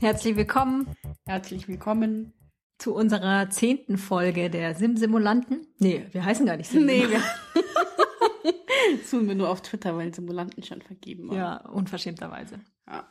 Herzlich 0.00 0.36
willkommen 0.36 0.86
Herzlich 1.26 1.66
willkommen. 1.66 2.32
zu 2.78 2.94
unserer 2.94 3.50
zehnten 3.50 3.98
Folge 3.98 4.50
der 4.50 4.76
Sim-Simulanten. 4.76 5.66
Nee, 5.78 6.06
wir 6.12 6.24
heißen 6.24 6.46
gar 6.46 6.56
nicht 6.56 6.72
Nee, 6.72 7.00
Sim-Simulanten. 7.00 7.10
wir 7.54 7.64
das 9.00 9.10
tun 9.10 9.26
wir 9.26 9.34
nur 9.34 9.48
auf 9.48 9.62
Twitter, 9.62 9.96
weil 9.96 10.14
Simulanten 10.14 10.62
schon 10.62 10.80
vergeben 10.80 11.28
waren. 11.28 11.36
Ja, 11.36 11.56
unverschämterweise. 11.68 12.60
Ja. 12.86 13.08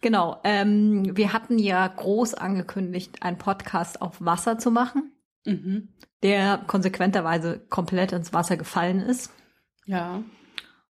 Genau, 0.00 0.40
ähm, 0.44 1.16
wir 1.16 1.32
hatten 1.32 1.58
ja 1.58 1.86
groß 1.86 2.34
angekündigt, 2.34 3.22
einen 3.22 3.38
Podcast 3.38 4.00
auf 4.00 4.24
Wasser 4.24 4.58
zu 4.58 4.70
machen, 4.70 5.12
Mhm. 5.44 5.88
der 6.22 6.58
konsequenterweise 6.66 7.58
komplett 7.68 8.12
ins 8.12 8.32
Wasser 8.32 8.56
gefallen 8.56 9.00
ist. 9.00 9.32
Ja. 9.86 10.22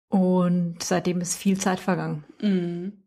Und 0.08 0.82
seitdem 0.82 1.20
ist 1.20 1.36
viel 1.36 1.58
Zeit 1.58 1.80
vergangen. 1.80 2.24
Mhm. 2.40 3.04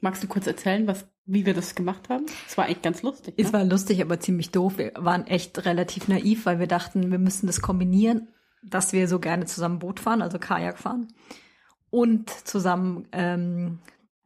Magst 0.00 0.22
du 0.22 0.26
kurz 0.26 0.46
erzählen, 0.46 0.86
was, 0.88 1.06
wie 1.24 1.46
wir 1.46 1.54
das 1.54 1.74
gemacht 1.76 2.08
haben? 2.08 2.26
Es 2.48 2.58
war 2.58 2.64
eigentlich 2.64 2.82
ganz 2.82 3.02
lustig. 3.02 3.34
Es 3.38 3.48
ne? 3.48 3.52
war 3.52 3.64
lustig, 3.64 4.02
aber 4.02 4.18
ziemlich 4.18 4.50
doof. 4.50 4.78
Wir 4.78 4.92
waren 4.96 5.26
echt 5.26 5.64
relativ 5.64 6.08
naiv, 6.08 6.44
weil 6.44 6.58
wir 6.58 6.66
dachten, 6.66 7.10
wir 7.12 7.18
müssen 7.20 7.46
das 7.46 7.60
kombinieren, 7.62 8.28
dass 8.64 8.92
wir 8.92 9.06
so 9.06 9.20
gerne 9.20 9.46
zusammen 9.46 9.78
Boot 9.78 10.00
fahren, 10.00 10.20
also 10.20 10.38
Kajak 10.38 10.78
fahren. 10.78 11.08
Und 11.90 12.30
zusammen, 12.30 13.06
ähm, 13.12 13.78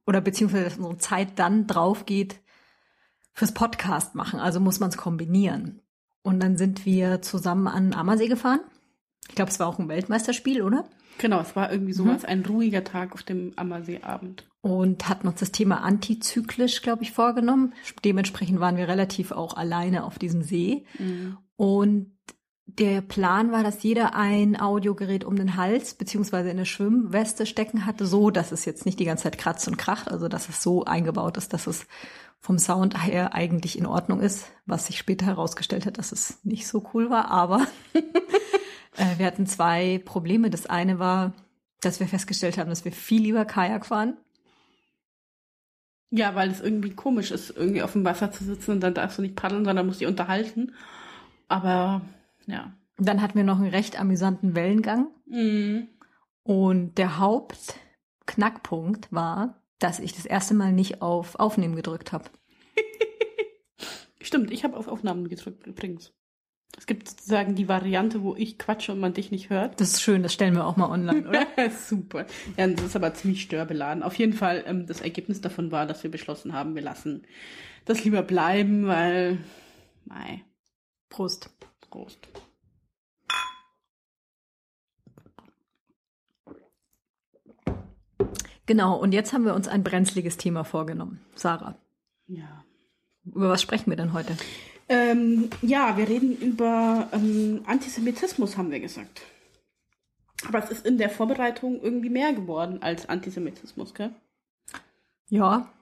oder 0.06 0.20
beziehungsweise 0.20 0.64
dass 0.64 0.76
unsere 0.76 0.98
Zeit 0.98 1.38
dann 1.38 1.66
drauf 1.66 2.06
geht 2.06 2.40
fürs 3.32 3.52
Podcast 3.52 4.14
machen. 4.14 4.40
Also 4.40 4.60
muss 4.60 4.80
man 4.80 4.88
es 4.88 4.96
kombinieren. 4.96 5.82
Und 6.22 6.40
dann 6.40 6.56
sind 6.56 6.86
wir 6.86 7.22
zusammen 7.22 7.68
an 7.68 7.92
Ammersee 7.92 8.28
gefahren. 8.28 8.60
Ich 9.28 9.34
glaube, 9.34 9.50
es 9.50 9.60
war 9.60 9.66
auch 9.66 9.78
ein 9.78 9.88
Weltmeisterspiel, 9.88 10.62
oder? 10.62 10.88
Genau, 11.18 11.40
es 11.40 11.56
war 11.56 11.72
irgendwie 11.72 11.92
sowas, 11.92 12.24
ein 12.24 12.44
ruhiger 12.44 12.84
Tag 12.84 13.12
auf 13.12 13.22
dem 13.22 13.52
Ammerseeabend. 13.56 14.46
und 14.60 15.08
hatten 15.08 15.28
uns 15.28 15.40
das 15.40 15.52
Thema 15.52 15.82
antizyklisch, 15.82 16.82
glaube 16.82 17.04
ich, 17.04 17.12
vorgenommen. 17.12 17.72
Dementsprechend 18.04 18.58
waren 18.60 18.76
wir 18.76 18.88
relativ 18.88 19.32
auch 19.32 19.56
alleine 19.56 20.04
auf 20.04 20.18
diesem 20.18 20.42
See. 20.42 20.84
Mhm. 20.98 21.38
Und 21.56 22.15
der 22.66 23.00
Plan 23.00 23.52
war, 23.52 23.62
dass 23.62 23.82
jeder 23.82 24.14
ein 24.14 24.58
Audiogerät 24.60 25.24
um 25.24 25.36
den 25.36 25.56
Hals 25.56 25.94
beziehungsweise 25.94 26.50
in 26.50 26.56
eine 26.56 26.66
Schwimmweste 26.66 27.46
stecken 27.46 27.86
hatte, 27.86 28.06
so 28.06 28.30
dass 28.30 28.52
es 28.52 28.64
jetzt 28.64 28.84
nicht 28.86 28.98
die 28.98 29.04
ganze 29.04 29.24
Zeit 29.24 29.38
kratzt 29.38 29.68
und 29.68 29.78
kracht, 29.78 30.10
also 30.10 30.28
dass 30.28 30.48
es 30.48 30.62
so 30.62 30.84
eingebaut 30.84 31.36
ist, 31.36 31.52
dass 31.52 31.66
es 31.66 31.86
vom 32.40 32.58
Sound 32.58 33.02
her 33.04 33.34
eigentlich 33.34 33.78
in 33.78 33.86
Ordnung 33.86 34.20
ist, 34.20 34.50
was 34.66 34.86
sich 34.86 34.98
später 34.98 35.26
herausgestellt 35.26 35.86
hat, 35.86 35.98
dass 35.98 36.12
es 36.12 36.44
nicht 36.44 36.66
so 36.66 36.88
cool 36.92 37.08
war, 37.08 37.30
aber 37.30 37.66
äh, 38.96 39.18
wir 39.18 39.26
hatten 39.26 39.46
zwei 39.46 40.00
Probleme. 40.04 40.50
Das 40.50 40.66
eine 40.66 40.98
war, 40.98 41.32
dass 41.80 42.00
wir 42.00 42.08
festgestellt 42.08 42.58
haben, 42.58 42.70
dass 42.70 42.84
wir 42.84 42.92
viel 42.92 43.22
lieber 43.22 43.44
Kajak 43.44 43.86
fahren 43.86 44.16
Ja, 46.10 46.34
weil 46.34 46.50
es 46.50 46.60
irgendwie 46.60 46.90
komisch 46.90 47.30
ist, 47.30 47.50
irgendwie 47.50 47.82
auf 47.82 47.92
dem 47.92 48.04
Wasser 48.04 48.32
zu 48.32 48.44
sitzen 48.44 48.72
und 48.72 48.80
dann 48.80 48.94
darfst 48.94 49.18
du 49.18 49.22
nicht 49.22 49.36
paddeln, 49.36 49.64
sondern 49.64 49.86
musst 49.86 50.00
dich 50.00 50.08
unterhalten. 50.08 50.72
Aber, 51.48 52.02
ja. 52.46 52.72
Dann 52.98 53.20
hatten 53.20 53.36
wir 53.36 53.44
noch 53.44 53.58
einen 53.58 53.70
recht 53.70 54.00
amüsanten 54.00 54.54
Wellengang. 54.54 55.08
Mhm. 55.26 55.88
Und 56.42 56.96
der 56.96 57.18
Hauptknackpunkt 57.18 59.12
war, 59.12 59.62
dass 59.78 59.98
ich 59.98 60.14
das 60.14 60.24
erste 60.24 60.54
Mal 60.54 60.72
nicht 60.72 61.02
auf 61.02 61.38
Aufnehmen 61.38 61.76
gedrückt 61.76 62.12
habe. 62.12 62.24
Stimmt, 64.20 64.50
ich 64.50 64.64
habe 64.64 64.76
auf 64.76 64.88
Aufnahmen 64.88 65.28
gedrückt 65.28 65.66
übrigens. 65.66 66.14
Es 66.78 66.86
gibt 66.86 67.08
sozusagen 67.08 67.54
die 67.54 67.68
Variante, 67.68 68.22
wo 68.22 68.34
ich 68.36 68.58
quatsche 68.58 68.92
und 68.92 69.00
man 69.00 69.14
dich 69.14 69.30
nicht 69.30 69.48
hört. 69.50 69.80
Das 69.80 69.92
ist 69.92 70.02
schön, 70.02 70.22
das 70.22 70.34
stellen 70.34 70.54
wir 70.54 70.66
auch 70.66 70.76
mal 70.76 70.90
online, 70.90 71.28
oder? 71.28 71.46
Super. 71.70 72.26
Ja, 72.56 72.66
das 72.66 72.84
ist 72.84 72.96
aber 72.96 73.14
ziemlich 73.14 73.42
störbeladen. 73.42 74.02
Auf 74.02 74.14
jeden 74.16 74.34
Fall, 74.34 74.62
ähm, 74.66 74.86
das 74.86 75.00
Ergebnis 75.00 75.40
davon 75.40 75.72
war, 75.72 75.86
dass 75.86 76.02
wir 76.02 76.10
beschlossen 76.10 76.52
haben, 76.52 76.74
wir 76.74 76.82
lassen 76.82 77.26
das 77.86 78.04
lieber 78.04 78.22
bleiben, 78.22 78.86
weil, 78.86 79.38
mei, 80.04 80.44
Prost. 81.08 81.50
Prost. 81.96 82.18
Genau, 88.66 88.96
und 88.98 89.12
jetzt 89.12 89.32
haben 89.32 89.44
wir 89.44 89.54
uns 89.54 89.68
ein 89.68 89.84
brenzliges 89.84 90.36
Thema 90.36 90.64
vorgenommen. 90.64 91.20
Sarah, 91.34 91.76
Ja. 92.26 92.64
über 93.24 93.48
was 93.48 93.62
sprechen 93.62 93.90
wir 93.90 93.96
denn 93.96 94.12
heute? 94.12 94.36
Ähm, 94.88 95.50
ja, 95.62 95.96
wir 95.96 96.08
reden 96.08 96.36
über 96.36 97.08
ähm, 97.12 97.62
Antisemitismus, 97.66 98.56
haben 98.56 98.70
wir 98.70 98.80
gesagt. 98.80 99.22
Aber 100.46 100.62
es 100.62 100.70
ist 100.70 100.84
in 100.86 100.98
der 100.98 101.10
Vorbereitung 101.10 101.80
irgendwie 101.80 102.10
mehr 102.10 102.32
geworden 102.32 102.82
als 102.82 103.08
Antisemitismus, 103.08 103.94
gell? 103.94 104.10
Ja, 105.28 105.72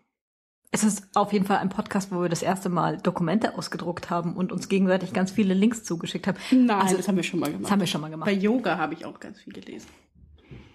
es 0.74 0.82
ist 0.82 1.06
auf 1.14 1.32
jeden 1.32 1.44
Fall 1.46 1.58
ein 1.58 1.68
Podcast, 1.68 2.10
wo 2.10 2.20
wir 2.20 2.28
das 2.28 2.42
erste 2.42 2.68
Mal 2.68 2.98
Dokumente 2.98 3.56
ausgedruckt 3.56 4.10
haben 4.10 4.36
und 4.36 4.50
uns 4.50 4.68
gegenseitig 4.68 5.12
ganz 5.12 5.30
viele 5.30 5.54
Links 5.54 5.84
zugeschickt 5.84 6.26
haben. 6.26 6.36
Nein, 6.50 6.70
Also, 6.80 6.96
das 6.96 7.06
haben 7.06 7.14
wir 7.14 7.22
schon 7.22 7.38
mal 7.38 7.46
Das 7.46 7.54
gemacht. 7.58 7.70
haben 7.70 7.80
wir 7.80 7.86
schon 7.86 8.00
mal 8.00 8.10
gemacht. 8.10 8.26
Bei 8.26 8.32
Yoga 8.32 8.76
habe 8.76 8.94
ich 8.94 9.04
auch 9.04 9.20
ganz 9.20 9.38
viel 9.38 9.52
gelesen. 9.52 9.88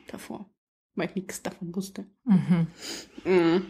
Davor. 0.07 0.49
Weil 0.95 1.09
ich 1.09 1.15
nichts 1.15 1.43
davon 1.43 1.75
wusste. 1.75 2.05
Mhm. 2.23 2.67
Mhm. 3.25 3.65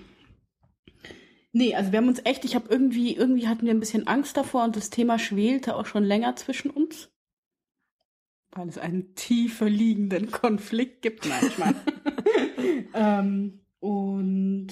Nee, 1.51 1.73
also 1.73 1.91
wir 1.91 1.97
haben 1.97 2.07
uns 2.07 2.21
echt, 2.25 2.45
ich 2.45 2.53
habe 2.53 2.69
irgendwie, 2.69 3.15
irgendwie 3.15 3.47
hatten 3.47 3.65
wir 3.65 3.73
ein 3.73 3.79
bisschen 3.79 4.05
Angst 4.05 4.37
davor 4.37 4.65
und 4.65 4.75
das 4.75 4.91
Thema 4.91 5.17
schwelte 5.17 5.75
auch 5.75 5.87
schon 5.87 6.03
länger 6.03 6.35
zwischen 6.35 6.69
uns. 6.69 7.09
Weil 8.51 8.69
es 8.69 8.77
einen 8.77 9.15
tiefer 9.15 9.67
liegenden 9.67 10.29
Konflikt 10.29 11.01
gibt. 11.01 11.27
Meine. 11.57 11.75
ähm, 12.93 13.61
und 13.79 14.67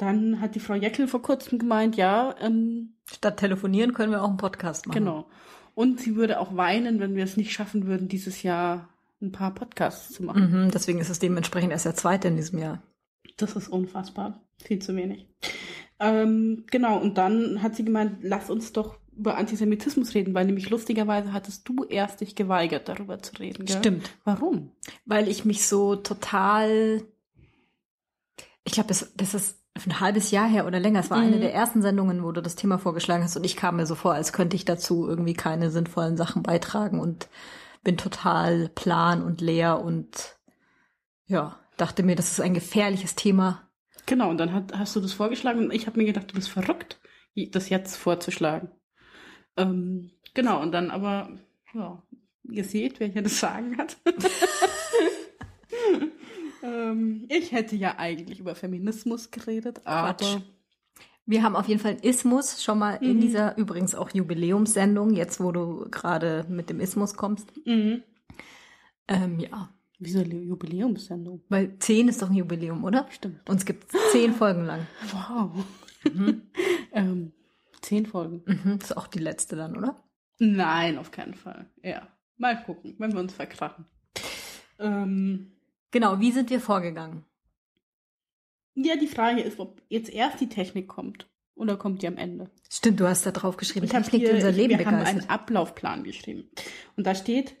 dann 0.00 0.40
hat 0.40 0.54
die 0.54 0.60
Frau 0.60 0.74
Jeckel 0.74 1.08
vor 1.08 1.22
kurzem 1.22 1.58
gemeint, 1.58 1.96
ja, 1.96 2.34
ähm, 2.40 2.94
Statt 3.04 3.38
telefonieren 3.38 3.92
können 3.92 4.12
wir 4.12 4.22
auch 4.22 4.28
einen 4.28 4.36
Podcast 4.36 4.86
machen. 4.86 4.98
genau. 4.98 5.26
Und 5.74 6.00
sie 6.00 6.16
würde 6.16 6.40
auch 6.40 6.56
weinen, 6.56 7.00
wenn 7.00 7.14
wir 7.16 7.24
es 7.24 7.36
nicht 7.36 7.52
schaffen 7.52 7.86
würden, 7.86 8.08
dieses 8.08 8.42
Jahr 8.42 8.88
ein 9.22 9.32
paar 9.32 9.54
Podcasts 9.54 10.12
zu 10.12 10.22
machen. 10.22 10.64
Mhm, 10.64 10.70
deswegen 10.70 11.00
ist 11.00 11.10
es 11.10 11.18
dementsprechend 11.18 11.72
erst 11.72 11.84
der 11.84 11.94
zweite 11.94 12.28
in 12.28 12.36
diesem 12.36 12.58
Jahr. 12.58 12.82
Das 13.36 13.56
ist 13.56 13.68
unfassbar. 13.68 14.40
Viel 14.62 14.80
zu 14.80 14.96
wenig. 14.96 15.26
Ähm, 15.98 16.64
genau, 16.70 16.98
und 16.98 17.18
dann 17.18 17.62
hat 17.62 17.76
sie 17.76 17.84
gemeint, 17.84 18.18
lass 18.22 18.50
uns 18.50 18.72
doch 18.72 18.98
über 19.16 19.36
Antisemitismus 19.36 20.14
reden, 20.14 20.32
weil 20.34 20.46
nämlich 20.46 20.70
lustigerweise 20.70 21.32
hattest 21.32 21.68
du 21.68 21.84
erst 21.84 22.22
dich 22.22 22.34
geweigert, 22.34 22.88
darüber 22.88 23.18
zu 23.20 23.34
reden. 23.34 23.66
Gell? 23.66 23.76
Stimmt. 23.76 24.10
Warum? 24.24 24.72
weil 25.04 25.28
ich 25.28 25.44
mich 25.44 25.66
so 25.66 25.96
total, 25.96 27.02
ich 28.64 28.72
glaube, 28.72 28.88
das, 28.88 29.12
das 29.16 29.34
ist 29.34 29.59
ein 29.86 30.00
halbes 30.00 30.30
Jahr 30.30 30.48
her 30.48 30.66
oder 30.66 30.80
länger. 30.80 31.00
Es 31.00 31.10
war 31.10 31.18
eine 31.18 31.36
Mhm. 31.36 31.40
der 31.40 31.54
ersten 31.54 31.82
Sendungen, 31.82 32.22
wo 32.22 32.32
du 32.32 32.42
das 32.42 32.56
Thema 32.56 32.78
vorgeschlagen 32.78 33.24
hast 33.24 33.36
und 33.36 33.44
ich 33.44 33.56
kam 33.56 33.76
mir 33.76 33.86
so 33.86 33.94
vor, 33.94 34.14
als 34.14 34.32
könnte 34.32 34.56
ich 34.56 34.64
dazu 34.64 35.08
irgendwie 35.08 35.34
keine 35.34 35.70
sinnvollen 35.70 36.16
Sachen 36.16 36.42
beitragen 36.42 37.00
und 37.00 37.28
bin 37.82 37.96
total 37.96 38.68
plan 38.68 39.22
und 39.22 39.40
leer 39.40 39.80
und 39.80 40.36
ja, 41.26 41.58
dachte 41.76 42.02
mir, 42.02 42.16
das 42.16 42.30
ist 42.32 42.40
ein 42.40 42.54
gefährliches 42.54 43.14
Thema. 43.14 43.68
Genau, 44.06 44.28
und 44.30 44.38
dann 44.38 44.52
hat, 44.52 44.76
hast 44.76 44.96
du 44.96 45.00
das 45.00 45.12
vorgeschlagen 45.12 45.64
und 45.64 45.72
ich 45.72 45.86
habe 45.86 45.98
mir 45.98 46.06
gedacht, 46.06 46.30
du 46.30 46.34
bist 46.34 46.50
verrückt, 46.50 47.00
das 47.52 47.68
jetzt 47.68 47.96
vorzuschlagen. 47.96 48.70
Ähm, 49.56 50.10
genau, 50.34 50.60
und 50.60 50.72
dann 50.72 50.90
aber, 50.90 51.30
ja, 51.72 52.02
ihr 52.50 52.64
seht, 52.64 53.00
wer 53.00 53.08
hier 53.08 53.22
das 53.22 53.38
Sagen 53.40 53.78
hat. 53.78 53.96
ähm, 56.62 57.26
ich 57.28 57.52
hätte 57.52 57.76
ja 57.76 57.98
eigentlich 57.98 58.38
über 58.40 58.54
Feminismus 58.54 59.30
geredet, 59.30 59.82
Quatsch. 59.84 60.22
aber 60.24 60.42
Wir 61.26 61.42
haben 61.42 61.54
auf 61.56 61.68
jeden 61.68 61.80
Fall 61.80 61.92
einen 61.92 62.02
Ismus 62.02 62.62
schon 62.62 62.78
mal 62.78 62.94
in 62.96 63.16
Mhm. 63.16 63.20
dieser 63.20 63.56
übrigens 63.56 63.94
auch 63.94 64.10
Jubiläumssendung, 64.10 65.10
jetzt 65.14 65.40
wo 65.40 65.52
du 65.52 65.88
gerade 65.90 66.44
mit 66.48 66.68
dem 66.70 66.80
Ismus 66.80 67.14
kommst. 67.14 67.52
Mhm. 67.66 68.02
Ähm, 69.08 69.38
ja, 69.40 69.68
Wieso 69.98 70.20
Jubiläumssendung? 70.22 71.42
weil 71.48 71.78
zehn 71.78 72.08
ist 72.08 72.22
doch 72.22 72.30
ein 72.30 72.36
Jubiläum, 72.36 72.84
oder? 72.84 73.06
Stimmt. 73.10 73.48
Uns 73.48 73.64
gibt 73.66 73.92
zehn 74.12 74.32
Folgen 74.34 74.64
lang. 74.64 74.86
Wow. 75.12 75.64
Mhm. 76.12 76.42
ähm, 76.92 77.32
zehn 77.82 78.06
Folgen. 78.06 78.42
Mhm, 78.46 78.78
ist 78.80 78.96
auch 78.96 79.06
die 79.06 79.18
letzte 79.18 79.56
dann, 79.56 79.76
oder? 79.76 80.02
Nein, 80.38 80.96
auf 80.96 81.10
keinen 81.10 81.34
Fall. 81.34 81.66
Ja. 81.82 82.08
Mal 82.38 82.62
gucken, 82.64 82.94
wenn 82.98 83.12
wir 83.12 83.20
uns 83.20 83.34
verkrachen. 83.34 83.84
Ähm, 84.78 85.52
Genau, 85.90 86.20
wie 86.20 86.32
sind 86.32 86.50
wir 86.50 86.60
vorgegangen? 86.60 87.24
ja, 88.74 88.96
die 88.96 89.08
Frage 89.08 89.42
ist, 89.42 89.58
ob 89.58 89.82
jetzt 89.88 90.10
erst 90.10 90.40
die 90.40 90.48
Technik 90.48 90.88
kommt 90.88 91.28
oder 91.54 91.76
kommt 91.76 92.02
die 92.02 92.06
am 92.08 92.16
Ende. 92.16 92.50
Stimmt, 92.70 93.00
du 93.00 93.06
hast 93.06 93.26
da 93.26 93.30
drauf 93.30 93.56
geschrieben, 93.56 93.86
Ich 93.86 93.94
habe 93.94 94.04
Technik, 94.04 94.22
die 94.22 94.26
hier, 94.28 94.36
unser 94.36 94.50
ich, 94.50 94.56
Leben 94.56 94.78
wir 94.78 94.86
haben 94.86 94.94
einen 94.94 95.04
begeistert. 95.04 95.30
Ablaufplan 95.30 96.04
geschrieben. 96.04 96.50
Und 96.96 97.06
da 97.06 97.14
steht 97.14 97.56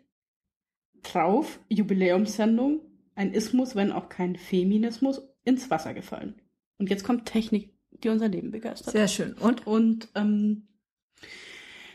drauf, 1.02 1.60
Jubiläumssendung, 1.68 2.80
ein 3.14 3.34
Ismus, 3.34 3.74
wenn 3.74 3.92
auch 3.92 4.08
kein 4.08 4.36
Feminismus, 4.36 5.22
ins 5.44 5.68
Wasser 5.70 5.94
gefallen. 5.94 6.40
Und 6.78 6.88
jetzt 6.88 7.04
kommt 7.04 7.26
Technik 7.26 7.74
die 7.90 8.08
unser 8.08 8.28
Leben 8.28 8.50
begeistert. 8.50 8.92
Sehr 8.92 9.08
schön. 9.08 9.34
Und? 9.34 9.66
Und 9.66 10.08
ähm, 10.14 10.68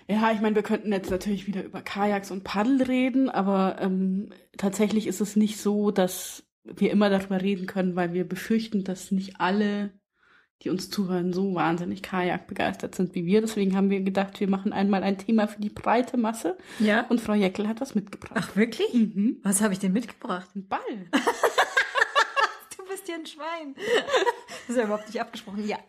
ja, 0.07 0.31
ich 0.31 0.41
meine, 0.41 0.55
wir 0.55 0.63
könnten 0.63 0.91
jetzt 0.91 1.09
natürlich 1.09 1.47
wieder 1.47 1.63
über 1.63 1.81
Kajaks 1.81 2.29
und 2.31 2.43
Paddel 2.43 2.83
reden, 2.83 3.29
aber 3.29 3.77
ähm, 3.79 4.29
tatsächlich 4.57 5.07
ist 5.07 5.21
es 5.21 5.35
nicht 5.35 5.57
so, 5.57 5.89
dass 5.91 6.43
wir 6.63 6.91
immer 6.91 7.09
darüber 7.09 7.41
reden 7.41 7.65
können, 7.65 7.95
weil 7.95 8.13
wir 8.13 8.27
befürchten, 8.27 8.83
dass 8.83 9.11
nicht 9.11 9.39
alle, 9.39 9.91
die 10.61 10.69
uns 10.69 10.89
zuhören, 10.89 11.33
so 11.33 11.55
wahnsinnig 11.55 12.01
Kajak 12.03 12.47
begeistert 12.47 12.95
sind 12.95 13.15
wie 13.15 13.25
wir. 13.25 13.41
Deswegen 13.41 13.75
haben 13.75 13.89
wir 13.89 14.01
gedacht, 14.01 14.39
wir 14.39 14.47
machen 14.47 14.73
einmal 14.73 15.03
ein 15.03 15.17
Thema 15.17 15.47
für 15.47 15.61
die 15.61 15.69
breite 15.69 16.17
Masse. 16.17 16.57
Ja. 16.79 17.05
Und 17.09 17.19
Frau 17.19 17.33
Jeckel 17.33 17.67
hat 17.67 17.81
was 17.81 17.95
mitgebracht. 17.95 18.33
Ach, 18.35 18.55
wirklich? 18.55 18.93
Mhm. 18.93 19.39
Was 19.43 19.61
habe 19.61 19.73
ich 19.73 19.79
denn 19.79 19.93
mitgebracht? 19.93 20.49
Ein 20.55 20.67
Ball. 20.67 20.81
Bist 22.95 23.09
ja 23.09 23.15
ein 23.15 23.25
Schwein. 23.25 23.75
Das 23.75 24.69
ist 24.69 24.77
ja 24.77 24.85
überhaupt 24.85 25.07
nicht 25.07 25.19
abgesprochen. 25.19 25.67
Ja. 25.67 25.79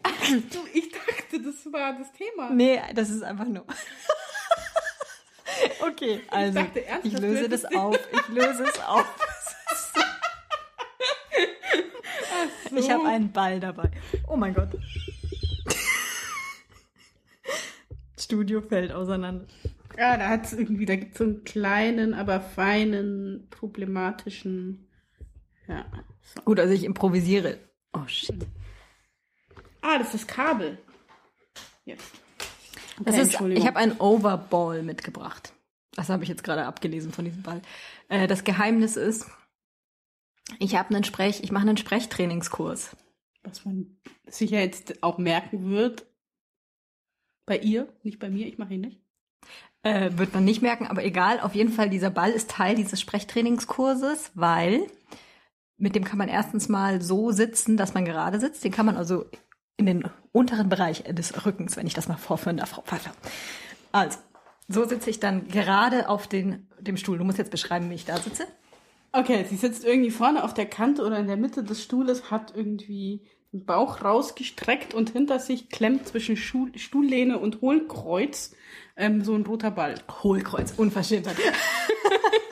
Du, 0.50 0.58
ich 0.74 0.90
dachte, 0.90 1.40
das 1.40 1.72
war 1.72 1.96
das 1.96 2.12
Thema. 2.12 2.50
Nee, 2.50 2.82
das 2.96 3.10
ist 3.10 3.22
einfach 3.22 3.46
nur. 3.46 3.64
Okay, 5.80 6.20
also 6.28 6.58
dachte 6.58 6.84
ernsthaft, 6.84 7.14
ich 7.14 7.18
löse 7.18 7.48
das 7.48 7.64
auf. 7.64 7.98
Ich 8.12 8.28
löse 8.28 8.64
es 8.64 8.80
auf. 8.80 9.06
So. 12.70 12.76
Ich 12.76 12.90
habe 12.90 13.06
einen 13.06 13.32
Ball 13.32 13.60
dabei. 13.60 13.90
Oh 14.28 14.36
mein 14.36 14.52
Gott. 14.52 14.68
Studio 18.18 18.60
fällt 18.60 18.92
auseinander. 18.92 19.46
Ja, 19.96 20.16
da 20.18 20.28
hat's 20.28 20.52
irgendwie, 20.52 20.84
da 20.84 20.96
gibt's 20.96 21.18
so 21.18 21.24
einen 21.24 21.44
kleinen, 21.44 22.12
aber 22.12 22.40
feinen, 22.40 23.46
problematischen. 23.50 24.88
Ja. 25.68 25.86
Gut, 26.44 26.60
also 26.60 26.72
ich 26.72 26.84
improvisiere. 26.84 27.58
Oh 27.92 28.06
shit. 28.06 28.34
Ah, 29.82 29.98
das 29.98 30.14
ist 30.14 30.22
das 30.22 30.26
Kabel. 30.26 30.78
Jetzt. 31.84 32.12
Das 32.98 33.14
Okay, 33.14 33.20
ist, 33.22 33.28
Entschuldigung. 33.28 33.62
ich 33.62 33.68
habe 33.68 33.78
einen 33.78 33.98
Overball 34.00 34.82
mitgebracht. 34.82 35.52
Das 35.92 36.08
habe 36.08 36.22
ich 36.24 36.28
jetzt 36.28 36.44
gerade 36.44 36.66
abgelesen 36.66 37.12
von 37.12 37.24
diesem 37.24 37.42
Ball. 37.42 37.62
Äh, 38.08 38.26
das 38.26 38.44
Geheimnis 38.44 38.96
ist, 38.96 39.26
ich 40.58 40.76
habe 40.76 40.94
einen 40.94 41.04
Sprech, 41.04 41.42
ich 41.42 41.52
mache 41.52 41.62
einen 41.68 41.76
Sprechtrainingskurs. 41.76 42.96
was 43.42 43.64
man 43.64 43.96
sicher 44.26 44.58
jetzt 44.60 45.02
auch 45.02 45.18
merken 45.18 45.70
wird. 45.70 46.06
Bei 47.46 47.56
ihr, 47.58 47.86
nicht 48.02 48.18
bei 48.18 48.28
mir, 48.28 48.46
ich 48.46 48.58
mache 48.58 48.74
ihn 48.74 48.80
nicht. 48.80 49.00
Äh, 49.82 50.10
wird 50.18 50.34
man 50.34 50.44
nicht 50.44 50.62
merken, 50.62 50.86
aber 50.88 51.04
egal. 51.04 51.38
Auf 51.40 51.54
jeden 51.54 51.72
Fall, 51.72 51.88
dieser 51.88 52.10
Ball 52.10 52.32
ist 52.32 52.50
Teil 52.50 52.74
dieses 52.74 53.00
Sprechtrainingskurses, 53.00 54.32
weil 54.34 54.86
mit 55.78 55.94
dem 55.94 56.04
kann 56.04 56.18
man 56.18 56.28
erstens 56.28 56.68
mal 56.68 57.02
so 57.02 57.30
sitzen, 57.32 57.76
dass 57.76 57.94
man 57.94 58.04
gerade 58.04 58.40
sitzt. 58.40 58.64
Den 58.64 58.72
kann 58.72 58.86
man 58.86 58.96
also 58.96 59.26
in 59.76 59.86
den 59.86 60.04
unteren 60.32 60.68
Bereich 60.68 61.04
des 61.04 61.44
Rückens, 61.44 61.76
wenn 61.76 61.86
ich 61.86 61.94
das 61.94 62.08
mal 62.08 62.16
vorführen 62.16 62.56
darf, 62.56 62.70
Frau 62.70 62.82
Pfeiffer. 62.82 63.12
Also, 63.92 64.18
so 64.68 64.84
sitze 64.86 65.10
ich 65.10 65.20
dann 65.20 65.48
gerade 65.48 66.08
auf 66.08 66.26
den, 66.26 66.68
dem 66.80 66.96
Stuhl. 66.96 67.18
Du 67.18 67.24
musst 67.24 67.38
jetzt 67.38 67.50
beschreiben, 67.50 67.90
wie 67.90 67.94
ich 67.94 68.04
da 68.04 68.16
sitze. 68.16 68.46
Okay, 69.12 69.44
sie 69.48 69.56
sitzt 69.56 69.84
irgendwie 69.84 70.10
vorne 70.10 70.44
auf 70.44 70.54
der 70.54 70.66
Kante 70.66 71.02
oder 71.02 71.18
in 71.18 71.26
der 71.26 71.36
Mitte 71.36 71.62
des 71.62 71.82
Stuhles, 71.82 72.30
hat 72.30 72.54
irgendwie 72.54 73.26
den 73.52 73.64
Bauch 73.64 74.02
rausgestreckt 74.02 74.92
und 74.92 75.10
hinter 75.10 75.38
sich 75.38 75.68
klemmt 75.68 76.08
zwischen 76.08 76.36
Schuh, 76.36 76.68
Stuhllehne 76.74 77.38
und 77.38 77.60
Hohlkreuz 77.60 78.54
ähm, 78.96 79.24
so 79.24 79.34
ein 79.34 79.46
roter 79.46 79.70
Ball. 79.70 79.94
Hohlkreuz, 80.22 80.74
Unverschämtheit. 80.76 81.36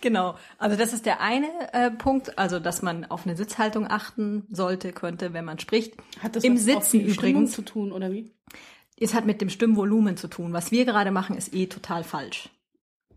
genau. 0.00 0.36
Also 0.58 0.76
das 0.76 0.92
ist 0.92 1.06
der 1.06 1.20
eine 1.20 1.48
äh, 1.72 1.90
Punkt, 1.90 2.38
also 2.38 2.58
dass 2.58 2.82
man 2.82 3.04
auf 3.04 3.26
eine 3.26 3.36
Sitzhaltung 3.36 3.90
achten 3.90 4.46
sollte, 4.50 4.92
könnte, 4.92 5.32
wenn 5.32 5.44
man 5.44 5.58
spricht. 5.58 5.94
Hat 6.22 6.36
das 6.36 6.44
Im 6.44 6.54
was 6.54 6.64
Sitzen 6.64 7.00
Stimmung 7.10 7.14
übrigens. 7.14 7.52
zu 7.52 7.62
tun 7.62 7.92
oder 7.92 8.12
wie? 8.12 8.32
Es 9.00 9.14
hat 9.14 9.26
mit 9.26 9.40
dem 9.40 9.50
Stimmvolumen 9.50 10.16
zu 10.16 10.28
tun. 10.28 10.52
Was 10.52 10.72
wir 10.72 10.84
gerade 10.84 11.10
machen, 11.10 11.36
ist 11.36 11.54
eh 11.54 11.66
total 11.66 12.04
falsch. 12.04 12.50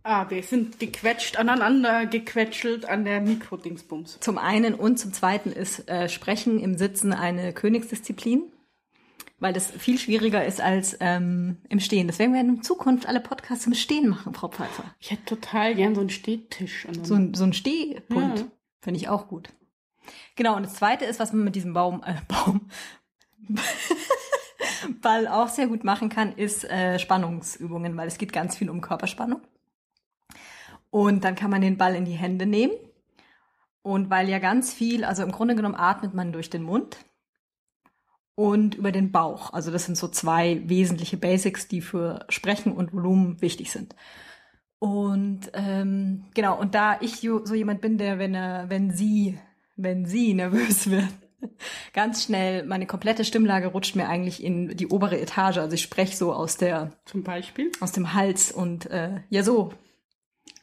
Ah, 0.04 0.28
wir 0.30 0.42
sind 0.42 0.80
gequetscht 0.80 1.38
aneinander, 1.38 2.08
gequetschelt 2.08 2.86
an 2.86 3.06
der 3.06 3.22
Mikrodingsbums. 3.22 4.18
Zum 4.20 4.40
einen 4.40 4.74
und 4.74 4.98
zum 4.98 5.14
zweiten 5.14 5.52
ist 5.52 5.88
äh, 5.90 6.10
Sprechen 6.10 6.60
im 6.60 6.76
Sitzen 6.76 7.14
eine 7.14 7.54
Königsdisziplin, 7.54 8.52
weil 9.42 9.54
das 9.54 9.72
viel 9.72 9.98
schwieriger 9.98 10.46
ist 10.46 10.62
als 10.62 10.96
ähm, 11.00 11.58
im 11.68 11.80
Stehen. 11.80 12.06
Deswegen 12.06 12.32
werden 12.34 12.48
wir 12.48 12.58
in 12.58 12.64
Zukunft 12.64 13.08
alle 13.08 13.20
Podcasts 13.20 13.66
im 13.66 13.74
Stehen 13.74 14.08
machen, 14.08 14.36
Frau 14.36 14.48
Pfeiffer. 14.48 14.84
Ich 15.00 15.10
hätte 15.10 15.26
total 15.26 15.74
gern 15.74 15.96
so 15.96 16.02
einen 16.02 16.12
Stehtisch. 16.12 16.88
So 17.02 17.16
ein, 17.16 17.34
so 17.34 17.44
ein 17.44 17.52
Stehpult 17.52 18.40
Ja. 18.40 18.46
finde 18.82 19.00
ich 19.00 19.10
auch 19.10 19.28
gut. 19.28 19.50
Genau, 20.36 20.56
und 20.56 20.64
das 20.64 20.76
zweite 20.76 21.06
ist, 21.06 21.20
was 21.20 21.34
man 21.34 21.44
mit 21.44 21.56
diesem 21.56 21.74
Baum, 21.74 22.04
äh, 22.06 22.14
Baum, 22.28 22.70
Ball 25.02 25.28
auch 25.28 25.48
sehr 25.50 25.68
gut 25.68 25.84
machen 25.84 26.10
kann, 26.10 26.34
ist 26.34 26.64
äh, 26.66 27.00
Spannungsübungen, 27.00 27.98
weil 27.98 28.08
es 28.08 28.20
geht 28.20 28.32
ganz 28.34 28.56
viel 28.56 28.70
um 28.70 28.80
Körperspannung. 28.80 29.42
Und 30.92 31.24
dann 31.24 31.36
kann 31.36 31.50
man 31.50 31.62
den 31.62 31.78
Ball 31.80 31.96
in 31.96 32.06
die 32.06 32.12
Hände 32.12 32.46
nehmen. 32.46 32.74
Und 33.82 34.12
weil 34.12 34.30
ja 34.30 34.38
ganz 34.38 34.72
viel, 34.72 35.04
also 35.04 35.24
im 35.24 35.32
Grunde 35.32 35.56
genommen 35.56 35.76
atmet 35.76 36.14
man 36.14 36.32
durch 36.32 36.52
den 36.52 36.62
Mund 36.62 36.98
und 38.36 38.76
über 38.76 38.92
den 38.92 39.12
Bauch. 39.12 39.54
Also 39.54 39.72
das 39.72 39.86
sind 39.86 39.98
so 39.98 40.08
zwei 40.08 40.62
wesentliche 40.66 41.18
Basics, 41.18 41.68
die 41.68 41.82
für 41.82 42.26
Sprechen 42.30 42.72
und 42.74 42.94
Volumen 42.94 43.42
wichtig 43.42 43.72
sind. 43.72 43.96
Und 44.80 45.52
ähm, 45.54 46.26
genau, 46.34 46.60
und 46.60 46.74
da 46.74 46.98
ich 47.02 47.18
so 47.20 47.54
jemand 47.54 47.82
bin, 47.82 47.98
der, 47.98 48.18
wenn 48.18 48.34
er, 48.34 48.70
wenn 48.70 48.92
sie, 48.92 49.38
wenn 49.76 50.06
sie 50.06 50.34
nervös 50.34 50.90
wird, 50.90 51.08
ganz 51.94 52.24
schnell 52.24 52.64
meine 52.66 52.88
komplette 52.88 53.24
Stimmlage 53.26 53.68
rutscht 53.68 53.96
mir 53.96 54.08
eigentlich 54.08 54.44
in 54.44 54.76
die 54.76 54.88
obere 54.88 55.20
Etage. 55.20 55.58
Also 55.58 55.76
ich 55.76 55.84
spreche 55.84 56.16
so 56.16 56.34
aus 56.34 56.58
der, 56.58 56.92
Zum 57.06 57.24
Beispiel. 57.24 57.72
aus 57.80 57.92
dem 57.92 58.14
Hals 58.14 58.52
und 58.52 58.88
äh, 58.90 59.22
ja 59.30 59.44
so. 59.44 59.72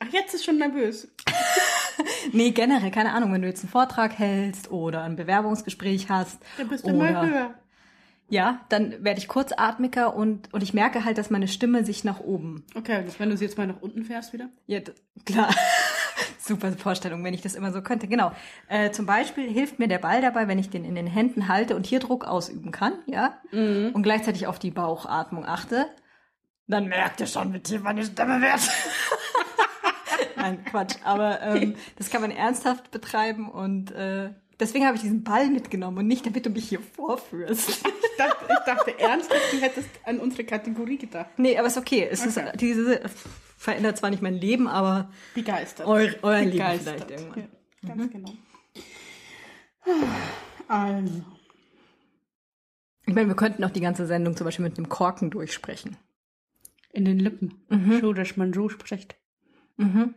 Ach, 0.01 0.13
jetzt 0.13 0.35
ist 0.35 0.45
schon 0.45 0.59
nervös. 0.59 1.09
Nee, 2.33 2.51
generell, 2.51 2.91
keine 2.91 3.13
Ahnung, 3.13 3.33
wenn 3.33 3.43
du 3.43 3.49
jetzt 3.49 3.63
einen 3.63 3.71
Vortrag 3.71 4.19
hältst 4.19 4.71
oder 4.71 5.03
ein 5.03 5.17
Bewerbungsgespräch 5.17 6.09
hast. 6.11 6.39
Dann 6.57 6.69
bist 6.69 6.87
du 6.87 6.91
oder, 6.91 7.09
immer 7.09 7.27
höher. 7.27 7.55
Ja, 8.31 8.61
dann 8.69 9.03
werde 9.03 9.19
ich 9.19 9.29
kurzatmiger 9.29 10.15
und, 10.15 10.53
und 10.53 10.63
ich 10.63 10.75
merke 10.75 11.05
halt, 11.05 11.17
dass 11.17 11.31
meine 11.31 11.49
Stimme 11.49 11.85
sich 11.85 12.05
nach 12.05 12.21
oben 12.21 12.67
Okay, 12.75 13.03
das, 13.05 13.19
wenn 13.19 13.31
du 13.31 13.37
sie 13.37 13.47
jetzt 13.47 13.57
mal 13.57 13.67
nach 13.67 13.81
unten 13.81 14.05
fährst 14.05 14.35
wieder. 14.35 14.51
Ja, 14.67 14.81
klar. 15.25 15.55
Super 16.39 16.73
Vorstellung, 16.73 17.25
wenn 17.25 17.35
ich 17.35 17.43
das 17.43 17.55
immer 17.55 17.73
so 17.73 17.83
könnte. 17.83 18.07
Genau. 18.07 18.33
Äh, 18.69 18.91
zum 18.91 19.07
Beispiel 19.07 19.51
hilft 19.51 19.79
mir 19.79 19.89
der 19.89 19.99
Ball 19.99 20.21
dabei, 20.21 20.47
wenn 20.47 20.59
ich 20.59 20.71
den 20.71 20.85
in 20.85 20.95
den 20.95 21.07
Händen 21.07 21.49
halte 21.49 21.75
und 21.75 21.87
hier 21.87 22.01
Druck 22.01 22.25
ausüben 22.27 22.71
kann, 22.71 22.95
ja, 23.07 23.39
und 23.53 24.03
gleichzeitig 24.03 24.47
auf 24.47 24.59
die 24.59 24.71
Bauchatmung 24.71 25.47
achte. 25.47 25.87
Dann 26.67 26.87
merkt 26.87 27.21
ihr 27.21 27.27
schon, 27.27 27.53
wie 27.55 27.61
tief 27.61 27.83
meine 27.83 28.05
Stimme 28.05 28.41
wird. 28.41 28.61
Nein, 30.39 30.65
Quatsch. 30.65 30.97
Aber 31.05 31.41
ähm, 31.43 31.75
das 31.97 32.11
kann 32.11 32.21
man 32.23 32.31
ernsthaft 32.31 32.91
betreiben 32.91 33.49
und 33.51 33.91
äh, 33.93 34.31
deswegen 34.61 34.87
habe 34.87 34.97
ich 34.97 35.03
diesen 35.03 35.25
Ball 35.25 35.49
mitgenommen 35.51 35.99
und 35.99 36.07
nicht, 36.07 36.25
damit 36.27 36.47
du 36.47 36.51
mich 36.51 36.69
hier 36.69 36.81
vorführst. 36.81 37.69
Ich 37.71 37.83
dachte, 38.19 38.45
ich 38.49 38.65
dachte 38.67 38.99
ernsthaft, 38.99 39.53
du 39.53 39.57
hättest 39.61 39.89
an 40.05 40.19
unsere 40.19 40.45
Kategorie 40.45 40.99
gedacht. 40.99 41.31
nee, 41.39 41.57
aber 41.59 41.69
ist 41.69 41.77
okay. 41.79 42.09
Es 42.11 42.21
Okay. 42.27 42.51
ist 42.51 42.61
diese 42.61 43.01
verändert 43.57 43.97
zwar 43.99 44.11
nicht 44.11 44.23
mein 44.23 44.35
Leben, 44.35 44.67
aber 44.69 45.11
Begeistert. 45.35 45.87
euer, 45.87 46.11
euer 46.23 46.39
Leben 46.41 46.53
Begeistert. 46.53 47.05
vielleicht 47.07 47.11
irgendwann. 47.11 47.49
Ja, 47.83 47.95
ganz 47.95 48.13
genau. 48.13 48.33
Also, 50.69 51.23
Ich 53.07 53.15
meine, 53.15 53.29
wir 53.29 53.37
könnten 53.37 53.65
auch 53.65 53.71
die 53.71 53.81
ganze 53.81 54.07
Sendung 54.07 54.37
zum 54.37 54.45
Beispiel 54.45 54.65
mit 54.65 54.77
einem 54.77 54.89
Korken 54.89 55.31
durchsprechen. 55.31 55.97
in 56.93 57.05
den 57.05 57.19
Lippen. 57.19 57.55
So, 58.01 58.13
dass 58.13 58.37
man 58.37 58.53
so 58.53 58.69
spricht. 58.69 59.17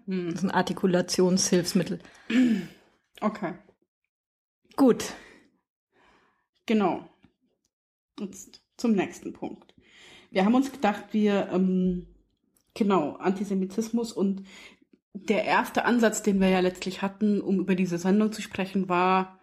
Das 0.08 0.36
ist 0.36 0.44
ein 0.44 0.52
Artikulationshilfsmittel. 0.52 2.00
Okay, 3.22 3.54
Gut. 4.76 5.14
genau. 6.66 7.08
Jetzt 8.20 8.62
zum 8.78 8.94
nächsten 8.94 9.34
Punkt. 9.34 9.76
Wir 10.32 10.46
haben 10.46 10.56
uns 10.56 10.72
gedacht, 10.72 11.06
wir, 11.12 11.50
ähm, 11.52 12.08
genau, 12.74 13.18
Antisemitismus 13.18 14.14
und 14.14 14.44
der 15.14 15.44
erste 15.44 15.86
Ansatz, 15.86 16.24
den 16.24 16.40
wir 16.40 16.50
ja 16.50 16.62
letztlich 16.62 17.02
hatten, 17.02 17.42
um 17.42 17.60
über 17.60 17.76
diese 17.76 17.98
Sendung 17.98 18.32
zu 18.32 18.42
sprechen, 18.42 18.90
war, 18.90 19.40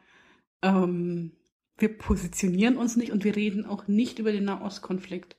ähm, 0.63 1.33
wir 1.77 1.97
positionieren 1.97 2.77
uns 2.77 2.97
nicht 2.97 3.13
und 3.13 3.23
wir 3.23 3.37
reden 3.37 3.67
auch 3.67 3.87
nicht 3.87 4.19
über 4.19 4.33
den 4.33 4.45
Nahostkonflikt. 4.45 5.37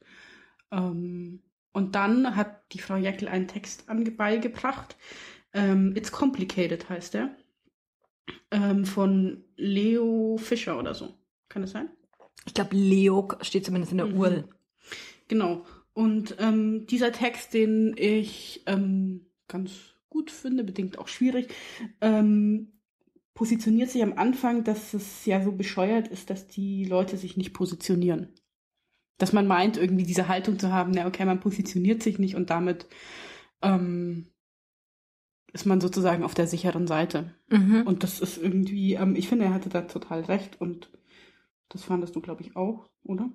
Ähm, 0.71 1.41
und 1.71 1.95
dann 1.95 2.35
hat 2.35 2.73
die 2.73 2.79
Frau 2.79 2.95
Jeckel 2.95 3.27
einen 3.27 3.47
Text 3.47 3.89
ange 3.89 4.11
beigebracht. 4.11 4.95
Ähm, 5.53 5.95
It's 5.95 6.11
Complicated 6.11 6.89
heißt 6.89 7.15
er. 7.15 7.35
Ähm, 8.51 8.85
von 8.85 9.43
Leo 9.55 10.37
Fischer 10.37 10.77
oder 10.79 10.93
so. 10.93 11.15
Kann 11.49 11.61
das 11.61 11.71
sein? 11.71 11.89
Ich 12.45 12.53
glaube, 12.53 12.75
Leo 12.75 13.27
steht 13.41 13.65
zumindest 13.65 13.91
in 13.91 13.97
der 13.99 14.07
Mhm. 14.07 14.17
URL. 14.19 14.43
Genau. 15.27 15.65
Und 15.93 16.35
ähm, 16.39 16.85
dieser 16.87 17.11
Text, 17.11 17.53
den 17.53 17.95
ich 17.97 18.63
ähm, 18.65 19.25
ganz 19.47 19.71
gut 20.09 20.31
finde, 20.31 20.63
bedingt 20.63 20.97
auch 20.97 21.07
schwierig, 21.07 21.53
ähm, 22.01 22.71
positioniert 23.33 23.89
sich 23.89 24.01
am 24.03 24.13
Anfang, 24.13 24.63
dass 24.63 24.93
es 24.93 25.25
ja 25.25 25.41
so 25.43 25.51
bescheuert 25.51 26.07
ist, 26.07 26.29
dass 26.29 26.47
die 26.47 26.85
Leute 26.85 27.17
sich 27.17 27.37
nicht 27.37 27.53
positionieren. 27.53 28.29
Dass 29.19 29.33
man 29.33 29.45
meint, 29.45 29.77
irgendwie 29.77 30.05
diese 30.05 30.27
Haltung 30.27 30.57
zu 30.57 30.71
haben, 30.71 30.93
ja, 30.93 31.05
okay, 31.05 31.25
man 31.25 31.39
positioniert 31.39 32.01
sich 32.01 32.17
nicht 32.17 32.35
und 32.35 32.49
damit 32.49 32.87
ähm, 33.61 34.27
ist 35.53 35.65
man 35.65 35.81
sozusagen 35.81 36.23
auf 36.23 36.33
der 36.33 36.47
sicheren 36.47 36.87
Seite. 36.87 37.35
Mhm. 37.49 37.83
Und 37.83 38.03
das 38.03 38.19
ist 38.19 38.37
irgendwie, 38.37 38.93
ähm, 38.93 39.15
ich 39.15 39.29
finde, 39.29 39.45
er 39.45 39.53
hatte 39.53 39.69
da 39.69 39.81
total 39.81 40.21
recht 40.21 40.59
und 40.59 40.89
das 41.69 41.83
fandest 41.83 42.15
du, 42.15 42.21
glaube 42.21 42.41
ich, 42.41 42.55
auch, 42.55 42.89
oder? 43.03 43.29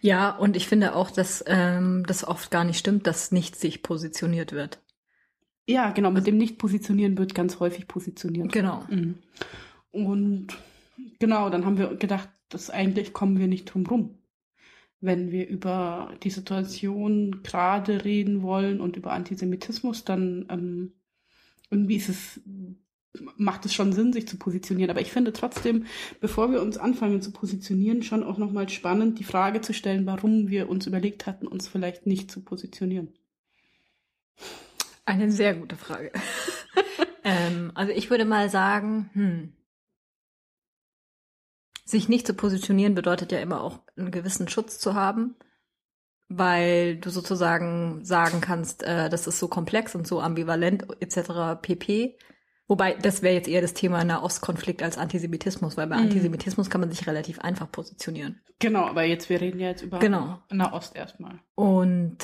Ja, 0.00 0.36
und 0.36 0.56
ich 0.56 0.66
finde 0.66 0.94
auch, 0.94 1.10
dass 1.10 1.44
ähm, 1.46 2.04
das 2.06 2.26
oft 2.26 2.50
gar 2.50 2.64
nicht 2.64 2.78
stimmt, 2.78 3.06
dass 3.06 3.32
nicht 3.32 3.56
sich 3.56 3.82
positioniert 3.82 4.52
wird. 4.52 4.82
Ja, 5.66 5.90
genau, 5.90 6.10
mit 6.10 6.26
dem 6.26 6.38
Nicht-Positionieren 6.38 7.18
wird 7.18 7.34
ganz 7.34 7.60
häufig 7.60 7.86
positioniert. 7.86 8.50
Genau. 8.52 8.84
Mhm. 8.88 9.18
Und 9.90 10.48
genau, 11.18 11.50
dann 11.50 11.64
haben 11.66 11.78
wir 11.78 11.94
gedacht, 11.94 12.30
dass 12.48 12.70
eigentlich 12.70 13.12
kommen 13.12 13.38
wir 13.38 13.48
nicht 13.48 13.66
drum 13.66 13.86
rum. 13.86 14.18
Wenn 15.00 15.30
wir 15.30 15.48
über 15.48 16.14
die 16.22 16.30
Situation 16.30 17.42
gerade 17.42 18.04
reden 18.04 18.42
wollen 18.42 18.80
und 18.80 18.96
über 18.96 19.12
Antisemitismus, 19.12 20.04
dann 20.04 20.46
ähm, 20.50 20.92
irgendwie 21.70 21.96
ist 21.96 22.08
es 22.08 22.40
macht 23.36 23.64
es 23.64 23.74
schon 23.74 23.92
Sinn, 23.92 24.12
sich 24.12 24.28
zu 24.28 24.36
positionieren. 24.36 24.90
Aber 24.90 25.00
ich 25.00 25.12
finde 25.12 25.32
trotzdem, 25.32 25.86
bevor 26.20 26.50
wir 26.50 26.62
uns 26.62 26.78
anfangen 26.78 27.22
zu 27.22 27.32
positionieren, 27.32 28.02
schon 28.02 28.22
auch 28.22 28.38
nochmal 28.38 28.68
spannend, 28.68 29.18
die 29.18 29.24
Frage 29.24 29.60
zu 29.60 29.72
stellen, 29.72 30.06
warum 30.06 30.48
wir 30.48 30.68
uns 30.68 30.86
überlegt 30.86 31.26
hatten, 31.26 31.46
uns 31.46 31.68
vielleicht 31.68 32.06
nicht 32.06 32.30
zu 32.30 32.40
positionieren. 32.42 33.12
Eine 35.04 35.30
sehr 35.30 35.54
gute 35.54 35.76
Frage. 35.76 36.12
ähm, 37.24 37.72
also 37.74 37.92
ich 37.92 38.10
würde 38.10 38.24
mal 38.24 38.50
sagen, 38.50 39.10
hm, 39.14 39.52
sich 41.88 42.08
nicht 42.08 42.26
zu 42.26 42.34
positionieren 42.34 42.94
bedeutet 42.94 43.32
ja 43.32 43.38
immer 43.38 43.62
auch 43.62 43.80
einen 43.96 44.10
gewissen 44.10 44.46
Schutz 44.48 44.78
zu 44.78 44.94
haben, 44.94 45.36
weil 46.28 46.96
du 46.96 47.08
sozusagen 47.08 48.04
sagen 48.04 48.42
kannst, 48.42 48.82
äh, 48.82 49.08
das 49.08 49.26
ist 49.26 49.38
so 49.38 49.48
komplex 49.48 49.94
und 49.94 50.06
so 50.06 50.20
ambivalent 50.20 50.86
etc. 51.00 51.60
pp. 51.62 52.18
Wobei, 52.66 52.92
das 52.92 53.22
wäre 53.22 53.34
jetzt 53.34 53.48
eher 53.48 53.62
das 53.62 53.72
Thema 53.72 54.04
Nahostkonflikt 54.04 54.82
als 54.82 54.98
Antisemitismus, 54.98 55.78
weil 55.78 55.86
bei 55.86 55.96
mhm. 55.96 56.02
Antisemitismus 56.02 56.68
kann 56.68 56.82
man 56.82 56.90
sich 56.90 57.06
relativ 57.06 57.40
einfach 57.40 57.72
positionieren. 57.72 58.42
Genau, 58.58 58.84
aber 58.86 59.04
jetzt, 59.04 59.30
wir 59.30 59.40
reden 59.40 59.58
ja 59.58 59.68
jetzt 59.68 59.82
über 59.82 59.98
genau. 59.98 60.42
Nahost 60.50 60.94
erstmal. 60.94 61.40
Und 61.54 62.18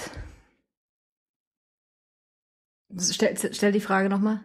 stell, 2.99 3.35
stell 3.54 3.73
die 3.73 3.80
Frage 3.80 4.11
nochmal. 4.11 4.40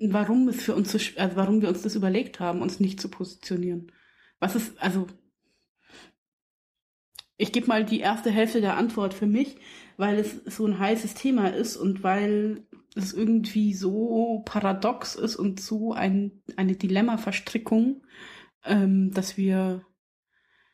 Warum 0.00 0.48
es 0.48 0.62
für 0.62 0.74
uns 0.74 0.92
so, 0.92 0.98
also 1.20 1.36
warum 1.36 1.60
wir 1.60 1.68
uns 1.68 1.82
das 1.82 1.94
überlegt 1.94 2.40
haben, 2.40 2.62
uns 2.62 2.80
nicht 2.80 3.00
zu 3.00 3.10
positionieren. 3.10 3.92
Was 4.38 4.56
ist, 4.56 4.80
also, 4.82 5.06
ich 7.36 7.52
gebe 7.52 7.66
mal 7.66 7.84
die 7.84 8.00
erste 8.00 8.30
Hälfte 8.30 8.60
der 8.60 8.76
Antwort 8.76 9.12
für 9.12 9.26
mich, 9.26 9.56
weil 9.98 10.18
es 10.18 10.36
so 10.46 10.66
ein 10.66 10.78
heißes 10.78 11.14
Thema 11.14 11.48
ist 11.48 11.76
und 11.76 12.02
weil 12.02 12.66
es 12.94 13.12
irgendwie 13.12 13.74
so 13.74 14.42
paradox 14.46 15.14
ist 15.14 15.36
und 15.36 15.60
so 15.60 15.92
ein, 15.92 16.42
eine 16.56 16.76
Dilemma-Verstrickung, 16.76 18.06
ähm, 18.64 19.12
dass 19.12 19.36
wir 19.36 19.84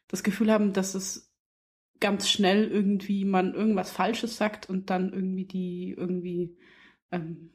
das 0.09 0.23
Gefühl 0.23 0.53
haben, 0.53 0.73
dass 0.73 0.95
es 0.95 1.33
ganz 2.01 2.29
schnell 2.29 2.69
irgendwie 2.69 3.25
man 3.25 3.55
irgendwas 3.55 3.91
Falsches 3.91 4.37
sagt 4.37 4.69
und 4.71 4.91
dann 4.91 5.13
irgendwie 5.13 5.47
die 5.47 5.95
irgendwie 5.97 6.57
ähm, 7.11 7.55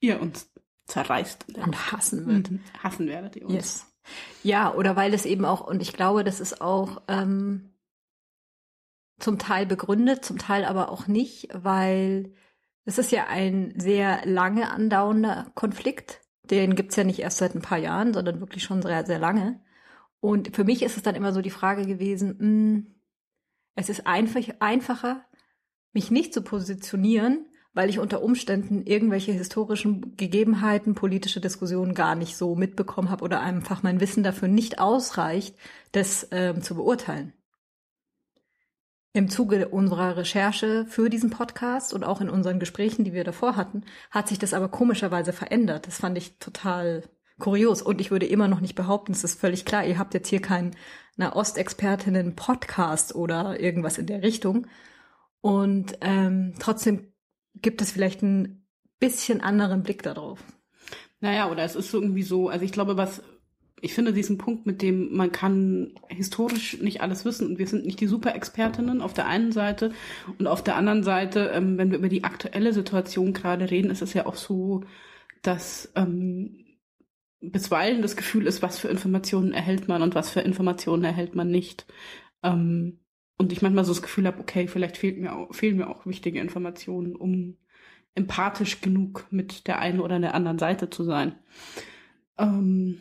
ihr 0.00 0.20
uns 0.20 0.52
zerreißt 0.86 1.56
und 1.56 1.92
hassen 1.92 2.26
wird. 2.26 2.50
Mhm. 2.50 2.60
Hassen 2.82 3.06
werdet 3.06 3.36
ihr 3.36 3.44
uns. 3.44 3.54
Yes. 3.54 3.86
Ja, 4.42 4.74
oder 4.74 4.96
weil 4.96 5.14
es 5.14 5.24
eben 5.24 5.44
auch, 5.44 5.60
und 5.60 5.80
ich 5.80 5.92
glaube, 5.92 6.24
das 6.24 6.40
ist 6.40 6.60
auch 6.60 7.02
ähm, 7.08 7.70
zum 9.18 9.38
Teil 9.38 9.66
begründet, 9.66 10.24
zum 10.24 10.38
Teil 10.38 10.64
aber 10.64 10.90
auch 10.90 11.06
nicht, 11.06 11.48
weil 11.52 12.32
es 12.84 12.98
ist 12.98 13.12
ja 13.12 13.26
ein 13.28 13.74
sehr 13.76 14.26
lange 14.26 14.70
andauernder 14.70 15.52
Konflikt. 15.54 16.20
Den 16.50 16.74
gibt's 16.74 16.96
ja 16.96 17.04
nicht 17.04 17.20
erst 17.20 17.38
seit 17.38 17.54
ein 17.54 17.62
paar 17.62 17.78
Jahren, 17.78 18.12
sondern 18.12 18.40
wirklich 18.40 18.64
schon 18.64 18.82
sehr, 18.82 19.06
sehr 19.06 19.20
lange. 19.20 19.60
Und 20.20 20.54
für 20.54 20.64
mich 20.64 20.82
ist 20.82 20.96
es 20.96 21.02
dann 21.02 21.14
immer 21.14 21.32
so 21.32 21.40
die 21.40 21.50
Frage 21.50 21.86
gewesen, 21.86 22.36
mh, 22.38 22.38
hm, 22.38 22.94
es 23.74 23.88
ist 23.88 24.06
einfach, 24.06 24.42
einfacher, 24.60 25.24
mich 25.92 26.10
nicht 26.10 26.34
zu 26.34 26.42
positionieren, 26.42 27.46
weil 27.74 27.88
ich 27.88 27.98
unter 27.98 28.22
Umständen 28.22 28.82
irgendwelche 28.84 29.32
historischen 29.32 30.16
Gegebenheiten, 30.16 30.94
politische 30.94 31.40
Diskussionen 31.40 31.94
gar 31.94 32.14
nicht 32.14 32.36
so 32.36 32.54
mitbekommen 32.54 33.10
habe 33.10 33.24
oder 33.24 33.40
einfach 33.40 33.82
mein 33.82 34.00
Wissen 34.00 34.22
dafür 34.22 34.48
nicht 34.48 34.78
ausreicht, 34.78 35.56
das 35.92 36.28
ähm, 36.30 36.62
zu 36.62 36.74
beurteilen. 36.74 37.32
Im 39.14 39.28
Zuge 39.28 39.68
unserer 39.68 40.16
Recherche 40.16 40.86
für 40.86 41.10
diesen 41.10 41.30
Podcast 41.30 41.92
und 41.92 42.02
auch 42.02 42.22
in 42.22 42.30
unseren 42.30 42.58
Gesprächen, 42.58 43.04
die 43.04 43.12
wir 43.12 43.24
davor 43.24 43.56
hatten, 43.56 43.84
hat 44.10 44.28
sich 44.28 44.38
das 44.38 44.54
aber 44.54 44.68
komischerweise 44.68 45.34
verändert. 45.34 45.86
Das 45.86 45.98
fand 45.98 46.16
ich 46.16 46.38
total 46.38 47.02
kurios. 47.38 47.82
Und 47.82 48.00
ich 48.00 48.10
würde 48.10 48.26
immer 48.26 48.48
noch 48.48 48.60
nicht 48.60 48.74
behaupten, 48.74 49.12
es 49.12 49.24
ist 49.24 49.38
völlig 49.38 49.66
klar, 49.66 49.84
ihr 49.84 49.98
habt 49.98 50.14
jetzt 50.14 50.28
hier 50.28 50.40
keinen 50.40 50.74
Ostexpertinnen-Podcast 51.18 53.14
oder 53.14 53.60
irgendwas 53.60 53.98
in 53.98 54.06
der 54.06 54.22
Richtung. 54.22 54.66
Und 55.42 55.98
ähm, 56.00 56.54
trotzdem 56.58 57.11
gibt 57.54 57.82
es 57.82 57.92
vielleicht 57.92 58.22
einen 58.22 58.66
bisschen 58.98 59.40
anderen 59.40 59.82
Blick 59.82 60.02
darauf. 60.02 60.40
Naja, 61.20 61.50
oder 61.50 61.64
es 61.64 61.76
ist 61.76 61.92
irgendwie 61.92 62.22
so, 62.22 62.48
also 62.48 62.64
ich 62.64 62.72
glaube, 62.72 62.96
was 62.96 63.22
ich 63.84 63.94
finde 63.94 64.12
diesen 64.12 64.38
Punkt, 64.38 64.64
mit 64.64 64.80
dem 64.80 65.12
man 65.12 65.32
kann 65.32 65.94
historisch 66.08 66.80
nicht 66.80 67.00
alles 67.00 67.24
wissen 67.24 67.48
und 67.48 67.58
wir 67.58 67.66
sind 67.66 67.84
nicht 67.84 68.00
die 68.00 68.06
Superexpertinnen 68.06 69.02
auf 69.02 69.12
der 69.12 69.26
einen 69.26 69.50
Seite 69.50 69.92
und 70.38 70.46
auf 70.46 70.62
der 70.62 70.76
anderen 70.76 71.02
Seite, 71.02 71.50
ähm, 71.52 71.78
wenn 71.78 71.90
wir 71.90 71.98
über 71.98 72.08
die 72.08 72.22
aktuelle 72.22 72.72
Situation 72.72 73.32
gerade 73.32 73.70
reden, 73.70 73.90
ist 73.90 74.00
es 74.00 74.14
ja 74.14 74.26
auch 74.26 74.36
so, 74.36 74.84
dass 75.42 75.90
ähm, 75.96 76.64
bisweilen 77.40 78.02
das 78.02 78.16
Gefühl 78.16 78.46
ist, 78.46 78.62
was 78.62 78.78
für 78.78 78.88
Informationen 78.88 79.52
erhält 79.52 79.88
man 79.88 80.02
und 80.02 80.14
was 80.14 80.30
für 80.30 80.40
Informationen 80.40 81.02
erhält 81.02 81.34
man 81.34 81.50
nicht. 81.50 81.86
Ähm, 82.44 83.00
und 83.38 83.52
ich 83.52 83.62
manchmal 83.62 83.84
so 83.84 83.92
das 83.92 84.02
Gefühl 84.02 84.26
habe, 84.26 84.40
okay, 84.40 84.68
vielleicht 84.68 84.96
fehlt 84.96 85.18
mir 85.18 85.34
auch, 85.34 85.54
fehlen 85.54 85.76
mir 85.76 85.88
auch 85.88 86.06
wichtige 86.06 86.40
Informationen, 86.40 87.16
um 87.16 87.56
empathisch 88.14 88.80
genug 88.80 89.26
mit 89.30 89.66
der 89.66 89.78
einen 89.78 90.00
oder 90.00 90.18
der 90.20 90.34
anderen 90.34 90.58
Seite 90.58 90.90
zu 90.90 91.04
sein. 91.04 91.34
Ähm, 92.38 93.00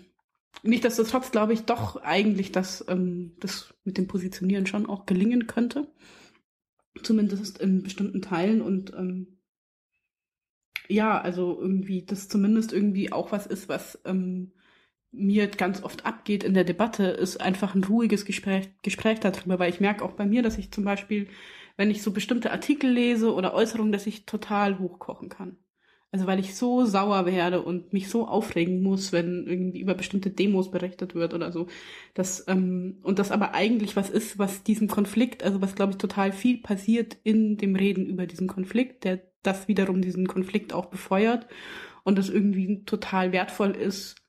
Nichtsdestotrotz 0.64 1.32
glaube 1.32 1.54
ich 1.54 1.64
doch 1.64 1.96
eigentlich, 2.04 2.52
dass 2.52 2.86
ähm, 2.88 3.34
das 3.40 3.74
mit 3.84 3.98
dem 3.98 4.08
Positionieren 4.08 4.68
schon 4.68 4.86
auch 4.86 5.06
gelingen 5.06 5.48
könnte. 5.48 5.88
Zumindest 7.02 7.58
in 7.58 7.82
bestimmten 7.82 8.22
Teilen 8.22 8.62
und 8.62 8.94
ähm, 8.94 9.40
ja, 10.88 11.20
also 11.20 11.60
irgendwie, 11.60 12.06
das 12.06 12.28
zumindest 12.28 12.74
irgendwie 12.74 13.12
auch 13.12 13.32
was 13.32 13.48
ist, 13.48 13.70
was 13.70 14.00
ähm, 14.06 14.52
mir 15.12 15.48
ganz 15.48 15.84
oft 15.84 16.06
abgeht 16.06 16.44
in 16.44 16.54
der 16.54 16.64
Debatte, 16.64 17.06
ist 17.06 17.42
einfach 17.42 17.76
ein 17.76 17.84
ruhiges 17.84 18.26
Gespräch, 18.26 18.70
Gespräch 18.82 19.20
darüber, 19.20 19.60
weil 19.60 19.70
ich 19.70 19.82
merke 19.82 20.06
auch 20.06 20.14
bei 20.14 20.26
mir, 20.26 20.42
dass 20.42 20.58
ich 20.58 20.72
zum 20.72 20.86
Beispiel, 20.86 21.28
wenn 21.78 21.92
ich 21.92 22.02
so 22.02 22.12
bestimmte 22.12 22.52
Artikel 22.52 22.90
lese 22.92 23.34
oder 23.34 23.54
Äußerungen, 23.54 23.92
dass 23.92 24.08
ich 24.08 24.26
total 24.26 24.80
hochkochen 24.80 25.30
kann. 25.30 25.58
Also 26.14 26.28
weil 26.28 26.40
ich 26.40 26.56
so 26.56 26.86
sauer 26.86 27.26
werde 27.26 27.62
und 27.62 27.94
mich 27.94 28.10
so 28.10 28.28
aufregen 28.28 28.84
muss, 28.84 29.14
wenn 29.14 29.48
irgendwie 29.48 29.80
über 29.80 29.94
bestimmte 29.94 30.30
Demos 30.30 30.70
berichtet 30.70 31.16
wird 31.16 31.34
oder 31.34 31.54
so. 31.54 31.68
Das, 32.14 32.46
ähm, 32.50 32.98
und 33.04 33.18
das 33.18 33.32
aber 33.32 33.54
eigentlich 33.54 33.96
was 33.96 34.10
ist, 34.10 34.38
was 34.38 34.64
diesem 34.64 34.90
Konflikt, 34.90 35.42
also 35.42 35.62
was 35.62 35.74
glaube 35.74 35.94
ich 35.94 35.98
total 35.98 36.34
viel 36.34 36.58
passiert 36.58 37.18
in 37.24 37.58
dem 37.58 37.76
Reden 37.78 38.06
über 38.06 38.26
diesen 38.28 38.48
Konflikt, 38.48 39.06
der 39.06 39.22
das 39.42 39.70
wiederum 39.70 40.02
diesen 40.02 40.28
Konflikt 40.28 40.74
auch 40.74 40.88
befeuert 40.88 41.48
und 42.04 42.18
das 42.18 42.30
irgendwie 42.30 42.84
total 42.84 43.32
wertvoll 43.32 43.72
ist, 43.72 44.21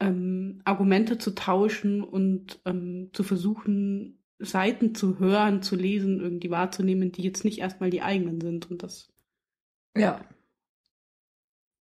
ähm, 0.00 0.60
Argumente 0.64 1.18
zu 1.18 1.34
tauschen 1.34 2.02
und 2.02 2.60
ähm, 2.64 3.10
zu 3.12 3.22
versuchen, 3.22 4.22
Seiten 4.38 4.94
zu 4.94 5.18
hören, 5.18 5.62
zu 5.62 5.76
lesen, 5.76 6.20
irgendwie 6.20 6.50
wahrzunehmen, 6.50 7.12
die 7.12 7.22
jetzt 7.22 7.44
nicht 7.44 7.58
erstmal 7.58 7.90
die 7.90 8.02
eigenen 8.02 8.40
sind 8.40 8.70
und 8.70 8.82
das. 8.82 9.12
Ja, 9.96 10.20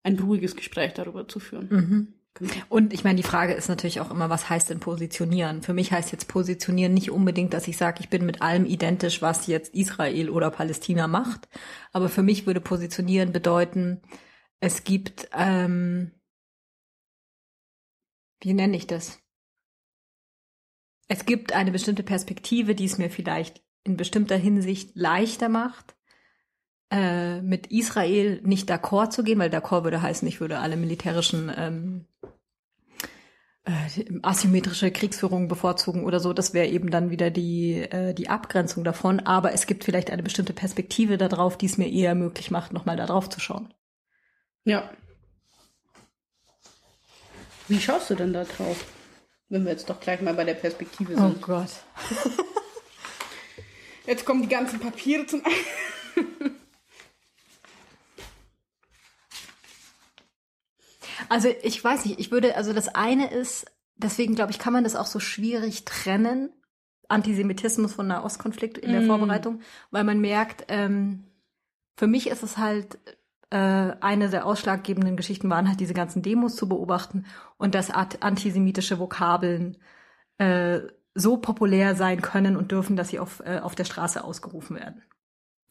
ein 0.04 0.20
ruhiges 0.20 0.56
Gespräch 0.56 0.94
darüber 0.94 1.28
zu 1.28 1.40
führen. 1.40 1.68
Mhm. 1.70 2.14
Genau. 2.36 2.52
Und 2.68 2.94
ich 2.94 3.04
meine, 3.04 3.18
die 3.18 3.24
Frage 3.24 3.54
ist 3.54 3.70
natürlich 3.70 4.00
auch 4.00 4.10
immer, 4.10 4.30
was 4.30 4.50
heißt 4.50 4.72
denn 4.72 4.80
positionieren? 4.80 5.62
Für 5.62 5.74
mich 5.74 5.92
heißt 5.92 6.12
jetzt 6.12 6.28
positionieren 6.28 6.94
nicht 6.94 7.12
unbedingt, 7.12 7.54
dass 7.54 7.68
ich 7.68 7.78
sage, 7.78 8.00
ich 8.02 8.10
bin 8.10 8.26
mit 8.26 8.42
allem 8.42 8.66
identisch, 8.66 9.22
was 9.22 9.46
jetzt 9.46 9.76
Israel 9.76 10.32
oder 10.32 10.50
Palästina 10.50 11.08
macht. 11.08 11.48
Aber 11.92 12.10
für 12.10 12.24
mich 12.24 12.48
würde 12.48 12.60
positionieren 12.60 13.32
bedeuten, 13.32 14.02
es 14.60 14.84
gibt, 14.84 15.30
ähm, 15.38 16.12
wie 18.44 18.54
nenne 18.54 18.78
ich 18.78 18.88
das? 18.88 19.20
Es 21.08 21.26
gibt 21.26 21.54
eine 21.54 21.72
bestimmte 21.72 22.04
Perspektive, 22.04 22.76
die 22.76 22.86
es 22.86 22.98
mir 22.98 23.10
vielleicht 23.10 23.64
in 23.84 23.98
bestimmter 23.98 24.38
Hinsicht 24.38 24.92
leichter 24.96 25.50
macht, 25.50 25.96
äh, 26.92 27.42
mit 27.42 27.68
Israel 27.68 28.42
nicht 28.44 28.70
d'accord 28.70 29.10
zu 29.10 29.24
gehen, 29.24 29.40
weil 29.40 29.50
d'accord 29.50 29.84
würde 29.84 30.02
heißen, 30.02 30.28
ich 30.28 30.40
würde 30.40 30.60
alle 30.60 30.78
militärischen 30.78 31.52
ähm, 31.56 32.06
äh, 33.66 34.20
asymmetrische 34.22 34.92
Kriegsführung 34.92 35.48
bevorzugen 35.48 36.04
oder 36.04 36.20
so. 36.20 36.34
Das 36.34 36.54
wäre 36.54 36.68
eben 36.68 36.92
dann 36.92 37.10
wieder 37.10 37.32
die, 37.32 37.76
äh, 37.76 38.14
die 38.14 38.30
Abgrenzung 38.30 38.84
davon. 38.84 39.22
Aber 39.22 39.54
es 39.54 39.68
gibt 39.68 39.84
vielleicht 39.84 40.12
eine 40.12 40.24
bestimmte 40.24 40.54
Perspektive 40.54 41.18
darauf, 41.18 41.58
die 41.58 41.68
es 41.68 41.78
mir 41.78 41.90
eher 41.90 42.16
möglich 42.16 42.52
macht, 42.52 42.74
nochmal 42.74 42.98
da 42.98 43.06
drauf 43.06 43.30
zu 43.30 43.40
schauen. 43.40 43.74
Ja. 44.66 44.90
Wie 47.74 47.82
schaust 47.82 48.12
du 48.12 48.16
denn 48.16 48.34
da 48.34 48.44
drauf? 48.44 48.86
Wenn 49.50 49.64
wir 49.66 49.72
jetzt 49.72 49.90
doch 49.90 50.00
gleich 50.00 50.22
mal 50.22 50.36
bei 50.36 50.44
der 50.44 50.54
Perspektive 50.54 51.16
sind. 51.16 51.24
Oh 51.26 51.34
Gott. 51.42 51.72
Jetzt 54.06 54.26
kommen 54.26 54.44
die 54.44 54.48
ganzen 54.48 54.80
Papiere 54.80 55.26
zum. 55.26 55.42
Also 61.30 61.50
ich 61.64 61.84
weiß 61.84 62.06
nicht, 62.06 62.20
ich 62.20 62.30
würde, 62.30 62.56
also 62.56 62.74
das 62.74 62.90
eine 62.90 63.32
ist, 63.32 63.66
deswegen 63.96 64.36
glaube 64.36 64.52
ich, 64.52 64.60
kann 64.60 64.74
man 64.74 64.84
das 64.84 64.96
auch 64.96 65.08
so 65.08 65.20
schwierig 65.20 65.84
trennen, 65.84 66.52
Antisemitismus 67.08 67.94
von 67.94 68.06
Nahostkonflikt 68.06 68.78
in 68.78 68.92
der 68.92 69.02
Mm. 69.02 69.08
Vorbereitung, 69.08 69.62
weil 69.90 70.04
man 70.04 70.20
merkt, 70.20 70.66
ähm, 70.68 71.24
für 71.96 72.06
mich 72.06 72.28
ist 72.28 72.44
es 72.44 72.58
halt 72.58 73.00
eine 73.58 74.30
der 74.30 74.46
ausschlaggebenden 74.46 75.16
Geschichten 75.18 75.50
waren 75.50 75.68
halt 75.68 75.80
diese 75.80 75.94
ganzen 75.94 76.22
Demos 76.22 76.56
zu 76.56 76.68
beobachten 76.68 77.26
und 77.58 77.76
dass 77.76 77.92
antisemitische 77.92 79.00
Vokabeln 79.00 79.78
äh, 80.38 80.80
so 81.16 81.38
populär 81.38 81.96
sein 81.96 82.22
können 82.22 82.58
und 82.58 82.72
dürfen, 82.72 82.96
dass 82.96 83.10
sie 83.10 83.20
auf, 83.20 83.42
äh, 83.46 83.60
auf 83.60 83.76
der 83.76 83.86
Straße 83.86 84.24
ausgerufen 84.24 84.76
werden. 84.78 85.04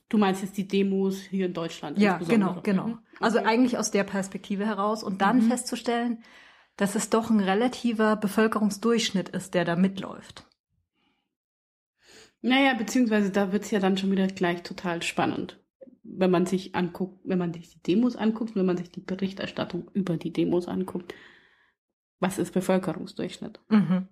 Du 0.08 0.18
meinst 0.18 0.42
jetzt 0.42 0.56
die 0.56 0.68
Demos 0.68 1.20
hier 1.20 1.46
in 1.46 1.54
Deutschland? 1.54 1.98
Ja, 1.98 2.18
genau, 2.18 2.60
genau. 2.62 2.86
Mhm. 2.88 2.98
Also 3.20 3.38
Okay. 3.38 3.48
eigentlich 3.48 3.78
aus 3.78 3.90
der 3.90 4.04
Perspektive 4.04 4.66
heraus 4.66 5.02
und 5.02 5.22
dann 5.22 5.38
Mhm. 5.38 5.48
festzustellen, 5.48 6.22
dass 6.76 6.94
es 6.94 7.10
doch 7.10 7.30
ein 7.30 7.40
relativer 7.40 8.16
Bevölkerungsdurchschnitt 8.16 9.30
ist, 9.30 9.54
der 9.54 9.64
da 9.64 9.74
mitläuft. 9.74 10.46
Naja, 12.42 12.74
beziehungsweise 12.74 13.30
da 13.30 13.52
wird's 13.52 13.70
ja 13.70 13.78
dann 13.78 13.96
schon 13.96 14.10
wieder 14.10 14.26
gleich 14.26 14.62
total 14.62 15.02
spannend. 15.02 15.61
Wenn 16.04 16.30
man 16.30 16.46
sich 16.46 16.74
anguckt, 16.74 17.20
wenn 17.24 17.38
man 17.38 17.52
sich 17.52 17.70
die 17.70 17.82
Demos 17.82 18.16
anguckt, 18.16 18.56
wenn 18.56 18.66
man 18.66 18.76
sich 18.76 18.90
die 18.90 19.00
Berichterstattung 19.00 19.90
über 19.94 20.16
die 20.16 20.32
Demos 20.32 20.66
anguckt. 20.66 21.14
Was 22.18 22.38
ist 22.38 22.52
Bevölkerungsdurchschnitt? 22.52 23.60
Mhm. 23.68 24.08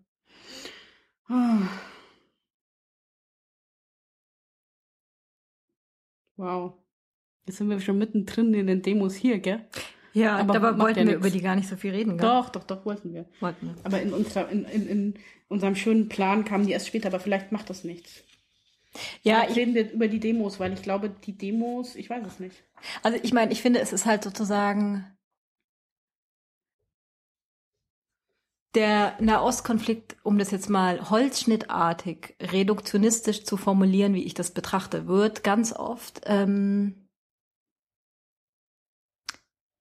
Ah. 1.27 1.69
Wow. 6.37 6.75
Jetzt 7.47 7.59
sind 7.59 7.69
wir 7.69 7.81
schon 7.81 7.99
mittendrin 7.99 8.55
in 8.55 8.67
den 8.67 8.83
Demos 8.83 9.15
hier, 9.15 9.39
gell? 9.39 9.67
Ja, 10.13 10.39
Aber 10.39 10.59
macht 10.61 10.79
wollten 10.81 11.01
ja 11.01 11.07
wir 11.07 11.13
nix. 11.13 11.27
über 11.27 11.31
die 11.31 11.41
gar 11.43 11.55
nicht 11.57 11.69
so 11.69 11.77
viel 11.77 11.93
reden. 11.93 12.17
Gell? 12.17 12.27
Doch, 12.27 12.49
doch, 12.49 12.65
doch, 12.65 12.85
wollten 12.85 13.13
wir. 13.13 13.29
Wollten 13.41 13.67
wir. 13.67 13.75
Aber 13.85 14.01
in, 14.01 14.13
unserer, 14.13 14.49
in, 14.49 14.65
in, 14.65 14.87
in 14.87 15.15
unserem 15.49 15.77
schönen 15.77 16.09
Plan 16.09 16.45
kamen 16.45 16.67
die 16.67 16.73
erst 16.73 16.89
später, 16.89 17.09
aber 17.09 17.21
vielleicht 17.21 17.53
macht 17.53 17.71
das 17.71 17.85
nichts. 17.85 18.25
Ja, 19.23 19.47
ich, 19.49 19.57
reden 19.57 19.75
wir 19.75 19.91
über 19.91 20.09
die 20.09 20.21
Demos, 20.21 20.59
weil 20.59 20.73
ich 20.73 20.83
glaube, 20.83 21.11
die 21.11 21.37
Demos, 21.37 21.95
ich 21.95 22.11
weiß 22.11 22.27
es 22.27 22.41
nicht. 22.41 22.65
also 23.03 23.19
ich 23.23 23.33
meine, 23.33 23.53
ich 23.53 23.63
finde, 23.63 23.81
es 23.81 23.93
ist 23.93 24.07
halt 24.07 24.25
sozusagen 24.25 25.07
der 28.75 29.17
Nahostkonflikt, 29.21 30.17
um 30.23 30.39
das 30.39 30.51
jetzt 30.51 30.71
mal 30.71 31.11
holzschnittartig, 31.11 32.37
reduktionistisch 32.41 33.45
zu 33.45 33.57
formulieren, 33.57 34.15
wie 34.15 34.25
ich 34.25 34.35
das 34.35 34.53
betrachte, 34.53 35.09
wird 35.09 35.43
ganz 35.43 35.73
oft 35.73 36.21
ähm, 36.25 37.09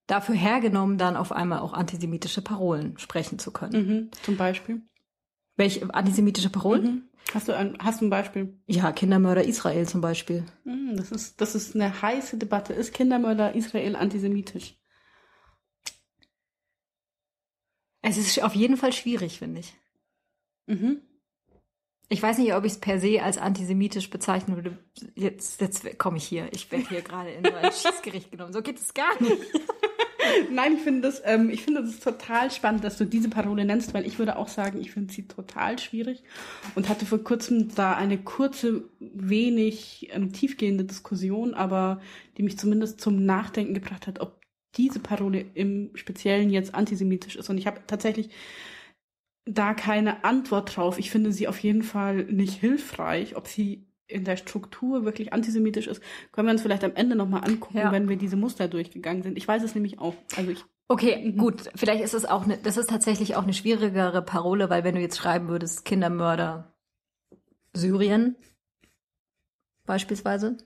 dafür 0.07 0.35
hergenommen, 0.35 0.97
dann 0.97 1.15
auf 1.15 1.31
einmal 1.31 1.59
auch 1.59 1.73
antisemitische 1.73 2.41
Parolen 2.41 2.97
sprechen 2.97 3.37
zu 3.37 3.51
können. 3.51 3.87
Mhm. 3.87 4.11
Zum 4.23 4.37
Beispiel. 4.37 4.81
Welche 5.55 5.93
antisemitische 5.93 6.49
Parolen? 6.49 6.83
Mhm. 6.83 7.08
Hast 7.33 7.47
du 7.47 7.55
ein, 7.55 7.77
hast 7.79 8.01
du 8.01 8.05
ein 8.05 8.09
Beispiel? 8.09 8.59
Ja, 8.65 8.91
Kindermörder 8.91 9.43
Israel 9.43 9.87
zum 9.87 10.01
Beispiel. 10.01 10.45
Mhm, 10.63 10.97
das, 10.97 11.11
ist, 11.11 11.39
das 11.41 11.55
ist 11.55 11.75
eine 11.75 12.01
heiße 12.01 12.37
Debatte. 12.37 12.73
Ist 12.73 12.93
Kindermörder 12.93 13.53
Israel 13.53 13.95
antisemitisch? 13.95 14.75
Es 18.01 18.17
ist 18.17 18.41
auf 18.41 18.55
jeden 18.55 18.77
Fall 18.77 18.93
schwierig, 18.93 19.39
finde 19.39 19.59
ich. 19.59 19.73
Mhm. 20.65 21.01
Ich 22.11 22.23
weiß 22.23 22.39
nicht, 22.39 22.53
ob 22.55 22.65
ich 22.65 22.73
es 22.73 22.79
per 22.79 22.99
se 22.99 23.21
als 23.21 23.37
antisemitisch 23.37 24.09
bezeichnen 24.09 24.55
würde. 24.55 24.79
Jetzt, 25.13 25.61
jetzt 25.61 25.99
komme 25.99 26.17
ich 26.17 26.23
hier. 26.23 26.51
Ich 26.51 26.71
werde 26.71 26.89
hier 26.89 27.01
gerade 27.03 27.31
in 27.31 27.45
so 27.45 27.53
ein 27.53 27.71
Schießgericht 27.71 28.31
genommen. 28.31 28.53
So 28.53 28.63
geht 28.63 28.79
es 28.79 28.93
gar 28.93 29.21
nicht. 29.21 29.37
Nein, 30.51 30.75
ich 30.75 30.81
finde 30.81 31.01
das, 31.01 31.21
ähm, 31.25 31.49
ich 31.49 31.63
finde 31.63 31.83
das 31.83 31.99
total 31.99 32.51
spannend, 32.51 32.83
dass 32.83 32.97
du 32.97 33.05
diese 33.05 33.29
Parole 33.29 33.65
nennst, 33.65 33.93
weil 33.93 34.05
ich 34.05 34.19
würde 34.19 34.37
auch 34.37 34.47
sagen, 34.47 34.79
ich 34.79 34.91
finde 34.91 35.13
sie 35.13 35.27
total 35.27 35.79
schwierig 35.79 36.23
und 36.75 36.89
hatte 36.89 37.05
vor 37.05 37.23
kurzem 37.23 37.73
da 37.75 37.95
eine 37.95 38.17
kurze, 38.17 38.83
wenig 38.99 40.09
ähm, 40.11 40.33
tiefgehende 40.33 40.83
Diskussion, 40.83 41.53
aber 41.53 42.01
die 42.37 42.43
mich 42.43 42.57
zumindest 42.57 43.01
zum 43.01 43.25
Nachdenken 43.25 43.73
gebracht 43.73 44.07
hat, 44.07 44.19
ob 44.19 44.39
diese 44.75 44.99
Parole 44.99 45.45
im 45.55 45.91
Speziellen 45.95 46.49
jetzt 46.49 46.75
antisemitisch 46.75 47.35
ist. 47.35 47.49
Und 47.49 47.57
ich 47.57 47.67
habe 47.67 47.81
tatsächlich 47.87 48.29
da 49.45 49.73
keine 49.73 50.23
Antwort 50.23 50.75
drauf. 50.75 50.99
Ich 50.99 51.09
finde 51.09 51.31
sie 51.31 51.47
auf 51.47 51.59
jeden 51.59 51.83
Fall 51.83 52.25
nicht 52.25 52.53
hilfreich. 52.59 53.35
Ob 53.35 53.47
sie 53.47 53.88
in 54.09 54.25
der 54.25 54.35
Struktur 54.37 55.05
wirklich 55.05 55.31
antisemitisch 55.33 55.87
ist, 55.87 56.01
können 56.31 56.47
wir 56.47 56.51
uns 56.51 56.61
vielleicht 56.61 56.83
am 56.83 56.95
Ende 56.95 57.15
nochmal 57.15 57.43
angucken, 57.45 57.77
Ja. 57.77 57.91
wenn 57.91 58.09
wir 58.09 58.17
diese 58.17 58.35
Muster 58.35 58.67
durchgegangen 58.67 59.23
sind. 59.23 59.37
Ich 59.37 59.47
weiß 59.47 59.63
es 59.63 59.75
nämlich 59.75 59.99
auch. 59.99 60.15
Also 60.35 60.51
ich 60.51 60.65
Okay, 60.91 61.23
Mhm. 61.33 61.37
gut. 61.37 61.69
Vielleicht 61.75 62.03
ist 62.03 62.15
es 62.15 62.25
auch 62.25 62.43
eine, 62.45 62.57
das 62.57 62.75
ist 62.75 62.89
tatsächlich 62.89 63.35
auch 63.35 63.43
eine 63.43 63.53
schwierigere 63.53 64.23
Parole, 64.23 64.71
weil 64.71 64.83
wenn 64.83 64.95
du 64.95 65.01
jetzt 65.01 65.17
schreiben 65.19 65.47
würdest, 65.47 65.85
Kindermörder 65.85 66.73
Syrien 67.73 68.35
beispielsweise. 69.85 70.57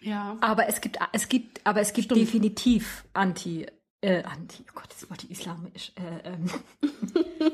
Ja. 0.00 0.36
Aber 0.40 0.66
es 0.68 0.80
gibt, 0.80 0.98
es 1.12 1.28
gibt, 1.28 1.64
aber 1.64 1.80
es 1.80 1.92
gibt 1.92 2.06
Stimmt. 2.06 2.20
definitiv 2.20 3.04
Anti, 3.12 3.66
äh, 4.00 4.24
Anti, 4.24 4.64
oh 4.68 4.72
Gott, 4.74 4.88
das 4.90 5.08
Wort 5.08 5.22
islamisch, 5.24 5.92
äh, 5.94 6.28
ähm, 6.30 6.50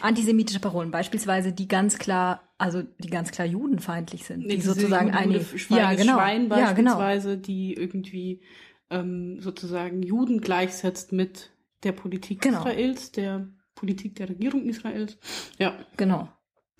antisemitische 0.00 0.60
Parolen, 0.60 0.90
beispielsweise 0.90 1.52
die 1.52 1.68
ganz 1.68 1.98
klar, 1.98 2.42
also 2.58 2.82
die 2.82 3.08
ganz 3.10 3.30
klar 3.30 3.46
judenfeindlich 3.46 4.24
sind, 4.24 4.44
die 4.44 4.56
Diese 4.56 4.72
sozusagen 4.74 5.10
eine, 5.12 5.34
Jude, 5.38 5.58
Schwein, 5.58 5.78
ja 5.78 5.94
genau, 5.94 6.14
Schwein 6.14 6.48
ja 6.48 6.72
genau, 6.72 6.96
beispielsweise, 6.98 7.38
die 7.38 7.74
irgendwie 7.74 8.40
ähm, 8.90 9.40
sozusagen 9.40 10.02
Juden 10.02 10.40
gleichsetzt 10.40 11.12
mit 11.12 11.50
der 11.82 11.92
Politik 11.92 12.40
Genau. 12.40 12.58
Israels, 12.60 13.12
der 13.12 13.48
Politik 13.74 14.14
der 14.16 14.28
Regierung 14.30 14.64
Israels. 14.66 15.18
Ja. 15.58 15.74
genau. 15.96 16.28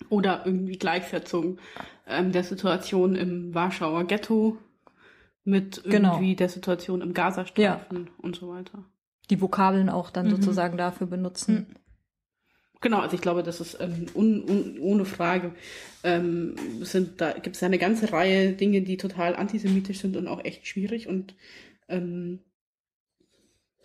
Oder 0.09 0.43
irgendwie 0.45 0.77
Gleichsetzung 0.77 1.57
ähm, 2.07 2.31
der 2.31 2.43
Situation 2.43 3.15
im 3.15 3.53
Warschauer 3.53 4.05
Ghetto 4.05 4.57
mit 5.43 5.83
Genau. 5.83 6.13
irgendwie 6.13 6.35
der 6.35 6.49
Situation 6.49 7.01
im 7.01 7.13
Gazastreifen 7.13 8.09
und 8.17 8.35
so 8.35 8.49
weiter. 8.49 8.83
Die 9.29 9.41
Vokabeln 9.41 9.89
auch 9.89 10.09
dann 10.09 10.27
Mhm. 10.27 10.31
sozusagen 10.31 10.77
dafür 10.77 11.07
benutzen. 11.07 11.75
Genau, 12.81 12.99
also 12.99 13.15
ich 13.15 13.21
glaube, 13.21 13.41
das 13.43 13.59
ist 13.59 13.77
ähm, 13.79 14.05
un, 14.13 14.43
un, 14.47 14.79
ohne 14.79 15.05
Frage. 15.05 15.53
Ähm, 16.03 16.55
sind, 16.81 17.19
da 17.21 17.33
gibt 17.33 17.55
es 17.55 17.63
eine 17.63 17.79
ganze 17.79 18.11
Reihe 18.11 18.53
Dinge, 18.53 18.81
die 18.81 18.97
total 18.97 19.35
antisemitisch 19.35 19.99
sind 19.99 20.15
und 20.15 20.27
auch 20.27 20.43
echt 20.45 20.67
schwierig. 20.67 21.07
Und 21.07 21.35
ähm, 21.87 22.39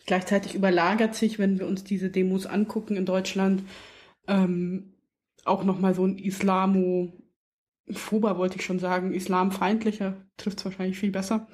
gleichzeitig 0.06 0.54
überlagert 0.54 1.14
sich, 1.14 1.38
wenn 1.38 1.58
wir 1.58 1.66
uns 1.66 1.84
diese 1.84 2.10
Demos 2.10 2.46
angucken 2.46 2.96
in 2.96 3.06
Deutschland, 3.06 3.62
ähm, 4.28 4.92
auch 5.44 5.64
nochmal 5.64 5.94
so 5.94 6.04
ein 6.06 6.18
Islamo, 6.18 7.12
Phober 7.90 8.38
wollte 8.38 8.56
ich 8.58 8.64
schon 8.64 8.78
sagen, 8.78 9.12
islamfeindlicher, 9.12 10.16
trifft 10.36 10.58
es 10.58 10.64
wahrscheinlich 10.64 10.98
viel 10.98 11.10
besser. 11.10 11.48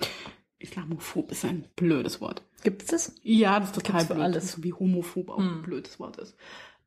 Islamophob 0.59 1.31
ist 1.33 1.45
ein 1.45 1.65
blödes 1.77 2.21
Wort. 2.21 2.43
Gibt 2.65 2.83
es 2.83 2.89
das? 2.89 3.15
Ja, 3.23 3.61
das 3.61 3.69
ist 3.71 3.75
total 3.77 4.01
Gibt's 4.01 4.09
blöd. 4.15 4.23
alles. 4.25 4.53
So 4.53 4.65
wie 4.65 4.73
homophob 4.73 5.31
auch 5.31 5.39
Hm. 5.39 5.59
ein 5.59 5.63
blödes 5.63 5.99
Wort 6.01 6.19
ist. 6.19 6.37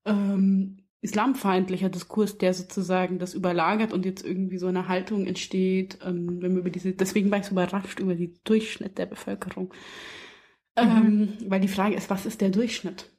Ähm, 0.05 0.77
islamfeindlicher 1.01 1.89
Diskurs, 1.89 2.37
der 2.37 2.53
sozusagen 2.53 3.17
das 3.19 3.33
überlagert 3.33 3.91
und 3.91 4.05
jetzt 4.05 4.23
irgendwie 4.23 4.57
so 4.57 4.67
eine 4.67 4.87
Haltung 4.87 5.25
entsteht, 5.25 5.97
ähm, 6.03 6.41
wenn 6.41 6.53
wir 6.53 6.59
über 6.59 6.69
diese, 6.69 6.93
deswegen 6.93 7.31
war 7.31 7.39
ich 7.39 7.45
so 7.45 7.51
überrascht 7.51 7.99
über 7.99 8.15
den 8.15 8.37
Durchschnitt 8.43 8.97
der 8.97 9.07
Bevölkerung. 9.07 9.73
Ähm, 10.75 11.33
weil 11.47 11.59
die 11.59 11.67
Frage 11.67 11.95
ist, 11.95 12.09
was 12.09 12.25
ist 12.25 12.39
der 12.41 12.49
Durchschnitt? 12.49 13.09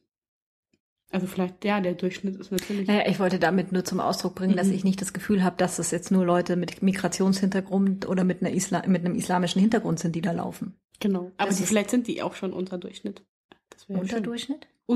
Also 1.10 1.26
vielleicht, 1.26 1.62
ja, 1.64 1.80
der 1.80 1.92
Durchschnitt 1.92 2.36
ist 2.36 2.50
natürlich. 2.50 2.88
Naja, 2.88 3.02
ich 3.06 3.20
wollte 3.20 3.38
damit 3.38 3.70
nur 3.70 3.84
zum 3.84 4.00
Ausdruck 4.00 4.34
bringen, 4.34 4.56
dass 4.56 4.68
Mhm. 4.68 4.72
ich 4.72 4.84
nicht 4.84 5.00
das 5.02 5.12
Gefühl 5.12 5.44
habe, 5.44 5.56
dass 5.58 5.78
es 5.78 5.90
jetzt 5.90 6.10
nur 6.10 6.24
Leute 6.24 6.56
mit 6.56 6.82
Migrationshintergrund 6.82 8.08
oder 8.08 8.24
mit, 8.24 8.40
einer 8.40 8.54
Isla 8.54 8.86
mit 8.86 9.04
einem 9.04 9.14
islamischen 9.14 9.60
Hintergrund 9.60 9.98
sind, 9.98 10.16
die 10.16 10.22
da 10.22 10.32
laufen. 10.32 10.74
Genau. 11.00 11.30
Aber 11.36 11.50
die, 11.52 11.62
vielleicht 11.64 11.90
sind 11.90 12.06
die 12.06 12.22
auch 12.22 12.34
schon 12.34 12.54
unter 12.54 12.78
Durchschnitt. 12.78 13.22
Das 13.68 13.88
wäre 13.88 14.00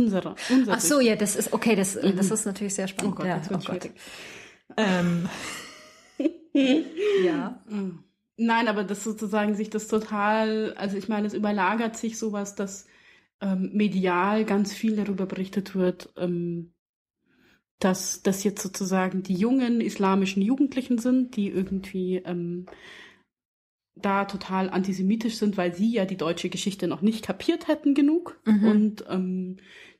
ja 0.04 0.10
schön. 0.10 0.26
Unterdurchschnitt? 0.26 0.30
Unserer. 0.30 0.36
Unser 0.48 0.74
Ach 0.74 0.80
so, 0.80 1.00
ja, 1.00 1.16
das 1.16 1.36
ist 1.36 1.52
okay, 1.52 1.76
das, 1.76 1.96
Mhm. 2.02 2.16
das 2.16 2.30
ist 2.30 2.46
natürlich 2.46 2.74
sehr 2.74 2.88
Oh 3.02 3.14
spannend. 3.14 3.16
Gott, 3.16 3.26
ja, 3.26 3.38
das 3.38 3.50
wird 3.50 3.60
oh 3.60 3.62
Gott. 3.64 3.82
schwierig. 3.82 3.94
Ähm, 4.76 5.28
ja. 7.16 7.62
Mm. 7.68 8.04
Nein, 8.38 8.68
aber 8.68 8.84
das 8.84 9.02
sozusagen 9.04 9.54
sich 9.54 9.70
das 9.70 9.88
total, 9.88 10.74
also 10.74 10.96
ich 10.98 11.08
meine, 11.08 11.26
es 11.26 11.34
überlagert 11.34 11.96
sich 11.96 12.18
sowas, 12.18 12.54
dass 12.54 12.86
ähm, 13.40 13.70
medial 13.74 14.44
ganz 14.44 14.72
viel 14.74 14.96
darüber 14.96 15.26
berichtet 15.26 15.74
wird, 15.74 16.12
ähm, 16.16 16.74
dass 17.78 18.22
das 18.22 18.44
jetzt 18.44 18.62
sozusagen 18.62 19.22
die 19.22 19.34
jungen 19.34 19.80
islamischen 19.80 20.42
Jugendlichen 20.42 20.98
sind, 20.98 21.36
die 21.36 21.48
irgendwie 21.48 22.16
ähm, 22.24 22.66
da 23.96 24.26
total 24.26 24.68
antisemitisch 24.70 25.36
sind, 25.36 25.56
weil 25.56 25.74
sie 25.74 25.90
ja 25.92 26.04
die 26.04 26.16
deutsche 26.18 26.50
Geschichte 26.50 26.86
noch 26.86 27.00
nicht 27.02 27.24
kapiert 27.24 27.66
hätten 27.66 27.94
genug 27.94 28.38
Mhm. 28.44 28.64
und 28.68 29.04
ähm, 29.08 29.56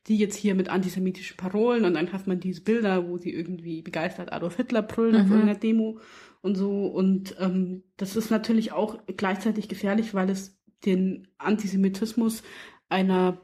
die 0.07 0.17
jetzt 0.17 0.35
hier 0.37 0.55
mit 0.55 0.69
antisemitischen 0.69 1.35
Parolen 1.35 1.83
und 1.83 1.95
dann 1.95 2.13
hat 2.13 2.27
man 2.27 2.39
diese 2.39 2.61
Bilder, 2.61 3.09
wo 3.09 3.17
sie 3.17 3.31
irgendwie 3.33 3.81
begeistert 3.81 4.31
Adolf 4.31 4.55
Hitler 4.55 4.81
brüllen 4.83 5.15
auf 5.15 5.25
Mhm. 5.27 5.31
irgendeiner 5.33 5.59
Demo 5.59 5.99
und 6.41 6.55
so 6.55 6.85
und 6.87 7.35
ähm, 7.39 7.83
das 7.97 8.15
ist 8.15 8.29
natürlich 8.29 8.71
auch 8.71 8.99
gleichzeitig 9.17 9.67
gefährlich, 9.67 10.13
weil 10.13 10.29
es 10.29 10.57
den 10.85 11.27
Antisemitismus 11.39 12.43
einer 12.89 13.41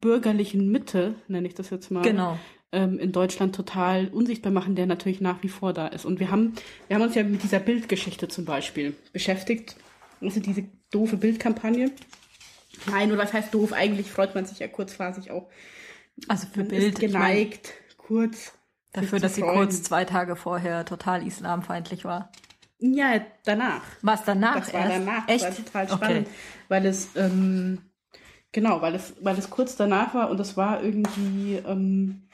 bürgerlichen 0.00 0.70
Mitte, 0.70 1.14
nenne 1.28 1.46
ich 1.48 1.54
das 1.54 1.70
jetzt 1.70 1.90
mal, 1.90 2.02
Genau. 2.02 2.38
ähm, 2.72 2.98
in 2.98 3.12
Deutschland 3.12 3.54
total 3.54 4.08
unsichtbar 4.08 4.52
machen, 4.52 4.74
der 4.76 4.86
natürlich 4.86 5.20
nach 5.20 5.42
wie 5.42 5.48
vor 5.48 5.72
da 5.72 5.86
ist. 5.88 6.04
Und 6.04 6.20
wir 6.20 6.30
haben, 6.30 6.52
wir 6.88 6.96
haben 6.96 7.02
uns 7.02 7.14
ja 7.14 7.22
mit 7.22 7.42
dieser 7.42 7.58
Bildgeschichte 7.60 8.28
zum 8.28 8.44
Beispiel 8.44 8.94
beschäftigt. 9.12 9.76
Also 10.24 10.40
diese 10.40 10.64
doofe 10.90 11.16
Bildkampagne. 11.16 11.90
Nein, 12.86 13.12
oder 13.12 13.22
was 13.22 13.32
heißt 13.32 13.54
doof? 13.54 13.72
Eigentlich 13.72 14.10
freut 14.10 14.34
man 14.34 14.44
sich 14.46 14.58
ja 14.58 14.68
kurzphasig 14.68 15.30
auch. 15.30 15.48
Also 16.28 16.46
für 16.48 16.60
Man 16.60 16.68
Bild 16.68 16.94
ist 16.94 17.02
ich 17.02 17.12
mein, 17.12 17.22
geneigt, 17.36 17.72
kurz. 17.96 18.52
dafür, 18.92 19.20
dass 19.20 19.34
sie 19.36 19.42
kurz 19.42 19.82
zwei 19.82 20.04
Tage 20.04 20.36
vorher 20.36 20.84
total 20.84 21.26
islamfeindlich 21.26 22.04
war. 22.04 22.30
Ja, 22.78 23.20
danach. 23.44 23.82
Was 24.02 24.24
danach? 24.24 24.56
Das 24.56 24.72
war 24.74 24.80
erst? 24.80 24.92
danach. 24.98 25.28
Echt? 25.28 25.44
Das 25.44 25.58
war 25.58 25.64
total 25.64 25.84
Okay. 25.86 25.94
spannend. 25.96 26.28
Weil 26.68 26.86
es, 26.86 27.08
ähm, 27.16 27.78
genau, 28.52 28.82
weil 28.82 28.94
es, 28.94 29.14
weil 29.20 29.38
es 29.38 29.48
kurz 29.50 29.76
danach 29.76 30.14
war 30.14 30.30
und 30.30 30.38
es 30.40 30.56
war 30.56 30.82
irgendwie, 30.82 31.56
ähm, 31.66 32.28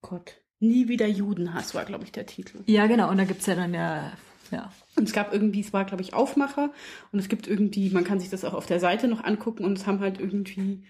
Gott, 0.00 0.36
nie 0.58 0.88
wieder 0.88 1.06
Judenhass 1.06 1.74
war, 1.74 1.84
glaube 1.84 2.04
ich, 2.04 2.12
der 2.12 2.26
Titel. 2.26 2.62
Ja, 2.66 2.86
genau. 2.86 3.08
Und 3.10 3.18
da 3.18 3.24
gibt's 3.24 3.46
ja 3.46 3.54
dann 3.54 3.72
ja, 3.74 4.12
ja. 4.50 4.72
Und 4.96 5.04
es 5.04 5.12
gab 5.12 5.32
irgendwie, 5.32 5.60
es 5.60 5.72
war, 5.72 5.84
glaube 5.84 6.02
ich, 6.02 6.14
Aufmacher. 6.14 6.72
Und 7.12 7.18
es 7.18 7.28
gibt 7.28 7.46
irgendwie, 7.46 7.90
man 7.90 8.04
kann 8.04 8.20
sich 8.20 8.30
das 8.30 8.44
auch 8.44 8.54
auf 8.54 8.66
der 8.66 8.80
Seite 8.80 9.08
noch 9.08 9.24
angucken. 9.24 9.64
Und 9.64 9.78
es 9.78 9.86
haben 9.86 10.00
halt 10.00 10.20
irgendwie 10.20 10.84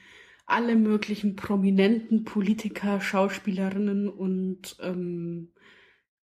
alle 0.47 0.75
möglichen 0.75 1.37
prominenten 1.37 2.25
Politiker, 2.25 3.01
Schauspielerinnen 3.01 4.09
und 4.09 4.77
ähm, 4.81 5.53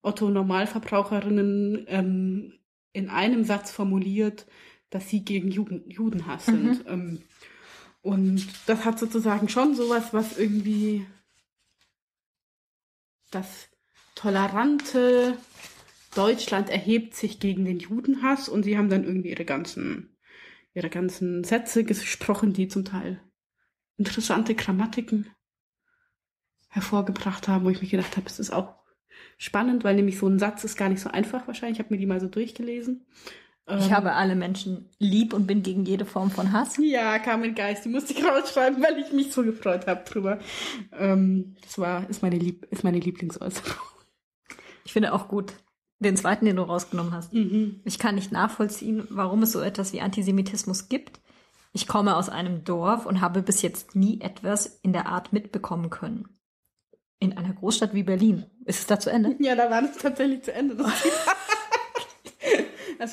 Otto-Normalverbraucherinnen 0.03 1.86
ähm, 1.88 2.53
in 2.93 3.10
einem 3.10 3.43
Satz 3.43 3.71
formuliert, 3.71 4.45
dass 4.89 5.10
sie 5.10 5.23
gegen 5.23 5.49
Juden, 5.49 5.89
Judenhass 5.89 6.45
sind. 6.45 6.84
Ähm, 6.88 7.21
und 8.01 8.47
das 8.67 8.84
hat 8.84 8.99
sozusagen 8.99 9.47
schon 9.47 9.75
sowas, 9.75 10.13
was 10.13 10.38
irgendwie 10.38 11.05
das 13.29 13.69
tolerante 14.15 15.38
Deutschland 16.15 16.69
erhebt 16.69 17.15
sich 17.15 17.39
gegen 17.39 17.65
den 17.65 17.80
Judenhass 17.80 18.50
und 18.50 18.63
sie 18.63 18.78
haben 18.78 18.89
dann 18.89 19.04
irgendwie 19.04 19.30
ihre 19.32 19.45
ganzen, 19.45 20.17
ihre 20.74 20.89
ganzen 20.89 21.43
Sätze 21.43 21.84
gesprochen, 21.84 22.54
die 22.54 22.67
zum 22.67 22.86
Teil 22.86 23.21
interessante 23.97 24.56
Grammatiken 24.56 25.28
hervorgebracht 26.69 27.47
haben, 27.47 27.65
wo 27.65 27.69
ich 27.69 27.82
mich 27.82 27.91
gedacht 27.91 28.17
habe, 28.17 28.28
es 28.28 28.39
ist 28.39 28.52
auch 28.52 28.76
spannend, 29.38 29.84
weil 29.84 29.95
nämlich 29.95 30.17
so 30.17 30.28
ein 30.28 30.39
Satz 30.39 30.63
ist 30.63 30.78
gar 30.78 30.89
nicht 30.89 31.02
so 31.02 31.10
einfach 31.10 31.47
wahrscheinlich. 31.47 31.80
Ich 31.80 31.84
habe 31.84 31.93
mir 31.93 32.00
die 32.00 32.06
mal 32.06 32.19
so 32.21 32.28
durchgelesen. 32.28 33.06
Ich 33.76 33.91
Ähm, 33.91 33.91
habe 33.91 34.13
alle 34.13 34.36
Menschen 34.36 34.89
lieb 35.00 35.34
und 35.34 35.47
bin 35.47 35.63
gegen 35.63 35.86
jede 35.86 36.06
Form 36.06 36.32
von 36.32 36.52
Hass. 36.54 36.80
ja, 36.80 37.19
Carmen 37.19 37.56
Geist, 37.56 37.86
die 37.86 37.89
musste 37.89 38.13
ich 38.13 38.24
rausschreiben, 38.24 38.82
weil 38.84 39.00
ich 39.00 39.12
mich 39.13 39.32
so 39.32 39.43
gefreut 39.43 39.88
habe 39.88 40.04
drüber. 40.04 40.39
Ähm, 40.93 41.56
das 41.62 41.78
war, 41.78 42.10
ist 42.10 42.21
meine, 42.21 42.38
Lieb 42.38 42.65
ist 42.71 42.84
meine 42.84 43.00
Lieblingsäußerung. 43.00 43.76
Ich 44.84 44.93
finde 44.93 45.13
auch 45.13 45.28
gut 45.28 45.54
den 46.06 46.18
zweiten, 46.18 46.46
den 46.46 46.56
du 46.56 46.64
rausgenommen 46.64 47.14
hast. 47.14 47.34
Mhm. 47.34 47.82
Ich 47.86 48.00
kann 48.00 48.16
nicht 48.16 48.32
nachvollziehen, 48.32 49.08
warum 49.10 49.44
es 49.44 49.52
so 49.52 49.62
etwas 49.62 49.94
wie 49.94 50.02
Antisemitismus 50.02 50.90
gibt. 50.90 51.20
Ich 51.74 51.88
komme 51.88 52.18
aus 52.18 52.30
einem 52.30 52.64
Dorf 52.64 53.06
und 53.06 53.22
habe 53.22 53.42
bis 53.42 53.62
jetzt 53.62 53.96
nie 53.96 54.20
etwas 54.20 54.80
in 54.82 54.94
der 54.94 55.06
Art 55.08 55.32
mitbekommen 55.32 55.90
können. 55.90 56.28
In 57.20 57.38
einer 57.38 57.54
Großstadt 57.54 57.94
wie 57.94 58.04
Berlin. 58.04 58.46
Ist 58.66 58.80
es 58.80 58.88
da 58.88 59.00
zu 59.00 59.10
Ende? 59.12 59.36
Ja, 59.40 59.56
da 59.56 59.70
war 59.70 59.82
das 59.82 59.98
tatsächlich 59.98 60.44
zu 60.44 60.52
Ende. 60.54 60.78
War 60.80 60.92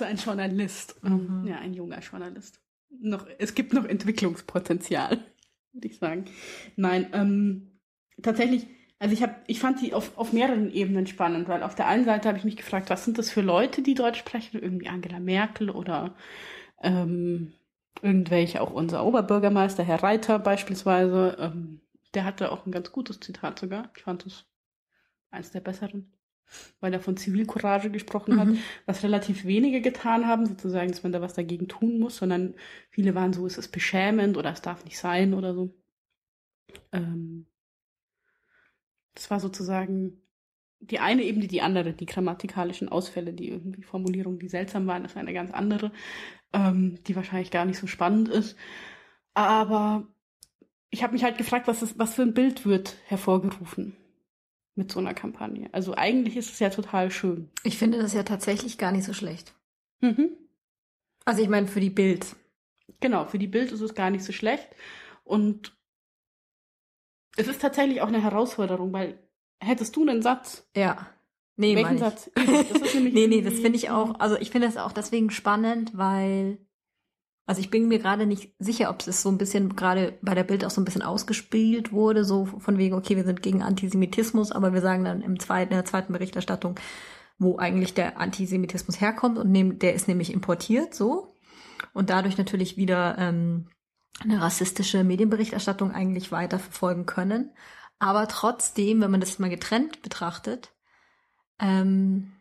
ein 0.06 0.16
Journalist. 0.16 1.02
Mhm. 1.02 1.46
Ja, 1.46 1.58
ein 1.58 1.74
junger 1.74 2.00
Journalist. 2.00 2.60
Noch, 3.00 3.26
es 3.38 3.54
gibt 3.54 3.74
noch 3.74 3.84
Entwicklungspotenzial, 3.84 5.18
würde 5.72 5.86
ich 5.86 5.98
sagen. 5.98 6.24
Nein, 6.76 7.08
ähm, 7.12 7.78
tatsächlich, 8.22 8.66
also 9.00 9.14
ich 9.14 9.22
habe, 9.22 9.36
ich 9.46 9.60
fand 9.60 9.80
die 9.80 9.94
auf, 9.94 10.16
auf 10.18 10.32
mehreren 10.32 10.70
Ebenen 10.72 11.06
spannend, 11.06 11.48
weil 11.48 11.62
auf 11.62 11.74
der 11.76 11.86
einen 11.86 12.04
Seite 12.04 12.28
habe 12.28 12.38
ich 12.38 12.44
mich 12.44 12.56
gefragt, 12.56 12.90
was 12.90 13.04
sind 13.04 13.18
das 13.18 13.30
für 13.30 13.42
Leute, 13.42 13.82
die 13.82 13.94
Deutsch 13.94 14.18
sprechen? 14.18 14.60
Irgendwie 14.60 14.88
Angela 14.88 15.20
Merkel 15.20 15.70
oder 15.70 16.16
ähm, 16.82 17.52
irgendwelche, 18.02 18.60
auch 18.62 18.72
unser 18.72 19.04
Oberbürgermeister, 19.06 19.84
Herr 19.84 20.02
Reiter 20.02 20.38
beispielsweise. 20.38 21.36
Ähm, 21.40 21.80
der 22.14 22.24
hatte 22.24 22.52
auch 22.52 22.66
ein 22.66 22.72
ganz 22.72 22.92
gutes 22.92 23.20
Zitat 23.20 23.58
sogar. 23.58 23.90
Ich 23.96 24.02
fand 24.04 24.26
es 24.26 24.46
eins 25.30 25.52
der 25.52 25.60
besseren, 25.60 26.12
weil 26.80 26.92
er 26.94 27.00
von 27.00 27.16
Zivilcourage 27.16 27.90
gesprochen 27.90 28.38
hat, 28.38 28.48
Mhm. 28.48 28.64
was 28.86 29.02
relativ 29.04 29.44
wenige 29.46 29.80
getan 29.82 30.26
haben, 30.26 30.46
sozusagen, 30.46 30.90
dass 30.90 31.02
man 31.04 31.12
da 31.12 31.20
was 31.22 31.34
dagegen 31.34 31.68
tun 31.68 31.98
muss, 32.00 32.16
sondern 32.18 32.54
viele 32.90 33.14
waren 33.14 33.32
so, 33.34 33.46
es 33.46 33.58
ist 33.58 33.72
beschämend 33.72 34.36
oder 34.38 34.52
es 34.52 34.62
darf 34.62 34.84
nicht 34.84 34.98
sein 34.98 35.34
oder 35.34 35.54
so. 35.54 35.74
Ähm, 36.92 37.46
das 39.18 39.30
war 39.30 39.40
sozusagen 39.40 40.22
die 40.80 41.00
eine 41.00 41.24
Ebene, 41.24 41.48
die 41.48 41.60
andere, 41.60 41.92
die 41.92 42.06
grammatikalischen 42.06 42.88
Ausfälle, 42.88 43.32
die 43.32 43.48
irgendwie 43.48 43.82
Formulierungen, 43.82 44.38
die 44.38 44.48
seltsam 44.48 44.86
waren, 44.86 45.02
das 45.02 45.16
war 45.16 45.22
eine 45.22 45.32
ganz 45.32 45.52
andere, 45.52 45.90
ähm, 46.52 47.02
die 47.08 47.16
wahrscheinlich 47.16 47.50
gar 47.50 47.64
nicht 47.64 47.78
so 47.78 47.88
spannend 47.88 48.28
ist. 48.28 48.56
Aber 49.34 50.06
ich 50.90 51.02
habe 51.02 51.14
mich 51.14 51.24
halt 51.24 51.36
gefragt, 51.36 51.66
was, 51.66 51.82
ist, 51.82 51.98
was 51.98 52.14
für 52.14 52.22
ein 52.22 52.32
Bild 52.32 52.64
wird 52.64 52.96
hervorgerufen 53.06 53.96
mit 54.76 54.92
so 54.92 55.00
einer 55.00 55.14
Kampagne. 55.14 55.68
Also 55.72 55.96
eigentlich 55.96 56.36
ist 56.36 56.52
es 56.52 56.60
ja 56.60 56.70
total 56.70 57.10
schön. 57.10 57.50
Ich 57.64 57.76
finde 57.76 57.98
das 57.98 58.14
ja 58.14 58.22
tatsächlich 58.22 58.78
gar 58.78 58.92
nicht 58.92 59.04
so 59.04 59.12
schlecht. 59.12 59.54
Mhm. 60.00 60.30
Also 61.24 61.42
ich 61.42 61.48
meine 61.48 61.66
für 61.66 61.80
die 61.80 61.90
Bild. 61.90 62.36
Genau, 63.00 63.24
für 63.24 63.40
die 63.40 63.48
Bild 63.48 63.72
ist 63.72 63.80
es 63.80 63.94
gar 63.94 64.10
nicht 64.10 64.24
so 64.24 64.32
schlecht. 64.32 64.68
Und 65.24 65.76
es 67.38 67.46
ist 67.46 67.62
tatsächlich 67.62 68.02
auch 68.02 68.08
eine 68.08 68.22
Herausforderung, 68.22 68.92
weil 68.92 69.18
hättest 69.60 69.94
du 69.96 70.02
einen 70.02 70.22
Satz? 70.22 70.68
Ja. 70.76 71.06
Nee, 71.56 71.76
welchen 71.76 71.94
ich. 71.94 72.00
Satz? 72.00 72.30
Das 72.34 72.94
nee, 72.94 73.26
nee, 73.26 73.42
das 73.42 73.54
finde 73.54 73.76
ich 73.76 73.90
auch, 73.90 74.18
also 74.18 74.36
ich 74.36 74.50
finde 74.50 74.66
das 74.66 74.76
auch 74.76 74.92
deswegen 74.92 75.30
spannend, 75.30 75.96
weil, 75.96 76.58
also 77.46 77.60
ich 77.60 77.70
bin 77.70 77.88
mir 77.88 78.00
gerade 78.00 78.26
nicht 78.26 78.54
sicher, 78.58 78.90
ob 78.90 79.06
es 79.06 79.22
so 79.22 79.28
ein 79.28 79.38
bisschen 79.38 79.76
gerade 79.76 80.18
bei 80.20 80.34
der 80.34 80.44
Bild 80.44 80.64
auch 80.64 80.70
so 80.70 80.80
ein 80.80 80.84
bisschen 80.84 81.02
ausgespielt 81.02 81.92
wurde, 81.92 82.24
so 82.24 82.46
von 82.46 82.76
wegen, 82.76 82.94
okay, 82.94 83.16
wir 83.16 83.24
sind 83.24 83.42
gegen 83.42 83.62
Antisemitismus, 83.62 84.50
aber 84.50 84.72
wir 84.72 84.80
sagen 84.80 85.04
dann 85.04 85.22
im 85.22 85.38
zweiten, 85.38 85.72
in 85.72 85.78
der 85.78 85.84
zweiten 85.84 86.12
Berichterstattung, 86.12 86.74
wo 87.38 87.58
eigentlich 87.58 87.94
der 87.94 88.20
Antisemitismus 88.20 89.00
herkommt 89.00 89.38
und 89.38 89.50
nehm, 89.50 89.78
der 89.78 89.94
ist 89.94 90.08
nämlich 90.08 90.32
importiert, 90.32 90.92
so. 90.92 91.34
Und 91.92 92.10
dadurch 92.10 92.36
natürlich 92.36 92.76
wieder 92.76 93.16
ähm, 93.18 93.68
eine 94.20 94.40
rassistische 94.40 95.04
Medienberichterstattung 95.04 95.92
eigentlich 95.92 96.32
weiter 96.32 96.58
verfolgen 96.58 97.06
können. 97.06 97.50
Aber 97.98 98.28
trotzdem, 98.28 99.00
wenn 99.00 99.10
man 99.10 99.20
das 99.20 99.38
mal 99.38 99.50
getrennt 99.50 100.02
betrachtet, 100.02 100.72
ähm, 101.58 102.32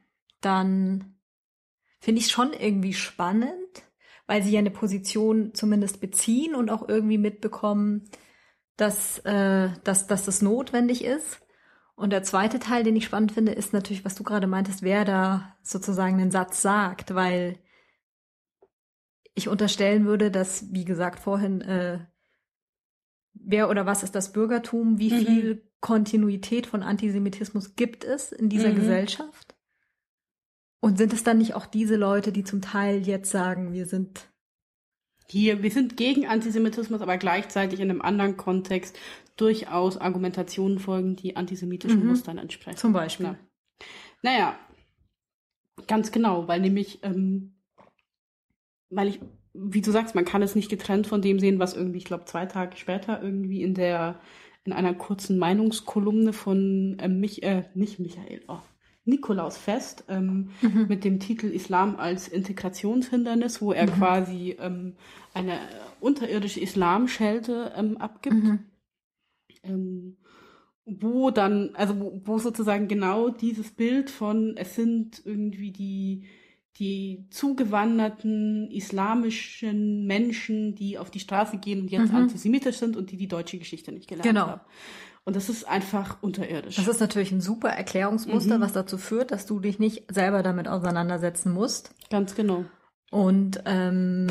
dann 0.41 1.15
finde 1.99 2.21
ich 2.21 2.31
schon 2.31 2.53
irgendwie 2.53 2.93
spannend, 2.93 3.83
weil 4.27 4.43
sie 4.43 4.51
ja 4.51 4.59
eine 4.59 4.71
Position 4.71 5.53
zumindest 5.53 5.99
beziehen 6.01 6.55
und 6.55 6.69
auch 6.69 6.87
irgendwie 6.87 7.17
mitbekommen, 7.17 8.09
dass, 8.75 9.19
äh, 9.19 9.69
dass, 9.83 10.07
dass 10.07 10.25
das 10.25 10.41
notwendig 10.41 11.03
ist. 11.03 11.39
Und 11.95 12.11
der 12.11 12.21
zweite 12.21 12.59
Teil, 12.59 12.83
den 12.83 12.95
ich 12.95 13.05
spannend 13.05 13.31
finde, 13.31 13.53
ist 13.53 13.73
natürlich, 13.73 14.05
was 14.05 14.13
du 14.13 14.23
gerade 14.23 14.45
meintest, 14.45 14.83
wer 14.83 15.03
da 15.03 15.55
sozusagen 15.63 16.19
den 16.19 16.29
Satz 16.29 16.61
sagt, 16.61 17.15
weil 17.15 17.57
ich 19.37 19.47
unterstellen 19.47 20.05
würde, 20.05 20.31
dass, 20.31 20.73
wie 20.73 20.85
gesagt, 20.85 21.19
vorhin, 21.19 21.61
äh, 21.61 21.99
wer 23.33 23.69
oder 23.69 23.85
was 23.85 24.03
ist 24.03 24.15
das 24.15 24.33
Bürgertum, 24.33 24.99
wie 24.99 25.11
Mhm. 25.13 25.25
viel 25.25 25.63
Kontinuität 25.79 26.65
von 26.67 26.83
Antisemitismus 26.83 27.75
gibt 27.75 28.03
es 28.03 28.31
in 28.31 28.49
dieser 28.49 28.71
Mhm. 28.71 28.75
Gesellschaft? 28.75 29.55
Und 30.79 30.97
sind 30.97 31.13
es 31.13 31.23
dann 31.23 31.37
nicht 31.39 31.53
auch 31.55 31.65
diese 31.65 31.95
Leute, 31.95 32.31
die 32.31 32.43
zum 32.43 32.61
Teil 32.61 33.05
jetzt 33.07 33.31
sagen, 33.31 33.73
wir 33.73 33.85
sind 33.85 34.29
Hier, 35.29 35.61
wir 35.61 35.71
sind 35.71 35.97
gegen 35.97 36.25
Antisemitismus, 36.25 37.01
aber 37.01 37.17
gleichzeitig 37.17 37.81
in 37.81 37.89
einem 37.89 38.01
anderen 38.01 38.37
Kontext 38.37 38.97
durchaus 39.35 39.97
Argumentationen 39.97 40.79
folgen, 40.79 41.17
die 41.17 41.35
antisemitischen 41.35 41.99
Mhm. 41.99 42.07
Mustern 42.07 42.37
entsprechen. 42.37 42.77
zum 42.77 42.93
Beispiel? 42.93 43.25
Ja. 43.25 43.35
Naja, 44.21 44.59
Ganz 45.85 46.11
genau, 46.11 46.47
weil 46.47 46.59
nämlich, 46.61 47.03
ähm, 47.03 47.56
weil 48.89 49.09
ich, 49.09 49.19
wie 49.53 49.81
du 49.81 49.91
sagst, 49.91 50.15
man 50.15 50.25
kann 50.25 50.41
es 50.41 50.55
nicht 50.55 50.69
getrennt 50.69 51.07
von 51.07 51.21
dem 51.21 51.39
sehen, 51.39 51.59
was 51.59 51.75
irgendwie, 51.75 51.97
ich 51.97 52.05
glaube, 52.05 52.25
zwei 52.25 52.45
Tage 52.45 52.77
später 52.77 53.21
irgendwie 53.21 53.61
in 53.63 53.73
der, 53.73 54.19
in 54.63 54.73
einer 54.73 54.93
kurzen 54.93 55.37
Meinungskolumne 55.37 56.33
von 56.33 56.97
äh, 56.99 57.07
mich, 57.07 57.43
äh, 57.43 57.63
nicht 57.73 57.99
Michael, 57.99 58.43
oh, 58.47 58.59
Nikolaus 59.05 59.57
Fest 59.57 60.03
ähm, 60.09 60.49
mhm. 60.61 60.87
mit 60.89 61.03
dem 61.03 61.19
Titel 61.19 61.47
Islam 61.47 61.95
als 61.95 62.27
Integrationshindernis, 62.27 63.61
wo 63.61 63.71
er 63.71 63.87
mhm. 63.87 63.93
quasi 63.93 64.57
ähm, 64.59 64.95
eine 65.33 65.59
unterirdische 65.99 66.59
Islamschelte 66.59 67.73
ähm, 67.75 67.97
abgibt. 67.97 68.35
Mhm. 68.35 68.59
Ähm, 69.63 70.17
wo 70.85 71.31
dann, 71.31 71.71
also 71.75 71.99
wo, 71.99 72.21
wo 72.23 72.39
sozusagen 72.39 72.87
genau 72.87 73.29
dieses 73.29 73.71
Bild 73.71 74.09
von, 74.09 74.55
es 74.55 74.75
sind 74.75 75.21
irgendwie 75.25 75.71
die, 75.71 76.23
die 76.79 77.25
zugewanderten 77.31 78.69
islamischen 78.71 80.05
Menschen, 80.05 80.75
die 80.75 80.97
auf 80.97 81.09
die 81.09 81.19
Straße 81.19 81.57
gehen 81.57 81.81
und 81.81 81.91
jetzt 81.91 82.11
mhm. 82.11 82.17
antisemitisch 82.17 82.77
sind 82.77 82.95
und 82.95 83.11
die 83.11 83.17
die 83.17 83.27
deutsche 83.27 83.57
Geschichte 83.57 83.91
nicht 83.91 84.07
gelernt 84.07 84.27
genau. 84.27 84.47
haben. 84.47 84.61
Und 85.25 85.35
das 85.35 85.49
ist 85.49 85.67
einfach 85.67 86.21
unterirdisch. 86.21 86.77
Das 86.77 86.87
ist 86.87 87.01
natürlich 87.01 87.31
ein 87.31 87.41
super 87.41 87.69
Erklärungsmuster, 87.69 88.59
mhm. 88.59 88.61
was 88.61 88.73
dazu 88.73 88.97
führt, 88.97 89.31
dass 89.31 89.45
du 89.45 89.59
dich 89.59 89.77
nicht 89.77 90.03
selber 90.09 90.41
damit 90.41 90.67
auseinandersetzen 90.67 91.51
musst. 91.51 91.93
Ganz 92.09 92.33
genau. 92.35 92.63
Und 93.11 93.61
ähm, 93.65 94.27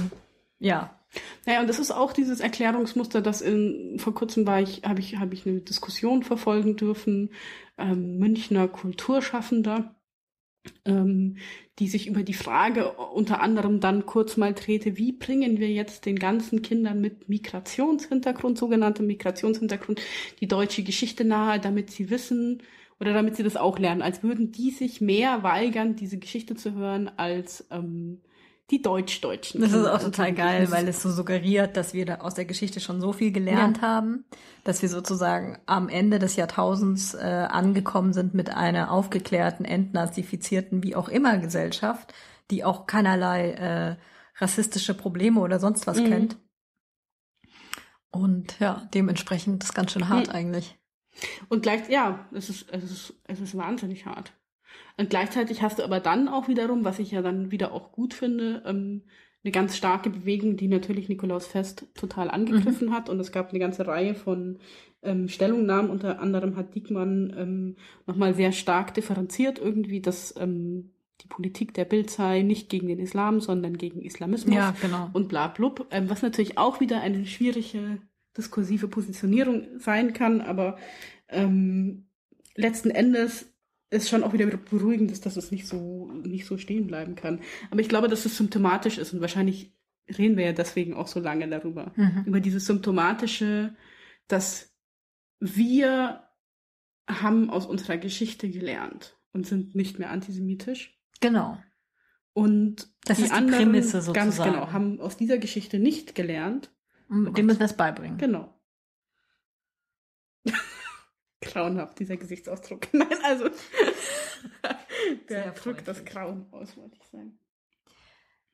ja. 0.59 0.99
Naja, 1.45 1.61
und 1.61 1.69
das 1.69 1.79
ist 1.79 1.91
auch 1.91 2.13
dieses 2.13 2.41
Erklärungsmuster, 2.41 3.21
das 3.21 3.41
in, 3.41 3.99
vor 3.99 4.15
kurzem 4.15 4.47
war 4.47 4.61
ich, 4.61 4.83
habe 4.85 5.01
ich, 5.01 5.17
habe 5.17 5.35
ich 5.35 5.47
eine 5.47 5.61
Diskussion 5.61 6.23
verfolgen 6.23 6.77
dürfen, 6.77 7.31
ähm, 7.79 8.19
Münchner 8.19 8.69
Kulturschaffender, 8.69 9.95
ähm, 10.85 11.37
die 11.79 11.89
sich 11.89 12.07
über 12.07 12.23
die 12.23 12.35
Frage 12.35 12.93
unter 12.93 13.41
anderem 13.41 13.81
dann 13.81 14.07
kurz 14.07 14.37
mal 14.37 14.55
drehte, 14.55 14.97
wie 14.97 15.13
bringen 15.13 15.59
wir 15.59 15.71
jetzt 15.71 16.07
den 16.07 16.19
ganzen 16.19 16.63
Kindern 16.63 17.01
mit 17.01 17.29
Migrationshintergrund, 17.29 18.57
sogenanntem 18.57 19.07
Migrationshintergrund, 19.07 20.01
die 20.41 20.49
deutsche 20.49 20.83
Geschichte 20.83 21.25
nahe, 21.25 21.61
damit 21.61 21.91
sie 21.91 22.11
wissen 22.11 22.63
oder 22.99 23.13
damit 23.13 23.37
sie 23.37 23.43
das 23.43 23.57
auch 23.57 23.79
lernen, 23.79 24.03
als 24.03 24.23
würden 24.23 24.53
die 24.53 24.71
sich 24.71 25.01
mehr 25.01 25.43
weigern, 25.43 25.97
diese 25.97 26.19
Geschichte 26.19 26.55
zu 26.55 26.75
hören, 26.75 27.11
als 27.17 27.67
ähm, 27.71 28.21
die 28.71 28.83
Deutsch-Deutschen. 28.83 29.61
Das 29.61 29.73
ist 29.73 29.87
auch 29.87 30.01
total 30.01 30.33
geil, 30.33 30.71
weil 30.71 30.89
es 30.89 31.01
so 31.01 31.11
suggeriert, 31.11 31.77
dass 31.77 31.95
wir 31.95 32.05
da 32.05 32.17
aus 32.17 32.35
der 32.35 32.47
Geschichte 32.47 32.81
schon 32.81 33.01
so 33.01 33.13
viel 33.13 33.31
gelernt 33.31 33.79
ja. 33.79 33.83
haben, 33.83 34.25
dass 34.65 34.83
wir 34.83 34.89
sozusagen 34.89 35.59
am 35.67 35.89
Ende 35.89 36.19
des 36.19 36.35
Jahrtausends 36.35 37.15
äh, 37.15 37.47
angekommen 37.49 38.13
sind 38.13 38.35
mit 38.35 38.51
einer 38.51 38.91
aufgeklärten, 38.91 39.65
entnazifizierten, 39.65 40.83
wie 40.83 40.97
auch 40.97 41.09
immer 41.09 41.39
Gesellschaft, 41.39 42.13
die 42.51 42.65
auch 42.65 42.87
keinerlei 42.87 43.53
äh, 43.53 43.97
rassistische 44.39 44.95
Probleme 44.95 45.41
oder 45.41 45.61
sonst 45.61 45.87
was 45.87 46.01
mhm. 46.01 46.09
kennt. 46.09 46.37
Und 48.11 48.59
ja, 48.59 48.89
dementsprechend 48.95 49.63
ist 49.63 49.75
ganz 49.75 49.93
schön 49.93 50.09
hart 50.09 50.29
mhm. 50.29 50.35
eigentlich. 50.35 50.77
Und 51.49 51.63
gleich, 51.63 51.89
ja, 51.89 52.27
es 52.33 52.51
ist, 52.51 52.71
es 52.73 52.85
ist, 52.85 53.15
es 53.25 53.41
ist 53.41 53.57
wahnsinnig 53.57 54.07
hart. 54.07 54.33
Und 54.97 55.11
gleichzeitig 55.11 55.63
hast 55.63 55.79
du 55.79 55.85
aber 55.85 56.01
dann 56.01 56.29
auch 56.29 56.49
wiederum, 56.49 56.85
was 56.85 56.99
ich 56.99 57.11
ja 57.11 57.23
dann 57.23 57.51
wieder 57.51 57.73
auch 57.73 57.93
gut 57.93 58.15
finde, 58.15 58.63
ähm, 58.67 59.03
eine 59.45 59.53
ganz 59.53 59.77
starke 59.77 60.11
Bewegung, 60.11 60.57
die 60.57 60.67
natürlich 60.67 61.09
Nikolaus 61.09 61.47
Fest 61.47 61.87
total 61.95 62.31
angegriffen 62.31 62.89
mhm. 62.89 62.93
hat. 62.93 63.09
Und 63.09 63.21
es 63.21 63.31
gab 63.31 63.51
eine 63.51 63.59
ganze 63.61 63.87
Reihe 63.87 64.15
von 64.15 64.59
ähm, 65.03 65.29
Stellungnahmen. 65.29 65.91
Unter 65.91 66.21
anderem 66.21 66.57
hat 66.57 66.75
Diekmann 66.75 67.33
ähm, 67.37 67.77
nochmal 68.07 68.35
sehr 68.35 68.53
stark 68.53 68.95
differenziert 68.95 69.59
irgendwie, 69.59 70.01
dass 70.01 70.35
ähm, 70.37 70.91
die 71.23 71.29
Politik 71.29 71.75
der 71.75 71.85
Bild 71.85 72.11
sei 72.11 72.43
nicht 72.43 72.69
gegen 72.69 72.89
den 72.89 72.99
Islam, 72.99 73.41
sondern 73.41 73.79
gegen 73.79 74.03
Islamismus 74.03 74.55
ja, 74.55 74.75
genau. 74.81 75.11
und 75.13 75.29
bla 75.29 75.47
blub. 75.47 75.87
Ähm, 75.91 76.11
was 76.11 76.23
natürlich 76.23 76.59
auch 76.59 76.81
wieder 76.81 77.01
eine 77.01 77.25
schwierige 77.25 77.99
diskursive 78.37 78.89
Positionierung 78.89 79.67
sein 79.79 80.13
kann, 80.13 80.41
aber 80.41 80.77
ähm, 81.29 82.07
letzten 82.55 82.91
Endes 82.91 83.53
ist 83.91 84.09
schon 84.09 84.25
auch 84.25 84.33
wieder 84.33 84.47
beruhigend 84.47 85.11
ist, 85.13 85.27
dass 85.27 85.37
es 85.37 85.51
nicht 85.51 85.67
so, 85.67 86.11
nicht 86.25 86.47
so 86.47 86.59
stehen 86.59 86.87
bleiben 86.87 87.15
kann. 87.15 87.41
Aber 87.71 87.81
ich 87.81 87.89
glaube, 87.89 88.09
dass 88.09 88.25
es 88.25 88.37
symptomatisch 88.37 88.99
ist 88.99 89.13
und 89.13 89.21
wahrscheinlich 89.21 89.73
reden 90.19 90.37
wir 90.37 90.45
ja 90.45 90.53
deswegen 90.53 90.95
auch 90.95 91.07
so 91.07 91.21
lange 91.21 91.49
darüber. 91.49 91.93
Mhm. 91.97 92.25
Über 92.27 92.41
dieses 92.41 92.67
symptomatische, 92.67 93.75
dass 94.29 94.77
wir 95.39 96.23
haben 97.09 97.51
aus 97.51 97.67
unserer 97.67 97.97
Geschichte 97.97 98.49
gelernt 98.51 99.17
und 99.33 99.47
sind 99.47 99.75
nicht 99.75 99.99
mehr 99.99 100.11
antisemitisch. 100.11 100.99
Genau. 101.21 101.59
Und 102.33 102.89
das 103.05 103.19
die 103.19 103.25
ist 103.25 103.31
die 103.31 103.37
anderen, 103.37 103.65
Prämisse 103.65 104.03
sozusagen. 104.03 104.15
ganz 104.15 104.37
genau, 104.43 104.73
haben 104.73 105.01
aus 105.01 105.17
dieser 105.17 105.39
Geschichte 105.39 105.79
nicht 105.79 106.15
gelernt. 106.15 106.71
Und 107.09 107.39
dem 107.39 107.47
müssen 107.47 107.61
wir 107.61 107.67
es 107.67 107.77
beibringen. 107.77 108.19
Genau 108.19 108.56
grauenhaft, 111.57 111.99
dieser 111.99 112.17
Gesichtsausdruck. 112.17 112.89
Nein, 112.93 113.09
also 113.25 113.49
der 115.29 115.53
drückt 115.53 115.89
das 115.89 116.05
Grauen 116.05 116.47
aus, 116.51 116.77
wollte 116.77 116.97
ich 117.01 117.09
sagen. 117.09 117.39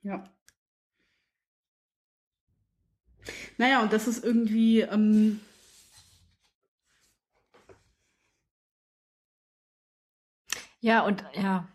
Ja. 0.03 0.25
Naja, 3.59 3.83
und 3.83 3.93
das 3.93 4.07
ist 4.07 4.25
irgendwie. 4.25 4.81
Ähm, 4.81 5.41
ja, 10.81 11.05
und 11.05 11.25
ja. 11.35 11.69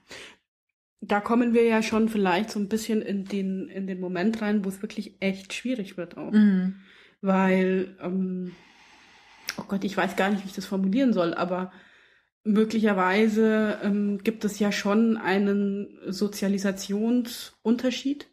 Da 1.00 1.22
kommen 1.22 1.54
wir 1.54 1.64
ja 1.64 1.84
schon 1.84 2.10
vielleicht 2.10 2.50
so 2.50 2.60
ein 2.60 2.68
bisschen 2.70 3.02
in 3.02 3.26
den, 3.26 3.70
in 3.70 3.86
den 3.86 4.00
Moment 4.00 4.42
rein, 4.42 4.66
wo 4.66 4.70
es 4.70 4.82
wirklich 4.82 5.22
echt 5.22 5.54
schwierig 5.54 5.96
wird 5.96 6.18
auch. 6.18 6.32
Mhm. 6.32 6.82
Weil 7.22 7.96
ähm, 8.02 8.56
oh 9.58 9.66
Gott, 9.68 9.84
ich 9.84 9.98
weiß 9.98 10.16
gar 10.16 10.30
nicht, 10.30 10.44
wie 10.44 10.48
ich 10.48 10.56
das 10.56 10.66
formulieren 10.66 11.12
soll, 11.14 11.34
aber 11.34 11.72
möglicherweise 12.44 13.80
ähm, 13.84 14.20
gibt 14.24 14.46
es 14.46 14.60
ja 14.60 14.72
schon 14.72 15.18
einen 15.18 16.00
Sozialisationsunterschied, 16.08 18.28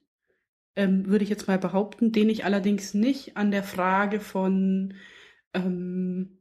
ähm, 0.76 1.06
würde 1.06 1.24
ich 1.24 1.30
jetzt 1.30 1.48
mal 1.48 1.58
behaupten, 1.58 2.12
den 2.12 2.28
ich 2.30 2.44
allerdings 2.44 2.94
nicht 2.94 3.36
an 3.36 3.50
der 3.50 3.64
Frage 3.64 4.20
von 4.20 4.94
ähm, 5.52 6.38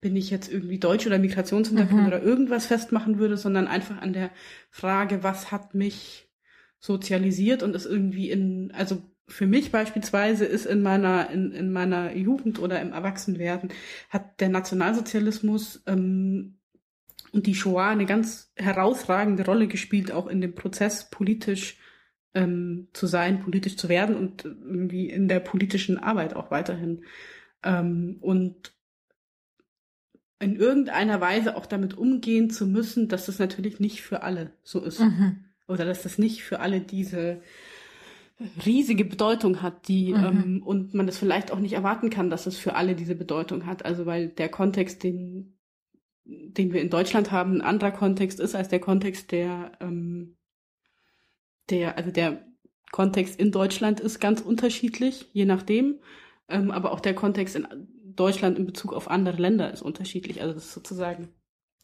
bin 0.00 0.16
ich 0.16 0.30
jetzt 0.30 0.50
irgendwie 0.50 0.78
Deutsch 0.78 1.06
oder 1.06 1.18
Migrationshintergrund 1.18 2.02
mhm. 2.02 2.06
oder 2.06 2.22
irgendwas 2.22 2.66
festmachen 2.66 3.18
würde, 3.18 3.36
sondern 3.36 3.66
einfach 3.66 4.00
an 4.00 4.12
der 4.12 4.30
Frage, 4.70 5.24
was 5.24 5.50
hat 5.50 5.74
mich 5.74 6.30
sozialisiert 6.78 7.64
und 7.64 7.74
ist 7.74 7.86
irgendwie 7.86 8.30
in, 8.30 8.70
also 8.72 9.02
für 9.28 9.46
mich 9.46 9.70
beispielsweise 9.70 10.44
ist 10.44 10.66
in 10.66 10.82
meiner, 10.82 11.30
in, 11.30 11.52
in 11.52 11.70
meiner 11.70 12.16
Jugend 12.16 12.58
oder 12.58 12.80
im 12.80 12.92
Erwachsenwerden, 12.92 13.70
hat 14.08 14.40
der 14.40 14.48
Nationalsozialismus 14.48 15.82
ähm, 15.86 16.58
und 17.32 17.46
die 17.46 17.54
Shoah 17.54 17.88
eine 17.88 18.06
ganz 18.06 18.50
herausragende 18.56 19.44
Rolle 19.44 19.68
gespielt, 19.68 20.10
auch 20.12 20.26
in 20.26 20.40
dem 20.40 20.54
Prozess 20.54 21.10
politisch 21.10 21.78
ähm, 22.34 22.88
zu 22.92 23.06
sein, 23.06 23.40
politisch 23.40 23.76
zu 23.76 23.88
werden 23.88 24.16
und 24.16 24.44
irgendwie 24.44 25.10
in 25.10 25.28
der 25.28 25.40
politischen 25.40 25.98
Arbeit 25.98 26.34
auch 26.34 26.50
weiterhin. 26.50 27.04
Ähm, 27.62 28.16
und 28.20 28.72
in 30.40 30.56
irgendeiner 30.56 31.20
Weise 31.20 31.56
auch 31.56 31.66
damit 31.66 31.94
umgehen 31.94 32.48
zu 32.48 32.66
müssen, 32.66 33.08
dass 33.08 33.26
das 33.26 33.38
natürlich 33.38 33.80
nicht 33.80 34.02
für 34.02 34.22
alle 34.22 34.52
so 34.62 34.82
ist. 34.82 35.00
Mhm. 35.00 35.44
Oder 35.66 35.84
dass 35.84 36.02
das 36.02 36.16
nicht 36.16 36.44
für 36.44 36.60
alle 36.60 36.80
diese 36.80 37.42
riesige 38.64 39.04
Bedeutung 39.04 39.62
hat, 39.62 39.88
die 39.88 40.12
mhm. 40.12 40.24
ähm, 40.24 40.62
und 40.64 40.94
man 40.94 41.06
das 41.06 41.18
vielleicht 41.18 41.50
auch 41.50 41.58
nicht 41.58 41.72
erwarten 41.72 42.10
kann, 42.10 42.30
dass 42.30 42.46
es 42.46 42.56
für 42.56 42.74
alle 42.74 42.94
diese 42.94 43.14
Bedeutung 43.14 43.66
hat. 43.66 43.84
Also 43.84 44.06
weil 44.06 44.28
der 44.28 44.48
Kontext, 44.48 45.02
den 45.02 45.54
den 46.24 46.74
wir 46.74 46.82
in 46.82 46.90
Deutschland 46.90 47.32
haben, 47.32 47.54
ein 47.54 47.62
anderer 47.62 47.90
Kontext 47.90 48.38
ist 48.38 48.54
als 48.54 48.68
der 48.68 48.80
Kontext, 48.80 49.32
der 49.32 49.72
ähm, 49.80 50.36
der 51.70 51.96
also 51.96 52.10
der 52.10 52.44
Kontext 52.92 53.40
in 53.40 53.50
Deutschland 53.50 54.00
ist 54.00 54.20
ganz 54.20 54.40
unterschiedlich, 54.40 55.28
je 55.32 55.44
nachdem. 55.44 55.98
Ähm, 56.48 56.70
aber 56.70 56.92
auch 56.92 57.00
der 57.00 57.14
Kontext 57.14 57.56
in 57.56 57.66
Deutschland 58.04 58.58
in 58.58 58.66
Bezug 58.66 58.92
auf 58.92 59.10
andere 59.10 59.36
Länder 59.36 59.72
ist 59.72 59.82
unterschiedlich. 59.82 60.42
Also 60.42 60.54
das 60.54 60.66
ist 60.66 60.74
sozusagen 60.74 61.28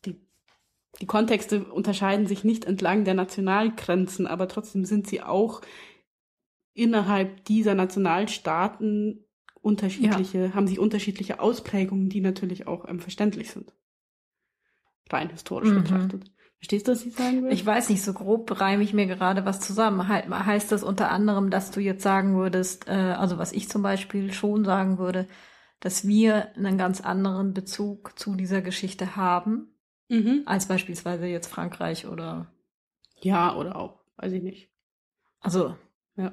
die 0.05 0.21
die 1.01 1.07
Kontexte 1.07 1.65
unterscheiden 1.65 2.27
sich 2.27 2.45
nicht 2.45 2.65
entlang 2.65 3.05
der 3.05 3.15
Nationalgrenzen, 3.15 4.29
aber 4.29 4.47
trotzdem 4.47 4.85
sind 4.85 5.09
sie 5.09 5.23
auch 5.23 5.61
innerhalb 6.75 7.45
dieser 7.45 7.75
Nationalstaaten 7.75 9.25
unterschiedliche, 9.63 10.47
ja. 10.47 10.55
haben 10.55 10.67
sie 10.67 10.79
unterschiedliche 10.79 11.41
Ausprägungen, 11.41 12.11
die 12.11 12.21
natürlich 12.21 12.67
auch 12.67 12.87
ähm, 12.87 13.01
verständlich 13.01 13.51
sind. 13.51 13.73
Rein 15.09 15.31
historisch 15.31 15.71
mhm. 15.71 15.83
betrachtet. 15.83 16.31
Verstehst 16.59 16.89
du, 16.89 16.93
was 16.93 17.05
ich 17.05 17.15
sagen 17.15 17.45
will? 17.45 17.53
Ich 17.53 17.65
weiß 17.65 17.89
nicht, 17.91 18.03
so 18.03 18.13
grob 18.13 18.61
reime 18.61 18.83
ich 18.83 18.95
mir 18.95 19.07
gerade 19.07 19.45
was 19.45 19.61
zusammen. 19.61 20.07
He 20.07 20.31
heißt 20.31 20.73
das 20.73 20.83
unter 20.83 21.11
anderem, 21.11 21.51
dass 21.51 21.71
du 21.71 21.81
jetzt 21.81 22.03
sagen 22.03 22.37
würdest, 22.37 22.89
äh, 22.89 22.93
also 22.93 23.39
was 23.39 23.53
ich 23.53 23.69
zum 23.69 23.83
Beispiel 23.83 24.33
schon 24.33 24.65
sagen 24.65 24.99
würde, 24.99 25.29
dass 25.81 26.07
wir 26.07 26.57
einen 26.57 26.79
ganz 26.79 27.03
anderen 27.03 27.53
Bezug 27.53 28.19
zu 28.19 28.35
dieser 28.35 28.63
Geschichte 28.63 29.17
haben, 29.17 29.75
mhm. 30.09 30.43
als 30.47 30.67
beispielsweise 30.67 31.27
jetzt 31.27 31.49
Frankreich 31.49 32.07
oder 32.07 32.51
Ja, 33.21 33.55
oder 33.57 33.77
auch, 33.77 34.01
weiß 34.17 34.33
ich 34.33 34.43
nicht. 34.43 34.71
Also. 35.41 35.77
Ja. 36.17 36.33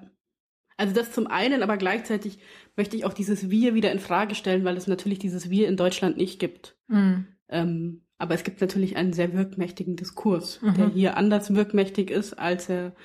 Also 0.82 0.96
das 0.96 1.12
zum 1.12 1.28
einen, 1.28 1.62
aber 1.62 1.78
gleichzeitig 1.78 2.40
möchte 2.76 2.98
ich 2.98 3.06
auch 3.06 3.14
dieses 3.14 3.52
Wir 3.52 3.76
wieder 3.76 3.92
in 3.92 4.00
Frage 4.00 4.34
stellen, 4.34 4.64
weil 4.64 4.78
es 4.78 4.88
natürlich 4.88 5.20
dieses 5.20 5.52
Wir 5.52 5.68
in 5.68 5.78
Deutschland 5.78 6.18
nicht 6.18 6.40
gibt. 6.40 6.76
Mhm. 6.88 7.28
Ähm, 7.50 8.02
aber 8.18 8.34
es 8.34 8.44
gibt 8.44 8.62
natürlich 8.62 8.96
einen 8.98 9.14
sehr 9.14 9.34
wirkmächtigen 9.34 9.96
Diskurs, 9.96 10.60
Mhm. 10.64 10.74
der 10.74 10.90
hier 10.90 11.18
anders 11.18 11.54
wirkmächtig 11.54 12.10
ist, 12.10 12.34
als 12.34 12.68
er 12.68 12.96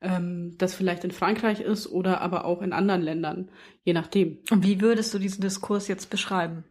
ähm, 0.00 0.54
das 0.58 0.76
vielleicht 0.76 1.02
in 1.02 1.10
Frankreich 1.10 1.60
ist 1.60 1.88
oder 1.90 2.20
aber 2.20 2.44
auch 2.44 2.62
in 2.62 2.72
anderen 2.72 3.02
Ländern, 3.02 3.50
je 3.82 3.94
nachdem. 3.94 4.38
Und 4.52 4.64
wie 4.64 4.80
würdest 4.80 5.12
du 5.12 5.18
diesen 5.18 5.40
Diskurs 5.40 5.88
jetzt 5.88 6.10
beschreiben? 6.10 6.62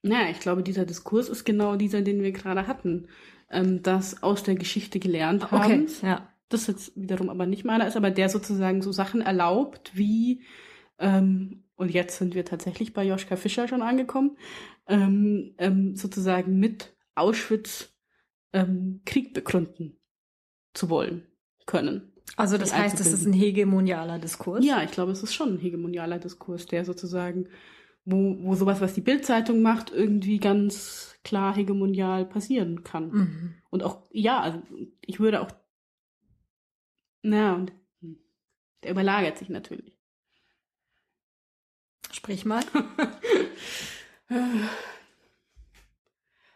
Naja, 0.00 0.30
ich 0.30 0.40
glaube, 0.40 0.62
dieser 0.62 0.86
Diskurs 0.86 1.28
ist 1.28 1.44
genau 1.44 1.76
dieser, 1.76 2.00
den 2.00 2.22
wir 2.22 2.32
gerade 2.32 2.66
hatten. 2.66 3.08
Ähm, 3.50 3.82
das 3.82 4.22
aus 4.22 4.44
der 4.44 4.54
Geschichte 4.54 4.98
gelernt 4.98 5.50
haben. 5.50 5.84
Okay, 5.84 5.86
ja. 6.02 6.32
Das 6.48 6.66
jetzt 6.68 6.92
wiederum 6.94 7.28
aber 7.28 7.46
nicht 7.46 7.64
meiner 7.64 7.86
ist, 7.86 7.96
aber 7.96 8.10
der 8.10 8.28
sozusagen 8.28 8.82
so 8.82 8.92
Sachen 8.92 9.20
erlaubt, 9.20 9.92
wie, 9.94 10.42
ähm, 10.98 11.64
und 11.74 11.90
jetzt 11.90 12.18
sind 12.18 12.34
wir 12.34 12.44
tatsächlich 12.44 12.92
bei 12.92 13.04
Joschka 13.04 13.36
Fischer 13.36 13.68
schon 13.68 13.82
angekommen, 13.82 14.36
ähm, 14.86 15.54
ähm, 15.58 15.96
sozusagen 15.96 16.58
mit 16.58 16.94
Auschwitz 17.14 17.92
ähm, 18.52 19.00
Krieg 19.04 19.34
begründen 19.34 19.98
zu 20.72 20.88
wollen 20.88 21.26
können. 21.66 22.12
Also 22.36 22.58
das 22.58 22.74
heißt, 22.74 23.00
es 23.00 23.12
ist 23.12 23.26
ein 23.26 23.32
hegemonialer 23.32 24.18
Diskurs? 24.18 24.64
Ja, 24.64 24.82
ich 24.82 24.90
glaube, 24.90 25.12
es 25.12 25.22
ist 25.22 25.34
schon 25.34 25.54
ein 25.54 25.58
hegemonialer 25.58 26.18
Diskurs, 26.18 26.66
der 26.66 26.84
sozusagen, 26.84 27.48
wo, 28.04 28.36
wo 28.40 28.54
sowas, 28.54 28.80
was 28.80 28.94
die 28.94 29.00
Bildzeitung 29.00 29.62
macht, 29.62 29.92
irgendwie 29.92 30.38
ganz 30.38 31.14
klar 31.24 31.54
hegemonial 31.54 32.24
passieren 32.24 32.82
kann. 32.84 33.10
Mhm. 33.10 33.54
Und 33.70 33.82
auch, 33.82 34.02
ja, 34.10 34.40
also 34.40 34.60
ich 35.00 35.18
würde 35.18 35.40
auch, 35.40 35.50
na, 37.28 37.54
und 37.54 37.72
hm, 38.00 38.18
der 38.82 38.92
überlagert 38.92 39.38
sich 39.38 39.48
natürlich. 39.48 39.98
Sprich 42.12 42.44
mal. 42.44 42.64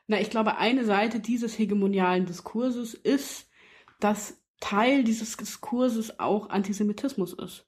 Na, 0.06 0.20
ich 0.20 0.30
glaube, 0.30 0.56
eine 0.56 0.84
Seite 0.84 1.20
dieses 1.20 1.58
hegemonialen 1.58 2.26
Diskurses 2.26 2.94
ist, 2.94 3.48
dass 4.00 4.42
Teil 4.58 5.04
dieses 5.04 5.36
Diskurses 5.36 6.18
auch 6.18 6.50
Antisemitismus 6.50 7.32
ist. 7.32 7.66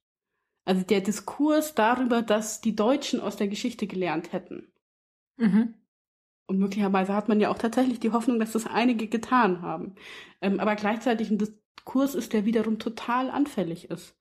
Also 0.65 0.83
der 0.83 1.01
Diskurs 1.01 1.75
darüber, 1.75 2.23
dass 2.23 2.61
die 2.61 2.77
Deutschen 2.77 3.21
aus 3.21 3.37
der 3.37 3.49
Geschichte 3.49 3.87
gelernt 3.87 4.33
hätten. 4.33 4.73
Mhm. 5.37 5.75
Und 6.47 6.59
möglicherweise 6.59 7.15
hat 7.15 7.29
man 7.29 7.41
ja 7.41 7.51
auch 7.51 7.59
tatsächlich 7.59 8.01
die 8.01 8.12
Hoffnung, 8.12 8.38
dass 8.38 8.53
das 8.53 8.67
einige 8.67 9.09
getan 9.09 9.62
haben. 9.62 9.95
Ähm, 10.41 10.61
aber 10.61 10.77
gleichzeitig 10.77 11.31
ein 11.31 11.38
Diskurs 11.79 12.15
ist, 12.15 12.33
der 12.33 12.45
wiederum 12.45 12.79
total 12.79 13.31
anfällig 13.31 13.91
ist. 13.91 14.17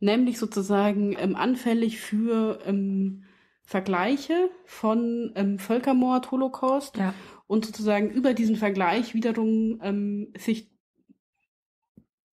Nämlich 0.00 0.38
sozusagen 0.38 1.16
ähm, 1.18 1.34
anfällig 1.34 1.98
für 2.00 2.60
ähm, 2.66 3.24
Vergleiche 3.62 4.50
von 4.64 5.32
ähm, 5.34 5.58
Völkermord, 5.58 6.30
Holocaust 6.30 6.96
Ja. 6.96 7.14
und 7.46 7.64
sozusagen 7.64 8.10
über 8.10 8.34
diesen 8.34 8.56
Vergleich 8.56 9.14
wiederum 9.14 9.80
ähm, 9.82 10.32
sich 10.38 10.70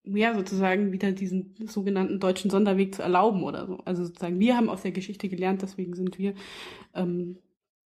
ja 0.03 0.35
sozusagen 0.35 0.91
wieder 0.91 1.11
diesen 1.13 1.55
sogenannten 1.65 2.19
deutschen 2.19 2.51
Sonderweg 2.51 2.93
zu 2.93 3.01
erlauben 3.01 3.43
oder 3.43 3.65
so. 3.65 3.77
Also 3.85 4.03
sozusagen 4.05 4.39
wir 4.39 4.57
haben 4.57 4.69
aus 4.69 4.81
der 4.81 4.91
Geschichte 4.91 5.29
gelernt, 5.29 5.61
deswegen 5.61 5.95
sind 5.95 6.19
wir 6.19 6.35
ähm, 6.93 7.39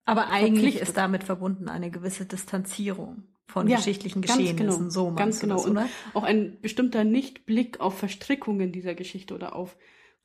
Aber 0.04 0.30
eigentlich 0.30 0.78
ist 0.82 0.98
damit 0.98 1.24
verbunden 1.24 1.70
eine 1.70 1.92
gewisse 1.92 2.26
Distanzierung 2.26 3.24
von 3.48 3.68
Ja, 3.68 3.78
geschichtlichen 3.78 4.22
ganz 4.22 4.38
Geschehnissen. 4.38 4.58
genau, 4.78 4.90
So 4.90 5.14
ganz 5.14 5.40
genau. 5.40 5.56
das, 5.56 5.66
Und 5.66 5.80
auch 6.14 6.24
ein 6.24 6.58
bestimmter 6.62 7.04
Nichtblick 7.04 7.80
auf 7.80 7.98
Verstrickungen 7.98 8.72
dieser 8.72 8.94
Geschichte 8.94 9.34
oder 9.34 9.56
auf 9.56 9.78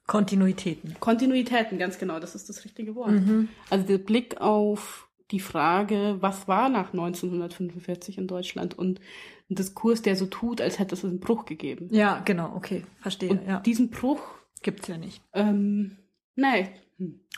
Kontinuitäten. 0.07 0.97
Kontinuitäten, 1.01 1.79
ganz 1.79 1.99
genau, 1.99 2.19
das 2.19 2.35
ist 2.35 2.49
das 2.49 2.65
richtige 2.65 2.95
Wort. 2.97 3.13
Mhm. 3.13 3.49
Also 3.71 3.87
der 3.87 3.99
Blick 3.99 4.41
auf 4.41 5.09
die 5.31 5.41
Frage, 5.41 6.17
was 6.21 6.49
war 6.49 6.69
nach 6.69 6.93
1945 6.93 8.19
in 8.19 8.27
Deutschland 8.27 8.77
und 8.77 9.01
ein 9.49 9.55
Diskurs, 9.55 10.03
der 10.03 10.17
so 10.17 10.27
tut, 10.27 10.61
als 10.61 10.79
hätte 10.79 10.95
es 10.95 11.05
einen 11.05 11.21
Bruch 11.21 11.45
gegeben. 11.45 11.89
Ja, 11.93 12.21
genau, 12.25 12.53
okay, 12.57 12.83
verstehe. 13.01 13.31
Und 13.31 13.47
ja. 13.47 13.61
diesen 13.61 13.91
Bruch, 13.91 14.21
Gibt's 14.63 14.89
ja 14.89 14.97
nicht. 14.99 15.23
ähm, 15.33 15.97
nein. 16.35 16.69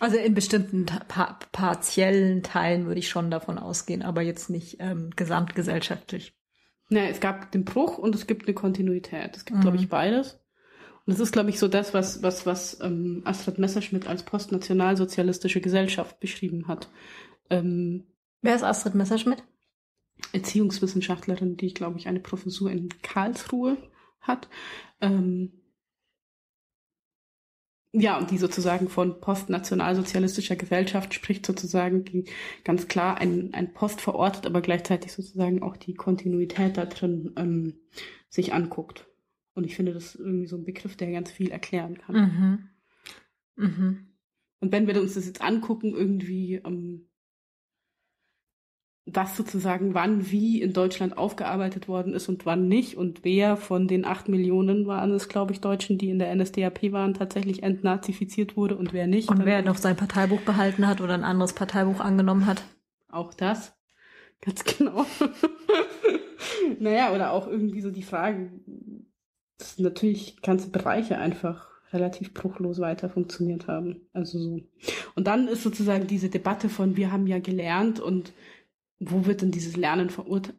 Also 0.00 0.16
in 0.16 0.34
bestimmten 0.34 0.86
pa 0.86 1.38
partiellen 1.52 2.42
Teilen 2.42 2.86
würde 2.86 2.98
ich 2.98 3.08
schon 3.08 3.30
davon 3.30 3.58
ausgehen, 3.58 4.02
aber 4.02 4.22
jetzt 4.22 4.50
nicht 4.50 4.76
ähm, 4.80 5.10
gesamtgesellschaftlich. 5.16 6.34
nein, 6.88 7.10
es 7.10 7.20
gab 7.20 7.50
den 7.52 7.64
Bruch 7.64 7.98
und 7.98 8.14
es 8.14 8.26
gibt 8.26 8.46
eine 8.46 8.54
Kontinuität. 8.54 9.36
Es 9.36 9.44
gibt, 9.44 9.58
Mhm. 9.58 9.62
glaube 9.62 9.76
ich, 9.76 9.88
beides. 9.88 10.40
Und 11.06 11.12
das 11.12 11.20
ist, 11.20 11.32
glaube 11.32 11.50
ich, 11.50 11.58
so 11.58 11.68
das, 11.68 11.92
was, 11.94 12.22
was, 12.22 12.46
was 12.46 12.78
ähm, 12.80 13.22
Astrid 13.24 13.58
Messerschmidt 13.58 14.06
als 14.06 14.22
postnationalsozialistische 14.22 15.60
Gesellschaft 15.60 16.18
beschrieben 16.20 16.66
hat. 16.66 16.88
Ähm, 17.50 18.04
Wer 18.40 18.54
ist 18.56 18.62
Astrid 18.62 18.94
Messerschmidt? 18.94 19.42
Erziehungswissenschaftlerin, 20.32 21.56
die, 21.56 21.72
glaube 21.74 21.98
ich, 21.98 22.08
eine 22.08 22.20
Professur 22.20 22.70
in 22.70 22.88
Karlsruhe 23.02 23.76
hat. 24.20 24.48
Ähm, 25.00 25.52
ja, 27.96 28.18
und 28.18 28.32
die 28.32 28.38
sozusagen 28.38 28.88
von 28.88 29.20
postnationalsozialistischer 29.20 30.56
Gesellschaft 30.56 31.14
spricht 31.14 31.46
sozusagen, 31.46 32.04
die 32.04 32.24
ganz 32.64 32.88
klar 32.88 33.18
ein, 33.18 33.54
ein 33.54 33.72
Post 33.72 34.00
verortet, 34.00 34.46
aber 34.46 34.60
gleichzeitig 34.62 35.12
sozusagen 35.12 35.62
auch 35.62 35.76
die 35.76 35.94
Kontinuität 35.94 36.76
da 36.76 36.86
drin 36.86 37.32
ähm, 37.36 37.74
sich 38.28 38.52
anguckt. 38.52 39.06
Und 39.54 39.64
ich 39.64 39.76
finde, 39.76 39.94
das 39.94 40.06
ist 40.06 40.16
irgendwie 40.16 40.48
so 40.48 40.56
ein 40.56 40.64
Begriff, 40.64 40.96
der 40.96 41.12
ganz 41.12 41.30
viel 41.30 41.52
erklären 41.52 41.96
kann. 41.98 42.68
Mhm. 43.56 43.64
Mhm. 43.64 44.06
Und 44.58 44.72
wenn 44.72 44.88
wir 44.88 45.00
uns 45.00 45.14
das 45.14 45.26
jetzt 45.26 45.40
angucken, 45.40 45.94
irgendwie, 45.94 46.56
ähm, 46.56 47.06
was 49.06 49.36
sozusagen 49.36 49.92
wann 49.92 50.30
wie 50.30 50.62
in 50.62 50.72
Deutschland 50.72 51.18
aufgearbeitet 51.18 51.88
worden 51.88 52.14
ist 52.14 52.28
und 52.28 52.46
wann 52.46 52.68
nicht 52.68 52.96
und 52.96 53.22
wer 53.22 53.56
von 53.56 53.86
den 53.86 54.06
acht 54.06 54.28
Millionen 54.28 54.86
waren 54.86 55.10
es, 55.12 55.28
glaube 55.28 55.52
ich, 55.52 55.60
Deutschen, 55.60 55.98
die 55.98 56.08
in 56.08 56.18
der 56.18 56.34
NSDAP 56.34 56.90
waren, 56.92 57.12
tatsächlich 57.12 57.62
entnazifiziert 57.62 58.56
wurde 58.56 58.76
und 58.76 58.94
wer 58.94 59.06
nicht. 59.06 59.28
Und 59.28 59.44
wer 59.44 59.62
noch 59.62 59.76
sein 59.76 59.96
Parteibuch 59.96 60.40
behalten 60.40 60.86
hat 60.86 61.02
oder 61.02 61.14
ein 61.14 61.24
anderes 61.24 61.52
Parteibuch 61.52 62.00
angenommen 62.00 62.46
hat. 62.46 62.64
Auch 63.08 63.34
das. 63.34 63.74
Ganz 64.40 64.64
genau. 64.64 65.04
naja, 66.80 67.14
oder 67.14 67.32
auch 67.32 67.46
irgendwie 67.46 67.82
so 67.82 67.90
die 67.90 68.02
Frage, 68.02 68.50
dass 69.58 69.78
natürlich 69.78 70.40
ganze 70.40 70.70
Bereiche 70.70 71.18
einfach 71.18 71.68
relativ 71.92 72.34
bruchlos 72.34 72.80
weiter 72.80 73.08
funktioniert 73.08 73.68
haben. 73.68 74.00
Also 74.12 74.38
so. 74.38 74.60
Und 75.14 75.26
dann 75.26 75.46
ist 75.46 75.62
sozusagen 75.62 76.06
diese 76.06 76.28
Debatte 76.28 76.68
von, 76.68 76.96
wir 76.96 77.12
haben 77.12 77.26
ja 77.26 77.38
gelernt 77.38 78.00
und 78.00 78.32
wo 79.10 79.26
wird 79.26 79.42
denn 79.42 79.50
dieses 79.50 79.76
Lernen 79.76 80.10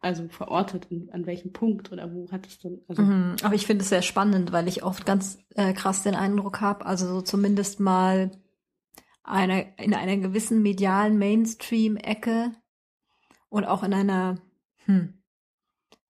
also 0.01 0.27
verortet, 0.29 0.85
in, 0.89 1.09
an 1.11 1.25
welchem 1.25 1.53
Punkt 1.53 1.91
oder 1.91 2.13
wo 2.13 2.29
hat 2.31 2.47
es 2.47 2.59
denn, 2.59 2.81
also 2.87 3.01
Mhm. 3.01 3.35
Aber 3.43 3.55
ich 3.55 3.65
finde 3.65 3.83
es 3.83 3.89
sehr 3.89 4.01
spannend, 4.01 4.51
weil 4.51 4.67
ich 4.67 4.83
oft 4.83 5.05
ganz 5.05 5.37
äh, 5.55 5.73
krass 5.73 6.03
den 6.03 6.15
Eindruck 6.15 6.61
habe, 6.61 6.85
also 6.85 7.07
so 7.07 7.21
zumindest 7.21 7.79
mal 7.79 8.31
eine, 9.23 9.75
in 9.77 9.93
einer 9.93 10.17
gewissen 10.17 10.61
medialen 10.61 11.17
Mainstream-Ecke 11.17 12.51
und 13.49 13.65
auch 13.65 13.83
in 13.83 13.93
einer, 13.93 14.37
hm, 14.85 15.13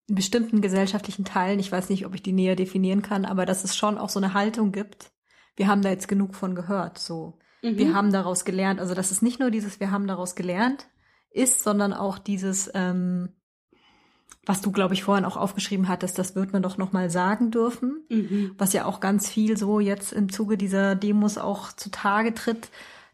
in 0.08 0.16
bestimmten 0.16 0.62
gesellschaftlichen 0.62 1.26
Teilen, 1.26 1.60
ich 1.60 1.72
weiß 1.72 1.90
nicht, 1.90 2.06
ob 2.06 2.14
ich 2.14 2.24
die 2.24 2.34
näher 2.34 2.56
definieren 2.56 3.02
kann, 3.02 3.26
aber 3.26 3.46
dass 3.46 3.64
es 3.64 3.76
schon 3.76 3.98
auch 3.98 4.10
so 4.10 4.20
eine 4.20 4.34
Haltung 4.34 4.72
gibt. 4.72 5.12
Wir 5.56 5.68
haben 5.68 5.82
da 5.82 5.90
jetzt 5.90 6.08
genug 6.08 6.36
von 6.36 6.56
gehört, 6.56 6.98
so. 6.98 7.40
Mhm. 7.62 7.78
Wir 7.78 7.94
haben 7.94 8.12
daraus 8.12 8.46
gelernt. 8.46 8.80
Also, 8.80 8.94
dass 8.94 9.12
es 9.12 9.22
nicht 9.22 9.40
nur 9.40 9.50
dieses 9.50 9.80
Wir 9.80 9.92
haben 9.92 10.06
daraus 10.08 10.36
gelernt 10.36 10.88
ist, 11.36 11.64
sondern 11.64 11.94
auch 11.94 12.18
dieses, 12.18 12.72
ähm, 12.74 13.30
was 14.46 14.62
du, 14.62 14.72
glaube 14.72 14.94
ich, 14.94 15.04
vorhin 15.04 15.26
auch 15.26 15.38
aufgeschrieben 15.38 15.88
hattest, 15.88 16.18
das 16.20 16.36
wird 16.36 16.54
man 16.54 16.62
doch 16.62 16.78
noch 16.78 16.94
mal 16.94 17.10
sagen 17.10 17.52
dürfen, 17.52 18.06
Mhm. 18.10 18.52
was 18.58 18.74
ja 18.74 18.86
auch 18.86 19.00
ganz 19.00 19.28
viel 19.28 19.58
so 19.58 19.80
jetzt 19.80 20.14
im 20.14 20.32
Zuge 20.32 20.58
dieser 20.58 20.96
Demos 20.96 21.38
auch 21.38 21.72
zutage 21.74 22.34
tritt, 22.34 22.70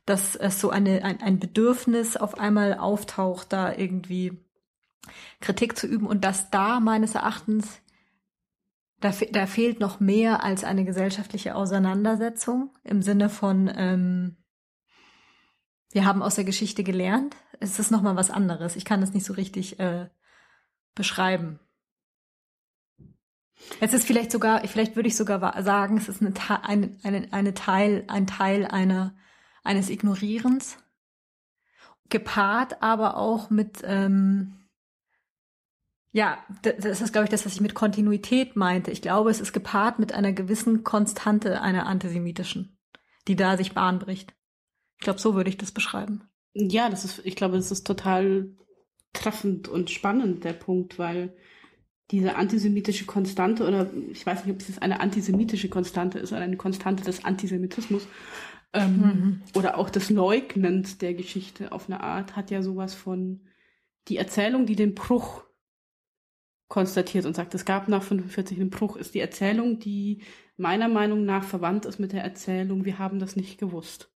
dass 0.05 0.35
es 0.35 0.59
so 0.59 0.69
eine, 0.71 1.03
ein, 1.05 1.21
ein 1.21 1.39
Bedürfnis 1.39 2.17
auf 2.17 2.37
einmal 2.37 2.73
auftaucht, 2.73 3.53
da 3.53 3.73
irgendwie 3.73 4.39
Kritik 5.39 5.77
zu 5.77 5.87
üben 5.87 6.05
und 6.07 6.25
dass 6.25 6.49
da 6.49 6.79
meines 6.79 7.15
Erachtens 7.15 7.81
da, 8.99 9.11
fe- 9.11 9.29
da 9.31 9.47
fehlt 9.47 9.79
noch 9.79 9.99
mehr 9.99 10.43
als 10.43 10.63
eine 10.63 10.85
gesellschaftliche 10.85 11.55
Auseinandersetzung 11.55 12.71
im 12.83 13.01
Sinne 13.01 13.29
von 13.29 13.71
ähm, 13.75 14.37
wir 15.93 16.05
haben 16.05 16.21
aus 16.21 16.35
der 16.35 16.45
Geschichte 16.45 16.83
gelernt. 16.83 17.35
Es 17.61 17.79
ist 17.79 17.91
noch 17.91 18.01
mal 18.01 18.17
was 18.17 18.31
anderes. 18.31 18.75
Ich 18.75 18.83
kann 18.83 18.99
das 18.99 19.13
nicht 19.13 19.25
so 19.25 19.33
richtig 19.33 19.79
äh, 19.79 20.09
beschreiben. 20.95 21.59
Es 23.79 23.93
ist 23.93 24.05
vielleicht 24.05 24.31
sogar, 24.31 24.67
vielleicht 24.67 24.95
würde 24.95 25.07
ich 25.07 25.15
sogar 25.15 25.61
sagen, 25.63 25.97
es 25.97 26.09
ist 26.09 26.21
eine, 26.21 26.33
eine, 26.65 26.97
eine, 27.03 27.31
eine 27.31 27.53
Teil, 27.53 28.03
ein 28.07 28.27
Teil 28.27 28.65
einer, 28.65 29.15
eines 29.63 29.89
Ignorierens, 29.89 30.77
gepaart 32.09 32.81
aber 32.81 33.15
auch 33.17 33.49
mit, 33.51 33.81
ähm, 33.83 34.57
Ja, 36.13 36.43
das 36.63 36.99
ist, 36.99 37.13
glaube 37.13 37.25
ich, 37.25 37.29
das, 37.29 37.45
was 37.45 37.53
ich 37.53 37.61
mit 37.61 37.73
Kontinuität 37.73 38.55
meinte. 38.55 38.91
Ich 38.91 39.01
glaube, 39.01 39.29
es 39.29 39.39
ist 39.39 39.53
gepaart 39.53 39.97
mit 39.99 40.11
einer 40.11 40.33
gewissen 40.33 40.83
Konstante 40.83 41.61
einer 41.61 41.85
antisemitischen, 41.85 42.77
die 43.27 43.37
da 43.37 43.55
sich 43.55 43.73
Bahn 43.73 43.99
bricht. 43.99 44.33
Ich 44.97 45.03
glaube, 45.05 45.19
so 45.19 45.35
würde 45.35 45.49
ich 45.49 45.57
das 45.57 45.71
beschreiben. 45.71 46.30
Ja, 46.53 46.89
das 46.89 47.05
ist, 47.05 47.21
ich 47.25 47.35
glaube, 47.35 47.55
das 47.55 47.71
ist 47.71 47.87
total 47.87 48.49
treffend 49.13 49.67
und 49.67 49.89
spannend, 49.89 50.43
der 50.43 50.53
Punkt, 50.53 50.99
weil 50.99 51.35
diese 52.11 52.35
antisemitische 52.35 53.05
Konstante, 53.05 53.65
oder 53.65 53.89
ich 54.11 54.25
weiß 54.25 54.43
nicht, 54.43 54.53
ob 54.53 54.61
es 54.61 54.67
jetzt 54.67 54.81
eine 54.81 54.99
antisemitische 54.99 55.69
Konstante 55.69 56.19
ist 56.19 56.33
oder 56.33 56.41
eine 56.41 56.57
Konstante 56.57 57.03
des 57.03 57.23
Antisemitismus, 57.23 58.05
ähm, 58.73 58.97
mhm. 58.97 59.41
oder 59.55 59.77
auch 59.77 59.89
des 59.89 60.09
Leugnens 60.09 60.97
der 60.97 61.13
Geschichte 61.13 61.71
auf 61.71 61.87
eine 61.87 62.01
Art, 62.01 62.35
hat 62.35 62.51
ja 62.51 62.61
sowas 62.61 62.95
von 62.95 63.41
die 64.07 64.17
Erzählung, 64.17 64.65
die 64.65 64.75
den 64.75 64.93
Bruch 64.93 65.43
konstatiert 66.67 67.25
und 67.25 67.35
sagt, 67.35 67.53
es 67.53 67.65
gab 67.65 67.87
nach 67.87 68.03
45 68.03 68.59
einen 68.59 68.69
Bruch, 68.69 68.95
ist 68.95 69.13
die 69.13 69.19
Erzählung, 69.19 69.79
die 69.79 70.23
meiner 70.57 70.87
Meinung 70.87 71.25
nach 71.25 71.43
verwandt 71.43 71.85
ist 71.85 71.99
mit 71.99 72.13
der 72.13 72.23
Erzählung, 72.23 72.85
wir 72.85 72.97
haben 72.97 73.19
das 73.19 73.35
nicht 73.35 73.57
gewusst. 73.57 74.11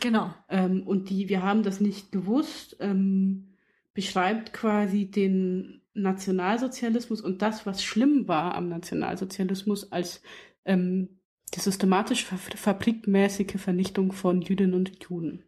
Genau. 0.00 0.34
Ähm, 0.48 0.86
und 0.86 1.10
die, 1.10 1.28
wir 1.28 1.42
haben 1.42 1.62
das 1.62 1.80
nicht 1.80 2.12
gewusst, 2.12 2.76
ähm, 2.80 3.54
beschreibt 3.94 4.52
quasi 4.52 5.10
den 5.10 5.80
Nationalsozialismus 5.94 7.20
und 7.20 7.40
das, 7.42 7.64
was 7.64 7.82
schlimm 7.82 8.28
war 8.28 8.54
am 8.54 8.68
Nationalsozialismus, 8.68 9.90
als 9.92 10.20
ähm, 10.64 11.20
die 11.54 11.60
systematisch 11.60 12.24
fabrikmäßige 12.24 13.56
Vernichtung 13.56 14.12
von 14.12 14.42
Jüdinnen 14.42 14.74
und 14.74 15.02
Juden. 15.02 15.44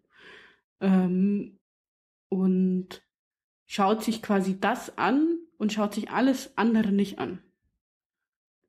Ähm, 0.80 1.58
und 2.30 3.02
schaut 3.66 4.02
sich 4.02 4.22
quasi 4.22 4.58
das 4.58 4.96
an 4.96 5.38
und 5.58 5.72
schaut 5.72 5.94
sich 5.94 6.10
alles 6.10 6.56
andere 6.56 6.92
nicht 6.92 7.18
an. 7.18 7.42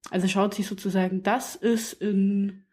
Also 0.10 0.28
schaut 0.28 0.54
sich 0.54 0.66
sozusagen, 0.68 1.24
das 1.24 1.56
ist 1.56 1.94
in, 1.94 2.66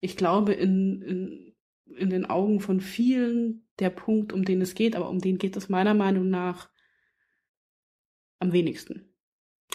ich 0.00 0.16
glaube, 0.16 0.52
in, 0.52 1.02
in, 1.02 1.55
in 1.86 2.10
den 2.10 2.26
Augen 2.26 2.60
von 2.60 2.80
vielen 2.80 3.66
der 3.78 3.90
Punkt, 3.90 4.32
um 4.32 4.44
den 4.44 4.60
es 4.60 4.74
geht, 4.74 4.96
aber 4.96 5.08
um 5.08 5.20
den 5.20 5.38
geht 5.38 5.56
es 5.56 5.68
meiner 5.68 5.94
Meinung 5.94 6.28
nach 6.28 6.70
am 8.38 8.52
wenigsten. 8.52 9.08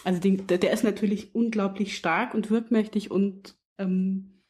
Also 0.04 0.20
den, 0.20 0.46
der 0.46 0.72
ist 0.72 0.84
natürlich 0.84 1.34
unglaublich 1.34 1.96
stark 1.96 2.34
und 2.34 2.50
wirkmächtig 2.50 3.10
und 3.10 3.56
ähm, 3.78 4.42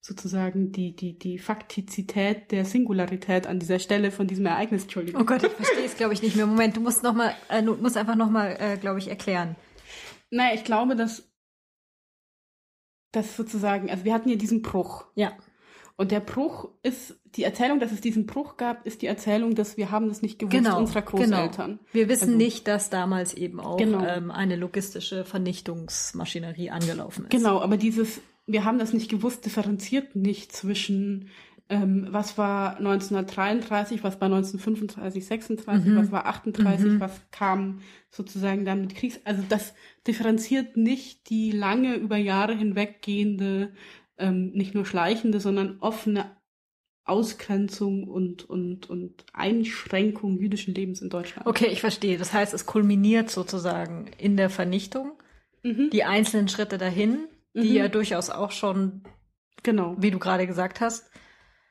sozusagen 0.00 0.72
die, 0.72 0.94
die, 0.96 1.18
die 1.18 1.38
Faktizität 1.38 2.50
der 2.52 2.64
Singularität 2.64 3.46
an 3.46 3.58
dieser 3.58 3.78
Stelle 3.78 4.10
von 4.10 4.26
diesem 4.26 4.46
Ereignis, 4.46 4.82
Entschuldigung. 4.82 5.22
Oh 5.22 5.24
Gott, 5.24 5.42
ich 5.42 5.52
verstehe 5.52 5.84
es, 5.84 5.96
glaube 5.96 6.14
ich, 6.14 6.22
nicht 6.22 6.36
mehr. 6.36 6.46
Moment, 6.46 6.76
du 6.76 6.80
musst 6.80 7.02
noch 7.02 7.14
mal, 7.14 7.34
äh, 7.48 7.62
du 7.62 7.74
musst 7.76 7.96
einfach 7.96 8.16
noch 8.16 8.30
mal, 8.30 8.56
äh, 8.58 8.76
glaube 8.78 8.98
ich, 8.98 9.08
erklären. 9.08 9.56
Naja, 10.30 10.54
ich 10.54 10.64
glaube, 10.64 10.96
dass, 10.96 11.30
dass 13.12 13.36
sozusagen, 13.36 13.90
also 13.90 14.04
wir 14.04 14.14
hatten 14.14 14.28
ja 14.28 14.36
diesen 14.36 14.62
Bruch. 14.62 15.06
Ja. 15.14 15.36
Und 16.00 16.12
der 16.12 16.20
Bruch 16.20 16.70
ist, 16.82 17.14
die 17.36 17.44
Erzählung, 17.44 17.78
dass 17.78 17.92
es 17.92 18.00
diesen 18.00 18.24
Bruch 18.24 18.56
gab, 18.56 18.86
ist 18.86 19.02
die 19.02 19.06
Erzählung, 19.06 19.54
dass 19.54 19.76
wir 19.76 19.90
haben 19.90 20.08
das 20.08 20.22
nicht 20.22 20.38
gewusst 20.38 20.56
genau, 20.56 20.78
unserer 20.78 21.02
Großeltern. 21.02 21.72
Genau. 21.72 21.78
Wir 21.92 22.08
wissen 22.08 22.28
also, 22.28 22.36
nicht, 22.38 22.66
dass 22.66 22.88
damals 22.88 23.34
eben 23.34 23.60
auch 23.60 23.76
genau. 23.76 24.02
ähm, 24.02 24.30
eine 24.30 24.56
logistische 24.56 25.26
Vernichtungsmaschinerie 25.26 26.70
angelaufen 26.70 27.24
ist. 27.24 27.30
Genau, 27.30 27.60
aber 27.60 27.76
dieses 27.76 28.22
wir 28.46 28.64
haben 28.64 28.78
das 28.78 28.94
nicht 28.94 29.10
gewusst, 29.10 29.44
differenziert 29.44 30.16
nicht 30.16 30.52
zwischen 30.52 31.28
ähm, 31.68 32.08
was 32.10 32.36
war 32.36 32.78
1933, 32.78 34.02
was 34.02 34.20
war 34.20 34.26
1935, 34.26 35.24
36, 35.24 35.86
mhm. 35.86 35.96
was 35.96 36.10
war 36.10 36.26
38, 36.26 36.86
mhm. 36.86 37.00
was 37.00 37.20
kam 37.30 37.80
sozusagen 38.10 38.64
dann 38.64 38.80
mit 38.80 38.96
Kriegs... 38.96 39.20
Also 39.24 39.44
das 39.48 39.72
differenziert 40.04 40.76
nicht 40.76 41.30
die 41.30 41.52
lange 41.52 41.94
über 41.94 42.16
Jahre 42.16 42.56
hinweggehende, 42.56 43.72
ähm, 44.20 44.50
nicht 44.52 44.74
nur 44.74 44.86
schleichende, 44.86 45.40
sondern 45.40 45.78
offene 45.80 46.36
Ausgrenzung 47.04 48.04
und, 48.04 48.48
und, 48.48 48.88
und 48.88 49.24
Einschränkung 49.32 50.38
jüdischen 50.38 50.74
Lebens 50.74 51.02
in 51.02 51.10
Deutschland. 51.10 51.46
Okay, 51.46 51.66
ich 51.66 51.80
verstehe. 51.80 52.18
Das 52.18 52.32
heißt, 52.32 52.54
es 52.54 52.66
kulminiert 52.66 53.30
sozusagen 53.30 54.10
in 54.18 54.36
der 54.36 54.50
Vernichtung. 54.50 55.12
Mhm. 55.62 55.90
Die 55.90 56.04
einzelnen 56.04 56.48
Schritte 56.48 56.78
dahin 56.78 57.26
die 57.54 57.70
mhm. 57.70 57.76
ja 57.76 57.88
durchaus 57.88 58.30
auch 58.30 58.52
schon, 58.52 59.02
genau, 59.62 59.96
wie 59.98 60.10
du 60.10 60.18
gerade 60.18 60.46
gesagt 60.46 60.80
hast. 60.80 61.10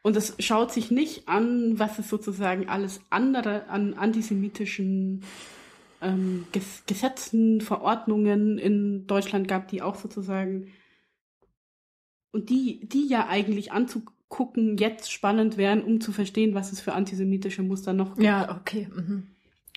Und 0.02 0.16
es 0.16 0.36
schaut 0.40 0.72
sich 0.72 0.92
nicht 0.92 1.28
an, 1.28 1.78
was 1.78 2.00
es 2.00 2.10
sozusagen 2.10 2.70
alles 2.70 3.02
andere 3.10 3.68
an 3.68 3.94
antisemitischen 3.94 5.24
ähm, 6.02 6.46
Ges 6.52 6.84
Gesetzen, 6.88 7.62
Verordnungen 7.62 8.58
in 8.58 9.08
Deutschland 9.08 9.48
gab, 9.48 9.68
die 9.68 9.82
auch 9.82 9.96
sozusagen 9.96 10.72
und 12.32 12.50
die, 12.50 12.88
die 12.88 13.08
ja 13.08 13.28
eigentlich 13.28 13.72
anzugucken 13.72 14.78
jetzt 14.78 15.12
spannend 15.12 15.58
wären, 15.58 15.84
um 15.84 16.02
zu 16.02 16.12
verstehen, 16.12 16.54
was 16.54 16.72
es 16.72 16.82
für 16.82 16.94
antisemitische 16.94 17.64
Muster 17.64 17.94
noch 17.94 18.16
gibt. 18.16 18.24
Ja, 18.24 18.58
okay. 18.58 18.88
Mhm. 18.94 19.28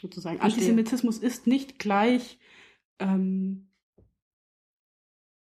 Sozusagen. 0.01 0.39
Verstehe. 0.39 0.61
Antisemitismus 0.61 1.19
ist 1.19 1.47
nicht 1.47 1.79
gleich 1.79 2.39
ähm, 2.99 3.69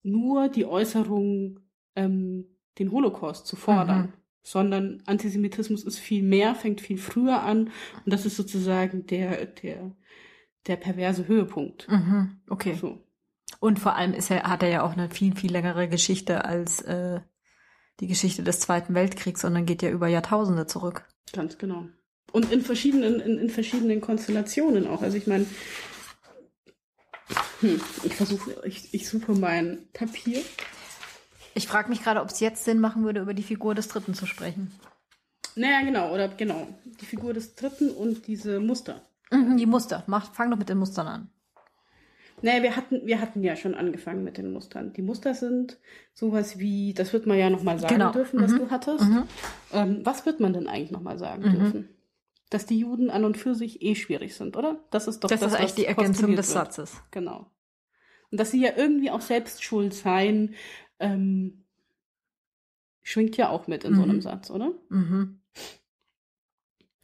nur 0.02 0.48
die 0.48 0.66
Äußerung, 0.66 1.60
ähm, 1.96 2.46
den 2.78 2.90
Holocaust 2.92 3.46
zu 3.46 3.56
fordern, 3.56 4.00
mhm. 4.00 4.12
sondern 4.42 5.02
Antisemitismus 5.06 5.84
ist 5.84 5.98
viel 5.98 6.22
mehr, 6.22 6.54
fängt 6.54 6.80
viel 6.80 6.98
früher 6.98 7.42
an 7.42 7.70
und 8.04 8.12
das 8.12 8.26
ist 8.26 8.36
sozusagen 8.36 9.06
der, 9.06 9.46
der, 9.46 9.94
der 10.66 10.76
perverse 10.76 11.28
Höhepunkt. 11.28 11.88
Mhm. 11.88 12.40
Okay. 12.48 12.74
So. 12.74 13.00
Und 13.62 13.78
vor 13.78 13.94
allem 13.94 14.12
ist 14.12 14.28
er, 14.28 14.42
hat 14.42 14.64
er 14.64 14.70
ja 14.70 14.82
auch 14.82 14.94
eine 14.94 15.08
viel, 15.08 15.36
viel 15.36 15.52
längere 15.52 15.88
Geschichte 15.88 16.44
als 16.44 16.82
äh, 16.82 17.20
die 18.00 18.08
Geschichte 18.08 18.42
des 18.42 18.58
Zweiten 18.58 18.92
Weltkriegs, 18.92 19.40
sondern 19.40 19.66
geht 19.66 19.82
ja 19.82 19.90
über 19.90 20.08
Jahrtausende 20.08 20.66
zurück. 20.66 21.06
Ganz 21.32 21.58
genau. 21.58 21.86
Und 22.32 22.50
in 22.50 22.62
verschiedenen, 22.62 23.20
in, 23.20 23.38
in 23.38 23.50
verschiedenen 23.50 24.00
Konstellationen 24.00 24.88
auch. 24.88 25.00
Also 25.00 25.16
ich 25.16 25.28
meine, 25.28 25.46
hm, 27.60 27.80
ich 28.02 28.16
versuche, 28.16 28.60
ich, 28.64 28.92
ich 28.94 29.08
suche 29.08 29.30
mein 29.30 29.86
Papier. 29.92 30.42
Ich 31.54 31.68
frage 31.68 31.88
mich 31.88 32.02
gerade, 32.02 32.20
ob 32.20 32.30
es 32.30 32.40
jetzt 32.40 32.64
Sinn 32.64 32.80
machen 32.80 33.04
würde, 33.04 33.20
über 33.20 33.32
die 33.32 33.44
Figur 33.44 33.76
des 33.76 33.86
Dritten 33.86 34.14
zu 34.14 34.26
sprechen. 34.26 34.72
Naja, 35.54 35.82
genau, 35.82 36.12
oder 36.12 36.26
genau. 36.26 36.66
Die 37.00 37.06
Figur 37.06 37.32
des 37.32 37.54
Dritten 37.54 37.90
und 37.90 38.26
diese 38.26 38.58
Muster. 38.58 39.02
Mhm, 39.30 39.56
die 39.56 39.66
Muster. 39.66 40.02
Mach, 40.08 40.34
fang 40.34 40.50
doch 40.50 40.58
mit 40.58 40.68
den 40.68 40.78
Mustern 40.78 41.06
an. 41.06 41.30
Naja, 42.42 42.62
wir 42.62 42.76
hatten, 42.76 43.06
wir 43.06 43.20
hatten 43.20 43.42
ja 43.42 43.56
schon 43.56 43.74
angefangen 43.74 44.24
mit 44.24 44.36
den 44.36 44.52
Mustern. 44.52 44.92
Die 44.92 45.02
Muster 45.02 45.34
sind 45.34 45.78
sowas 46.12 46.58
wie, 46.58 46.92
das 46.92 47.12
wird 47.12 47.26
man 47.26 47.38
ja 47.38 47.50
nochmal 47.50 47.78
sagen 47.78 47.94
genau. 47.94 48.12
dürfen, 48.12 48.40
was 48.40 48.52
mhm. 48.52 48.58
du 48.58 48.70
hattest. 48.70 49.04
Mhm. 49.04 49.24
Ähm, 49.72 50.00
was 50.04 50.26
wird 50.26 50.40
man 50.40 50.52
denn 50.52 50.66
eigentlich 50.66 50.90
nochmal 50.90 51.18
sagen 51.18 51.42
mhm. 51.42 51.58
dürfen? 51.58 51.88
dass 52.52 52.66
die 52.66 52.78
Juden 52.78 53.10
an 53.10 53.24
und 53.24 53.38
für 53.38 53.54
sich 53.54 53.82
eh 53.82 53.94
schwierig 53.94 54.34
sind, 54.34 54.56
oder? 54.58 54.84
Das 54.90 55.08
ist 55.08 55.24
doch 55.24 55.30
das, 55.30 55.40
das 55.40 55.52
ist 55.52 55.58
eigentlich 55.58 55.74
die 55.74 55.86
Ergänzung 55.86 56.36
des 56.36 56.52
Satzes. 56.52 57.00
Genau. 57.10 57.46
Und 58.30 58.38
dass 58.38 58.50
sie 58.50 58.60
ja 58.60 58.72
irgendwie 58.76 59.10
auch 59.10 59.22
selbst 59.22 59.64
schuld 59.64 59.94
seien, 59.94 60.54
ähm, 60.98 61.64
schwingt 63.02 63.36
ja 63.36 63.48
auch 63.48 63.68
mit 63.68 63.84
in 63.84 63.92
mhm. 63.92 63.96
so 63.96 64.02
einem 64.02 64.20
Satz, 64.20 64.50
oder? 64.50 64.72
Mhm. 64.90 65.40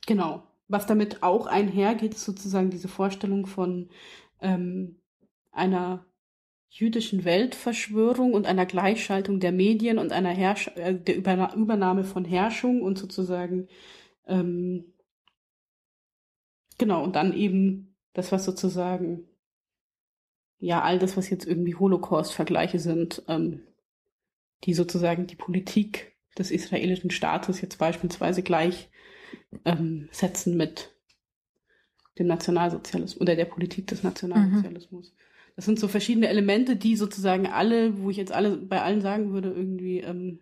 Genau. 0.07 0.43
Was 0.69 0.87
damit 0.87 1.23
auch 1.23 1.47
einhergeht, 1.47 2.15
ist 2.15 2.25
sozusagen 2.25 2.69
diese 2.69 2.89
Vorstellung 2.89 3.47
von 3.47 3.89
ähm, 4.41 4.98
einer 5.59 6.07
jüdischen 6.71 7.25
Weltverschwörung 7.25 8.35
und 8.35 8.47
einer 8.47 8.67
Gleichschaltung 8.67 9.41
der 9.41 9.53
Medien 9.53 9.99
und 9.99 10.13
einer 10.13 10.31
Herrsch 10.31 10.69
äh, 10.77 10.95
der 10.95 11.17
Übernahme 11.17 12.05
von 12.05 12.25
Herrschung 12.25 12.83
und 12.83 12.99
sozusagen 12.99 13.69
ähm, 14.27 14.95
Genau, 16.79 17.03
und 17.03 17.17
dann 17.17 17.35
eben 17.35 17.97
das, 18.15 18.33
was 18.33 18.45
sozusagen, 18.45 19.25
ja, 20.61 20.81
all 20.83 20.99
das, 20.99 21.17
was 21.17 21.29
jetzt 21.29 21.47
irgendwie 21.47 21.75
Holocaust-Vergleiche 21.75 22.79
sind, 22.79 23.23
ähm, 23.29 23.63
die 24.65 24.75
sozusagen 24.75 25.27
die 25.27 25.37
Politik 25.37 26.17
des 26.39 26.51
israelischen 26.51 27.11
Staates 27.11 27.61
jetzt 27.61 27.79
beispielsweise 27.79 28.43
gleich 28.43 28.91
ähm, 29.65 30.09
setzen 30.13 30.57
mit 30.57 30.95
dem 32.19 32.29
Nationalsozialismus 32.29 33.21
oder 33.21 33.37
der 33.37 33.45
Politik 33.45 33.89
des 33.89 34.03
Nationalsozialismus. 34.03 35.13
Mhm. 35.13 35.28
Das 35.59 35.65
sind 35.65 35.81
so 35.81 35.89
verschiedene 35.89 36.29
Elemente, 36.29 36.77
die 36.77 36.95
sozusagen 36.95 37.49
alle, 37.49 38.01
wo 38.01 38.11
ich 38.11 38.17
jetzt 38.17 38.31
alle 38.31 38.57
bei 38.59 38.81
allen 38.81 39.01
sagen 39.01 39.33
würde, 39.33 39.51
irgendwie 39.51 39.99
ähm, 39.99 40.39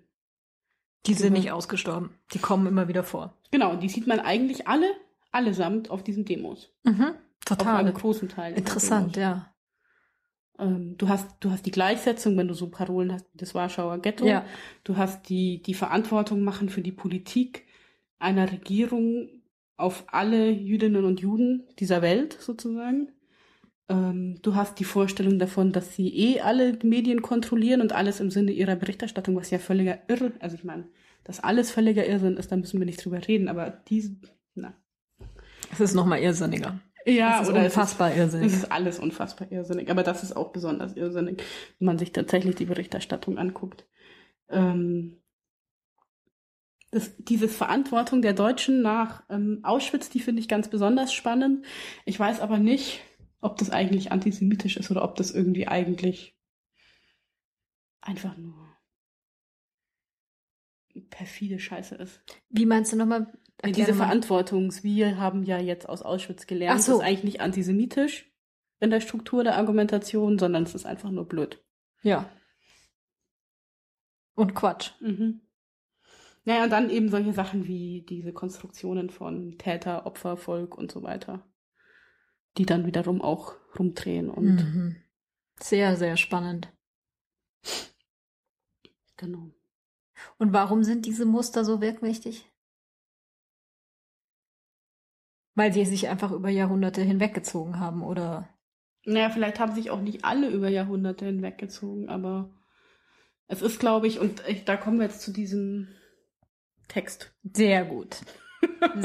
die 1.07 1.15
sind 1.15 1.33
nicht 1.33 1.53
ausgestorben. 1.53 2.11
Die 2.35 2.39
kommen 2.39 2.67
immer 2.67 2.87
wieder 2.87 3.03
vor. 3.03 3.33
Genau, 3.51 3.77
die 3.77 3.89
sieht 3.89 4.07
man 4.07 4.21
eigentlich 4.21 4.69
alle 4.69 4.91
allesamt 5.33 5.89
auf 5.89 6.05
diesen 6.05 6.27
Demos. 6.27 6.71
Mhm, 6.85 7.15
total. 7.47 7.73
Auf 7.73 7.81
einem 7.81 7.95
großen 7.95 8.29
Teil. 8.29 8.59
Interessant, 8.59 9.17
ja. 9.17 9.55
Ähm, 10.59 10.99
du 10.99 11.09
hast, 11.09 11.31
du 11.41 11.51
hast 11.51 11.65
die 11.65 11.71
Gleichsetzung, 11.71 12.37
wenn 12.37 12.49
du 12.49 12.53
so 12.53 12.69
Parolen 12.69 13.11
hast 13.11 13.25
wie 13.33 13.39
das 13.39 13.55
Warschauer 13.55 13.97
Ghetto. 14.03 14.27
Ja. 14.27 14.45
Du 14.85 14.99
hast 14.99 15.31
die, 15.31 15.63
die 15.63 15.73
Verantwortung 15.73 16.43
machen 16.43 16.69
für 16.69 16.83
die 16.83 16.93
Politik 16.93 17.65
einer 18.19 18.53
Regierung 18.53 19.31
auf 19.79 20.05
alle 20.09 20.51
Jüdinnen 20.51 21.07
und 21.07 21.21
Juden 21.21 21.67
dieser 21.79 22.03
Welt 22.03 22.37
sozusagen. 22.39 23.13
Ähm, 23.89 24.39
du 24.43 24.55
hast 24.55 24.79
die 24.81 24.85
Vorstellung 24.85 25.39
davon, 25.39 25.73
dass 25.73 25.95
sie 25.95 26.09
eh 26.09 26.41
alle 26.41 26.79
Medien 26.83 27.23
kontrollieren 27.23 27.81
und 27.81 27.93
alles 27.93 28.21
im 28.21 28.31
Sinne 28.31 28.53
ihrer 28.53 28.77
Berichterstattung, 28.77 29.37
was 29.37 29.51
ja 29.51 29.59
völliger 29.59 29.99
Irr, 30.09 30.33
also 30.41 30.57
ich 30.57 30.65
meine, 30.65 30.89
dass 31.25 31.41
alles 31.41 31.71
völliger 31.71 32.07
Irrsinn 32.07 32.37
ist, 32.37 32.51
da 32.51 32.57
müssen 32.57 32.81
wir 32.81 32.87
nicht 32.87 33.05
drüber 33.05 33.27
reden, 33.27 33.49
aber 33.49 33.71
diese, 33.89 34.17
na. 34.55 34.75
Es 35.73 35.81
ist 35.81 35.95
nochmal 35.95 36.21
irrsinniger. 36.21 36.81
Ja, 37.05 37.37
es 37.37 37.49
ist 37.49 37.55
oder 37.55 37.65
unfassbar 37.65 38.11
es 38.11 38.15
ist, 38.15 38.21
irrsinnig. 38.21 38.47
Es 38.47 38.59
ist 38.59 38.73
alles 38.73 38.99
unfassbar 38.99 39.53
irrsinnig, 39.53 39.91
aber 39.91 40.03
das 40.03 40.25
ist 40.25 40.37
auch 40.37 40.53
besonders 40.53 40.97
irrsinnig, 40.97 41.43
wenn 41.79 41.87
man 41.87 41.99
sich 41.99 42.13
tatsächlich 42.13 42.57
die 42.57 42.65
Berichterstattung 42.65 43.39
anguckt. 43.39 43.87
Ähm, 44.49 45.19
das, 46.91 47.13
diese 47.19 47.49
Verantwortung 47.49 48.23
der 48.23 48.33
Deutschen 48.33 48.83
nach 48.83 49.23
ähm, 49.29 49.61
Auschwitz, 49.63 50.09
die 50.11 50.21
finde 50.21 50.41
ich 50.41 50.49
ganz 50.49 50.69
besonders 50.69 51.13
spannend. 51.13 51.65
Ich 52.05 52.19
weiß 52.19 52.41
aber 52.41 52.59
nicht, 52.59 53.01
ob 53.47 53.57
das 53.59 53.71
eigentlich 53.71 54.13
antisemitisch 54.13 54.77
ist 54.77 54.91
oder 54.91 55.03
ob 55.03 55.15
das 55.17 55.31
irgendwie 55.31 55.69
eigentlich 55.69 56.37
einfach 58.01 58.37
nur 58.37 58.55
perfide 61.11 61.59
Scheiße 61.59 61.95
ist. 61.95 62.21
Wie 62.49 62.67
meinst 62.67 62.93
du 62.93 62.97
nochmal? 62.97 63.33
Ja, 63.65 63.71
diese 63.71 63.95
Verantwortung, 63.95 64.73
wir 64.83 65.19
haben 65.19 65.43
ja 65.43 65.59
jetzt 65.59 65.89
aus 65.89 66.03
Auschwitz 66.03 66.47
gelernt, 66.47 66.81
Ach 66.81 66.85
so. 66.85 66.97
ist 66.97 67.05
eigentlich 67.05 67.25
nicht 67.25 67.41
antisemitisch 67.41 68.31
in 68.81 68.91
der 68.91 69.01
Struktur 69.01 69.45
der 69.45 69.57
Argumentation, 69.57 70.39
sondern 70.39 70.65
es 70.65 70.75
ist 70.75 70.85
einfach 70.85 71.11
nur 71.11 71.27
blöd. 71.27 71.65
Ja. 72.03 72.29
Und 74.35 74.55
Quatsch. 74.55 74.91
Mhm. 75.01 75.41
Naja, 76.45 76.65
und 76.65 76.71
dann 76.71 76.91
eben 76.91 77.09
solche 77.09 77.33
Sachen 77.33 77.67
wie 77.67 78.03
diese 78.03 78.33
Konstruktionen 78.33 79.11
von 79.11 79.57
Täter, 79.59 80.07
Opfer, 80.07 80.37
Volk 80.37 80.77
und 80.77 80.93
so 80.93 81.03
weiter, 81.03 81.45
die 82.59 82.67
dann 82.67 82.87
wiederum 82.87 83.21
auch 83.23 83.55
rumdrehen 83.79 84.31
und 84.31 84.57
Mhm. 84.57 84.97
Sehr, 85.59 85.97
sehr 85.97 86.17
spannend. 86.17 86.73
genau. 89.17 89.51
Und 90.39 90.53
warum 90.53 90.85
sind 90.85 91.07
diese 91.07 91.25
Muster 91.25 91.65
so 91.65 91.81
wirkmächtig? 91.81 92.51
Weil 95.55 95.73
sie 95.73 95.87
sich 95.87 96.09
einfach 96.09 96.33
über 96.33 96.51
Jahrhunderte 96.51 97.03
hinweggezogen 97.03 97.81
haben, 97.81 98.03
oder? 98.03 98.49
Naja, 99.05 99.31
vielleicht 99.31 99.59
haben 99.59 99.75
sich 99.75 99.91
auch 99.91 100.01
nicht 100.01 100.25
alle 100.25 100.51
über 100.51 100.69
Jahrhunderte 100.69 101.25
hinweggezogen, 101.27 102.09
aber 102.11 102.51
es 103.47 103.63
ist, 103.63 103.81
glaube 103.81 104.07
ich, 104.07 104.19
und 104.19 104.47
ich, 104.49 104.65
da 104.65 104.77
kommen 104.77 104.99
wir 104.99 105.07
jetzt 105.07 105.23
zu 105.23 105.33
diesem 105.33 105.89
Text. 106.89 107.35
Sehr 107.43 107.85
gut. 107.85 108.21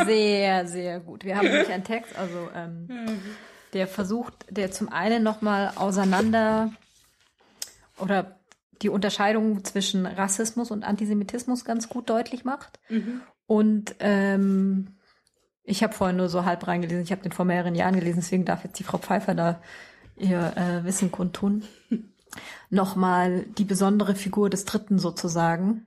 Sehr, 0.06 0.68
sehr 0.68 1.00
gut. 1.00 1.24
Wir 1.24 1.38
haben 1.38 1.48
nämlich 1.48 1.72
einen 1.72 1.84
Text, 1.84 2.18
also 2.18 2.50
ähm, 2.56 2.88
der 3.74 3.88
versucht, 3.88 4.46
der 4.50 4.72
zum 4.72 4.90
einen 4.90 5.24
nochmal 5.24 5.74
auseinander 5.76 6.72
oder 7.98 8.40
die 8.82 8.90
Unterscheidung 8.90 9.64
zwischen 9.64 10.06
Rassismus 10.06 10.72
und 10.72 10.84
Antisemitismus 10.84 11.66
ganz 11.66 11.88
gut 11.90 12.10
deutlich 12.10 12.46
macht. 12.46 12.80
Mhm. 12.90 13.22
Und 13.46 13.96
ähm, 14.00 14.98
ich 15.64 15.84
habe 15.84 15.94
vorhin 15.94 16.18
nur 16.18 16.30
so 16.30 16.46
halb 16.46 16.68
reingelesen, 16.68 17.04
ich 17.04 17.12
habe 17.12 17.22
den 17.22 17.32
vor 17.32 17.46
mehreren 17.46 17.76
Jahren 17.76 17.96
gelesen, 17.96 18.22
deswegen 18.22 18.46
darf 18.46 18.64
jetzt 18.64 18.80
die 18.80 18.84
Frau 18.84 18.98
Pfeiffer 18.98 19.36
da 19.36 19.62
ihr 20.18 20.54
äh, 20.56 20.84
Wissen 20.84 21.12
kundtun. 21.12 21.64
Nochmal 22.70 23.46
die 23.58 23.66
besondere 23.66 24.16
Figur 24.16 24.50
des 24.50 24.66
Dritten 24.66 25.00
sozusagen, 25.00 25.86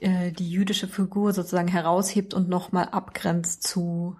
äh, 0.00 0.32
die 0.32 0.50
jüdische 0.50 0.88
Figur 0.88 1.32
sozusagen 1.32 1.68
heraushebt 1.68 2.34
und 2.34 2.48
nochmal 2.48 2.86
abgrenzt 2.86 3.62
zu 3.62 4.16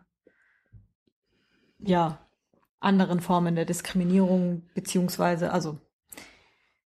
ja 1.79 2.19
anderen 2.81 3.21
Formen 3.21 3.55
der 3.55 3.65
Diskriminierung 3.65 4.63
beziehungsweise 4.75 5.53
also 5.53 5.79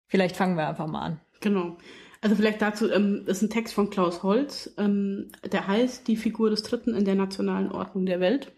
vielleicht 0.07 0.37
fangen 0.37 0.57
wir 0.57 0.69
einfach 0.69 0.87
mal 0.87 1.03
an. 1.03 1.21
Genau. 1.41 1.79
Also 2.21 2.37
vielleicht 2.37 2.61
dazu, 2.61 2.91
ähm, 2.91 3.25
das 3.27 3.39
ist 3.39 3.45
ein 3.45 3.51
Text 3.51 3.75
von 3.75 3.89
Klaus 3.89 4.23
Holz, 4.23 4.75
ähm, 4.77 5.31
der 5.51 5.67
heißt 5.67 6.07
Die 6.07 6.17
Figur 6.17 6.51
des 6.51 6.63
Dritten 6.63 6.95
in 6.95 7.05
der 7.05 7.15
nationalen 7.15 7.73
Ordnung 7.73 8.05
der 8.05 8.21
Welt. 8.21 8.53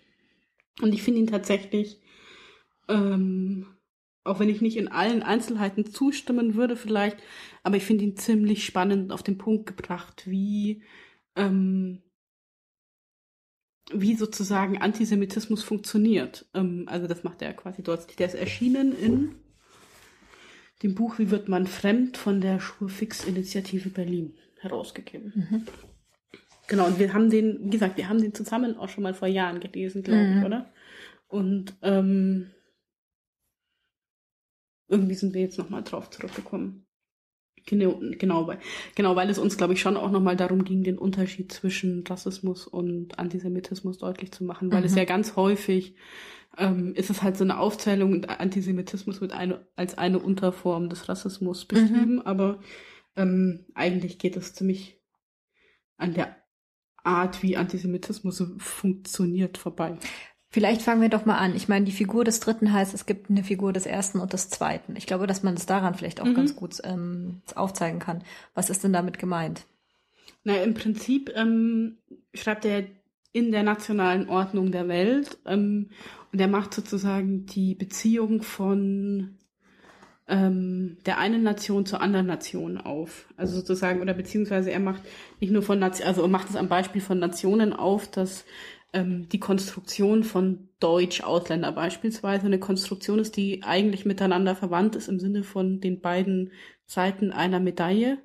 Und 0.81 0.93
ich 0.93 1.03
finde 1.03 1.21
ihn 1.21 1.29
tatsächlich, 1.29 2.01
ähm, 2.89 3.67
auch 4.25 4.41
wenn 4.41 4.49
ich 4.49 4.63
nicht 4.63 4.77
in 4.77 4.89
allen 4.89 5.23
Einzelheiten 5.23 5.87
zustimmen 5.87 6.55
würde 6.55 6.77
vielleicht, 6.77 7.19
aber 7.63 7.77
ich 7.77 7.85
finde 7.85 8.05
ihn 8.05 8.17
ziemlich 8.17 8.65
spannend 8.65 9.13
auf 9.13 9.23
den 9.23 9.39
Punkt 9.39 9.67
gebracht, 9.67 10.25
wie, 10.27 10.83
ähm, 11.37 12.03
wie 13.93 14.15
sozusagen 14.15 14.79
Antisemitismus 14.81 15.63
funktioniert. 15.63 16.47
Ähm, 16.55 16.85
also 16.87 17.07
das 17.07 17.25
macht 17.25 17.43
er 17.43 17.53
quasi 17.55 17.83
dort. 17.83 18.19
Der 18.19 18.27
ist 18.27 18.35
erschienen 18.35 18.97
in 18.97 19.35
dem 20.83 20.95
Buch 20.95 21.19
Wie 21.19 21.31
wird 21.31 21.49
man 21.49 21.67
fremd 21.67 22.17
von 22.17 22.41
der 22.41 22.59
Schurfix-Initiative 22.59 23.91
Berlin 23.91 24.35
herausgegeben. 24.61 25.67
Genau, 26.67 26.87
und 26.87 26.99
wir 26.99 27.13
haben 27.13 27.31
den, 27.31 27.59
wie 27.65 27.71
gesagt, 27.71 27.97
wir 27.97 28.09
haben 28.09 28.21
den 28.21 28.35
zusammen 28.35 28.77
auch 28.77 28.89
schon 28.89 29.03
mal 29.03 29.15
vor 29.15 29.29
Jahren 29.29 29.61
gelesen, 29.61 30.03
glaube 30.03 30.23
Mhm. 30.23 30.39
ich, 30.39 30.45
oder? 30.45 30.73
Und 31.29 31.77
ähm, 31.83 32.51
irgendwie 34.89 35.15
sind 35.15 35.35
wir 35.35 35.41
jetzt 35.41 35.59
nochmal 35.59 35.83
drauf 35.83 36.11
zurückgekommen. 36.11 36.87
Genau, 37.67 38.01
genau, 38.19 38.47
weil, 38.49 38.59
genau, 38.97 39.15
weil 39.15 39.31
es 39.31 39.39
uns, 39.39 39.57
glaube 39.57 39.75
ich, 39.75 39.81
schon 39.81 39.97
auch 39.97 40.11
nochmal 40.11 40.37
darum 40.37 40.65
ging, 40.65 40.83
den 40.83 40.99
Unterschied 40.99 41.53
zwischen 41.53 42.05
Rassismus 42.07 42.67
und 42.67 43.19
Antisemitismus 43.19 43.99
deutlich 43.99 44.33
zu 44.33 44.45
machen, 44.45 44.73
weil 44.73 44.85
es 44.85 44.93
Mhm. 44.93 44.99
ja 44.99 45.05
ganz 45.05 45.37
häufig 45.37 45.95
ähm, 46.59 46.95
ist 46.95 47.11
es 47.11 47.23
halt 47.23 47.37
so 47.37 47.45
eine 47.45 47.59
Aufzählung 47.59 48.13
und 48.13 48.29
Antisemitismus 48.29 49.21
wird 49.21 49.33
eine, 49.33 49.67
als 49.77 49.97
eine 49.97 50.19
Unterform 50.19 50.89
des 50.91 51.09
Rassismus 51.09 51.65
beschrieben, 51.65 52.21
aber 52.23 52.61
ähm, 53.17 53.67
eigentlich 53.75 54.19
geht 54.19 54.37
es 54.37 54.55
ziemlich 54.55 55.01
an 55.97 56.15
der 56.15 56.37
Art, 57.05 57.43
wie 57.43 57.57
Antisemitismus 57.57 58.43
funktioniert, 58.59 59.59
vorbei. 59.59 59.99
Vielleicht 60.53 60.83
fangen 60.83 61.01
wir 61.01 61.09
doch 61.09 61.25
mal 61.25 61.39
an. 61.39 61.57
Ich 61.57 61.69
meine, 61.69 61.87
die 61.87 61.93
Figur 61.93 62.25
des 62.25 62.39
Dritten 62.39 62.75
heißt, 62.75 62.93
es 62.93 63.07
gibt 63.07 63.31
eine 63.31 63.43
Figur 63.43 63.73
des 63.73 63.87
Ersten 63.87 64.21
und 64.21 64.35
des 64.35 64.51
Zweiten. 64.51 64.97
Ich 64.97 65.07
glaube, 65.07 65.27
dass 65.27 65.43
man 65.43 65.55
es 65.55 65.65
daran 65.65 65.95
vielleicht 65.95 66.21
auch 66.21 66.27
Mhm. 66.27 66.35
ganz 66.35 66.55
gut 66.55 66.77
ähm, 66.85 67.41
aufzeigen 67.55 67.99
kann. 68.01 68.23
Was 68.55 68.69
ist 68.69 68.85
denn 68.85 68.93
damit 68.93 69.19
gemeint? 69.19 69.65
Na, 70.45 70.57
im 70.57 70.75
Prinzip 70.75 71.33
ähm, 71.35 71.97
schreibt 72.35 72.67
er 72.67 72.85
in 73.33 73.51
der 73.51 73.63
nationalen 73.63 74.29
Ordnung 74.29 74.73
der 74.73 74.89
Welt 74.89 75.39
ähm, 75.47 75.89
und 76.33 76.39
er 76.39 76.49
macht 76.49 76.75
sozusagen 76.75 77.47
die 77.47 77.75
Beziehung 77.75 78.43
von 78.43 79.39
ähm, 80.29 80.99
der 81.07 81.17
einen 81.19 81.43
Nation 81.43 81.87
zur 81.87 82.03
anderen 82.03 82.27
Nation 82.27 82.77
auf. 82.77 83.27
Also 83.39 83.55
sozusagen, 83.57 84.03
oder 84.03 84.13
beziehungsweise 84.13 84.71
er 84.71 84.81
macht 84.81 85.03
nicht 85.41 85.51
nur 85.51 85.63
von 85.63 85.79
Nation, 85.79 86.07
also 86.07 86.21
er 86.21 86.29
macht 86.29 86.51
es 86.51 86.57
am 86.57 86.69
Beispiel 86.69 87.01
von 87.01 87.19
Nationen 87.19 87.73
auf, 87.73 88.07
dass 88.11 88.45
ähm, 88.93 89.29
die 89.29 89.41
Konstruktion 89.41 90.25
von 90.25 90.69
Deutsch-Ausländer 90.81 91.73
beispielsweise 91.73 92.47
eine 92.47 92.59
Konstruktion 92.61 93.19
ist, 93.19 93.37
die 93.37 93.63
eigentlich 93.63 94.05
miteinander 94.05 94.57
verwandt 94.57 94.97
ist 94.97 95.09
im 95.09 95.21
Sinne 95.21 95.45
von 95.45 95.81
den 95.81 96.01
beiden 96.01 96.53
Seiten 96.87 97.33
einer 97.33 97.61
Medaille. 97.61 98.19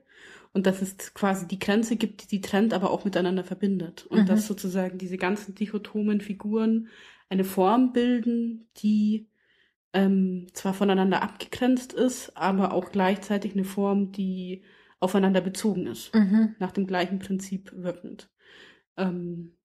Und 0.54 0.66
dass 0.66 0.82
es 0.82 1.14
quasi 1.14 1.48
die 1.48 1.60
Grenze 1.60 1.98
gibt, 1.98 2.24
die 2.24 2.28
die 2.28 2.42
trennt, 2.42 2.74
aber 2.74 2.90
auch 2.92 3.06
miteinander 3.06 3.44
verbindet. 3.44 4.06
Und 4.08 4.28
Mhm. 4.28 4.28
dass 4.28 4.48
sozusagen 4.48 4.98
diese 4.98 5.18
ganzen 5.18 5.54
dichotomen 5.56 6.20
Figuren 6.22 6.90
eine 7.30 7.44
Form 7.44 7.94
bilden, 7.94 8.70
die 8.78 9.30
ähm, 9.94 10.48
zwar 10.54 10.74
voneinander 10.74 11.22
abgegrenzt 11.24 11.94
ist, 11.94 12.36
aber 12.38 12.74
auch 12.74 12.92
gleichzeitig 12.92 13.54
eine 13.54 13.64
Form, 13.66 14.12
die 14.12 14.64
aufeinander 15.00 15.42
bezogen 15.42 15.88
ist 15.88 16.14
Mhm. 16.14 16.56
nach 16.60 16.72
dem 16.72 16.88
gleichen 16.88 17.20
Prinzip 17.20 17.72
wirkend. 17.76 18.30
Ähm, 18.98 19.57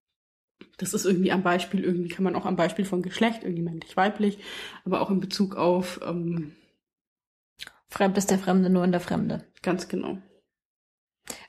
das 0.79 0.95
ist 0.95 1.05
irgendwie 1.05 1.33
am 1.33 1.43
Beispiel, 1.43 1.85
irgendwie 1.85 2.09
kann 2.09 2.25
man 2.25 2.35
auch 2.35 2.47
am 2.47 2.57
Beispiel 2.57 2.85
von 2.85 3.03
Geschlecht, 3.03 3.43
irgendwie 3.43 3.63
männlich-weiblich, 3.63 4.39
aber 4.85 5.01
auch 5.01 5.11
in 5.11 5.21
Bezug 5.21 5.57
auf, 5.57 6.01
ähm, 6.05 6.53
Fremd 7.89 8.17
ist 8.17 8.31
der 8.31 8.39
Fremde 8.39 8.71
nur 8.71 8.85
in 8.85 8.93
der 8.93 9.01
Fremde. 9.01 9.45
ganz 9.61 9.89
genau. 9.89 10.19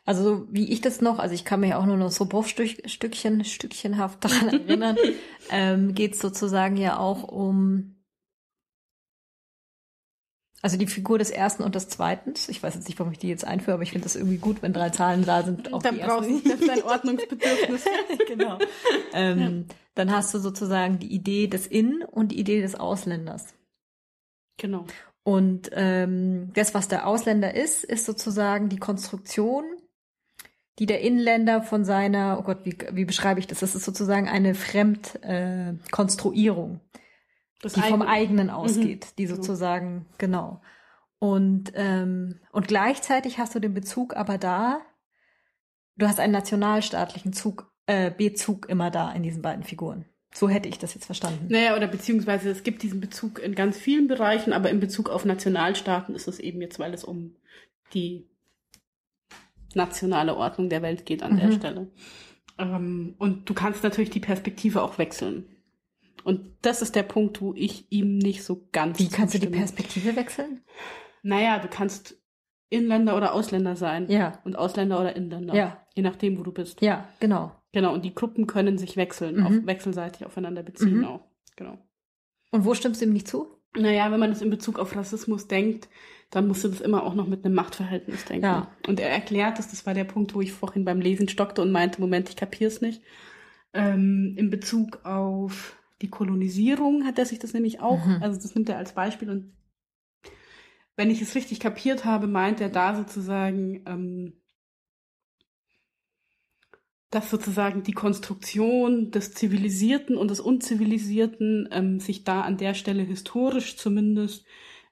Also 0.05 0.23
so 0.23 0.47
wie 0.51 0.71
ich 0.71 0.81
das 0.81 1.01
noch, 1.01 1.19
also 1.19 1.33
ich 1.33 1.45
kann 1.45 1.61
mich 1.61 1.73
auch 1.73 1.85
nur 1.85 1.97
noch 1.97 2.11
so 2.11 2.25
Bruchstückchen, 2.25 3.45
stückchenhaft 3.45 4.23
daran 4.23 4.49
erinnern, 4.67 4.97
ähm, 5.49 5.95
geht 5.95 6.13
es 6.13 6.19
sozusagen 6.19 6.77
ja 6.77 6.97
auch 6.97 7.23
um 7.23 7.95
also 10.63 10.77
die 10.77 10.87
Figur 10.87 11.19
des 11.19 11.29
Ersten 11.29 11.61
und 11.61 11.75
des 11.75 11.89
Zweiten. 11.89 12.33
Ich 12.47 12.63
weiß 12.63 12.73
jetzt 12.73 12.87
nicht, 12.87 12.97
warum 12.97 13.11
ich 13.11 13.19
die 13.19 13.27
jetzt 13.27 13.45
einführe, 13.45 13.73
aber 13.73 13.83
ich 13.83 13.91
finde 13.91 14.05
das 14.05 14.15
irgendwie 14.15 14.37
gut, 14.37 14.61
wenn 14.61 14.71
drei 14.71 14.91
Zahlen 14.91 15.25
da 15.25 15.43
sind. 15.43 15.73
Auch 15.73 15.83
Da 15.83 15.91
die 15.91 15.99
brauchst 15.99 16.29
du 16.29 16.37
ist 16.37 16.65
dein 16.67 16.83
Ordnungsbedürfnis. 16.83 17.83
genau. 18.29 18.57
Ähm, 19.11 19.65
Dann 19.93 20.09
hast 20.11 20.33
du 20.33 20.39
sozusagen 20.39 20.99
die 20.99 21.13
Idee 21.13 21.47
des 21.47 21.67
In- 21.67 22.01
und 22.09 22.31
die 22.31 22.39
Idee 22.39 22.61
des 22.61 22.75
Ausländers. 22.75 23.53
genau. 24.57 24.85
Und 25.25 25.69
ähm, 25.73 26.51
das, 26.53 26.73
was 26.73 26.87
der 26.87 27.07
Ausländer 27.07 27.53
ist, 27.55 27.83
ist 27.83 28.05
sozusagen 28.05 28.69
die 28.69 28.79
Konstruktion, 28.79 29.65
die 30.79 30.85
der 30.85 31.01
Inländer 31.01 31.61
von 31.61 31.83
seiner, 31.83 32.37
oh 32.39 32.43
Gott, 32.43 32.59
wie, 32.63 32.77
wie 32.91 33.03
beschreibe 33.05 33.41
ich 33.41 33.47
das? 33.47 33.59
Das 33.59 33.75
ist 33.75 33.83
sozusagen 33.83 34.29
eine 34.29 34.55
Fremdkonstruierung. 34.55 36.75
Äh, 36.75 36.79
Konstruierung. 37.71 37.99
die 37.99 38.05
vom 38.05 38.13
eigenen 38.13 38.49
ausgeht, 38.49 39.05
mhm. 39.05 39.15
die 39.17 39.27
sozusagen, 39.27 40.05
genau. 40.17 40.61
Und, 41.19 41.71
ähm, 41.75 42.39
und 42.51 42.67
gleichzeitig 42.67 43.37
hast 43.37 43.55
du 43.55 43.59
den 43.59 43.73
Bezug 43.73 44.15
aber 44.15 44.37
da, 44.37 44.81
du 45.95 46.07
hast 46.07 46.19
einen 46.19 46.33
nationalstaatlichen 46.33 47.33
Zug, 47.33 47.71
äh, 47.85 48.11
Bezug 48.11 48.67
immer 48.67 48.91
da 48.91 49.11
in 49.11 49.23
diesen 49.23 49.41
beiden 49.41 49.63
Figuren. 49.63 50.05
So 50.33 50.49
hätte 50.49 50.67
ich 50.67 50.79
das 50.79 50.95
jetzt 50.95 51.05
verstanden. 51.05 51.47
Naja, 51.49 51.75
oder 51.77 51.87
beziehungsweise 51.87 52.49
es 52.49 52.63
gibt 52.63 52.81
diesen 52.81 52.99
Bezug 52.99 53.39
in 53.39 53.55
ganz 53.55 53.77
vielen 53.77 54.07
Bereichen, 54.07 54.51
aber 54.51 54.69
in 54.69 54.79
Bezug 54.79 55.09
auf 55.09 55.25
Nationalstaaten 55.25 56.15
ist 56.15 56.27
es 56.27 56.39
eben 56.39 56.59
jetzt, 56.59 56.79
weil 56.79 56.93
es 56.93 57.03
um 57.03 57.35
die 57.93 58.27
nationale 59.75 60.35
Ordnung 60.35 60.69
der 60.69 60.81
Welt 60.81 61.05
geht 61.05 61.23
an 61.23 61.33
mhm. 61.33 61.39
der 61.39 61.51
Stelle. 61.51 61.87
Ähm, 62.57 63.15
und 63.17 63.49
du 63.49 63.53
kannst 63.53 63.83
natürlich 63.83 64.09
die 64.09 64.19
Perspektive 64.19 64.81
auch 64.81 64.97
wechseln. 64.97 65.52
Und 66.23 66.41
das 66.61 66.81
ist 66.81 66.95
der 66.95 67.03
Punkt, 67.03 67.41
wo 67.41 67.53
ich 67.55 67.85
ihm 67.89 68.17
nicht 68.17 68.43
so 68.43 68.67
ganz. 68.71 68.99
Wie 68.99 69.09
kannst 69.09 69.33
zustimme. 69.33 69.51
du 69.51 69.51
die 69.51 69.59
Perspektive 69.59 70.15
wechseln? 70.15 70.61
Naja, 71.21 71.59
du 71.59 71.67
kannst 71.67 72.17
Inländer 72.69 73.15
oder 73.15 73.33
Ausländer 73.33 73.75
sein. 73.75 74.09
Ja. 74.09 74.39
Und 74.43 74.57
Ausländer 74.57 74.99
oder 74.99 75.15
Inländer. 75.15 75.53
Ja. 75.53 75.85
Je 75.95 76.03
nachdem, 76.03 76.39
wo 76.39 76.43
du 76.43 76.51
bist. 76.51 76.81
Ja, 76.81 77.07
genau. 77.19 77.51
Genau. 77.71 77.93
Und 77.93 78.03
die 78.03 78.15
Gruppen 78.15 78.47
können 78.47 78.77
sich 78.77 78.97
wechseln, 78.97 79.37
mhm. 79.37 79.45
auf, 79.45 79.53
wechselseitig 79.65 80.25
aufeinander 80.25 80.63
beziehen 80.63 80.99
mhm. 80.99 81.05
auch. 81.05 81.21
Genau. 81.55 81.77
Und 82.51 82.65
wo 82.65 82.73
stimmst 82.73 83.01
du 83.01 83.05
ihm 83.05 83.13
nicht 83.13 83.27
zu? 83.27 83.47
Naja, 83.75 84.11
wenn 84.11 84.19
man 84.19 84.29
das 84.29 84.41
in 84.41 84.49
Bezug 84.49 84.77
auf 84.79 84.95
Rassismus 84.95 85.47
denkt, 85.47 85.87
dann 86.29 86.47
musst 86.47 86.63
du 86.63 86.67
das 86.67 86.81
immer 86.81 87.03
auch 87.03 87.15
noch 87.15 87.27
mit 87.27 87.45
einem 87.45 87.55
Machtverhältnis 87.55 88.25
denken. 88.25 88.45
Ja. 88.45 88.71
Und 88.87 88.99
er 88.99 89.09
erklärt 89.09 89.59
das, 89.59 89.69
das 89.69 89.85
war 89.85 89.93
der 89.93 90.03
Punkt, 90.03 90.35
wo 90.35 90.41
ich 90.41 90.51
vorhin 90.51 90.85
beim 90.85 91.01
Lesen 91.01 91.27
stockte 91.27 91.61
und 91.61 91.71
meinte, 91.71 92.01
Moment, 92.01 92.29
ich 92.29 92.35
kapier's 92.35 92.81
nicht. 92.81 93.01
Ähm, 93.73 94.35
in 94.37 94.49
Bezug 94.49 95.03
auf 95.05 95.75
die 96.03 96.09
Kolonisierung 96.09 97.05
hat 97.05 97.17
er 97.17 97.25
sich 97.25 97.39
das 97.39 97.53
nämlich 97.53 97.79
auch, 97.79 98.05
mhm. 98.05 98.21
also 98.21 98.39
das 98.39 98.53
nimmt 98.53 98.69
er 98.69 98.77
als 98.77 98.93
Beispiel 98.93 99.29
und 99.29 99.53
wenn 100.95 101.09
ich 101.09 101.21
es 101.21 101.33
richtig 101.33 101.59
kapiert 101.59 102.05
habe, 102.05 102.27
meint 102.27 102.61
er 102.61 102.69
da 102.69 102.95
sozusagen, 102.95 103.81
ähm, 103.87 104.33
dass 107.09 107.29
sozusagen 107.29 107.83
die 107.83 107.93
Konstruktion 107.93 109.11
des 109.11 109.33
Zivilisierten 109.33 110.17
und 110.17 110.29
des 110.29 110.39
Unzivilisierten 110.39 111.69
ähm, 111.71 111.99
sich 111.99 112.25
da 112.25 112.41
an 112.41 112.57
der 112.57 112.73
Stelle 112.73 113.03
historisch 113.03 113.77
zumindest 113.77 114.45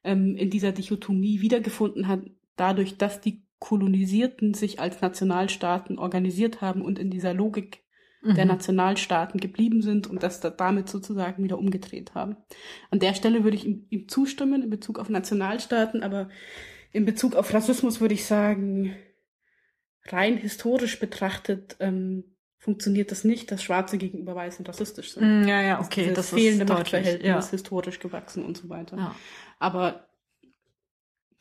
ähm, 0.03 0.35
in 0.37 0.49
dieser 0.49 0.71
Dichotomie 0.71 1.41
wiedergefunden 1.41 2.07
hat, 2.07 2.21
dadurch, 2.55 2.97
dass 2.97 3.21
die 3.21 3.43
Kolonisierten 3.59 4.53
sich 4.53 4.79
als 4.79 5.01
Nationalstaaten 5.01 5.99
organisiert 5.99 6.61
haben 6.61 6.81
und 6.81 6.97
in 6.97 7.11
dieser 7.11 7.33
Logik 7.33 7.80
mhm. 8.21 8.35
der 8.35 8.45
Nationalstaaten 8.45 9.39
geblieben 9.39 9.81
sind 9.81 10.07
und 10.07 10.23
das 10.23 10.39
damit 10.39 10.89
sozusagen 10.89 11.43
wieder 11.43 11.57
umgedreht 11.57 12.13
haben. 12.15 12.37
An 12.89 12.99
der 12.99 13.13
Stelle 13.13 13.43
würde 13.43 13.57
ich 13.57 13.65
ihm, 13.65 13.85
ihm 13.89 14.07
zustimmen 14.07 14.63
in 14.63 14.69
Bezug 14.69 14.99
auf 14.99 15.09
Nationalstaaten, 15.09 16.03
aber 16.03 16.29
in 16.91 17.05
Bezug 17.05 17.35
auf 17.35 17.53
Rassismus 17.53 18.01
würde 18.01 18.13
ich 18.13 18.25
sagen, 18.25 18.95
rein 20.05 20.37
historisch 20.37 20.99
betrachtet 20.99 21.77
ähm, 21.79 22.23
funktioniert 22.57 23.11
das 23.11 23.23
nicht, 23.23 23.51
dass 23.51 23.63
Schwarze 23.63 23.97
gegenüber 23.97 24.35
Weißen 24.35 24.65
rassistisch 24.65 25.13
sind. 25.13 25.43
Mm, 25.43 25.47
ja, 25.47 25.61
ja, 25.61 25.81
okay. 25.81 26.07
Das, 26.07 26.29
das 26.29 26.29
fehlende 26.29 26.65
Machtverhältnis 26.65 27.27
ja. 27.27 27.49
historisch 27.49 27.99
gewachsen 27.99 28.45
und 28.45 28.55
so 28.55 28.69
weiter. 28.69 28.97
Ja. 28.97 29.15
Aber 29.57 30.07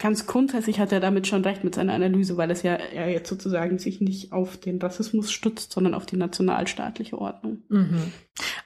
ganz 0.00 0.26
grundsätzlich 0.26 0.80
hat 0.80 0.92
er 0.92 0.98
damit 0.98 1.26
schon 1.26 1.44
recht 1.44 1.62
mit 1.62 1.74
seiner 1.74 1.92
Analyse, 1.92 2.36
weil 2.38 2.50
es 2.50 2.62
ja 2.62 2.72
er 2.72 3.10
jetzt 3.10 3.28
sozusagen 3.28 3.78
sich 3.78 4.00
nicht 4.00 4.32
auf 4.32 4.56
den 4.56 4.80
Rassismus 4.80 5.30
stützt, 5.30 5.72
sondern 5.72 5.94
auf 5.94 6.06
die 6.06 6.16
nationalstaatliche 6.16 7.18
Ordnung. 7.18 7.62
Mhm. 7.68 8.12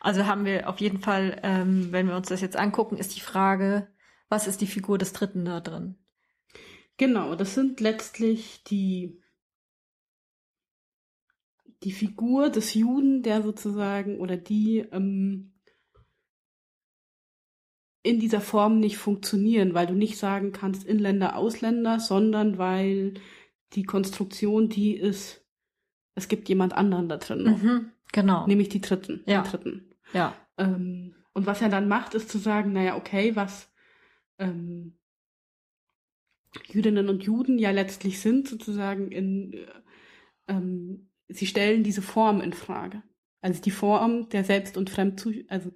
Also 0.00 0.26
haben 0.26 0.44
wir 0.44 0.68
auf 0.68 0.80
jeden 0.80 1.00
Fall, 1.00 1.40
ähm, 1.42 1.88
wenn 1.90 2.06
wir 2.06 2.16
uns 2.16 2.28
das 2.28 2.40
jetzt 2.40 2.56
angucken, 2.56 2.96
ist 2.96 3.16
die 3.16 3.20
Frage, 3.20 3.88
was 4.28 4.46
ist 4.46 4.60
die 4.60 4.68
Figur 4.68 4.96
des 4.96 5.12
Dritten 5.12 5.44
da 5.44 5.60
drin? 5.60 5.96
Genau, 6.96 7.34
das 7.34 7.54
sind 7.54 7.80
letztlich 7.80 8.62
die 8.64 9.20
die 11.82 11.92
Figur 11.92 12.48
des 12.48 12.74
Juden, 12.74 13.22
der 13.22 13.42
sozusagen 13.42 14.20
oder 14.20 14.36
die 14.36 14.86
ähm, 14.92 15.53
in 18.04 18.20
dieser 18.20 18.42
Form 18.42 18.78
nicht 18.80 18.98
funktionieren, 18.98 19.72
weil 19.74 19.86
du 19.86 19.94
nicht 19.94 20.18
sagen 20.18 20.52
kannst 20.52 20.84
Inländer, 20.84 21.36
Ausländer, 21.36 21.98
sondern 21.98 22.58
weil 22.58 23.14
die 23.72 23.82
Konstruktion 23.82 24.68
die 24.68 24.94
ist, 24.94 25.44
es 26.14 26.28
gibt 26.28 26.48
jemand 26.48 26.74
anderen 26.74 27.08
da 27.08 27.16
drin 27.16 27.42
noch. 27.42 27.60
Mhm, 27.60 27.90
genau. 28.12 28.46
Nämlich 28.46 28.68
die 28.68 28.82
Dritten. 28.82 29.24
Ja. 29.26 29.42
Die 29.42 29.50
Dritten. 29.50 29.90
Ja. 30.12 30.36
Ähm, 30.58 31.16
und 31.32 31.46
was 31.46 31.62
er 31.62 31.70
dann 31.70 31.88
macht, 31.88 32.14
ist 32.14 32.28
zu 32.28 32.38
sagen, 32.38 32.74
naja, 32.74 32.94
okay, 32.96 33.34
was 33.36 33.72
ähm, 34.38 34.98
Jüdinnen 36.68 37.08
und 37.08 37.24
Juden 37.24 37.58
ja 37.58 37.70
letztlich 37.70 38.20
sind, 38.20 38.46
sozusagen 38.46 39.10
in 39.10 39.54
äh, 39.54 39.66
ähm, 40.46 41.08
sie 41.28 41.46
stellen 41.46 41.82
diese 41.82 42.02
Form 42.02 42.42
in 42.42 42.52
Frage. 42.52 43.02
Also 43.40 43.62
die 43.62 43.70
Form 43.70 44.28
der 44.28 44.44
Selbst- 44.44 44.76
und 44.76 44.90
Fremdzu... 44.90 45.32
Also 45.48 45.72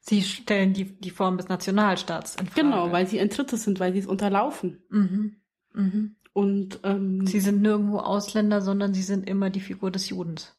Sie 0.00 0.22
stellen 0.22 0.72
die, 0.72 0.98
die 0.98 1.10
Form 1.10 1.36
des 1.36 1.48
Nationalstaats 1.48 2.36
in 2.36 2.46
Frage. 2.46 2.60
Genau, 2.62 2.92
weil 2.92 3.06
sie 3.06 3.20
ein 3.20 3.28
Drittes 3.28 3.64
sind, 3.64 3.80
weil 3.80 3.92
sie 3.92 4.00
es 4.00 4.06
unterlaufen. 4.06 4.82
Mhm. 4.88 5.36
Mhm. 5.74 6.16
Und 6.32 6.80
ähm, 6.82 7.26
sie 7.26 7.40
sind 7.40 7.62
nirgendwo 7.62 7.98
Ausländer, 7.98 8.60
sondern 8.60 8.92
sie 8.92 9.02
sind 9.02 9.28
immer 9.28 9.50
die 9.50 9.60
Figur 9.60 9.90
des 9.90 10.08
Judens. 10.08 10.58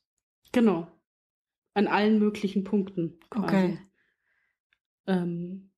Genau. 0.52 0.88
An 1.74 1.88
allen 1.88 2.20
möglichen 2.20 2.64
Punkten. 2.64 3.20
Quasi. 3.30 3.46
Okay. 3.46 3.80
Ähm, 5.08 5.72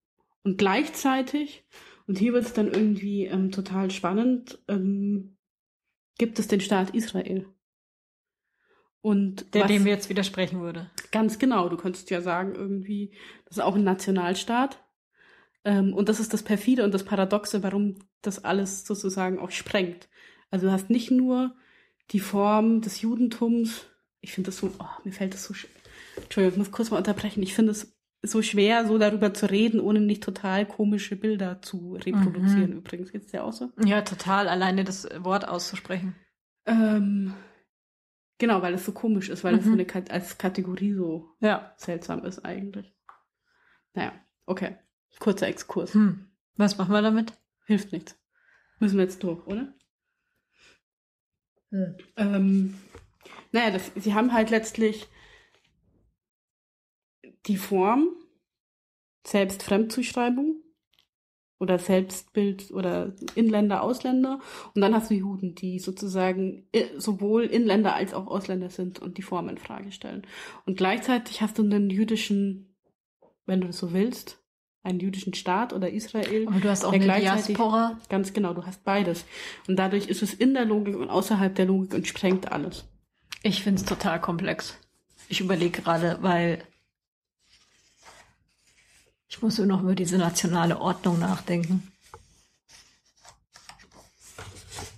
und 0.43 0.57
gleichzeitig, 0.57 1.65
und 2.05 2.17
hier 2.17 2.33
wird 2.33 2.45
es 2.45 2.53
dann 2.53 2.67
irgendwie 2.67 3.25
ähm, 3.25 3.51
total 3.51 3.91
spannend, 3.91 4.59
ähm, 4.67 5.37
gibt 6.17 6.39
es 6.39 6.47
den 6.47 6.61
Staat 6.61 6.91
Israel. 6.91 7.47
Und 9.01 9.53
der 9.53 9.63
was, 9.63 9.67
dem 9.69 9.87
jetzt 9.87 10.09
widersprechen 10.09 10.61
würde. 10.61 10.89
Ganz 11.11 11.39
genau. 11.39 11.69
Du 11.69 11.77
könntest 11.77 12.09
ja 12.09 12.21
sagen, 12.21 12.55
irgendwie, 12.55 13.13
das 13.45 13.57
ist 13.57 13.63
auch 13.63 13.75
ein 13.75 13.83
Nationalstaat. 13.83 14.83
Ähm, 15.63 15.93
und 15.93 16.09
das 16.09 16.19
ist 16.19 16.33
das 16.33 16.43
perfide 16.43 16.83
und 16.83 16.93
das 16.93 17.03
Paradoxe, 17.03 17.63
warum 17.63 17.95
das 18.21 18.43
alles 18.43 18.85
sozusagen 18.85 19.39
auch 19.39 19.51
sprengt. 19.51 20.09
Also 20.49 20.67
du 20.67 20.71
hast 20.71 20.89
nicht 20.89 21.11
nur 21.11 21.55
die 22.11 22.19
Form 22.19 22.81
des 22.81 23.01
Judentums. 23.01 23.85
Ich 24.21 24.33
finde 24.33 24.47
das 24.47 24.57
so, 24.57 24.71
oh, 24.79 25.01
mir 25.03 25.11
fällt 25.11 25.33
das 25.33 25.43
so, 25.43 25.53
Entschuldigung, 26.15 26.53
ich 26.53 26.57
muss 26.57 26.71
kurz 26.71 26.91
mal 26.91 26.97
unterbrechen. 26.97 27.43
Ich 27.43 27.53
finde 27.53 27.71
es 27.71 27.97
so 28.23 28.41
schwer, 28.41 28.87
so 28.87 28.97
darüber 28.97 29.33
zu 29.33 29.49
reden, 29.49 29.79
ohne 29.79 29.99
nicht 29.99 30.23
total 30.23 30.65
komische 30.65 31.15
Bilder 31.15 31.61
zu 31.61 31.93
reproduzieren. 31.93 32.71
Mhm. 32.71 32.77
Übrigens, 32.77 33.11
geht's 33.11 33.31
dir 33.31 33.43
auch 33.43 33.53
so? 33.53 33.69
Ja, 33.83 34.01
total. 34.01 34.47
Alleine 34.47 34.83
das 34.83 35.07
Wort 35.19 35.47
auszusprechen. 35.47 36.15
Ähm, 36.65 37.33
Genau, 38.37 38.61
weil 38.61 38.73
es 38.73 38.85
so 38.85 38.91
komisch 38.91 39.29
ist, 39.29 39.43
weil 39.43 39.53
mhm. 39.53 39.59
es 39.59 39.65
so 39.65 39.71
eine 39.71 39.85
Kat 39.85 40.11
als 40.11 40.37
Kategorie 40.37 40.93
so 40.93 41.35
ja. 41.39 41.73
seltsam 41.77 42.23
ist 42.23 42.45
eigentlich. 42.45 42.95
Naja, 43.93 44.13
okay. 44.45 44.77
Kurzer 45.19 45.47
Exkurs. 45.47 45.93
Hm. 45.93 46.29
Was 46.55 46.77
machen 46.77 46.91
wir 46.91 47.01
damit? 47.01 47.33
Hilft 47.65 47.91
nichts. 47.91 48.15
Müssen 48.79 48.97
wir 48.97 49.05
jetzt 49.05 49.23
durch, 49.23 49.45
oder? 49.47 49.73
Hm. 51.71 51.97
Ähm, 52.15 52.77
naja, 53.51 53.71
das, 53.71 53.91
sie 53.95 54.13
haben 54.13 54.33
halt 54.33 54.51
letztlich 54.51 55.07
die 57.47 57.57
Form 57.57 58.09
Selbstfremdzuschreibung 59.25 60.63
oder 61.59 61.79
Selbstbild 61.79 62.71
oder 62.71 63.13
Inländer, 63.35 63.81
Ausländer. 63.81 64.39
Und 64.75 64.81
dann 64.81 64.93
hast 64.93 65.09
du 65.09 65.15
Juden, 65.15 65.55
die 65.55 65.79
sozusagen 65.79 66.67
äh, 66.71 66.85
sowohl 66.97 67.43
Inländer 67.45 67.95
als 67.95 68.13
auch 68.13 68.27
Ausländer 68.27 68.69
sind 68.69 68.99
und 68.99 69.17
die 69.17 69.23
Form 69.23 69.49
in 69.49 69.57
Frage 69.57 69.91
stellen. 69.91 70.25
Und 70.65 70.77
gleichzeitig 70.77 71.41
hast 71.41 71.57
du 71.57 71.63
einen 71.63 71.89
jüdischen, 71.89 72.75
wenn 73.45 73.61
du 73.61 73.67
das 73.67 73.79
so 73.79 73.93
willst, 73.93 74.39
einen 74.83 74.99
jüdischen 74.99 75.33
Staat 75.33 75.73
oder 75.73 75.89
Israel. 75.89 76.47
Aber 76.47 76.59
du 76.59 76.69
hast 76.69 76.85
auch 76.85 76.93
eine 76.93 77.05
Diaspora. 77.05 77.99
Ganz 78.09 78.33
genau, 78.33 78.53
du 78.53 78.65
hast 78.65 78.83
beides. 78.83 79.25
Und 79.67 79.77
dadurch 79.77 80.07
ist 80.07 80.23
es 80.23 80.33
in 80.33 80.53
der 80.53 80.65
Logik 80.65 80.95
und 80.95 81.09
außerhalb 81.09 81.53
der 81.55 81.65
Logik 81.65 81.93
und 81.93 82.07
sprengt 82.07 82.51
alles. 82.51 82.85
Ich 83.43 83.63
finde 83.63 83.81
es 83.81 83.85
total 83.85 84.21
komplex. 84.21 84.77
Ich 85.27 85.41
überlege 85.41 85.81
gerade, 85.81 86.19
weil 86.21 86.63
ich 89.29 89.41
muss 89.41 89.57
nur 89.57 89.67
noch 89.67 89.81
über 89.81 89.95
diese 89.95 90.17
nationale 90.17 90.79
Ordnung 90.79 91.19
nachdenken. 91.19 91.91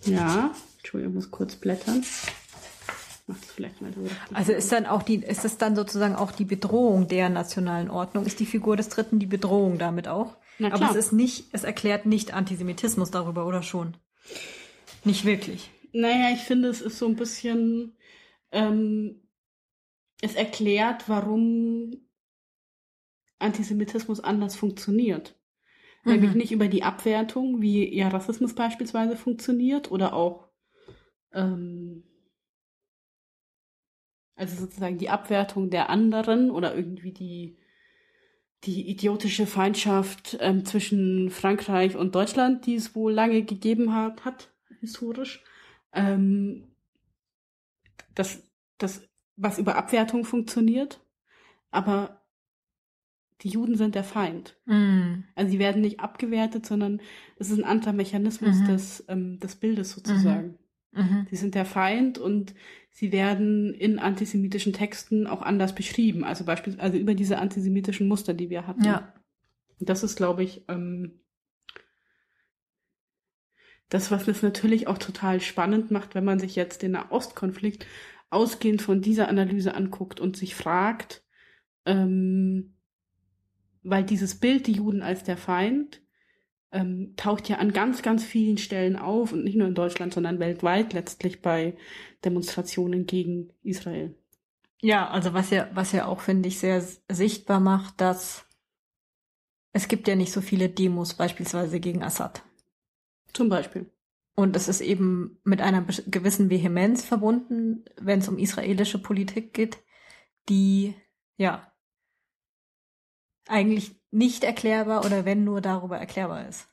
Ja, 0.06 0.52
Entschuldigung, 0.78 1.14
ich 1.14 1.16
muss 1.16 1.32
kurz 1.32 1.56
blättern. 1.56 2.04
Also 4.34 4.54
ist 4.54 4.72
dann 4.72 4.86
auch 4.86 5.04
die, 5.04 5.18
ist 5.18 5.46
es 5.46 5.58
dann 5.58 5.76
sozusagen 5.76 6.16
auch 6.16 6.32
die 6.32 6.46
Bedrohung 6.46 7.08
der 7.08 7.30
nationalen 7.30 7.90
Ordnung? 7.90 8.26
Ist 8.26 8.40
die 8.40 8.46
Figur 8.46 8.76
des 8.76 8.90
Dritten 8.90 9.20
die 9.20 9.28
Bedrohung 9.28 9.78
damit 9.78 10.08
auch? 10.08 10.36
Na 10.58 10.70
klar. 10.70 10.82
Aber 10.82 10.92
es 10.92 11.06
ist 11.06 11.14
nicht, 11.14 11.46
es 11.52 11.64
erklärt 11.64 12.06
nicht 12.06 12.34
Antisemitismus 12.34 13.12
darüber, 13.12 13.46
oder 13.46 13.62
schon? 13.62 13.96
Nicht 15.04 15.26
wirklich. 15.26 15.70
Naja, 15.94 16.32
ich 16.34 16.42
finde, 16.42 16.70
es 16.70 16.82
ist 16.82 16.98
so 16.98 17.08
ein 17.08 17.16
bisschen, 17.16 17.96
ähm, 18.52 19.22
es 20.22 20.36
erklärt, 20.36 21.08
warum 21.08 22.09
Antisemitismus 23.40 24.20
anders 24.20 24.56
funktioniert. 24.56 25.36
Mhm. 26.04 26.12
Nämlich 26.12 26.34
nicht 26.36 26.52
über 26.52 26.68
die 26.68 26.84
Abwertung, 26.84 27.62
wie 27.62 27.94
ja 27.96 28.10
Rassismus 28.10 28.54
beispielsweise 28.54 29.16
funktioniert 29.16 29.92
oder 29.92 30.14
auch 30.14 30.50
ähm, 31.34 32.04
also 34.36 34.56
sozusagen 34.56 34.98
die 34.98 35.10
Abwertung 35.10 35.70
der 35.70 35.90
anderen 35.90 36.50
oder 36.52 36.76
irgendwie 36.76 37.12
die 37.12 37.58
die 38.66 38.90
idiotische 38.90 39.48
Feindschaft 39.48 40.38
ähm, 40.42 40.66
zwischen 40.66 41.30
Frankreich 41.30 41.96
und 41.96 42.14
Deutschland, 42.16 42.66
die 42.66 42.76
es 42.76 42.94
wohl 42.94 43.14
lange 43.14 43.44
gegeben 43.44 43.94
hat, 43.94 44.26
hat 44.26 44.52
historisch. 44.82 45.44
Ähm, 45.94 46.68
das, 48.16 48.44
das, 48.78 49.08
was 49.38 49.60
über 49.60 49.78
Abwertung 49.78 50.26
funktioniert, 50.26 51.00
aber 51.72 52.19
die 53.42 53.50
Juden 53.50 53.76
sind 53.76 53.96
der 53.96 54.04
Feind. 54.04 54.58
Mm. 54.66 55.24
Also 55.36 55.52
sie 55.52 55.60
werden 55.60 55.82
nicht 55.82 56.00
abgewertet, 56.00 56.66
sondern 56.66 57.02
es 57.38 57.50
ist 57.50 57.58
ein 57.58 57.64
anderer 57.64 57.94
Mechanismus 57.94 58.58
mhm. 58.58 58.68
des, 58.68 59.06
ähm, 59.08 59.40
des 59.40 59.56
Bildes 59.56 59.92
sozusagen. 59.92 60.58
Mhm. 60.92 61.02
Mhm. 61.04 61.28
Sie 61.30 61.36
sind 61.36 61.56
der 61.56 61.66
Feind 61.66 62.18
und 62.18 62.54
sie 62.90 63.12
werden 63.12 63.74
in 63.74 64.00
antisemitischen 64.00 64.74
Texten 64.74 65.28
auch 65.28 65.42
anders 65.42 65.74
beschrieben. 65.74 66.24
Also 66.24 66.44
beispielsweise 66.44 66.84
also 66.84 66.98
über 66.98 67.14
diese 67.14 67.38
antisemitischen 67.38 68.08
Muster, 68.08 68.34
die 68.34 68.50
wir 68.50 68.68
hatten. 68.68 68.84
Ja. 68.84 69.14
Das 69.80 70.04
ist, 70.04 70.18
glaube 70.18 70.44
ich, 70.44 70.66
ähm, 70.68 71.22
das, 73.88 74.12
was 74.12 74.28
es 74.28 74.44
natürlich 74.44 74.88
auch 74.88 74.98
total 74.98 75.42
spannend 75.42 75.92
macht, 75.92 76.14
wenn 76.14 76.26
man 76.26 76.40
sich 76.40 76.56
jetzt 76.56 76.82
den 76.82 76.96
Ostkonflikt 76.96 77.86
ausgehend 78.30 78.82
von 78.82 79.02
dieser 79.02 79.28
Analyse 79.28 79.74
anguckt 79.74 80.20
und 80.20 80.38
sich 80.38 80.56
fragt, 80.56 81.24
ähm, 81.86 82.76
weil 83.84 84.04
dieses 84.04 84.40
Bild, 84.40 84.68
die 84.68 84.74
Juden 84.74 85.02
als 85.02 85.24
der 85.24 85.38
Feind, 85.38 86.02
ähm, 86.72 87.14
taucht 87.16 87.50
ja 87.50 87.58
an 87.58 87.74
ganz, 87.74 88.02
ganz 88.02 88.24
vielen 88.24 88.58
Stellen 88.58 88.96
auf 88.96 89.34
und 89.34 89.44
nicht 89.44 89.56
nur 89.56 89.68
in 89.68 89.76
Deutschland, 89.76 90.14
sondern 90.14 90.40
weltweit 90.40 90.94
letztlich 90.94 91.42
bei 91.42 91.76
Demonstrationen 92.24 93.06
gegen 93.06 93.52
Israel. 93.64 94.16
Ja, 94.82 95.10
also 95.10 95.34
was 95.34 95.50
ja, 95.50 95.70
was 95.74 95.92
ja 95.92 96.06
auch, 96.06 96.22
finde 96.22 96.48
ich, 96.48 96.60
sehr 96.60 96.84
sichtbar 97.10 97.60
macht, 97.60 98.00
dass 98.00 98.46
es 99.72 99.88
gibt 99.88 100.08
ja 100.08 100.16
nicht 100.16 100.32
so 100.32 100.42
viele 100.42 100.70
Demos 100.70 101.14
beispielsweise 101.14 101.80
gegen 101.80 102.04
Assad. 102.04 102.44
Zum 103.34 103.50
Beispiel. 103.50 103.92
Und 104.36 104.56
es 104.56 104.68
ist 104.68 104.82
eben 104.82 105.40
mit 105.44 105.62
einer 105.62 105.82
gewissen 105.82 106.50
Vehemenz 106.50 107.04
verbunden, 107.04 107.84
wenn 108.00 108.20
es 108.20 108.30
um 108.30 108.38
israelische 108.38 108.98
Politik 108.98 109.54
geht, 109.54 109.80
die 110.48 110.96
ja 111.38 111.69
eigentlich 113.50 113.96
nicht 114.12 114.44
erklärbar 114.44 115.06
oder 115.06 115.26
wenn 115.26 115.44
nur 115.44 115.62
darüber 115.62 115.98
erklärbar 115.98 116.48
ist. 116.48 116.68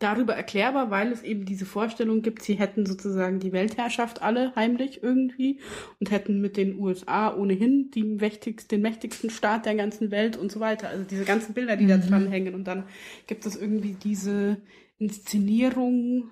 Darüber 0.00 0.34
erklärbar, 0.34 0.90
weil 0.90 1.12
es 1.12 1.22
eben 1.22 1.46
diese 1.46 1.66
Vorstellung 1.66 2.22
gibt, 2.22 2.42
sie 2.42 2.54
hätten 2.54 2.84
sozusagen 2.84 3.38
die 3.38 3.52
Weltherrschaft 3.52 4.22
alle 4.22 4.54
heimlich 4.56 5.02
irgendwie 5.02 5.60
und 6.00 6.10
hätten 6.10 6.40
mit 6.40 6.56
den 6.56 6.78
USA 6.78 7.34
ohnehin 7.34 7.90
mächtigst, 7.94 8.72
den 8.72 8.82
mächtigsten 8.82 9.30
Staat 9.30 9.66
der 9.66 9.76
ganzen 9.76 10.10
Welt 10.10 10.36
und 10.36 10.50
so 10.50 10.58
weiter. 10.58 10.88
Also 10.88 11.04
diese 11.04 11.24
ganzen 11.24 11.54
Bilder, 11.54 11.76
die 11.76 11.84
mhm. 11.84 11.88
da 11.88 11.96
dran 11.98 12.26
hängen. 12.26 12.54
Und 12.54 12.64
dann 12.64 12.84
gibt 13.28 13.46
es 13.46 13.54
irgendwie 13.54 13.94
diese 13.94 14.60
Inszenierung 14.98 16.30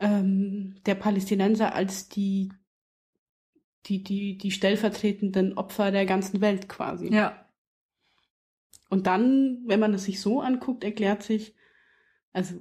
ähm, 0.00 0.76
der 0.86 0.94
Palästinenser 0.94 1.74
als 1.74 2.08
die, 2.08 2.52
die, 3.84 4.02
die, 4.02 4.38
die 4.38 4.50
stellvertretenden 4.50 5.58
Opfer 5.58 5.90
der 5.90 6.06
ganzen 6.06 6.40
Welt 6.40 6.68
quasi. 6.68 7.12
Ja. 7.12 7.45
Und 8.88 9.06
dann, 9.06 9.62
wenn 9.66 9.80
man 9.80 9.94
es 9.94 10.04
sich 10.04 10.20
so 10.20 10.40
anguckt, 10.40 10.84
erklärt 10.84 11.22
sich, 11.22 11.54
also 12.32 12.54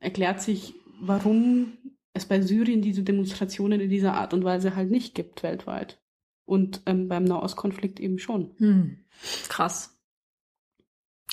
erklärt 0.00 0.40
sich, 0.40 0.74
warum 1.00 1.78
es 2.14 2.26
bei 2.26 2.40
Syrien 2.42 2.82
diese 2.82 3.02
Demonstrationen 3.02 3.80
in 3.80 3.90
dieser 3.90 4.14
Art 4.14 4.34
und 4.34 4.44
Weise 4.44 4.76
halt 4.76 4.90
nicht 4.90 5.14
gibt 5.14 5.42
weltweit. 5.42 6.00
Und 6.44 6.82
ähm, 6.86 7.08
beim 7.08 7.24
Nahostkonflikt 7.24 8.00
eben 8.00 8.18
schon. 8.18 8.54
Hm. 8.58 9.04
Krass. 9.48 9.98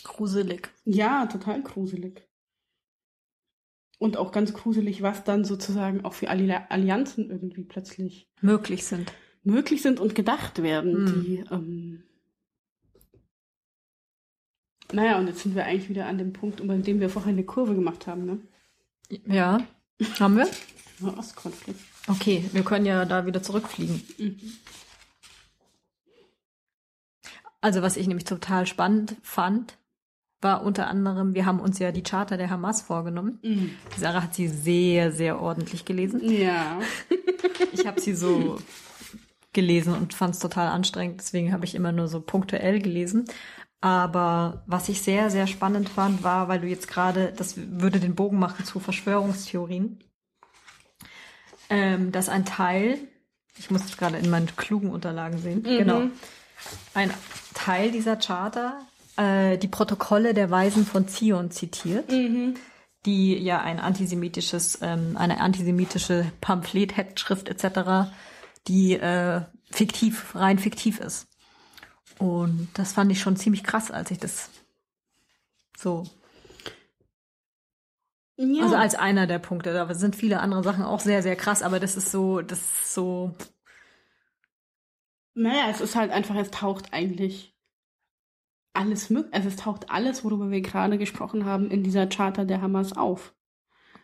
Gruselig. 0.04 0.70
Ja, 0.86 1.26
total 1.26 1.62
gruselig. 1.62 2.26
Und 3.98 4.16
auch 4.16 4.32
ganz 4.32 4.54
gruselig, 4.54 5.02
was 5.02 5.26
dann 5.26 5.44
sozusagen 5.44 6.06
auch 6.06 6.14
für 6.14 6.30
Allianzen 6.30 7.30
irgendwie 7.30 7.66
plötzlich 7.66 8.30
möglich 8.40 8.86
sind. 8.86 9.12
Möglich 9.44 9.82
sind 9.82 10.00
und 10.00 10.16
gedacht 10.16 10.64
werden, 10.64 11.08
hm. 11.08 11.24
die 11.24 11.44
ähm, 11.52 12.04
naja, 14.92 15.18
und 15.18 15.28
jetzt 15.28 15.42
sind 15.42 15.56
wir 15.56 15.66
eigentlich 15.66 15.90
wieder 15.90 16.06
an 16.08 16.18
dem 16.18 16.34
Punkt, 16.34 16.62
um 16.62 16.84
dem 16.84 17.00
wir 17.00 17.10
vorher 17.10 17.32
eine 17.32 17.44
Kurve 17.44 17.76
gemacht 17.76 18.08
haben, 18.08 18.26
ne? 18.26 18.40
Ja. 19.26 19.60
Haben 20.20 20.38
wir? 20.38 20.48
Ostkonflikt. 21.18 21.80
Okay, 22.08 22.44
wir 22.52 22.64
können 22.64 22.86
ja 22.86 23.06
da 23.06 23.26
wieder 23.26 23.42
zurückfliegen. 23.44 24.02
Mhm. 24.18 24.40
Also, 27.62 27.82
was 27.82 27.98
ich 27.98 28.08
nämlich 28.08 28.26
total 28.26 28.66
spannend 28.66 29.16
fand, 29.22 29.78
war 30.42 30.64
unter 30.64 30.88
anderem, 30.88 31.34
wir 31.34 31.46
haben 31.46 31.60
uns 31.60 31.80
ja 31.80 31.92
die 31.92 32.04
Charta 32.04 32.38
der 32.38 32.50
Hamas 32.50 32.82
vorgenommen. 32.82 33.40
Mhm. 33.44 33.72
Sarah 33.98 34.24
hat 34.24 34.36
sie 34.36 34.48
sehr, 34.48 35.12
sehr 35.12 35.42
ordentlich 35.42 35.84
gelesen. 35.84 36.22
Ja. 36.32 36.80
ich 37.74 37.86
habe 37.86 38.00
sie 38.00 38.14
so 38.14 38.58
gelesen 39.52 39.94
und 39.94 40.14
fand 40.14 40.36
es 40.36 40.40
total 40.40 40.68
anstrengend, 40.68 41.20
deswegen 41.20 41.52
habe 41.52 41.66
ich 41.66 41.76
immer 41.76 41.92
nur 41.92 42.08
so 42.08 42.22
punktuell 42.22 42.80
gelesen. 42.80 43.26
Aber 43.82 44.64
was 44.66 44.90
ich 44.90 45.02
sehr, 45.02 45.30
sehr 45.30 45.48
spannend 45.48 45.90
fand, 45.90 46.24
war, 46.24 46.48
weil 46.50 46.60
du 46.60 46.68
jetzt 46.68 46.90
gerade, 46.90 47.34
das 47.36 47.56
würde 47.56 48.00
den 48.00 48.16
Bogen 48.16 48.38
machen 48.38 48.66
zu 48.66 48.80
Verschwörungstheorien, 48.80 50.04
ähm, 51.70 52.12
dass 52.12 52.28
ein 52.28 52.46
Teil, 52.46 52.98
ich 53.58 53.72
muss 53.72 53.86
es 53.86 53.98
gerade 53.98 54.18
in 54.18 54.30
meinen 54.30 54.54
klugen 54.58 54.90
Unterlagen 54.90 55.38
sehen, 55.38 55.60
mhm. 55.60 55.78
genau, 55.78 56.02
ein 56.94 57.14
Teil 57.54 57.92
dieser 57.92 58.18
Charta 58.18 58.80
äh, 59.20 59.58
die 59.58 59.68
Protokolle 59.68 60.34
der 60.34 60.50
Weisen 60.50 60.86
von 60.86 61.08
Zion 61.08 61.52
zitiert, 61.52 62.12
mhm. 62.12 62.56
die 63.06 63.38
ja 63.38 63.62
ein 63.62 63.80
antisemitisches, 63.80 64.80
ähm, 64.82 65.18
eine 65.18 65.42
antisemitische 65.42 66.32
Pamphlet, 66.42 66.96
Heftschrift 66.96 67.50
etc., 67.50 68.12
die 68.68 68.94
äh, 68.94 69.42
fiktiv, 69.72 70.36
rein 70.36 70.58
fiktiv 70.58 71.00
ist. 71.00 71.28
Und 72.20 72.70
das 72.74 72.94
fand 72.94 73.12
ich 73.12 73.20
schon 73.20 73.38
ziemlich 73.38 73.64
krass, 73.64 73.90
als 73.90 74.12
ich 74.12 74.20
das 74.20 74.50
so. 75.76 76.04
Ja. 78.36 78.64
Also 78.64 78.76
als 78.76 78.96
einer 78.96 79.26
der 79.26 79.40
Punkte. 79.40 79.74
Da 79.74 79.94
sind 79.94 80.16
viele 80.16 80.40
andere 80.40 80.64
Sachen 80.64 80.84
auch 80.84 81.00
sehr, 81.00 81.24
sehr 81.24 81.36
krass, 81.36 81.64
aber 81.64 81.80
das 81.80 81.98
ist 81.98 82.12
so, 82.12 82.42
das 82.42 82.60
ist 82.60 82.94
so. 82.94 83.34
Naja, 85.34 85.70
es 85.70 85.82
ist 85.82 85.96
halt 85.96 86.12
einfach, 86.12 86.36
es 86.36 86.52
taucht 86.52 86.94
eigentlich 86.94 87.56
alles 88.74 89.10
möglich, 89.10 89.34
also 89.34 89.48
es 89.48 89.56
taucht 89.56 89.90
alles, 89.90 90.24
worüber 90.24 90.52
wir 90.52 90.62
gerade 90.62 90.98
gesprochen 90.98 91.46
haben, 91.46 91.72
in 91.72 91.84
dieser 91.84 92.08
Charta 92.08 92.46
der 92.46 92.62
Hamas 92.62 92.96
auf. 92.96 93.34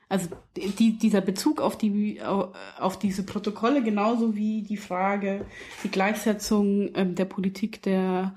Also 0.08 0.30
die, 0.56 0.98
dieser 0.98 1.22
Bezug 1.22 1.62
auf 1.62 1.78
die 1.78 2.22
auf 2.22 3.00
diese 3.00 3.26
Protokolle 3.26 3.82
genauso 3.82 4.36
wie 4.36 4.62
die 4.62 4.78
Frage 4.78 5.46
die 5.84 5.90
Gleichsetzung 5.90 6.92
ähm, 6.94 7.16
der 7.16 7.26
Politik 7.26 7.82
der 7.82 8.36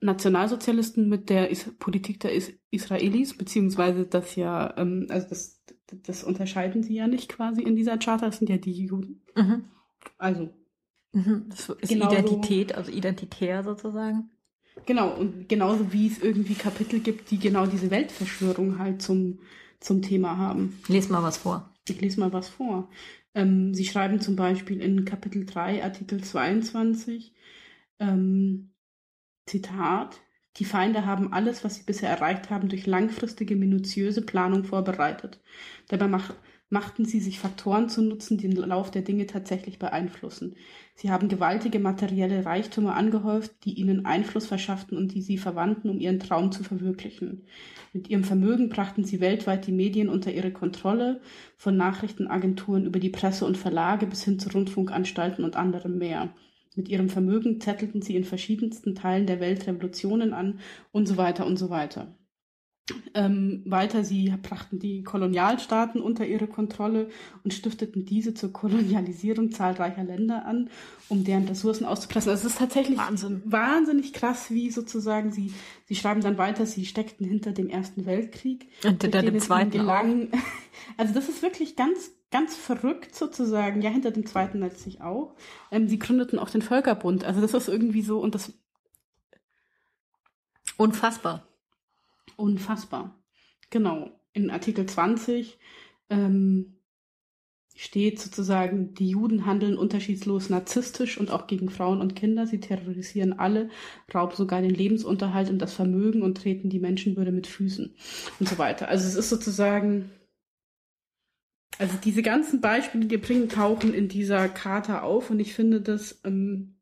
Nationalsozialisten 0.00 1.08
mit 1.08 1.30
der 1.30 1.50
Is 1.50 1.72
Politik 1.78 2.18
der 2.20 2.32
Is 2.32 2.52
Israelis 2.72 3.36
beziehungsweise 3.36 4.06
das 4.06 4.34
ja 4.34 4.74
ähm, 4.76 5.06
also 5.08 5.28
das 5.28 5.62
das 6.02 6.24
unterscheiden 6.24 6.82
sie 6.82 6.96
ja 6.96 7.06
nicht 7.06 7.28
quasi 7.28 7.62
in 7.62 7.76
dieser 7.76 7.96
Charta 7.98 8.26
das 8.26 8.38
sind 8.38 8.50
ja 8.50 8.56
die 8.56 8.72
Juden 8.72 9.22
mhm. 9.36 9.66
also 10.18 10.50
mhm. 11.12 11.46
das 11.48 11.68
ist 11.68 11.88
genauso, 11.88 12.16
Identität 12.16 12.74
also 12.74 12.90
identitär 12.90 13.62
sozusagen 13.62 14.30
genau 14.84 15.14
und 15.14 15.48
genauso 15.48 15.92
wie 15.92 16.08
es 16.08 16.18
irgendwie 16.18 16.54
Kapitel 16.54 16.98
gibt 16.98 17.30
die 17.30 17.38
genau 17.38 17.66
diese 17.66 17.92
Weltverschwörung 17.92 18.80
halt 18.80 19.00
zum 19.00 19.38
zum 19.80 20.02
Thema 20.02 20.36
haben. 20.36 20.78
Lies 20.88 21.08
mal 21.08 21.22
was 21.22 21.36
vor. 21.36 21.72
Ich 21.88 22.00
lese 22.00 22.20
mal 22.20 22.32
was 22.32 22.48
vor. 22.48 22.88
Ähm, 23.34 23.74
Sie 23.74 23.84
schreiben 23.84 24.20
zum 24.20 24.36
Beispiel 24.36 24.80
in 24.80 25.04
Kapitel 25.04 25.44
3, 25.44 25.84
Artikel 25.84 26.22
22, 26.22 27.34
ähm, 27.98 28.72
Zitat, 29.46 30.20
die 30.56 30.64
Feinde 30.64 31.04
haben 31.04 31.32
alles, 31.32 31.64
was 31.64 31.76
sie 31.76 31.82
bisher 31.82 32.08
erreicht 32.08 32.50
haben, 32.50 32.68
durch 32.68 32.86
langfristige, 32.86 33.56
minutiöse 33.56 34.22
Planung 34.22 34.64
vorbereitet. 34.64 35.40
Dabei 35.88 36.08
mach, 36.08 36.32
machten 36.70 37.04
sie 37.04 37.20
sich 37.20 37.38
Faktoren 37.38 37.88
zu 37.88 38.02
nutzen, 38.02 38.38
die 38.38 38.48
den 38.48 38.56
Lauf 38.56 38.90
der 38.90 39.02
Dinge 39.02 39.26
tatsächlich 39.26 39.78
beeinflussen. 39.78 40.56
Sie 40.94 41.10
haben 41.10 41.28
gewaltige 41.28 41.78
materielle 41.78 42.44
Reichtümer 42.46 42.96
angehäuft, 42.96 43.52
die 43.64 43.74
ihnen 43.74 44.06
Einfluss 44.06 44.46
verschafften 44.46 44.96
und 44.96 45.14
die 45.14 45.20
sie 45.20 45.36
verwandten, 45.36 45.90
um 45.90 46.00
ihren 46.00 46.20
Traum 46.20 46.50
zu 46.50 46.64
verwirklichen. 46.64 47.44
Mit 47.96 48.10
ihrem 48.10 48.24
Vermögen 48.24 48.68
brachten 48.68 49.04
sie 49.04 49.22
weltweit 49.22 49.66
die 49.66 49.72
Medien 49.72 50.10
unter 50.10 50.30
ihre 50.30 50.50
Kontrolle, 50.50 51.22
von 51.56 51.78
Nachrichtenagenturen 51.78 52.84
über 52.84 52.98
die 52.98 53.08
Presse 53.08 53.46
und 53.46 53.56
Verlage 53.56 54.06
bis 54.06 54.22
hin 54.22 54.38
zu 54.38 54.50
Rundfunkanstalten 54.50 55.42
und 55.42 55.56
anderem 55.56 55.96
mehr. 55.96 56.28
Mit 56.74 56.90
ihrem 56.90 57.08
Vermögen 57.08 57.58
zettelten 57.58 58.02
sie 58.02 58.14
in 58.14 58.24
verschiedensten 58.24 58.94
Teilen 58.94 59.26
der 59.26 59.40
Welt 59.40 59.66
Revolutionen 59.66 60.34
an 60.34 60.60
und 60.92 61.08
so 61.08 61.16
weiter 61.16 61.46
und 61.46 61.56
so 61.56 61.70
weiter. 61.70 62.14
Ähm, 63.14 63.62
weiter, 63.66 64.04
sie 64.04 64.32
brachten 64.42 64.78
die 64.78 65.02
Kolonialstaaten 65.02 66.00
unter 66.00 66.24
ihre 66.24 66.46
Kontrolle 66.46 67.08
und 67.42 67.52
stifteten 67.52 68.04
diese 68.04 68.32
zur 68.32 68.52
Kolonialisierung 68.52 69.50
zahlreicher 69.50 70.04
Länder 70.04 70.46
an, 70.46 70.70
um 71.08 71.24
deren 71.24 71.48
Ressourcen 71.48 71.84
auszupressen. 71.84 72.30
Also 72.30 72.46
es 72.46 72.52
ist 72.52 72.58
tatsächlich 72.60 72.96
Wahnsinn. 72.98 73.42
wahnsinnig 73.44 74.12
krass, 74.12 74.50
wie 74.50 74.70
sozusagen 74.70 75.32
sie, 75.32 75.52
sie 75.86 75.96
schreiben 75.96 76.20
dann 76.20 76.38
weiter, 76.38 76.64
sie 76.64 76.86
steckten 76.86 77.26
hinter 77.26 77.50
dem 77.50 77.68
Ersten 77.68 78.06
Weltkrieg. 78.06 78.68
Und 78.84 79.02
hinter 79.02 79.22
dem 79.22 79.40
Zweiten 79.40 79.70
gelang. 79.70 80.28
Also 80.98 81.14
das 81.14 81.28
ist 81.28 81.42
wirklich 81.42 81.74
ganz, 81.74 82.12
ganz 82.30 82.54
verrückt 82.54 83.14
sozusagen. 83.14 83.82
Ja, 83.82 83.90
hinter 83.90 84.12
dem 84.12 84.26
Zweiten 84.26 84.60
letztlich 84.60 85.00
auch. 85.00 85.34
Ähm, 85.72 85.88
sie 85.88 85.98
gründeten 85.98 86.38
auch 86.38 86.50
den 86.50 86.62
Völkerbund. 86.62 87.24
Also 87.24 87.40
das 87.40 87.54
ist 87.54 87.66
irgendwie 87.68 88.02
so 88.02 88.20
und 88.20 88.34
das 88.34 88.52
Unfassbar 90.76 91.48
unfassbar. 92.36 93.22
Genau. 93.70 94.10
In 94.32 94.50
Artikel 94.50 94.86
20 94.86 95.58
ähm, 96.10 96.76
steht 97.76 98.18
sozusagen, 98.18 98.94
die 98.94 99.10
Juden 99.10 99.44
handeln 99.44 99.76
unterschiedslos 99.76 100.48
narzisstisch 100.48 101.18
und 101.18 101.30
auch 101.30 101.46
gegen 101.46 101.68
Frauen 101.68 102.00
und 102.00 102.16
Kinder. 102.16 102.46
Sie 102.46 102.58
terrorisieren 102.58 103.38
alle, 103.38 103.68
rauben 104.12 104.34
sogar 104.34 104.62
den 104.62 104.74
Lebensunterhalt 104.74 105.50
und 105.50 105.58
das 105.58 105.74
Vermögen 105.74 106.22
und 106.22 106.38
treten 106.38 106.70
die 106.70 106.80
Menschenwürde 106.80 107.32
mit 107.32 107.46
Füßen 107.46 107.94
und 108.40 108.48
so 108.48 108.58
weiter. 108.58 108.88
Also 108.88 109.06
es 109.06 109.14
ist 109.14 109.28
sozusagen, 109.28 110.10
also 111.78 111.98
diese 112.02 112.22
ganzen 112.22 112.62
Beispiele, 112.62 113.04
die 113.04 113.10
wir 113.10 113.20
bringen, 113.20 113.50
tauchen 113.50 113.92
in 113.92 114.08
dieser 114.08 114.48
Charta 114.48 115.02
auf 115.02 115.30
und 115.30 115.38
ich 115.38 115.52
finde 115.52 115.82
das, 115.82 116.20
ähm, 116.24 116.75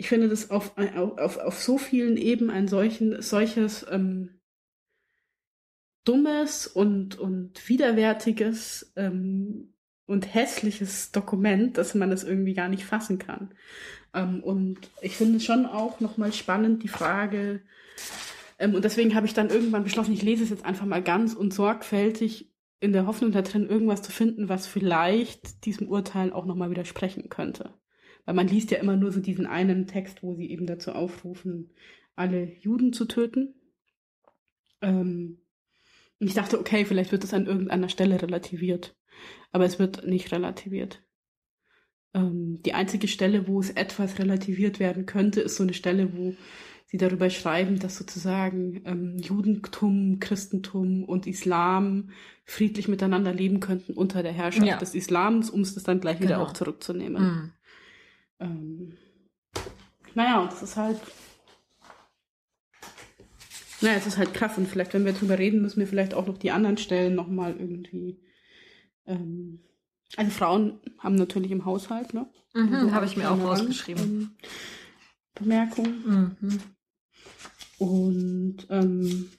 ich 0.00 0.08
finde 0.08 0.30
das 0.30 0.50
auf, 0.50 0.72
auf, 0.96 1.36
auf 1.36 1.62
so 1.62 1.76
vielen 1.76 2.16
Ebenen 2.16 2.50
ein 2.50 2.68
solchen, 2.68 3.20
solches 3.20 3.84
ähm, 3.90 4.40
dummes 6.06 6.66
und, 6.66 7.18
und 7.18 7.68
widerwärtiges 7.68 8.94
ähm, 8.96 9.74
und 10.06 10.34
hässliches 10.34 11.12
Dokument, 11.12 11.76
dass 11.76 11.94
man 11.94 12.10
es 12.12 12.24
irgendwie 12.24 12.54
gar 12.54 12.70
nicht 12.70 12.86
fassen 12.86 13.18
kann. 13.18 13.52
Ähm, 14.14 14.42
und 14.42 14.78
ich 15.02 15.18
finde 15.18 15.38
schon 15.38 15.66
auch 15.66 16.00
nochmal 16.00 16.32
spannend 16.32 16.82
die 16.82 16.88
Frage, 16.88 17.60
ähm, 18.58 18.74
und 18.74 18.82
deswegen 18.82 19.14
habe 19.14 19.26
ich 19.26 19.34
dann 19.34 19.50
irgendwann 19.50 19.84
beschlossen, 19.84 20.14
ich 20.14 20.22
lese 20.22 20.44
es 20.44 20.48
jetzt 20.48 20.64
einfach 20.64 20.86
mal 20.86 21.02
ganz 21.02 21.34
und 21.34 21.52
sorgfältig 21.52 22.50
in 22.80 22.94
der 22.94 23.06
Hoffnung 23.06 23.32
da 23.32 23.42
drin, 23.42 23.68
irgendwas 23.68 24.00
zu 24.00 24.12
finden, 24.12 24.48
was 24.48 24.66
vielleicht 24.66 25.66
diesem 25.66 25.88
Urteil 25.88 26.32
auch 26.32 26.46
nochmal 26.46 26.70
widersprechen 26.70 27.28
könnte. 27.28 27.74
Weil 28.24 28.34
man 28.34 28.48
liest 28.48 28.70
ja 28.70 28.78
immer 28.78 28.96
nur 28.96 29.12
so 29.12 29.20
diesen 29.20 29.46
einen 29.46 29.86
Text, 29.86 30.22
wo 30.22 30.34
sie 30.34 30.50
eben 30.50 30.66
dazu 30.66 30.92
aufrufen, 30.92 31.70
alle 32.16 32.52
Juden 32.60 32.92
zu 32.92 33.06
töten. 33.06 33.54
Ähm, 34.80 35.40
und 36.18 36.26
ich 36.26 36.34
dachte, 36.34 36.58
okay, 36.58 36.84
vielleicht 36.84 37.12
wird 37.12 37.24
es 37.24 37.34
an 37.34 37.46
irgendeiner 37.46 37.88
Stelle 37.88 38.20
relativiert. 38.20 38.94
Aber 39.52 39.64
es 39.64 39.78
wird 39.78 40.06
nicht 40.06 40.32
relativiert. 40.32 41.02
Ähm, 42.12 42.60
die 42.64 42.74
einzige 42.74 43.08
Stelle, 43.08 43.48
wo 43.48 43.60
es 43.60 43.70
etwas 43.70 44.18
relativiert 44.18 44.80
werden 44.80 45.06
könnte, 45.06 45.40
ist 45.40 45.56
so 45.56 45.62
eine 45.62 45.74
Stelle, 45.74 46.16
wo 46.16 46.34
sie 46.86 46.98
darüber 46.98 47.30
schreiben, 47.30 47.78
dass 47.78 47.96
sozusagen 47.96 48.82
ähm, 48.84 49.16
Judentum, 49.16 50.18
Christentum 50.18 51.04
und 51.04 51.28
Islam 51.28 52.10
friedlich 52.44 52.88
miteinander 52.88 53.32
leben 53.32 53.60
könnten 53.60 53.92
unter 53.92 54.24
der 54.24 54.32
Herrschaft 54.32 54.66
ja. 54.66 54.76
des 54.76 54.96
Islams, 54.96 55.50
um 55.50 55.60
es 55.60 55.74
dann 55.84 56.00
gleich 56.00 56.18
wieder 56.18 56.34
genau. 56.34 56.46
auch 56.46 56.52
zurückzunehmen. 56.52 57.22
Mhm. 57.22 57.52
Ähm, 58.40 58.96
naja, 60.14 60.46
das 60.46 60.62
ist 60.62 60.76
halt 60.76 61.00
naja, 63.80 63.96
es 63.96 64.06
ist 64.06 64.18
halt 64.18 64.34
krass 64.34 64.58
und 64.58 64.68
vielleicht, 64.68 64.92
wenn 64.92 65.04
wir 65.04 65.12
drüber 65.12 65.38
reden, 65.38 65.62
müssen 65.62 65.80
wir 65.80 65.86
vielleicht 65.86 66.12
auch 66.12 66.26
noch 66.26 66.38
die 66.38 66.50
anderen 66.50 66.76
Stellen 66.76 67.14
nochmal 67.14 67.56
irgendwie. 67.58 68.20
Ähm, 69.06 69.60
also 70.16 70.30
Frauen 70.30 70.80
haben 70.98 71.14
natürlich 71.14 71.50
im 71.50 71.64
Haushalt, 71.64 72.12
ne? 72.12 72.28
Mhm, 72.52 72.74
also 72.74 72.92
habe 72.92 73.06
ich 73.06 73.16
mir 73.16 73.30
auch 73.30 73.40
rausgeschrieben. 73.40 74.04
Ähm, 74.04 74.30
Bemerkung. 75.34 76.36
Mhm. 76.40 76.60
Und 77.78 78.66
ähm, 78.68 79.30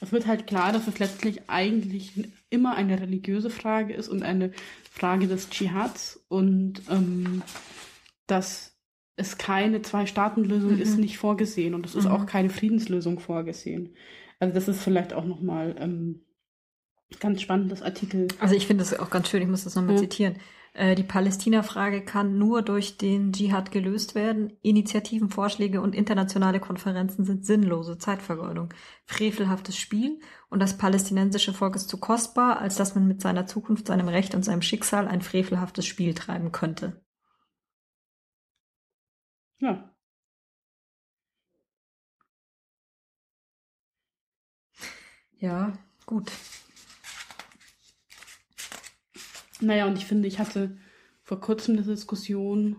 es 0.00 0.10
wird 0.10 0.26
halt 0.26 0.48
klar, 0.48 0.72
dass 0.72 0.88
es 0.88 0.98
letztlich 0.98 1.48
eigentlich 1.48 2.28
immer 2.54 2.74
eine 2.76 3.00
religiöse 3.00 3.50
Frage 3.50 3.92
ist 3.92 4.08
und 4.08 4.22
eine 4.22 4.52
Frage 4.90 5.26
des 5.26 5.50
Dschihads 5.50 6.24
und 6.28 6.82
ähm, 6.88 7.42
dass 8.26 8.76
es 9.16 9.38
keine 9.38 9.82
Zwei-Staaten-Lösung 9.82 10.76
mhm. 10.76 10.80
ist 10.80 10.98
nicht 10.98 11.18
vorgesehen 11.18 11.74
und 11.74 11.84
es 11.84 11.94
ist 11.94 12.04
mhm. 12.04 12.12
auch 12.12 12.26
keine 12.26 12.50
Friedenslösung 12.50 13.20
vorgesehen. 13.20 13.94
Also 14.38 14.54
das 14.54 14.68
ist 14.68 14.82
vielleicht 14.82 15.12
auch 15.12 15.24
nochmal 15.24 15.76
ähm, 15.78 16.24
ganz 17.20 17.42
spannendes 17.42 17.82
Artikel. 17.82 18.28
Also 18.38 18.54
ich 18.54 18.66
finde 18.66 18.82
das 18.82 18.98
auch 18.98 19.10
ganz 19.10 19.28
schön, 19.28 19.42
ich 19.42 19.48
muss 19.48 19.64
das 19.64 19.74
nochmal 19.74 19.94
ja. 19.96 20.00
zitieren. 20.00 20.36
Äh, 20.74 20.96
die 20.96 21.04
Palästina-Frage 21.04 22.04
kann 22.04 22.36
nur 22.36 22.62
durch 22.62 22.98
den 22.98 23.32
Dschihad 23.32 23.70
gelöst 23.70 24.14
werden. 24.14 24.52
Initiativen, 24.60 25.30
Vorschläge 25.30 25.80
und 25.80 25.94
internationale 25.94 26.60
Konferenzen 26.60 27.24
sind 27.24 27.46
sinnlose 27.46 27.96
Zeitvergeudung, 27.96 28.74
frevelhaftes 29.06 29.78
Spiel 29.78 30.20
und 30.50 30.60
das 30.60 30.76
palästinensische 30.76 31.54
Volk 31.54 31.76
ist 31.76 31.88
zu 31.88 31.98
kostbar, 31.98 32.58
als 32.58 32.74
dass 32.76 32.94
man 32.96 33.06
mit 33.06 33.22
seiner 33.22 33.46
Zukunft, 33.46 33.86
seinem 33.86 34.08
Recht 34.08 34.34
und 34.34 34.44
seinem 34.44 34.62
Schicksal 34.62 35.06
ein 35.08 35.22
frevelhaftes 35.22 35.86
Spiel 35.86 36.12
treiben 36.14 36.50
könnte. 36.52 37.00
Ja. 39.60 39.94
Ja, 45.38 45.72
gut. 46.06 46.32
Naja, 49.64 49.86
und 49.86 49.96
ich 49.96 50.06
finde, 50.06 50.28
ich 50.28 50.38
hatte 50.38 50.76
vor 51.22 51.40
kurzem 51.40 51.76
eine 51.76 51.86
Diskussion, 51.86 52.76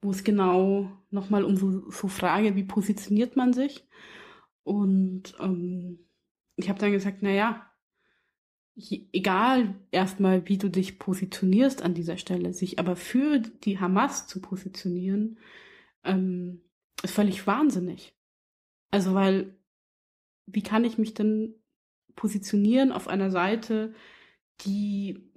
wo 0.00 0.10
es 0.10 0.24
genau 0.24 0.90
nochmal 1.10 1.44
um 1.44 1.56
so, 1.56 1.90
so 1.90 2.08
Frage, 2.08 2.56
wie 2.56 2.64
positioniert 2.64 3.36
man 3.36 3.52
sich? 3.52 3.86
Und 4.62 5.34
ähm, 5.40 5.98
ich 6.56 6.68
habe 6.68 6.78
dann 6.78 6.92
gesagt, 6.92 7.22
naja, 7.22 7.70
egal 9.12 9.74
erstmal, 9.90 10.48
wie 10.48 10.58
du 10.58 10.68
dich 10.68 10.98
positionierst 10.98 11.82
an 11.82 11.94
dieser 11.94 12.16
Stelle, 12.16 12.52
sich 12.52 12.78
aber 12.78 12.96
für 12.96 13.38
die 13.38 13.78
Hamas 13.78 14.26
zu 14.26 14.40
positionieren, 14.40 15.38
ähm, 16.02 16.62
ist 17.02 17.14
völlig 17.14 17.46
wahnsinnig. 17.46 18.16
Also, 18.90 19.14
weil, 19.14 19.56
wie 20.46 20.62
kann 20.62 20.84
ich 20.84 20.98
mich 20.98 21.14
denn 21.14 21.54
positionieren 22.16 22.92
auf 22.92 23.08
einer 23.08 23.30
Seite, 23.30 23.94
die, 24.62 25.33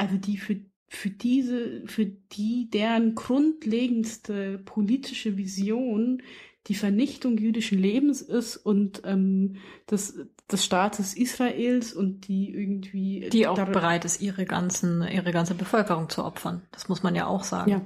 also 0.00 0.16
die 0.16 0.38
für, 0.38 0.56
für 0.88 1.10
diese, 1.10 1.82
für 1.86 2.06
die, 2.06 2.68
deren 2.70 3.14
grundlegendste 3.14 4.58
politische 4.58 5.36
Vision 5.36 6.22
die 6.66 6.74
Vernichtung 6.74 7.38
jüdischen 7.38 7.78
Lebens 7.78 8.20
ist 8.20 8.56
und 8.56 9.02
ähm, 9.04 9.56
des, 9.90 10.18
des 10.50 10.64
Staates 10.64 11.14
Israels 11.14 11.92
und 11.94 12.28
die 12.28 12.50
irgendwie 12.50 13.28
die 13.30 13.46
auch 13.46 13.56
bereit 13.56 14.04
ist, 14.04 14.20
ihre 14.20 14.44
ganzen 14.44 15.02
ihre 15.02 15.32
ganze 15.32 15.54
Bevölkerung 15.54 16.10
zu 16.10 16.24
opfern. 16.24 16.62
Das 16.70 16.88
muss 16.88 17.02
man 17.02 17.14
ja 17.14 17.26
auch 17.26 17.44
sagen. 17.44 17.70
Ja. 17.70 17.80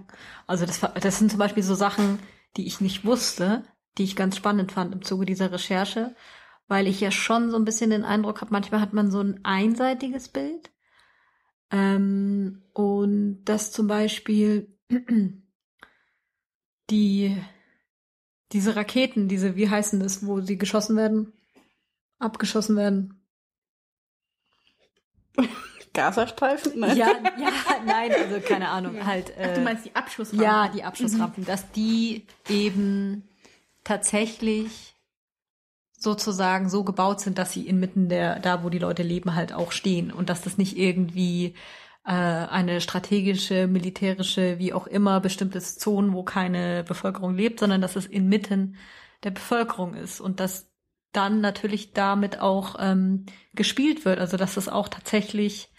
Also 0.46 0.66
das 0.66 0.80
das 0.80 1.18
sind 1.18 1.30
zum 1.30 1.38
Beispiel 1.38 1.62
so 1.62 1.74
Sachen, 1.74 2.18
die 2.56 2.66
ich 2.66 2.80
nicht 2.80 3.04
wusste, 3.04 3.64
die 3.96 4.04
ich 4.04 4.16
ganz 4.16 4.36
spannend 4.36 4.72
fand 4.72 4.92
im 4.92 5.02
Zuge 5.02 5.24
dieser 5.24 5.52
Recherche, 5.52 6.16
weil 6.66 6.88
ich 6.88 7.00
ja 7.00 7.10
schon 7.10 7.50
so 7.50 7.56
ein 7.56 7.64
bisschen 7.64 7.90
den 7.90 8.04
Eindruck 8.04 8.40
habe, 8.40 8.52
manchmal 8.52 8.80
hat 8.80 8.92
man 8.92 9.10
so 9.10 9.20
ein 9.20 9.40
einseitiges 9.44 10.28
Bild 10.28 10.70
ähm, 11.70 12.62
und 12.72 13.44
das 13.44 13.72
zum 13.72 13.86
Beispiel 13.86 14.76
die 16.90 17.36
diese 18.52 18.76
Raketen, 18.76 19.28
diese, 19.28 19.56
wie 19.56 19.68
heißen 19.68 19.98
das, 19.98 20.24
wo 20.24 20.40
sie 20.40 20.56
geschossen 20.56 20.96
werden? 20.96 21.32
Abgeschossen 22.20 22.76
werden. 22.76 23.20
Gazastreifen? 25.92 26.78
Nein. 26.78 26.96
Ja, 26.96 27.08
ja, 27.38 27.50
nein, 27.84 28.12
also 28.12 28.40
keine 28.40 28.68
Ahnung, 28.68 28.96
ja. 28.96 29.06
halt. 29.06 29.30
Äh, 29.30 29.48
Ach, 29.50 29.54
du 29.54 29.60
äh, 29.60 29.64
meinst 29.64 29.84
die 29.84 29.94
Abschussrampen? 29.94 30.44
Ja, 30.44 30.68
die 30.68 30.84
Abschussrampen, 30.84 31.42
mhm. 31.42 31.46
dass 31.46 31.70
die 31.72 32.26
eben 32.48 33.28
tatsächlich 33.82 34.93
sozusagen 36.05 36.68
so 36.68 36.84
gebaut 36.84 37.20
sind, 37.20 37.38
dass 37.38 37.52
sie 37.52 37.66
inmitten 37.66 38.09
der, 38.09 38.38
da 38.38 38.62
wo 38.62 38.68
die 38.68 38.78
Leute 38.78 39.02
leben, 39.02 39.34
halt 39.34 39.52
auch 39.52 39.72
stehen 39.72 40.12
und 40.12 40.28
dass 40.28 40.42
das 40.42 40.59
nicht 40.59 40.76
irgendwie 40.76 41.55
äh, 42.05 42.12
eine 42.12 42.80
strategische, 42.80 43.66
militärische, 43.66 44.59
wie 44.59 44.72
auch 44.72 44.86
immer, 44.86 45.20
bestimmtes 45.20 45.78
Zonen, 45.78 46.12
wo 46.12 46.22
keine 46.22 46.84
Bevölkerung 46.84 47.34
lebt, 47.34 47.61
sondern 47.61 47.80
dass 47.80 47.96
es 47.96 48.07
inmitten 48.07 48.76
der 49.24 49.30
Bevölkerung 49.30 49.94
ist 49.94 50.20
und 50.20 50.38
dass 50.38 50.70
dann 51.12 51.40
natürlich 51.40 51.92
damit 51.92 52.40
auch 52.40 52.76
ähm, 52.78 53.26
gespielt 53.55 54.05
wird. 54.05 54.18
Also 54.18 54.36
dass 54.36 54.55
das 54.55 54.68
auch 54.68 54.88
tatsächlich 54.88 55.72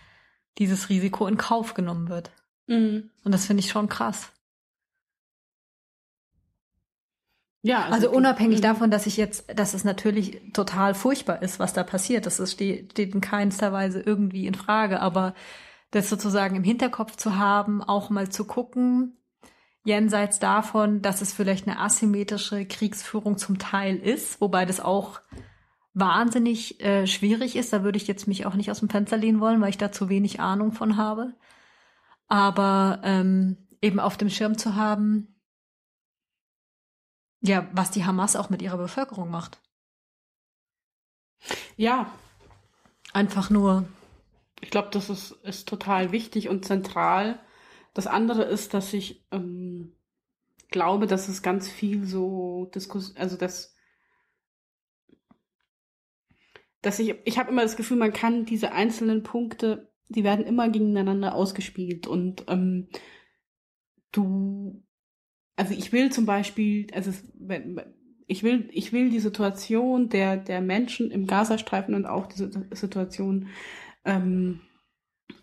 dieses 0.58 0.90
Risiko 0.90 1.28
in 1.28 1.38
Kauf 1.38 1.74
genommen 1.74 2.10
wird. 2.10 2.32
Mhm. 2.68 3.12
Und 3.24 3.32
das 3.32 3.46
finde 3.46 3.62
ich 3.62 3.70
schon 3.70 3.90
krass. 3.90 4.32
Ja, 7.66 7.88
Also, 7.90 8.12
unabhängig 8.12 8.60
mhm. 8.60 8.64
davon, 8.64 8.92
dass 8.92 9.08
ich 9.08 9.18
jetzt, 9.18 9.46
dass 9.58 9.74
es 9.74 9.84
natürlich 9.84 10.40
total 10.54 10.94
furchtbar 10.94 11.42
ist, 11.42 11.58
was 11.58 11.74
da 11.74 11.84
passiert. 11.84 12.28
Das 12.28 12.40
ist, 12.40 12.52
steht, 12.52 12.92
steht 12.92 13.16
in 13.16 13.22
keinster 13.22 13.74
Weise 13.74 14.02
irgendwie 14.02 14.46
in 14.46 14.54
Frage. 14.54 15.02
Aber 15.02 15.34
das 15.90 16.08
sozusagen 16.08 16.56
im 16.56 16.64
Hinterkopf 16.64 17.16
zu 17.16 17.38
haben, 17.40 17.82
auch 17.82 18.12
mal 18.12 18.30
zu 18.30 18.46
gucken, 18.46 19.18
jenseits 19.84 20.38
davon, 20.38 21.02
dass 21.02 21.22
es 21.22 21.34
vielleicht 21.34 21.68
eine 21.68 21.80
asymmetrische 21.80 22.66
Kriegsführung 22.68 23.40
zum 23.40 23.58
Teil 23.58 23.96
ist, 23.96 24.42
wobei 24.42 24.66
das 24.66 24.80
auch 24.80 25.22
wahnsinnig 25.96 26.84
äh, 26.84 27.08
schwierig 27.08 27.56
ist. 27.56 27.74
Da 27.74 27.84
würde 27.84 27.98
ich 27.98 28.06
jetzt 28.06 28.28
mich 28.28 28.46
auch 28.46 28.54
nicht 28.54 28.70
aus 28.70 28.82
dem 28.82 28.90
Fenster 28.90 29.18
lehnen 29.18 29.40
wollen, 29.40 29.60
weil 29.60 29.70
ich 29.70 29.80
da 29.80 29.92
zu 29.92 30.08
wenig 30.08 30.40
Ahnung 30.40 30.72
von 30.72 30.98
habe. 30.98 31.34
Aber 32.28 33.02
ähm, 33.04 33.58
eben 33.82 34.00
auf 34.00 34.18
dem 34.18 34.30
Schirm 34.30 34.56
zu 34.56 34.76
haben, 34.76 35.35
ja, 37.42 37.68
was 37.74 37.92
die 37.92 38.06
Hamas 38.06 38.36
auch 38.36 38.50
mit 38.50 38.62
ihrer 38.62 38.78
Bevölkerung 38.78 39.30
macht. 39.30 39.62
Ja, 41.78 42.12
Einfach 43.16 43.50
nur, 43.50 43.88
ich 44.60 44.70
glaube, 44.72 44.90
das 44.92 45.10
ist, 45.10 45.32
ist 45.44 45.70
total 45.70 46.12
wichtig 46.12 46.50
und 46.50 46.66
zentral. 46.66 47.40
Das 47.94 48.08
andere 48.08 48.44
ist, 48.44 48.74
dass 48.74 48.92
ich 48.92 49.26
ähm, 49.32 49.96
glaube, 50.70 51.08
dass 51.08 51.30
es 51.30 51.42
ganz 51.42 51.70
viel 51.70 52.06
so 52.06 52.70
Diskus, 52.76 53.16
also 53.16 53.38
dass, 53.38 53.74
dass 56.82 57.00
ich, 57.00 57.16
ich 57.24 57.40
habe 57.40 57.52
immer 57.52 57.62
das 57.62 57.78
Gefühl, 57.78 57.96
man 57.96 58.12
kann 58.12 58.44
diese 58.44 58.74
einzelnen 58.74 59.24
Punkte, 59.24 59.94
die 60.10 60.26
werden 60.26 60.46
immer 60.46 60.68
gegeneinander 60.68 61.36
ausgespielt 61.36 62.08
und 62.08 62.44
ähm, 62.50 62.90
du, 64.12 64.85
also 65.56 65.74
ich 65.74 65.92
will 65.92 66.12
zum 66.12 66.26
Beispiel, 66.26 66.88
also 66.94 67.10
es, 67.10 67.24
ich 68.28 68.44
will, 68.44 68.70
ich 68.72 68.92
will 68.94 69.10
die 69.10 69.20
Situation 69.20 70.10
der, 70.10 70.38
der 70.38 70.62
Menschen 70.62 71.12
im 71.12 71.28
Gazastreifen 71.28 71.94
und 71.96 72.06
auch 72.06 72.28
diese 72.28 72.52
Situation 72.72 73.48
ähm, 74.04 74.62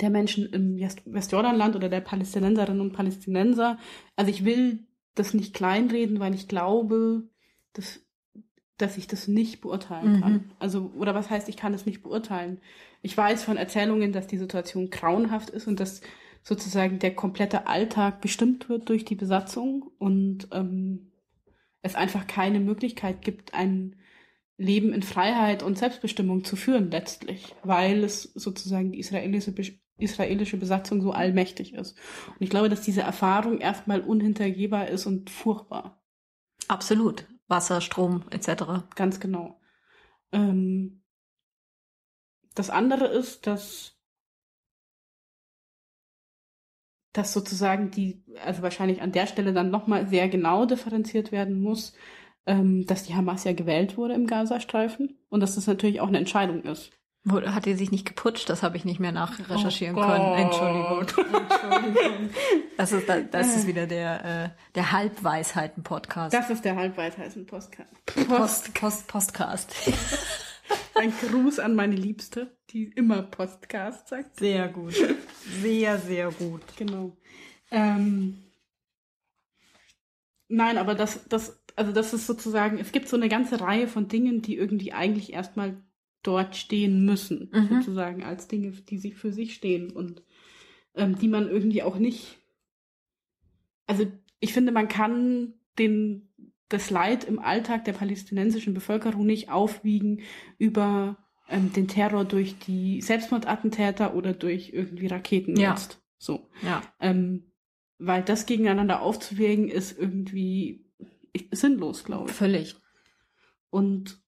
der 0.01 0.11
Menschen 0.11 0.47
im 0.47 0.79
West- 0.79 1.03
Westjordanland 1.05 1.77
oder 1.77 1.89
der 1.89 2.01
Palästinenserinnen 2.01 2.81
und 2.81 2.93
Palästinenser, 2.93 3.79
also 4.17 4.31
ich 4.31 4.45
will 4.45 4.87
das 5.15 5.35
nicht 5.35 5.55
kleinreden, 5.55 6.21
weil 6.21 6.35
ich 6.35 6.49
glaube, 6.49 7.29
dass, 7.75 8.01
dass 8.79 8.97
ich 8.97 9.07
das 9.07 9.29
nicht 9.29 9.61
beurteilen 9.61 10.17
Mhm. 10.17 10.21
kann. 10.21 10.51
Also, 10.59 10.93
oder 10.97 11.15
was 11.15 11.31
heißt, 11.31 11.49
ich 11.49 11.57
kann 11.57 11.75
es 11.75 11.87
nicht 11.87 12.03
beurteilen? 12.03 12.61
Ich 13.03 13.17
weiß 13.17 13.45
von 13.45 13.57
Erzählungen, 13.57 14.13
dass 14.13 14.27
die 14.27 14.39
Situation 14.39 14.91
grauenhaft 14.91 15.51
ist 15.51 15.67
und 15.67 15.81
dass 15.81 16.01
sozusagen 16.43 16.99
der 16.99 17.15
komplette 17.15 17.67
Alltag 17.67 18.21
bestimmt 18.21 18.69
wird 18.69 18.89
durch 18.89 19.05
die 19.05 19.15
Besatzung 19.15 19.91
und 19.99 20.49
ähm, 20.53 21.13
es 21.83 21.95
einfach 21.95 22.27
keine 22.27 22.61
Möglichkeit 22.61 23.23
gibt, 23.23 23.55
ein 23.55 23.97
Leben 24.57 24.93
in 24.93 25.03
Freiheit 25.03 25.63
und 25.63 25.79
Selbstbestimmung 25.79 26.45
zu 26.45 26.57
führen 26.57 26.91
letztlich, 26.91 27.55
weil 27.63 28.05
es 28.05 28.23
sozusagen 28.35 28.93
die 28.93 29.01
israelische, 29.01 29.53
israelische 29.99 30.57
Besatzung 30.57 31.03
so 31.03 31.13
allmächtig 31.13 31.75
ist. 31.75 31.99
Und 32.29 32.41
ich 32.41 32.51
glaube, 32.51 32.69
dass 32.69 32.83
diese 32.83 33.03
Erfahrung 33.03 33.59
erstmal 33.59 34.01
unhintergehbar 34.01 34.89
ist 34.89 35.07
und 35.07 35.31
furchtbar. 35.31 36.03
absolut. 36.69 37.27
Wasser, 37.49 37.81
Strom, 37.81 38.25
etc. 38.31 38.65
Ganz 38.95 39.21
genau. 39.21 39.61
Ähm, 40.33 41.03
das 42.55 42.71
andere 42.71 43.07
ist, 43.07 43.47
dass, 43.47 43.99
dass 47.13 47.33
sozusagen 47.33 47.91
die, 47.91 48.23
also 48.45 48.63
wahrscheinlich 48.63 49.03
an 49.03 49.13
der 49.13 49.27
Stelle 49.27 49.53
dann 49.53 49.71
nochmal 49.71 50.07
sehr 50.09 50.29
genau 50.29 50.65
differenziert 50.67 51.31
werden 51.33 51.61
muss, 51.63 51.95
ähm, 52.47 52.87
dass 52.87 53.05
die 53.05 53.15
Hamas 53.15 53.45
ja 53.45 53.53
gewählt 53.53 53.97
wurde 53.97 54.15
im 54.15 54.27
Gazastreifen 54.27 55.19
und 55.29 55.41
dass 55.41 55.55
das 55.55 55.67
natürlich 55.67 56.01
auch 56.01 56.09
eine 56.09 56.19
Entscheidung 56.19 56.63
ist. 56.63 56.91
Hat 57.31 57.67
die 57.67 57.75
sich 57.75 57.93
nicht 57.93 58.05
geputscht? 58.05 58.51
Das 58.51 58.65
habe 58.65 58.77
ich 58.77 58.85
nicht 58.85 58.99
mehr 58.99 59.13
nachrecherchieren 59.13 59.97
Oh 59.97 60.01
können. 60.01 60.35
Entschuldigung. 60.35 61.01
Entschuldigung. 61.01 62.31
Das 62.79 62.91
ist, 62.91 63.09
da- 63.09 63.21
das 63.21 63.55
ist 63.55 63.67
wieder 63.69 63.87
der, 63.87 64.25
äh, 64.45 64.49
der 64.75 64.91
Halbweisheiten-Podcast. 64.91 66.35
Das 66.35 66.51
ist 66.51 66.65
der 66.65 66.75
Halbweisheiten-Podcast. 66.75 67.89
Post, 68.29 68.75
Post, 68.75 69.07
Postcast. 69.07 69.73
Ein 70.97 71.13
Gruß 71.21 71.61
an 71.61 71.77
meine 71.77 71.95
Liebste, 71.95 72.57
die 72.71 72.85
immer 72.85 73.23
Podcast 73.23 74.09
sagt. 74.09 74.37
Sehr 74.41 74.67
gut. 74.69 74.95
Sehr, 75.61 75.99
sehr 75.99 76.31
gut. 76.31 76.63
Genau. 76.77 77.17
Ähm, 77.71 78.39
nein, 80.49 80.79
aber 80.79 80.95
das, 80.95 81.27
das, 81.29 81.61
also 81.77 81.93
das 81.93 82.13
ist 82.13 82.27
sozusagen, 82.27 82.79
es 82.79 82.93
gibt 82.93 83.09
so 83.09 83.17
eine 83.17 83.29
ganze 83.29 83.61
Reihe 83.61 83.89
von 83.89 84.09
Dingen, 84.09 84.43
die 84.43 84.57
irgendwie 84.57 84.93
eigentlich 84.93 85.33
erstmal 85.33 85.77
dort 86.23 86.57
stehen 86.57 87.05
müssen, 87.05 87.51
Mhm. 87.53 87.69
sozusagen 87.69 88.23
als 88.23 88.49
Dinge, 88.49 88.71
die 88.71 88.99
sich 88.99 89.17
für 89.17 89.33
sich 89.33 89.55
stehen 89.55 89.91
und 89.91 90.23
ähm, 90.95 91.19
die 91.19 91.29
man 91.29 91.49
irgendwie 91.49 91.83
auch 91.83 91.97
nicht. 91.99 92.39
Also 93.87 94.07
ich 94.41 94.53
finde, 94.53 94.73
man 94.73 94.89
kann 94.89 95.55
den 95.79 96.29
das 96.69 96.91
Leid 96.91 97.25
im 97.25 97.39
Alltag 97.39 97.85
der 97.85 97.93
palästinensischen 97.93 98.73
Bevölkerung 98.73 99.27
nicht 99.27 99.51
aufwiegen 99.51 100.23
über 100.59 101.19
ähm, 101.53 101.73
den 101.73 101.87
Terror 101.89 102.25
durch 102.25 102.59
die 102.59 103.01
Selbstmordattentäter 103.01 104.15
oder 104.15 104.33
durch 104.33 104.71
irgendwie 104.73 105.07
Raketen 105.07 105.57
Ja. 105.57 105.71
jetzt. 105.71 106.01
So. 106.19 106.49
Ja. 106.63 106.83
Ähm, 107.01 107.53
weil 107.99 108.23
das 108.23 108.47
gegeneinander 108.47 109.01
aufzuwägen 109.03 109.69
ist 109.69 109.97
irgendwie 109.97 110.85
sinnlos, 111.53 112.05
glaube 112.05 112.31
ich. 112.31 112.37
Völlig. 112.37 112.77
Und 113.71 114.21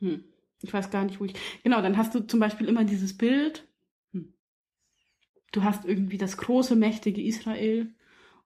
hm, 0.00 0.24
ich 0.62 0.72
weiß 0.72 0.90
gar 0.90 1.04
nicht, 1.04 1.20
wo 1.20 1.24
ich. 1.24 1.34
Genau, 1.62 1.82
dann 1.82 1.96
hast 1.96 2.14
du 2.14 2.20
zum 2.20 2.40
Beispiel 2.40 2.68
immer 2.68 2.84
dieses 2.84 3.16
Bild. 3.16 3.66
Hm. 4.12 4.32
Du 5.52 5.62
hast 5.64 5.84
irgendwie 5.84 6.18
das 6.18 6.36
große, 6.36 6.76
mächtige 6.76 7.22
Israel 7.22 7.94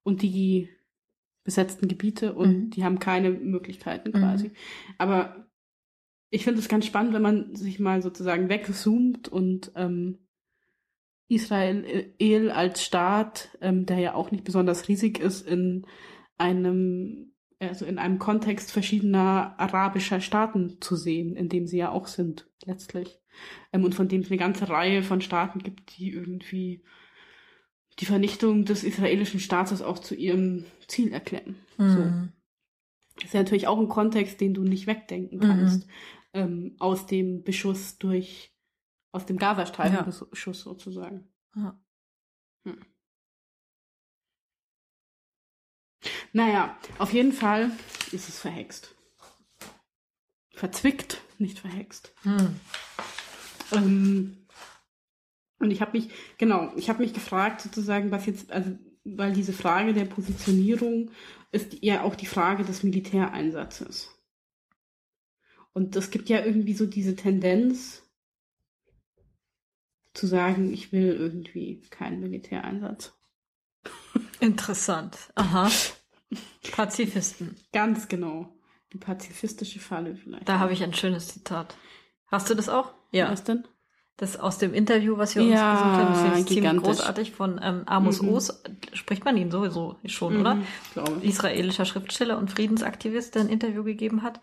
und 0.03 0.23
die 0.23 0.69
besetzten 1.45 1.89
Gebiete 1.89 2.35
und 2.35 2.49
Mhm. 2.51 2.71
die 2.71 2.85
haben 2.85 2.99
keine 2.99 3.31
Möglichkeiten 3.31 4.11
Mhm. 4.11 4.13
quasi. 4.21 4.51
Aber 4.99 5.48
ich 6.31 6.45
finde 6.45 6.61
es 6.61 6.69
ganz 6.69 6.87
spannend, 6.87 7.15
wenn 7.15 7.23
man 7.23 7.55
sich 7.55 7.79
mal 7.79 8.03
sozusagen 8.03 8.49
wegzoomt 8.49 9.29
und 9.29 9.73
ähm, 9.77 10.19
Israel 11.29 11.85
äh, 12.19 12.51
als 12.51 12.85
Staat, 12.85 13.57
ähm, 13.61 13.87
der 13.87 13.99
ja 13.99 14.15
auch 14.15 14.31
nicht 14.31 14.45
besonders 14.45 14.89
riesig 14.89 15.19
ist, 15.19 15.47
in 15.47 15.87
einem, 16.39 17.33
also 17.59 17.85
in 17.85 17.99
einem 17.99 18.19
Kontext 18.19 18.73
verschiedener 18.73 19.55
arabischer 19.59 20.21
Staaten 20.21 20.79
zu 20.81 20.97
sehen, 20.97 21.37
in 21.37 21.49
dem 21.49 21.67
sie 21.67 21.79
ja 21.79 21.91
auch 21.91 22.07
sind, 22.07 22.49
letztlich. 22.65 23.21
Ähm, 23.73 23.85
und 23.85 23.95
von 23.95 24.09
dem 24.09 24.23
es 24.23 24.31
eine 24.31 24.39
ganze 24.39 24.69
Reihe 24.69 25.03
von 25.03 25.21
Staaten 25.21 25.61
gibt, 25.61 25.99
die 25.99 26.11
irgendwie 26.11 26.83
die 27.99 28.07
Vernichtung 28.07 28.65
des 28.65 28.85
israelischen 28.85 29.41
Staates 29.41 29.83
auch 29.83 29.99
zu 29.99 30.15
ihrem 30.15 30.65
Ziel 30.87 31.13
erklären. 31.13 31.57
Mhm. 31.79 32.33
Das 33.17 33.25
ist 33.25 33.35
ja 33.35 33.43
natürlich 33.43 33.67
auch 33.67 33.79
ein 33.79 33.89
Kontext, 33.89 34.41
den 34.41 34.55
du 34.55 34.63
nicht 34.63 34.87
wegdenken 34.87 35.41
Mhm. 35.83 35.91
Ähm, 36.33 36.77
aus 36.79 37.07
dem 37.07 37.43
Beschuss 37.43 37.99
durch, 37.99 38.55
aus 39.13 39.27
dem 39.27 39.39
Gazastreifen 39.39 39.97
Ja. 39.97 40.53
Sozusagen. 40.53 41.29
Ja. 41.57 41.79
Naja, 46.33 46.77
auf 46.99 47.13
jeden 47.13 47.33
Fall 47.33 47.71
ist 48.13 48.29
es 48.29 48.39
verhext. 48.39 48.95
Verzwickt, 50.53 51.21
nicht 51.39 51.59
verhext. 51.59 52.13
Hm. 52.23 52.61
Ähm, 53.73 54.47
und 55.59 55.71
ich 55.71 55.81
habe 55.81 55.99
mich, 55.99 56.11
genau, 56.37 56.73
ich 56.77 56.89
habe 56.89 57.03
mich 57.03 57.13
gefragt 57.13 57.61
sozusagen, 57.61 58.11
was 58.11 58.27
jetzt, 58.27 58.53
also 58.53 58.77
weil 59.05 59.33
diese 59.33 59.53
Frage 59.53 59.95
der 59.95 60.05
Positionierung 60.05 61.11
ist 61.51 61.83
ja 61.83 62.03
auch 62.03 62.15
die 62.15 62.27
Frage 62.27 62.65
des 62.65 62.83
Militäreinsatzes. 62.83 64.18
Und 65.73 65.95
es 65.97 66.11
gibt 66.11 66.29
ja 66.29 66.45
irgendwie 66.45 66.75
so 66.75 66.87
diese 66.87 67.15
Tendenz 67.17 68.03
zu 70.15 70.27
sagen, 70.27 70.73
ich 70.73 70.93
will 70.93 71.15
irgendwie 71.15 71.83
keinen 71.91 72.21
Militäreinsatz. 72.21 73.13
Interessant. 74.41 75.17
Aha. 75.37 75.71
Pazifisten. 76.73 77.57
Ganz 77.73 78.09
genau. 78.09 78.55
Die 78.93 78.99
pazifistische 78.99 79.81
Falle 79.81 80.17
vielleicht. 80.17 80.49
Da 80.49 80.59
habe 80.59 80.73
ich 80.73 80.83
ein 80.83 80.95
schönes 80.95 81.29
Zitat. 81.29 81.77
Hast 82.27 82.49
du 82.51 82.55
das 82.55 82.69
auch? 82.69 82.93
Ja. 83.13 83.31
Was 83.31 83.45
denn? 83.45 83.65
Das 84.17 84.37
aus 84.37 84.59
dem 84.59 84.75
Interview, 84.75 85.17
was 85.17 85.37
wir 85.37 85.43
uns 85.43 85.53
Ja, 85.53 85.73
gesucht 85.75 85.91
haben, 85.91 86.33
das 86.33 86.41
ist 86.41 86.49
ziemlich 86.49 86.83
großartig 86.83 87.31
von 87.33 87.61
ähm, 87.63 87.83
Amos 87.87 88.21
Mhm. 88.21 88.31
Oz. 88.31 88.63
Spricht 88.93 89.25
man 89.25 89.37
ihn 89.37 89.51
sowieso 89.53 89.97
schon, 90.07 90.41
oder? 90.41 90.57
Mhm, 90.57 90.67
glaube 90.93 91.19
ich. 91.23 91.31
Israelischer 91.31 91.85
Schriftsteller 91.85 92.37
und 92.37 92.51
Friedensaktivist, 92.51 93.37
der 93.37 93.43
ein 93.43 93.49
Interview 93.49 93.85
gegeben 93.85 94.23
hat, 94.23 94.41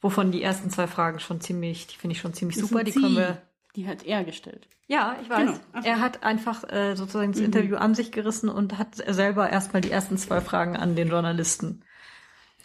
wovon 0.00 0.30
die 0.32 0.42
ersten 0.42 0.70
zwei 0.70 0.86
Fragen 0.86 1.20
schon 1.20 1.40
ziemlich, 1.40 1.86
die 1.86 1.96
finde 1.96 2.12
ich 2.14 2.20
schon 2.20 2.34
ziemlich 2.34 2.56
Das 2.58 2.68
super. 2.68 2.84
Die 2.84 2.92
können 2.92 3.08
Sie. 3.10 3.16
wir. 3.16 3.42
Die 3.76 3.86
hat 3.86 4.04
er 4.04 4.24
gestellt. 4.24 4.66
Ja, 4.86 5.16
ich 5.22 5.28
weiß. 5.28 5.46
Genau. 5.46 5.58
So. 5.82 5.86
Er 5.88 6.00
hat 6.00 6.22
einfach 6.22 6.64
äh, 6.72 6.94
sozusagen 6.96 7.32
das 7.32 7.40
Mhm. 7.40 7.46
Interview 7.46 7.76
an 7.76 7.94
sich 7.94 8.10
gerissen 8.10 8.48
und 8.48 8.78
hat 8.78 8.94
selber 8.96 9.50
erstmal 9.50 9.82
die 9.82 9.90
ersten 9.90 10.16
zwei 10.16 10.40
Fragen 10.40 10.76
an 10.76 10.96
den 10.96 11.08
Journalisten 11.08 11.82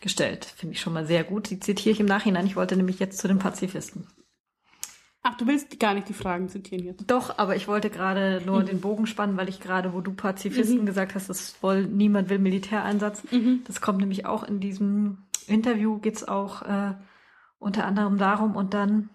gestellt. 0.02 0.46
Finde 0.46 0.74
ich 0.76 0.82
schon 0.82 0.94
mal 0.94 1.06
sehr 1.06 1.24
gut. 1.24 1.50
Die 1.50 1.60
zitiere 1.60 1.92
ich 1.94 2.00
im 2.00 2.06
Nachhinein. 2.06 2.46
Ich 2.46 2.56
wollte 2.56 2.76
nämlich 2.78 3.00
jetzt 3.00 3.20
zu 3.20 3.28
den 3.28 3.40
Pazifisten. 3.40 4.08
Ach, 5.22 5.36
du 5.38 5.48
willst 5.48 5.80
gar 5.80 5.94
nicht 5.94 6.10
die 6.10 6.14
Fragen 6.14 6.50
zitieren 6.50 6.84
jetzt. 6.86 7.10
Doch, 7.10 7.38
aber 7.38 7.56
ich 7.56 7.68
wollte 7.70 7.90
gerade 7.90 8.42
nur 8.46 8.62
Mhm. 8.62 8.66
den 8.66 8.82
Bogen 8.82 9.08
spannen, 9.08 9.38
weil 9.38 9.48
ich 9.48 9.62
gerade, 9.62 9.94
wo 9.94 10.02
du 10.02 10.14
Pazifisten 10.14 10.86
gesagt 10.86 11.16
hast, 11.16 11.30
das 11.30 11.56
wohl 11.62 11.84
niemand 11.86 12.30
will 12.30 12.40
Militäreinsatz. 12.40 13.24
Mhm. 13.32 13.62
Das 13.66 13.80
kommt 13.80 14.00
nämlich 14.00 14.26
auch 14.26 14.44
in 14.44 14.60
diesem 14.60 15.20
Interview, 15.48 15.98
geht's 16.00 16.26
auch 16.28 16.62
äh, 16.64 16.94
unter 17.64 17.86
anderem 17.86 18.18
darum. 18.18 18.56
Und 18.56 18.74
dann 18.74 19.10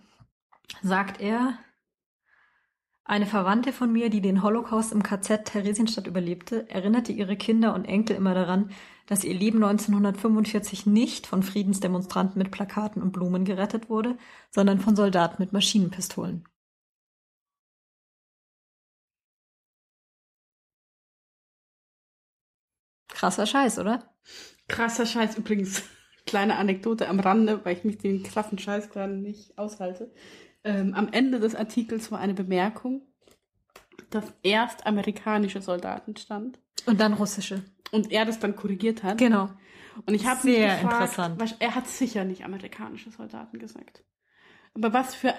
sagt 0.82 1.20
er, 1.20 1.58
eine 3.04 3.26
Verwandte 3.26 3.72
von 3.72 3.90
mir, 3.90 4.10
die 4.10 4.20
den 4.20 4.42
Holocaust 4.42 4.92
im 4.92 5.02
KZ 5.02 5.46
Theresienstadt 5.46 6.06
überlebte, 6.06 6.68
erinnerte 6.68 7.10
ihre 7.12 7.36
Kinder 7.36 7.74
und 7.74 7.86
Enkel 7.86 8.16
immer 8.16 8.34
daran, 8.34 8.70
dass 9.06 9.24
ihr 9.24 9.32
Leben 9.32 9.64
1945 9.64 10.84
nicht 10.84 11.26
von 11.26 11.42
Friedensdemonstranten 11.42 12.36
mit 12.36 12.50
Plakaten 12.50 13.00
und 13.00 13.12
Blumen 13.12 13.46
gerettet 13.46 13.88
wurde, 13.88 14.18
sondern 14.50 14.78
von 14.80 14.94
Soldaten 14.94 15.42
mit 15.42 15.54
Maschinenpistolen. 15.54 16.44
Krasser 23.08 23.46
Scheiß, 23.46 23.78
oder? 23.78 24.14
Krasser 24.68 25.06
Scheiß 25.06 25.38
übrigens. 25.38 25.82
Kleine 26.28 26.56
Anekdote 26.56 27.08
am 27.08 27.20
Rande, 27.20 27.64
weil 27.64 27.76
ich 27.76 27.84
mich 27.84 27.98
den 27.98 28.22
krassen 28.22 28.58
Scheiß 28.58 28.90
gerade 28.90 29.14
nicht 29.14 29.56
aushalte. 29.58 30.12
Ähm, 30.62 30.92
am 30.94 31.08
Ende 31.10 31.40
des 31.40 31.54
Artikels 31.54 32.12
war 32.12 32.18
eine 32.18 32.34
Bemerkung, 32.34 33.02
dass 34.10 34.24
erst 34.42 34.86
amerikanische 34.86 35.62
Soldaten 35.62 36.16
stand 36.16 36.58
Und 36.86 37.00
dann 37.00 37.14
russische. 37.14 37.64
und 37.92 38.12
er 38.12 38.24
das 38.26 38.38
dann 38.38 38.56
korrigiert 38.56 39.02
hat. 39.02 39.16
Genau. 39.18 39.48
Und 40.06 40.14
ich 40.14 40.26
habe 40.26 40.46
mich 40.46 40.56
gefragt, 40.58 40.82
interessant. 40.92 41.40
was- 41.40 41.54
er 41.58 41.74
hat 41.74 41.88
sicher 41.88 42.24
nicht 42.24 42.44
amerikanische 42.44 43.10
Soldaten 43.10 43.58
gesagt. 43.58 44.04
Aber 44.74 44.92
was 44.92 45.14
für, 45.14 45.32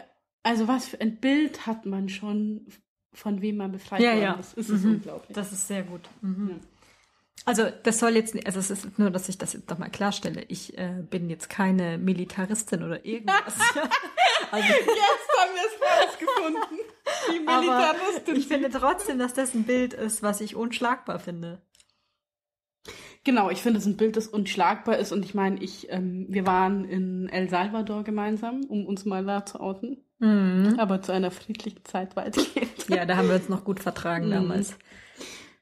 also 0.43 0.67
was 0.67 0.87
für 0.87 0.99
ein 0.99 1.17
Bild 1.17 1.67
hat 1.67 1.85
man 1.85 2.09
schon, 2.09 2.65
von 3.13 3.41
wem 3.41 3.57
man 3.57 3.71
befreit 3.71 4.01
Ja, 4.01 4.11
worden 4.13 4.21
ja. 4.23 4.33
ist. 4.33 4.57
Es 4.57 4.69
ist 4.69 4.83
Mhm. 4.83 4.93
unglaublich. 4.95 5.35
Das 5.35 5.51
ist 5.53 5.67
sehr 5.67 5.83
gut. 5.83 6.01
Mhm. 6.21 6.49
Ja. 6.49 6.55
Also 7.45 7.67
das 7.83 7.99
soll 7.99 8.15
jetzt, 8.15 8.35
also 8.45 8.59
es 8.59 8.69
ist 8.69 8.99
nur, 8.99 9.09
dass 9.11 9.29
ich 9.29 9.37
das 9.37 9.53
jetzt 9.53 9.69
nochmal 9.69 9.89
klarstelle. 9.89 10.43
Ich 10.49 10.77
äh, 10.77 11.03
bin 11.09 11.29
jetzt 11.29 11.49
keine 11.49 11.97
Militaristin 11.97 12.83
oder 12.83 13.03
irgendwas. 13.05 13.41
also, 14.51 14.67
Jetzt 14.67 15.29
haben 15.39 15.55
wir 15.55 15.65
es 15.65 16.07
rausgefunden. 16.07 16.79
Die 17.33 17.39
Militaristin. 17.45 18.35
ich 18.35 18.47
finde 18.47 18.69
trotzdem, 18.69 19.17
dass 19.19 19.33
das 19.33 19.53
ein 19.53 19.63
Bild 19.63 19.93
ist, 19.93 20.21
was 20.21 20.41
ich 20.41 20.55
unschlagbar 20.55 21.19
finde. 21.19 21.61
Genau, 23.23 23.49
ich 23.49 23.61
finde, 23.61 23.79
es 23.79 23.85
ein 23.85 23.97
Bild, 23.97 24.15
das 24.15 24.27
unschlagbar 24.27 24.97
ist. 24.97 25.11
Und 25.11 25.25
ich 25.25 25.33
meine, 25.33 25.61
ich, 25.61 25.91
ähm, 25.91 26.25
wir 26.29 26.45
waren 26.45 26.85
in 26.85 27.27
El 27.29 27.49
Salvador 27.49 28.03
gemeinsam, 28.03 28.61
um 28.65 28.85
uns 28.85 29.05
mal 29.05 29.25
da 29.25 29.45
zu 29.45 29.59
outen. 29.59 30.03
Mhm. 30.19 30.75
Aber 30.77 31.01
zu 31.01 31.11
einer 31.11 31.31
friedlichen 31.31 31.83
Zeit 31.85 32.15
weitgehend. 32.15 32.87
Ja, 32.89 33.05
da 33.05 33.17
haben 33.17 33.27
wir 33.27 33.35
uns 33.35 33.49
noch 33.49 33.63
gut 33.63 33.79
vertragen 33.81 34.27
Mhm. 34.27 34.31
damals. 34.31 34.77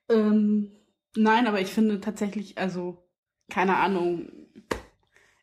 Ähm, 0.09 0.71
nein, 1.17 1.47
aber 1.47 1.61
ich 1.61 1.67
finde 1.67 1.99
tatsächlich, 1.99 2.57
also, 2.57 2.97
keine 3.49 3.77
Ahnung. 3.77 4.29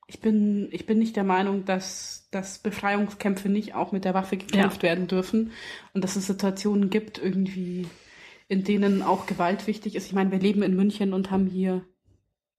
Ich 0.07 0.21
bin, 0.21 0.69
ich 0.71 0.87
bin 0.87 0.99
nicht 0.99 1.17
der 1.17 1.25
Meinung, 1.25 1.65
dass, 1.65 2.29
dass 2.31 2.59
Befreiungskämpfe 2.59 3.49
nicht 3.49 3.75
auch 3.75 3.91
mit 3.91 4.05
der 4.05 4.15
Waffe 4.15 4.37
gekämpft 4.37 4.83
werden 4.83 5.07
dürfen. 5.07 5.53
Und 5.93 6.05
dass 6.05 6.17
es 6.17 6.27
Situationen 6.27 6.91
gibt, 6.91 7.19
irgendwie, 7.19 7.87
in 8.49 8.65
denen 8.65 9.03
auch 9.03 9.27
Gewalt 9.27 9.67
wichtig 9.67 9.97
ist. 9.97 10.07
Ich 10.07 10.13
meine, 10.13 10.31
wir 10.31 10.39
leben 10.39 10.63
in 10.63 10.77
München 10.77 11.15
und 11.15 11.31
haben 11.31 11.47
hier 11.47 11.85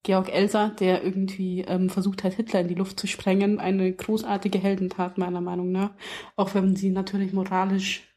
Georg 0.04 0.32
Elser, 0.32 0.70
der 0.80 1.04
irgendwie 1.04 1.62
ähm, 1.62 1.90
versucht 1.90 2.24
hat, 2.24 2.34
Hitler 2.34 2.62
in 2.62 2.68
die 2.68 2.76
Luft 2.76 3.00
zu 3.00 3.08
sprengen. 3.08 3.60
Eine 3.60 3.92
großartige 3.92 4.60
Heldentat, 4.60 5.18
meiner 5.18 5.42
Meinung 5.42 5.72
nach. 5.72 5.92
Auch 6.36 6.54
wenn 6.54 6.76
sie 6.76 6.90
natürlich 6.90 7.34
moralisch 7.34 8.15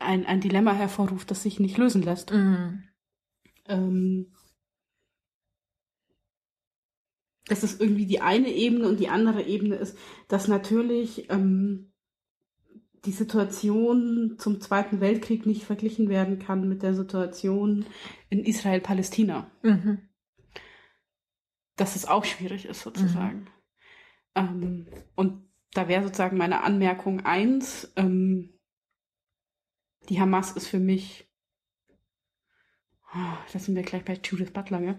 ein, 0.00 0.26
ein 0.26 0.40
Dilemma 0.40 0.72
hervorruft, 0.72 1.30
das 1.30 1.42
sich 1.42 1.60
nicht 1.60 1.78
lösen 1.78 2.02
lässt. 2.02 2.32
Mhm. 2.32 2.84
Ähm, 3.66 4.32
das 7.46 7.64
ist 7.64 7.80
irgendwie 7.80 8.06
die 8.06 8.20
eine 8.20 8.48
Ebene 8.48 8.88
und 8.88 9.00
die 9.00 9.08
andere 9.08 9.42
Ebene 9.42 9.76
ist, 9.76 9.96
dass 10.28 10.48
natürlich 10.48 11.30
ähm, 11.30 11.92
die 13.04 13.12
Situation 13.12 14.36
zum 14.38 14.60
Zweiten 14.60 15.00
Weltkrieg 15.00 15.46
nicht 15.46 15.64
verglichen 15.64 16.08
werden 16.08 16.38
kann 16.38 16.68
mit 16.68 16.82
der 16.82 16.94
Situation 16.94 17.86
in 18.28 18.44
Israel-Palästina. 18.44 19.50
Mhm. 19.62 20.08
Dass 21.76 21.96
es 21.96 22.06
auch 22.06 22.24
schwierig 22.24 22.66
ist, 22.66 22.82
sozusagen. 22.82 23.46
Ähm, 24.34 24.86
und 25.14 25.48
da 25.72 25.88
wäre 25.88 26.02
sozusagen 26.02 26.36
meine 26.36 26.62
Anmerkung 26.62 27.20
eins, 27.24 27.90
ähm, 27.96 28.59
die 30.10 30.20
Hamas 30.20 30.52
ist 30.52 30.66
für 30.68 30.80
mich, 30.80 31.28
oh, 33.14 33.36
das 33.52 33.64
sind 33.64 33.74
wir 33.76 33.82
gleich 33.82 34.04
bei 34.04 34.18
Judith 34.22 34.52
Butler, 34.52 34.80
ja? 34.80 34.98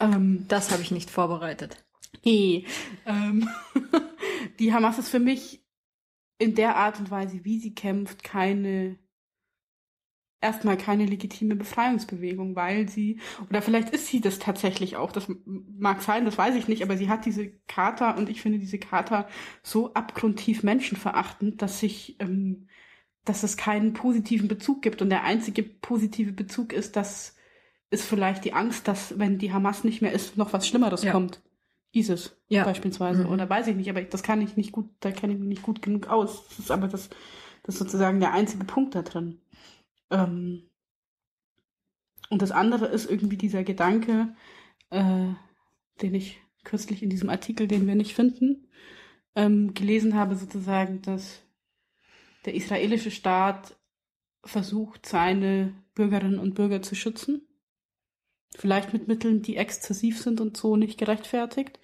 Ähm, 0.00 0.44
Das 0.48 0.70
habe 0.70 0.82
ich 0.82 0.90
nicht 0.90 1.10
vorbereitet. 1.10 1.84
Nee. 2.24 2.66
Ähm, 3.04 3.48
die 4.58 4.72
Hamas 4.72 4.98
ist 4.98 5.10
für 5.10 5.20
mich 5.20 5.64
in 6.38 6.54
der 6.54 6.76
Art 6.76 6.98
und 6.98 7.10
Weise, 7.10 7.44
wie 7.44 7.58
sie 7.58 7.74
kämpft, 7.74 8.22
keine 8.24 8.98
erstmal 10.40 10.76
keine 10.76 11.06
legitime 11.06 11.56
Befreiungsbewegung, 11.56 12.54
weil 12.56 12.88
sie, 12.88 13.20
oder 13.48 13.62
vielleicht 13.62 13.90
ist 13.90 14.06
sie 14.08 14.20
das 14.20 14.38
tatsächlich 14.38 14.96
auch, 14.96 15.10
das 15.10 15.26
mag 15.44 16.02
sein, 16.02 16.24
das 16.24 16.38
weiß 16.38 16.54
ich 16.56 16.68
nicht, 16.68 16.82
aber 16.82 16.96
sie 16.96 17.08
hat 17.08 17.24
diese 17.24 17.50
Charta 17.66 18.12
und 18.12 18.28
ich 18.28 18.42
finde 18.42 18.58
diese 18.58 18.78
Charta 18.78 19.28
so 19.62 19.92
abgrundtief 19.94 20.62
menschenverachtend, 20.62 21.62
dass 21.62 21.80
sich, 21.80 22.16
ähm, 22.20 22.68
dass 23.26 23.42
es 23.42 23.56
keinen 23.58 23.92
positiven 23.92 24.48
Bezug 24.48 24.80
gibt 24.82 25.02
und 25.02 25.10
der 25.10 25.24
einzige 25.24 25.62
positive 25.62 26.32
Bezug 26.32 26.72
ist, 26.72 26.96
dass 26.96 27.34
ist 27.90 28.04
vielleicht 28.04 28.44
die 28.44 28.52
Angst, 28.52 28.88
dass 28.88 29.18
wenn 29.18 29.38
die 29.38 29.52
Hamas 29.52 29.84
nicht 29.84 30.02
mehr 30.02 30.12
ist, 30.12 30.36
noch 30.36 30.52
was 30.52 30.66
Schlimmeres 30.66 31.02
Ja. 31.02 31.12
kommt. 31.12 31.40
ISIS 31.92 32.36
Ja. 32.48 32.64
beispielsweise. 32.64 33.24
Mhm. 33.24 33.30
Oder 33.30 33.48
weiß 33.48 33.68
ich 33.68 33.76
nicht, 33.76 33.88
aber 33.88 34.02
das 34.02 34.22
kann 34.22 34.40
ich 34.42 34.56
nicht 34.56 34.72
gut, 34.72 34.88
da 35.00 35.12
kenne 35.12 35.34
ich 35.34 35.38
mich 35.38 35.48
nicht 35.48 35.62
gut 35.62 35.82
genug 35.82 36.08
aus. 36.08 36.46
Das 36.48 36.58
ist 36.58 36.70
aber 36.70 36.88
das, 36.88 37.10
das 37.62 37.76
ist 37.76 37.78
sozusagen 37.78 38.18
der 38.20 38.32
einzige 38.32 38.64
Punkt 38.64 38.94
da 38.94 39.02
drin. 39.02 39.40
Ähm, 40.10 40.64
und 42.28 42.42
das 42.42 42.50
andere 42.50 42.86
ist 42.86 43.08
irgendwie 43.08 43.36
dieser 43.36 43.62
Gedanke, 43.62 44.34
äh, 44.90 45.28
den 46.02 46.14
ich 46.14 46.40
kürzlich 46.64 47.02
in 47.02 47.10
diesem 47.10 47.30
Artikel, 47.30 47.68
den 47.68 47.86
wir 47.86 47.94
nicht 47.94 48.14
finden, 48.14 48.66
ähm, 49.36 49.74
gelesen 49.74 50.14
habe, 50.16 50.34
sozusagen, 50.34 51.02
dass 51.02 51.45
der 52.46 52.54
israelische 52.54 53.10
Staat 53.10 53.76
versucht, 54.44 55.06
seine 55.06 55.74
Bürgerinnen 55.94 56.38
und 56.38 56.54
Bürger 56.54 56.82
zu 56.82 56.94
schützen. 56.94 57.42
Vielleicht 58.54 58.92
mit 58.92 59.08
Mitteln, 59.08 59.42
die 59.42 59.56
exzessiv 59.56 60.20
sind 60.20 60.40
und 60.40 60.56
so 60.56 60.76
nicht 60.76 60.98
gerechtfertigt. 60.98 61.78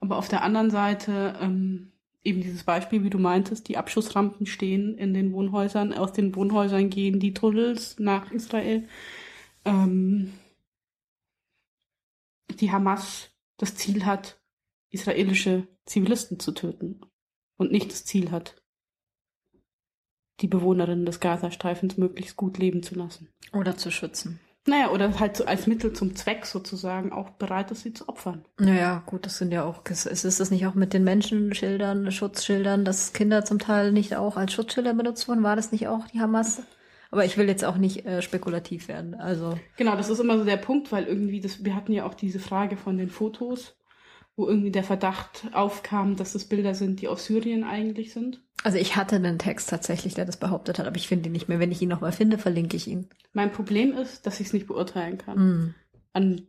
Aber 0.00 0.16
auf 0.16 0.28
der 0.28 0.42
anderen 0.42 0.70
Seite 0.70 1.36
ähm, 1.40 1.92
eben 2.22 2.40
dieses 2.40 2.64
Beispiel, 2.64 3.04
wie 3.04 3.10
du 3.10 3.18
meintest, 3.18 3.68
die 3.68 3.76
Abschussrampen 3.76 4.46
stehen 4.46 4.96
in 4.96 5.12
den 5.12 5.32
Wohnhäusern, 5.32 5.92
aus 5.92 6.12
den 6.12 6.34
Wohnhäusern 6.34 6.88
gehen 6.90 7.20
die 7.20 7.34
Tunnels 7.34 7.98
nach 7.98 8.30
Israel. 8.30 8.88
Ähm, 9.64 10.32
die 12.60 12.70
Hamas 12.70 13.30
das 13.56 13.74
Ziel 13.76 14.06
hat, 14.06 14.40
israelische 14.90 15.66
Zivilisten 15.84 16.38
zu 16.38 16.52
töten 16.52 17.00
und 17.56 17.72
nicht 17.72 17.90
das 17.90 18.04
Ziel 18.04 18.30
hat, 18.30 18.62
die 20.40 20.48
Bewohnerinnen 20.48 21.06
des 21.06 21.20
Gazastreifens 21.20 21.96
möglichst 21.96 22.36
gut 22.36 22.58
leben 22.58 22.82
zu 22.82 22.94
lassen. 22.94 23.28
Oder 23.52 23.76
zu 23.76 23.90
schützen. 23.90 24.40
Naja, 24.66 24.90
oder 24.90 25.20
halt 25.20 25.36
so 25.36 25.44
als 25.44 25.66
Mittel 25.66 25.92
zum 25.92 26.16
Zweck 26.16 26.46
sozusagen 26.46 27.12
auch 27.12 27.30
bereit 27.30 27.70
ist, 27.70 27.82
sie 27.82 27.92
zu 27.92 28.08
opfern. 28.08 28.46
Naja, 28.58 29.02
gut, 29.04 29.26
das 29.26 29.36
sind 29.36 29.52
ja 29.52 29.62
auch, 29.62 29.84
ist, 29.84 30.06
ist 30.06 30.40
das 30.40 30.50
nicht 30.50 30.66
auch 30.66 30.74
mit 30.74 30.94
den 30.94 31.04
Menschenschildern, 31.04 32.10
Schutzschildern, 32.10 32.84
dass 32.84 33.12
Kinder 33.12 33.44
zum 33.44 33.58
Teil 33.58 33.92
nicht 33.92 34.16
auch 34.16 34.38
als 34.38 34.54
Schutzschilder 34.54 34.94
benutzt 34.94 35.28
wurden? 35.28 35.42
War 35.42 35.56
das 35.56 35.70
nicht 35.70 35.86
auch 35.86 36.06
die 36.06 36.20
Hamas? 36.20 36.62
Aber 37.10 37.26
ich 37.26 37.36
will 37.36 37.46
jetzt 37.46 37.64
auch 37.64 37.76
nicht 37.76 38.06
äh, 38.06 38.22
spekulativ 38.22 38.88
werden. 38.88 39.14
Also, 39.14 39.58
Genau, 39.76 39.96
das 39.96 40.08
ist 40.08 40.18
immer 40.18 40.38
so 40.38 40.44
der 40.44 40.56
Punkt, 40.56 40.90
weil 40.92 41.04
irgendwie 41.04 41.40
das, 41.40 41.62
wir 41.62 41.76
hatten 41.76 41.92
ja 41.92 42.06
auch 42.06 42.14
diese 42.14 42.40
Frage 42.40 42.78
von 42.78 42.96
den 42.96 43.10
Fotos 43.10 43.76
wo 44.36 44.48
irgendwie 44.48 44.70
der 44.72 44.82
Verdacht 44.84 45.46
aufkam, 45.52 46.16
dass 46.16 46.34
es 46.34 46.48
Bilder 46.48 46.74
sind, 46.74 47.00
die 47.00 47.08
aus 47.08 47.26
Syrien 47.26 47.62
eigentlich 47.64 48.12
sind. 48.12 48.42
Also 48.64 48.78
ich 48.78 48.96
hatte 48.96 49.16
einen 49.16 49.38
Text 49.38 49.68
tatsächlich, 49.70 50.14
der 50.14 50.24
das 50.24 50.38
behauptet 50.38 50.78
hat, 50.78 50.86
aber 50.86 50.96
ich 50.96 51.06
finde 51.06 51.28
ihn 51.28 51.32
nicht 51.32 51.48
mehr. 51.48 51.60
Wenn 51.60 51.70
ich 51.72 51.82
ihn 51.82 51.88
nochmal 51.88 52.12
finde, 52.12 52.38
verlinke 52.38 52.76
ich 52.76 52.88
ihn. 52.88 53.08
Mein 53.32 53.52
Problem 53.52 53.92
ist, 53.96 54.26
dass 54.26 54.40
ich 54.40 54.48
es 54.48 54.52
nicht 54.52 54.66
beurteilen 54.66 55.18
kann. 55.18 55.38
Mm. 55.38 55.74
An? 56.12 56.46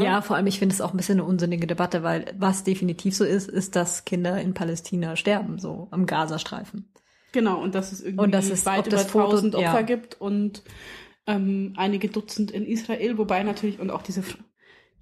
Ja, 0.00 0.22
vor 0.22 0.36
allem, 0.36 0.46
ich 0.46 0.58
finde 0.58 0.74
es 0.74 0.80
auch 0.80 0.92
ein 0.92 0.96
bisschen 0.96 1.20
eine 1.20 1.28
unsinnige 1.28 1.66
Debatte, 1.66 2.02
weil 2.02 2.24
was 2.38 2.64
definitiv 2.64 3.14
so 3.14 3.24
ist, 3.24 3.48
ist, 3.48 3.76
dass 3.76 4.04
Kinder 4.04 4.40
in 4.40 4.54
Palästina 4.54 5.14
sterben, 5.14 5.58
so 5.58 5.88
am 5.90 6.06
Gazastreifen. 6.06 6.90
Genau, 7.32 7.60
und 7.62 7.74
dass 7.74 7.92
es 7.92 8.00
irgendwie 8.00 8.24
Und 8.24 8.30
das 8.32 8.48
ist- 8.48 8.64
weit 8.64 8.86
über 8.86 8.96
das 8.96 9.06
1000 9.06 9.54
Opfer 9.54 9.80
ja. 9.80 9.82
gibt 9.82 10.18
und 10.20 10.62
ähm, 11.26 11.74
einige 11.76 12.08
Dutzend 12.08 12.50
in 12.50 12.64
Israel, 12.64 13.18
wobei 13.18 13.42
natürlich 13.42 13.78
und 13.78 13.90
auch 13.90 14.00
diese 14.00 14.22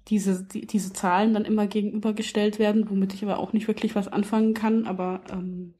diese 0.07 0.43
die, 0.45 0.65
diese 0.67 0.93
Zahlen 0.93 1.33
dann 1.33 1.45
immer 1.45 1.67
gegenübergestellt 1.67 2.59
werden, 2.59 2.89
womit 2.89 3.13
ich 3.13 3.23
aber 3.23 3.39
auch 3.39 3.53
nicht 3.53 3.67
wirklich 3.67 3.95
was 3.95 4.07
anfangen 4.07 4.53
kann, 4.53 4.85
aber 4.87 5.21
ähm, 5.31 5.73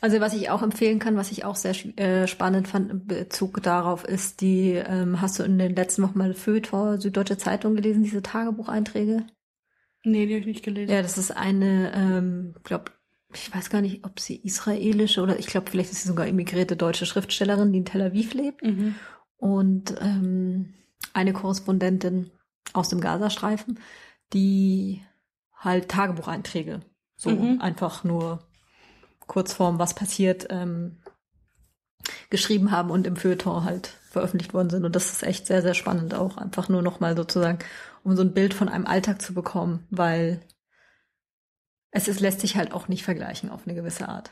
Also 0.00 0.20
was 0.20 0.34
ich 0.34 0.50
auch 0.50 0.62
empfehlen 0.62 0.98
kann, 0.98 1.16
was 1.16 1.30
ich 1.32 1.44
auch 1.44 1.56
sehr 1.56 1.74
äh, 1.98 2.26
spannend 2.26 2.68
fand 2.68 2.90
in 2.90 3.06
Bezug 3.06 3.62
darauf, 3.62 4.04
ist 4.04 4.40
die, 4.40 4.72
ähm, 4.72 5.20
hast 5.20 5.38
du 5.38 5.42
in 5.42 5.58
den 5.58 5.74
letzten 5.74 6.02
Wochen 6.02 6.18
mal 6.18 6.34
Feuilleton 6.34 7.00
Süddeutsche 7.00 7.38
Zeitung 7.38 7.74
gelesen, 7.76 8.02
diese 8.02 8.22
Tagebucheinträge? 8.22 9.26
nee, 10.04 10.26
die 10.26 10.34
habe 10.34 10.40
ich 10.40 10.46
nicht 10.46 10.64
gelesen. 10.64 10.92
Ja, 10.92 11.02
das 11.02 11.18
ist 11.18 11.30
eine, 11.30 11.92
ähm, 11.94 12.54
glaube 12.62 12.92
ich 13.34 13.54
weiß 13.54 13.70
gar 13.70 13.82
nicht, 13.82 14.04
ob 14.04 14.20
sie 14.20 14.36
israelische 14.36 15.20
oder 15.20 15.38
ich 15.38 15.46
glaube, 15.46 15.70
vielleicht 15.70 15.90
ist 15.90 16.02
sie 16.02 16.08
sogar 16.08 16.26
emigrierte 16.26 16.76
deutsche 16.76 17.06
Schriftstellerin, 17.06 17.72
die 17.72 17.80
in 17.80 17.84
Tel 17.84 18.00
Aviv 18.00 18.32
lebt. 18.34 18.62
Mhm. 18.62 18.94
Und 19.38 19.94
ähm, 20.00 20.74
eine 21.12 21.32
Korrespondentin 21.32 22.30
aus 22.72 22.88
dem 22.88 23.00
Gazastreifen, 23.00 23.80
die 24.32 25.02
halt 25.54 25.88
Tagebucheinträge, 25.88 26.80
so 27.16 27.30
Mhm. 27.30 27.60
einfach 27.60 28.04
nur 28.04 28.46
Kurzform, 29.26 29.78
was 29.78 29.94
passiert, 29.94 30.46
ähm, 30.50 30.98
geschrieben 32.30 32.70
haben 32.70 32.90
und 32.90 33.06
im 33.06 33.16
Feuilleton 33.16 33.64
halt 33.64 33.88
veröffentlicht 34.10 34.54
worden 34.54 34.70
sind. 34.70 34.84
Und 34.84 34.94
das 34.96 35.12
ist 35.12 35.22
echt 35.22 35.46
sehr, 35.46 35.62
sehr 35.62 35.74
spannend 35.74 36.14
auch. 36.14 36.36
Einfach 36.36 36.68
nur 36.68 36.82
nochmal 36.82 37.16
sozusagen, 37.16 37.58
um 38.04 38.16
so 38.16 38.22
ein 38.22 38.34
Bild 38.34 38.54
von 38.54 38.68
einem 38.68 38.86
Alltag 38.86 39.20
zu 39.22 39.34
bekommen, 39.34 39.86
weil 39.90 40.40
es 41.90 42.06
ist, 42.08 42.20
lässt 42.20 42.40
sich 42.40 42.56
halt 42.56 42.72
auch 42.72 42.88
nicht 42.88 43.02
vergleichen 43.04 43.50
auf 43.50 43.66
eine 43.66 43.74
gewisse 43.74 44.08
Art. 44.08 44.30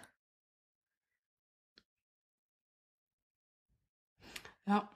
Ja. 4.67 4.94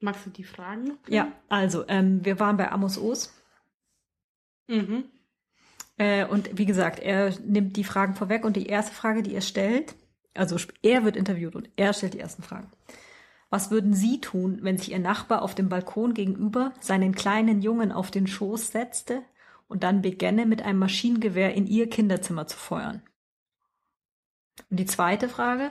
Magst 0.00 0.26
du 0.26 0.30
die 0.30 0.44
Fragen? 0.44 0.98
Ja, 1.08 1.32
also, 1.48 1.84
ähm, 1.88 2.24
wir 2.24 2.38
waren 2.38 2.56
bei 2.56 2.70
Amos 2.70 2.98
O's. 2.98 3.32
Mhm. 4.68 5.04
Äh, 5.96 6.26
und 6.26 6.58
wie 6.58 6.66
gesagt, 6.66 6.98
er 6.98 7.32
nimmt 7.40 7.76
die 7.76 7.84
Fragen 7.84 8.14
vorweg 8.14 8.44
und 8.44 8.56
die 8.56 8.66
erste 8.66 8.94
Frage, 8.94 9.22
die 9.22 9.34
er 9.34 9.40
stellt, 9.40 9.94
also 10.34 10.56
er 10.82 11.04
wird 11.04 11.16
interviewt 11.16 11.56
und 11.56 11.70
er 11.76 11.92
stellt 11.94 12.14
die 12.14 12.20
ersten 12.20 12.42
Fragen. 12.42 12.70
Was 13.48 13.70
würden 13.70 13.94
Sie 13.94 14.20
tun, 14.20 14.58
wenn 14.62 14.76
sich 14.76 14.90
Ihr 14.90 14.98
Nachbar 14.98 15.42
auf 15.42 15.54
dem 15.54 15.68
Balkon 15.68 16.14
gegenüber 16.14 16.74
seinen 16.80 17.14
kleinen 17.14 17.62
Jungen 17.62 17.92
auf 17.92 18.10
den 18.10 18.26
Schoß 18.26 18.72
setzte 18.72 19.22
und 19.68 19.82
dann 19.82 20.02
begänne, 20.02 20.46
mit 20.46 20.62
einem 20.62 20.80
Maschinengewehr 20.80 21.54
in 21.54 21.66
Ihr 21.66 21.88
Kinderzimmer 21.88 22.46
zu 22.46 22.56
feuern? 22.56 23.02
Und 24.70 24.78
die 24.78 24.86
zweite 24.86 25.28
Frage. 25.28 25.70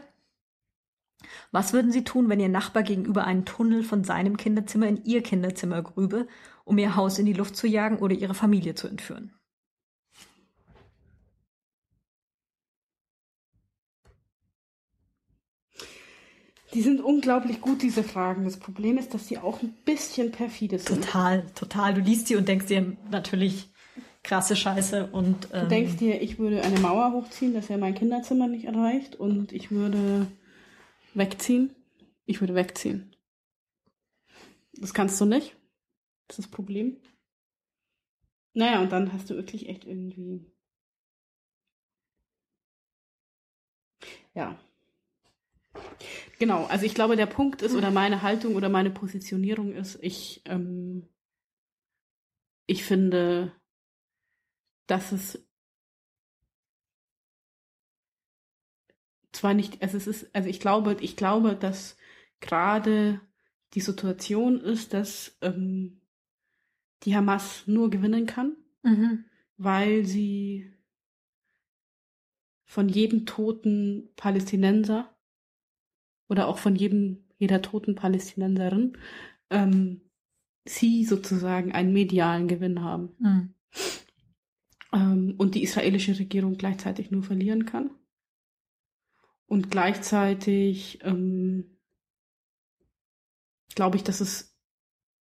Was 1.52 1.74
würden 1.74 1.92
Sie 1.92 2.04
tun, 2.04 2.30
wenn 2.30 2.40
Ihr 2.40 2.50
Nachbar 2.50 2.84
gegenüber 2.84 3.26
einen 3.26 3.46
Tunnel 3.46 3.84
von 3.84 4.04
seinem 4.04 4.38
Kinderzimmer 4.38 4.88
in 4.88 5.04
Ihr 5.06 5.24
Kinderzimmer 5.24 5.82
grübe, 5.82 6.28
um 6.64 6.78
Ihr 6.78 6.96
Haus 6.96 7.20
in 7.20 7.26
die 7.26 7.34
Luft 7.34 7.56
zu 7.56 7.68
jagen 7.68 7.98
oder 7.98 8.16
Ihre 8.16 8.34
Familie 8.34 8.76
zu 8.76 8.88
entführen? 8.88 9.34
Die 16.76 16.82
sind 16.82 17.02
unglaublich 17.02 17.62
gut, 17.62 17.82
diese 17.82 18.04
Fragen. 18.04 18.44
Das 18.44 18.58
Problem 18.58 18.98
ist, 18.98 19.14
dass 19.14 19.30
sie 19.30 19.38
auch 19.38 19.62
ein 19.62 19.74
bisschen 19.86 20.32
perfide 20.32 20.78
sind. 20.78 21.06
Total, 21.06 21.46
total. 21.56 21.94
Du 21.94 22.02
liest 22.02 22.30
die 22.30 22.36
und 22.36 22.50
denkst 22.50 22.66
dir 22.66 22.98
natürlich 23.10 23.70
krasse 24.24 24.58
Scheiße 24.58 25.08
und 25.12 25.48
ähm, 25.54 25.62
Du 25.62 25.68
denkst 25.70 25.96
dir, 25.98 26.22
ich 26.22 26.38
würde 26.38 26.62
eine 26.64 26.80
Mauer 26.80 27.14
hochziehen, 27.14 27.54
dass 27.54 27.70
er 27.70 27.78
mein 27.78 27.96
Kinderzimmer 27.96 28.48
nicht 28.48 28.66
erreicht 28.66 29.16
und 29.16 29.54
ich 29.54 29.72
würde 29.72 30.28
wegziehen. 31.16 31.76
Ich 32.26 32.42
würde 32.42 32.56
wegziehen. 32.56 33.16
Das 34.74 34.94
kannst 34.94 35.20
du 35.22 35.26
nicht. 35.26 35.56
Das 36.28 36.40
ist 36.40 36.46
das 36.46 36.52
Problem. 36.52 36.98
Naja, 38.54 38.82
und 38.82 38.92
dann 38.92 39.12
hast 39.14 39.30
du 39.30 39.36
wirklich 39.36 39.68
echt 39.70 39.86
irgendwie. 39.86 40.46
Ja. 44.34 44.60
Genau, 46.40 46.66
also 46.66 46.86
ich 46.86 46.94
glaube, 46.94 47.16
der 47.16 47.26
Punkt 47.26 47.62
ist, 47.62 47.76
oder 47.76 47.92
meine 47.92 48.22
Haltung 48.22 48.56
oder 48.56 48.70
meine 48.70 48.92
Positionierung 48.92 49.74
ist, 49.74 49.98
ich, 50.02 50.42
ähm, 50.46 51.08
ich 52.68 52.84
finde, 52.84 53.54
dass 54.88 55.12
es 55.12 55.48
zwar 59.36 59.54
nicht, 59.54 59.82
also 59.82 59.98
es 59.98 60.08
ist, 60.08 60.36
also 60.36 60.50
ich 60.50 60.60
glaube, 60.60 60.98
ich 61.02 61.16
glaube, 61.16 61.56
dass 61.56 61.98
gerade 62.40 63.22
die 63.74 63.82
Situation 63.82 64.60
ist, 64.60 64.94
dass 64.94 65.38
ähm, 65.42 66.02
die 67.04 67.16
Hamas 67.16 67.64
nur 67.68 67.90
gewinnen 67.90 68.26
kann, 68.26 68.56
mhm. 68.84 69.26
weil 69.58 70.06
sie 70.06 70.72
von 72.64 72.90
jedem 72.90 73.26
toten 73.26 74.10
Palästinenser 74.16 75.16
oder 76.28 76.48
auch 76.48 76.58
von 76.58 76.76
jedem 76.76 77.26
jeder 77.38 77.62
toten 77.62 77.96
Palästinenserin 77.96 78.98
ähm, 79.50 80.02
sie 80.66 81.06
sozusagen 81.06 81.74
einen 81.74 81.94
medialen 81.94 82.48
Gewinn 82.48 82.82
haben 82.82 83.10
Mhm. 83.20 83.54
ähm, 84.94 85.36
und 85.38 85.56
die 85.56 85.64
israelische 85.64 86.18
Regierung 86.18 86.58
gleichzeitig 86.58 87.12
nur 87.12 87.24
verlieren 87.24 87.66
kann. 87.66 87.92
Und 89.48 89.70
gleichzeitig 89.72 91.00
ähm, 91.04 91.78
glaube 93.76 93.98
ich, 93.98 94.04
dass 94.04 94.22
es 94.22 94.56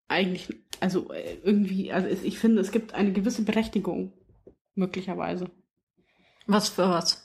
eigentlich, 0.08 0.48
also 0.80 1.12
äh, 1.12 1.38
irgendwie, 1.42 1.92
also 1.92 2.08
ich 2.08 2.38
finde, 2.38 2.60
es 2.60 2.72
gibt 2.72 2.94
eine 2.94 3.12
gewisse 3.12 3.42
Berechtigung, 3.42 4.12
möglicherweise, 4.74 5.50
Was 6.46 6.68
für 6.68 6.88
was? 6.88 7.20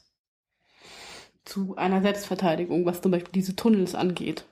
zu 1.46 1.76
einer 1.78 2.02
Selbstverteidigung, 2.02 2.86
was 2.86 3.02
zum 3.02 3.12
Beispiel 3.12 3.32
diese 3.32 3.56
Tunnels 3.56 3.96
angeht. 3.96 4.46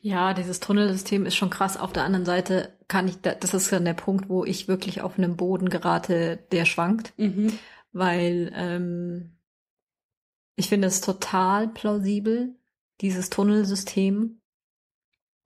Ja, 0.00 0.34
dieses 0.34 0.58
Tunnelsystem 0.58 1.26
ist 1.26 1.36
schon 1.36 1.50
krass. 1.50 1.76
Auf 1.76 1.92
der 1.92 2.02
anderen 2.04 2.24
Seite 2.26 2.76
kann 2.88 3.06
ich, 3.06 3.20
da- 3.20 3.34
das 3.34 3.54
ist 3.54 3.70
dann 3.70 3.84
der 3.84 3.94
Punkt, 3.94 4.28
wo 4.28 4.44
ich 4.44 4.66
wirklich 4.66 5.00
auf 5.02 5.16
einen 5.16 5.36
Boden 5.36 5.68
gerate, 5.68 6.38
der 6.50 6.64
schwankt, 6.64 7.12
Mhm. 7.18 7.52
weil 7.92 8.50
ähm, 8.54 9.33
ich 10.56 10.68
finde 10.68 10.88
es 10.88 11.00
total 11.00 11.68
plausibel, 11.68 12.54
dieses 13.00 13.30
Tunnelsystem 13.30 14.40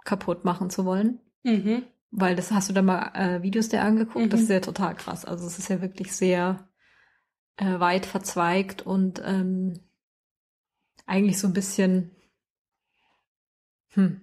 kaputt 0.05 0.45
machen 0.45 0.71
zu 0.71 0.85
wollen. 0.85 1.21
Mhm. 1.43 1.85
Weil 2.11 2.37
das 2.37 2.51
hast 2.51 2.69
du 2.71 2.73
da 2.73 2.83
mal 2.83 3.11
äh, 3.15 3.43
Videos 3.43 3.69
der 3.69 3.85
angeguckt, 3.85 4.33
das 4.33 4.41
Mhm. 4.41 4.45
ist 4.45 4.51
ja 4.51 4.61
total 4.61 4.95
krass. 4.95 5.25
Also 5.25 5.47
es 5.47 5.59
ist 5.59 5.69
ja 5.69 5.81
wirklich 5.83 6.13
sehr 6.15 6.69
äh, 7.57 7.81
weit 7.81 8.07
verzweigt 8.07 8.83
und 8.83 9.21
ähm, 9.25 9.81
eigentlich 11.07 11.39
so 11.39 11.47
ein 11.47 11.53
bisschen, 11.53 12.11
hm. 13.95 14.23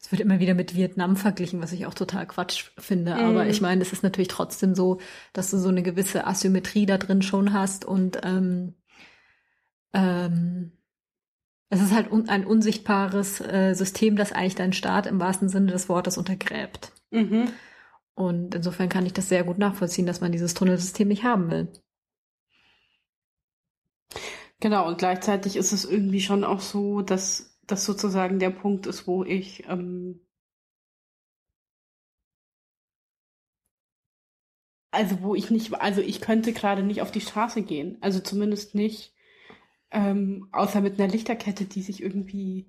Es 0.00 0.12
wird 0.12 0.20
immer 0.20 0.38
wieder 0.38 0.54
mit 0.54 0.74
Vietnam 0.76 1.16
verglichen, 1.16 1.60
was 1.60 1.72
ich 1.72 1.84
auch 1.86 1.94
total 1.94 2.26
Quatsch 2.26 2.70
finde. 2.78 3.16
Aber 3.16 3.44
Mhm. 3.44 3.50
ich 3.50 3.60
meine, 3.60 3.82
es 3.82 3.92
ist 3.92 4.02
natürlich 4.02 4.28
trotzdem 4.28 4.74
so, 4.74 5.00
dass 5.32 5.50
du 5.50 5.58
so 5.58 5.68
eine 5.68 5.82
gewisse 5.82 6.26
Asymmetrie 6.26 6.86
da 6.86 6.98
drin 6.98 7.20
schon 7.22 7.52
hast 7.52 7.84
und 7.84 8.18
ähm, 8.22 8.74
ähm, 9.92 10.72
es 11.70 11.82
ist 11.82 11.92
halt 11.92 12.10
un 12.10 12.28
ein 12.28 12.46
unsichtbares 12.46 13.40
äh, 13.40 13.74
System, 13.74 14.16
das 14.16 14.32
eigentlich 14.32 14.54
deinen 14.54 14.72
Staat 14.72 15.06
im 15.06 15.20
wahrsten 15.20 15.48
Sinne 15.48 15.72
des 15.72 15.88
Wortes 15.88 16.16
untergräbt. 16.16 16.92
Mhm. 17.10 17.52
Und 18.14 18.54
insofern 18.54 18.88
kann 18.88 19.06
ich 19.06 19.12
das 19.12 19.28
sehr 19.28 19.44
gut 19.44 19.58
nachvollziehen, 19.58 20.06
dass 20.06 20.20
man 20.20 20.32
dieses 20.32 20.54
Tunnelsystem 20.54 21.08
nicht 21.08 21.24
haben 21.24 21.50
will. 21.50 21.68
Genau, 24.60 24.88
und 24.88 24.98
gleichzeitig 24.98 25.56
ist 25.56 25.72
es 25.72 25.84
irgendwie 25.84 26.20
schon 26.20 26.42
auch 26.42 26.60
so, 26.60 27.02
dass 27.02 27.56
das 27.66 27.84
sozusagen 27.84 28.38
der 28.38 28.50
Punkt 28.50 28.86
ist, 28.86 29.06
wo 29.06 29.22
ich 29.22 29.64
ähm, 29.68 30.20
also 34.90 35.22
wo 35.22 35.34
ich 35.34 35.50
nicht, 35.50 35.74
also 35.74 36.00
ich 36.00 36.20
könnte 36.20 36.52
gerade 36.52 36.82
nicht 36.82 37.02
auf 37.02 37.10
die 37.12 37.20
Straße 37.20 37.62
gehen, 37.62 37.98
also 38.00 38.20
zumindest 38.20 38.74
nicht, 38.74 39.14
ähm, 39.90 40.48
außer 40.52 40.80
mit 40.80 41.00
einer 41.00 41.10
Lichterkette, 41.10 41.64
die 41.64 41.82
sich 41.82 42.02
irgendwie 42.02 42.66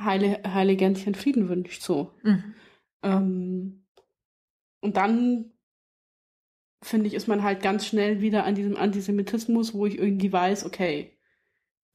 heile, 0.00 0.42
heile 0.46 0.76
Gänschen 0.76 1.14
Frieden 1.14 1.48
wünscht, 1.48 1.82
so. 1.82 2.14
Mhm. 2.22 2.54
Ähm, 3.02 3.86
und 4.80 4.96
dann 4.96 5.52
finde 6.82 7.06
ich, 7.06 7.14
ist 7.14 7.28
man 7.28 7.42
halt 7.42 7.62
ganz 7.62 7.86
schnell 7.86 8.20
wieder 8.20 8.44
an 8.44 8.54
diesem 8.54 8.76
Antisemitismus, 8.76 9.72
wo 9.74 9.86
ich 9.86 9.98
irgendwie 9.98 10.32
weiß, 10.32 10.66
okay, 10.66 11.16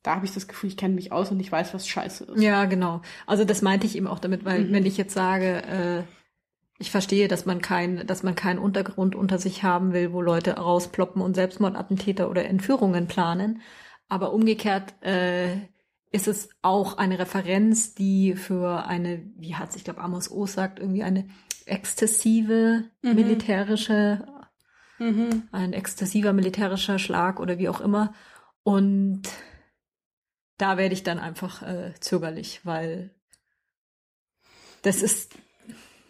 da 0.01 0.15
habe 0.15 0.25
ich 0.25 0.33
das 0.33 0.47
Gefühl, 0.47 0.69
ich 0.69 0.77
kenne 0.77 0.95
mich 0.95 1.11
aus 1.11 1.29
und 1.29 1.39
ich 1.39 1.51
weiß, 1.51 1.73
was 1.73 1.87
scheiße 1.87 2.23
ist. 2.25 2.41
Ja, 2.41 2.65
genau. 2.65 3.01
Also 3.27 3.43
das 3.43 3.61
meinte 3.61 3.85
ich 3.85 3.95
eben 3.95 4.07
auch 4.07 4.19
damit, 4.19 4.45
weil 4.45 4.65
Mhm. 4.65 4.71
wenn 4.73 4.85
ich 4.85 4.97
jetzt 4.97 5.13
sage, 5.13 5.63
äh, 5.63 6.03
ich 6.79 6.89
verstehe, 6.91 7.27
dass 7.27 7.45
man 7.45 7.61
kein, 7.61 8.07
dass 8.07 8.23
man 8.23 8.35
keinen 8.35 8.57
Untergrund 8.59 9.13
unter 9.13 9.37
sich 9.37 9.63
haben 9.63 9.91
will, 9.91 10.13
wo 10.13 10.21
Leute 10.21 10.53
rausploppen 10.53 11.21
und 11.21 11.35
Selbstmordattentäter 11.35 12.29
oder 12.29 12.45
Entführungen 12.45 13.07
planen. 13.07 13.61
Aber 14.09 14.33
umgekehrt 14.33 14.95
äh, 15.03 15.55
ist 16.11 16.27
es 16.27 16.49
auch 16.61 16.97
eine 16.97 17.19
Referenz, 17.19 17.93
die 17.93 18.35
für 18.35 18.85
eine, 18.85 19.23
wie 19.37 19.55
hat 19.55 19.71
sich, 19.71 19.81
ich 19.81 19.85
glaube, 19.85 20.01
Amos 20.01 20.29
Oz 20.31 20.53
sagt, 20.53 20.79
irgendwie 20.79 21.03
eine 21.03 21.27
exzessive 21.65 22.85
Mhm. 23.03 23.15
militärische 23.15 24.25
Mhm. 24.97 25.43
ein 25.53 25.71
exzessiver 25.71 26.33
militärischer 26.33 26.99
Schlag 26.99 27.39
oder 27.39 27.57
wie 27.57 27.69
auch 27.69 27.79
immer. 27.79 28.13
Und 28.63 29.21
da 30.57 30.77
werde 30.77 30.93
ich 30.93 31.03
dann 31.03 31.19
einfach 31.19 31.61
äh, 31.61 31.93
zögerlich, 32.01 32.61
weil 32.65 33.11
das 34.81 35.01
ist, 35.01 35.35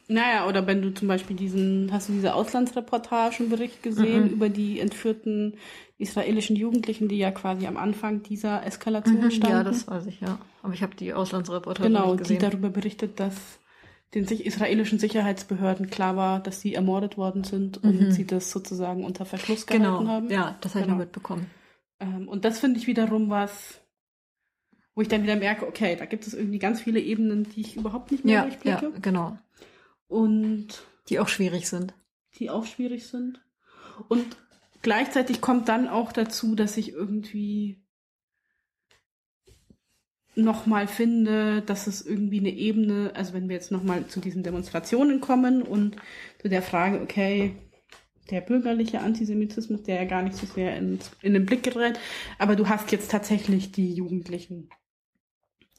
Naja, 0.08 0.48
oder 0.48 0.66
wenn 0.66 0.82
du 0.82 0.92
zum 0.92 1.08
Beispiel 1.08 1.36
diesen, 1.36 1.92
hast 1.94 2.10
du 2.10 2.14
diese 2.14 2.34
Auslandsreportagenbericht 2.34 3.84
gesehen 3.84 4.24
Mhm. 4.24 4.30
über 4.32 4.50
die 4.50 4.80
entführten 4.80 5.58
israelischen 6.00 6.56
Jugendlichen, 6.56 7.08
die 7.08 7.18
ja 7.20 7.30
quasi 7.30 7.68
am 7.68 7.78
Anfang 7.78 8.24
dieser 8.24 8.66
Eskalation 8.66 9.26
Mhm, 9.26 9.32
standen? 9.32 9.58
ja, 9.58 9.64
das 9.64 9.88
weiß 9.88 10.08
ich, 10.08 10.20
ja. 10.22 10.40
Aber 10.64 10.74
ich 10.74 10.82
habe 10.82 10.96
die 10.96 11.14
Auslandsreportage 11.14 11.88
genau, 11.88 12.06
nicht 12.08 12.20
die 12.22 12.24
gesehen. 12.24 12.40
darüber 12.40 12.70
berichtet, 12.70 13.20
dass 13.20 13.36
den 14.16 14.26
sich 14.26 14.46
israelischen 14.46 14.98
Sicherheitsbehörden 14.98 15.90
klar 15.92 16.16
war, 16.16 16.40
dass 16.40 16.62
sie 16.62 16.74
ermordet 16.74 17.16
worden 17.18 17.44
sind 17.44 17.78
und 17.84 18.00
Mhm. 18.08 18.12
sie 18.12 18.26
das 18.26 18.50
sozusagen 18.50 19.04
unter 19.06 19.26
Verschluss 19.26 19.68
genau, 19.68 20.00
gehalten 20.00 20.10
haben. 20.10 20.30
ja, 20.32 20.58
das 20.62 20.72
habe 20.74 20.80
ich 20.82 20.86
Genau. 20.88 20.98
noch 20.98 21.04
mitbekommen. 21.06 21.46
Ähm, 22.00 22.28
und 22.28 22.44
das 22.46 22.60
finde 22.60 22.80
ich 22.80 22.88
wiederum 22.88 23.30
was, 23.30 23.82
wo 24.96 25.02
ich 25.02 25.10
dann 25.10 25.22
wieder 25.22 25.36
merke, 25.36 25.68
okay, 25.68 25.96
da 25.96 26.06
gibt 26.06 26.26
es 26.26 26.34
irgendwie 26.34 26.60
ganz 26.60 26.82
viele 26.82 27.00
Ebenen, 27.00 27.44
die 27.44 27.62
ich 27.62 27.76
überhaupt 27.78 28.12
nicht 28.12 28.26
mehr 28.26 28.36
Ja, 28.36 28.42
ja, 28.46 28.46
durchblicke 28.48 29.00
genau. 29.02 29.38
und 30.08 30.68
Die 31.10 31.20
auch 31.20 31.28
schwierig 31.28 31.68
sind. 31.70 31.94
die 32.40 32.50
auch 32.50 32.66
schwierig 32.66 33.08
sind. 33.08 33.42
Und 34.08 34.38
gleichzeitig 34.82 35.42
kommt 35.42 35.70
dann 35.70 35.88
auch 35.88 36.12
dazu, 36.12 36.56
dass 36.56 36.78
ich 36.78 36.94
irgendwie 36.94 37.82
nochmal 40.36 40.88
finde, 40.88 41.62
dass 41.62 41.88
es 41.88 42.06
irgendwie 42.06 42.40
eine 42.40 42.52
Ebene, 42.52 43.12
also 43.16 43.34
wenn 43.34 43.50
wir 43.50 43.56
jetzt 43.56 43.72
nochmal 43.72 44.08
zu 44.08 44.20
diesen 44.20 44.44
Demonstrationen 44.44 45.22
kommen 45.22 45.62
und 45.62 45.98
zu 46.42 46.50
der 46.50 46.62
Frage, 46.62 47.02
okay, 47.02 47.56
der 48.30 48.42
bürgerliche 48.42 49.02
Antisemitismus, 49.02 49.84
der 49.84 49.96
ja 49.96 50.06
gar 50.06 50.22
nicht 50.22 50.36
so 50.36 50.46
sehr 50.46 50.78
in, 50.78 51.00
in 51.22 51.34
den 51.34 51.46
Blick 51.46 51.64
gerät, 51.64 52.00
aber 52.38 52.56
du 52.56 52.70
hast 52.70 52.92
jetzt 52.92 53.12
tatsächlich 53.12 53.72
die 53.72 53.94
Jugendlichen, 53.94 54.70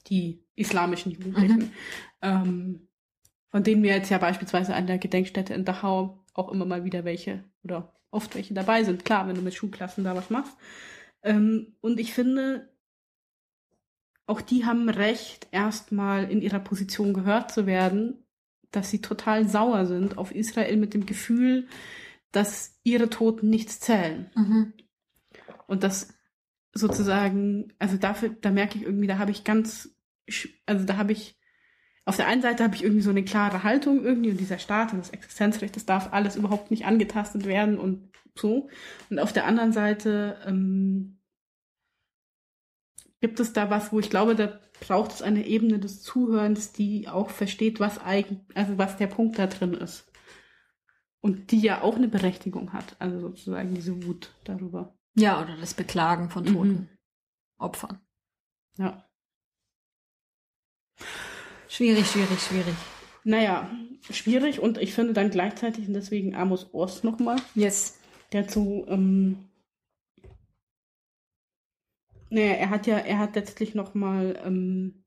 die 0.07 0.43
islamischen 0.55 1.11
Jugendlichen, 1.13 1.71
ähm, 2.21 2.87
von 3.49 3.63
denen 3.63 3.83
wir 3.83 3.95
jetzt 3.95 4.09
ja 4.09 4.17
beispielsweise 4.17 4.75
an 4.75 4.87
der 4.87 4.97
Gedenkstätte 4.97 5.53
in 5.53 5.65
Dachau 5.65 6.23
auch 6.33 6.51
immer 6.51 6.65
mal 6.65 6.83
wieder 6.83 7.03
welche 7.05 7.43
oder 7.63 7.93
oft 8.11 8.35
welche 8.35 8.53
dabei 8.53 8.83
sind. 8.83 9.05
Klar, 9.05 9.27
wenn 9.27 9.35
du 9.35 9.41
mit 9.41 9.53
Schulklassen 9.53 10.03
da 10.03 10.15
was 10.15 10.29
machst. 10.29 10.55
Ähm, 11.23 11.75
und 11.81 11.99
ich 11.99 12.13
finde, 12.13 12.69
auch 14.27 14.41
die 14.41 14.65
haben 14.65 14.89
Recht, 14.89 15.47
erstmal 15.51 16.29
in 16.29 16.41
ihrer 16.41 16.59
Position 16.59 17.13
gehört 17.13 17.51
zu 17.51 17.65
werden, 17.65 18.23
dass 18.71 18.89
sie 18.89 19.01
total 19.01 19.47
sauer 19.47 19.85
sind 19.85 20.17
auf 20.17 20.33
Israel 20.33 20.77
mit 20.77 20.93
dem 20.93 21.05
Gefühl, 21.05 21.67
dass 22.31 22.79
ihre 22.83 23.09
Toten 23.09 23.49
nichts 23.49 23.79
zählen. 23.79 24.31
Mhm. 24.35 24.73
Und 25.67 25.83
das 25.83 26.13
sozusagen, 26.73 27.73
also 27.79 27.97
dafür, 27.97 28.29
da 28.29 28.51
merke 28.51 28.77
ich 28.77 28.83
irgendwie, 28.83 29.07
da 29.07 29.17
habe 29.17 29.31
ich 29.31 29.43
ganz, 29.43 29.93
also 30.65 30.85
da 30.85 30.97
habe 30.97 31.11
ich, 31.11 31.37
auf 32.05 32.17
der 32.17 32.27
einen 32.27 32.41
Seite 32.41 32.63
habe 32.63 32.75
ich 32.75 32.83
irgendwie 32.83 33.03
so 33.03 33.11
eine 33.11 33.23
klare 33.23 33.63
Haltung 33.63 34.03
irgendwie 34.03 34.31
und 34.31 34.39
dieser 34.39 34.59
Staat 34.59 34.91
und 34.91 34.99
das 34.99 35.11
Existenzrecht, 35.11 35.75
das 35.75 35.85
darf 35.85 36.11
alles 36.13 36.35
überhaupt 36.35 36.71
nicht 36.71 36.85
angetastet 36.85 37.45
werden 37.45 37.79
und 37.79 38.11
so. 38.35 38.69
Und 39.09 39.19
auf 39.19 39.33
der 39.33 39.45
anderen 39.45 39.71
Seite 39.71 40.39
ähm, 40.45 41.19
gibt 43.19 43.39
es 43.39 43.53
da 43.53 43.69
was, 43.69 43.91
wo 43.91 43.99
ich 43.99 44.09
glaube, 44.09 44.35
da 44.35 44.59
braucht 44.79 45.11
es 45.11 45.21
eine 45.21 45.45
Ebene 45.45 45.79
des 45.79 46.01
Zuhörens, 46.01 46.71
die 46.73 47.07
auch 47.07 47.29
versteht, 47.29 47.79
was 47.79 47.99
eigen, 47.99 48.47
also 48.55 48.77
was 48.77 48.97
der 48.97 49.07
Punkt 49.07 49.37
da 49.37 49.47
drin 49.47 49.73
ist. 49.73 50.11
Und 51.21 51.51
die 51.51 51.59
ja 51.59 51.81
auch 51.81 51.97
eine 51.97 52.07
Berechtigung 52.07 52.73
hat, 52.73 52.95
also 52.97 53.19
sozusagen 53.19 53.75
diese 53.75 54.03
Wut 54.05 54.33
darüber. 54.43 54.97
Ja, 55.13 55.39
oder 55.41 55.55
das 55.57 55.75
Beklagen 55.75 56.31
von 56.31 56.45
toten 56.45 56.69
Mhm. 56.69 56.89
Opfern. 57.59 57.99
Ja. 58.77 59.07
Schwierig, 61.71 62.05
schwierig, 62.05 62.41
schwierig. 62.41 62.75
Naja, 63.23 63.69
schwierig 64.09 64.59
und 64.59 64.77
ich 64.77 64.93
finde 64.93 65.13
dann 65.13 65.29
gleichzeitig, 65.29 65.87
und 65.87 65.93
deswegen 65.93 66.35
Amos 66.35 66.67
Ost 66.73 67.05
nochmal, 67.05 67.37
Yes. 67.55 67.97
der 68.33 68.45
zu, 68.45 68.85
ähm, 68.89 69.37
naja, 72.29 72.55
er 72.55 72.69
hat 72.71 72.87
ja, 72.87 72.97
er 72.97 73.19
hat 73.19 73.37
letztlich 73.37 73.73
nochmal, 73.73 74.37
ähm, 74.43 75.05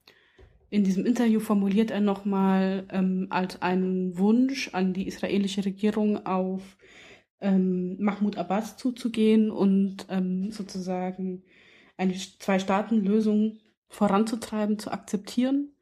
in 0.70 0.85
diesem 0.85 1.05
Interview 1.05 1.39
formuliert 1.39 1.91
er 1.91 2.01
nochmal 2.01 2.86
ähm, 2.89 3.27
als 3.28 3.61
einen 3.61 4.16
Wunsch 4.16 4.70
an 4.73 4.95
die 4.95 5.07
israelische 5.07 5.66
Regierung 5.66 6.24
auf 6.24 6.78
ähm, 7.43 8.03
Mahmoud 8.03 8.39
Abbas 8.39 8.78
zuzugehen 8.78 9.51
und 9.51 10.07
ähm, 10.09 10.51
sozusagen 10.51 11.45
eine 11.99 12.15
Zwei-Staaten-Lösung 12.15 13.59
voranzutreiben, 13.91 14.78
zu 14.78 14.91
akzeptieren, 14.91 15.74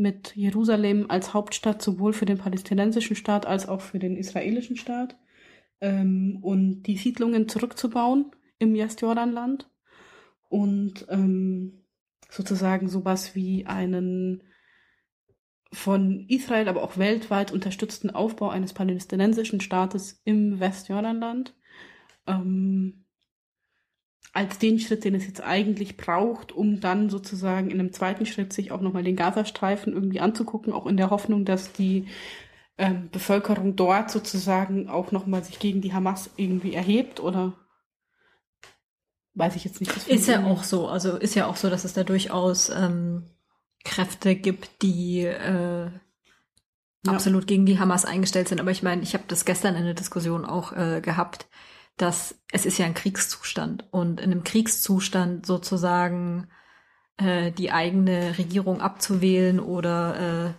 mit 0.00 0.34
Jerusalem 0.34 1.06
als 1.08 1.34
Hauptstadt 1.34 1.82
sowohl 1.82 2.12
für 2.12 2.26
den 2.26 2.38
palästinensischen 2.38 3.14
Staat 3.14 3.46
als 3.46 3.68
auch 3.68 3.80
für 3.80 3.98
den 3.98 4.16
israelischen 4.16 4.76
Staat 4.76 5.16
ähm, 5.80 6.38
und 6.42 6.82
die 6.84 6.96
Siedlungen 6.96 7.48
zurückzubauen 7.48 8.32
im 8.58 8.74
Westjordanland 8.74 9.70
und 10.48 11.06
ähm, 11.08 11.84
sozusagen 12.28 12.88
sowas 12.88 13.34
wie 13.34 13.66
einen 13.66 14.42
von 15.72 16.26
Israel, 16.28 16.68
aber 16.68 16.82
auch 16.82 16.98
weltweit 16.98 17.52
unterstützten 17.52 18.10
Aufbau 18.10 18.48
eines 18.48 18.72
palästinensischen 18.72 19.60
Staates 19.60 20.20
im 20.24 20.58
Westjordanland. 20.58 21.54
Ähm, 22.26 23.04
als 24.32 24.58
den 24.58 24.78
Schritt, 24.78 25.04
den 25.04 25.14
es 25.14 25.26
jetzt 25.26 25.42
eigentlich 25.42 25.96
braucht, 25.96 26.52
um 26.52 26.80
dann 26.80 27.10
sozusagen 27.10 27.70
in 27.70 27.80
einem 27.80 27.92
zweiten 27.92 28.26
Schritt 28.26 28.52
sich 28.52 28.70
auch 28.70 28.80
nochmal 28.80 29.02
den 29.02 29.16
Gazastreifen 29.16 29.92
irgendwie 29.92 30.20
anzugucken, 30.20 30.72
auch 30.72 30.86
in 30.86 30.96
der 30.96 31.10
Hoffnung, 31.10 31.44
dass 31.44 31.72
die 31.72 32.06
ähm, 32.78 33.08
Bevölkerung 33.10 33.76
dort 33.76 34.10
sozusagen 34.10 34.88
auch 34.88 35.10
nochmal 35.10 35.42
sich 35.42 35.58
gegen 35.58 35.80
die 35.80 35.92
Hamas 35.92 36.30
irgendwie 36.36 36.74
erhebt 36.74 37.20
oder 37.20 37.54
weiß 39.34 39.56
ich 39.56 39.64
jetzt 39.64 39.80
nicht. 39.80 39.96
Ist 40.08 40.28
ja 40.28 40.44
auch 40.44 40.62
so. 40.62 40.88
Also 40.88 41.16
ist 41.16 41.34
ja 41.34 41.46
auch 41.46 41.56
so, 41.56 41.68
dass 41.68 41.84
es 41.84 41.92
da 41.92 42.04
durchaus 42.04 42.70
ähm, 42.70 43.24
Kräfte 43.84 44.36
gibt, 44.36 44.82
die 44.82 45.22
äh, 45.22 45.90
absolut 47.06 47.46
gegen 47.46 47.66
die 47.66 47.78
Hamas 47.78 48.04
eingestellt 48.04 48.48
sind. 48.48 48.60
Aber 48.60 48.70
ich 48.70 48.82
meine, 48.82 49.02
ich 49.02 49.14
habe 49.14 49.24
das 49.26 49.44
gestern 49.44 49.76
in 49.76 49.84
der 49.84 49.94
Diskussion 49.94 50.44
auch 50.44 50.72
äh, 50.72 51.00
gehabt, 51.00 51.46
dass 52.00 52.34
es 52.52 52.66
ist 52.66 52.78
ja 52.78 52.86
ein 52.86 52.94
Kriegszustand 52.94 53.84
und 53.90 54.20
in 54.20 54.32
einem 54.32 54.44
Kriegszustand 54.44 55.46
sozusagen 55.46 56.48
äh, 57.18 57.52
die 57.52 57.72
eigene 57.72 58.38
Regierung 58.38 58.80
abzuwählen 58.80 59.60
oder 59.60 60.54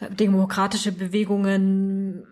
äh, 0.00 0.08
demokratische 0.10 0.92
Bewegungen 0.92 2.26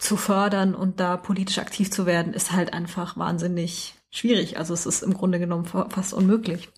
zu 0.00 0.16
fördern 0.16 0.74
und 0.74 1.00
da 1.00 1.16
politisch 1.16 1.58
aktiv 1.58 1.90
zu 1.90 2.06
werden, 2.06 2.34
ist 2.34 2.52
halt 2.52 2.72
einfach 2.72 3.16
wahnsinnig 3.16 3.94
schwierig. 4.10 4.58
Also 4.58 4.74
es 4.74 4.86
ist 4.86 5.02
im 5.02 5.14
Grunde 5.14 5.38
genommen 5.38 5.64
fa- 5.64 5.88
fast 5.88 6.12
unmöglich. 6.14 6.68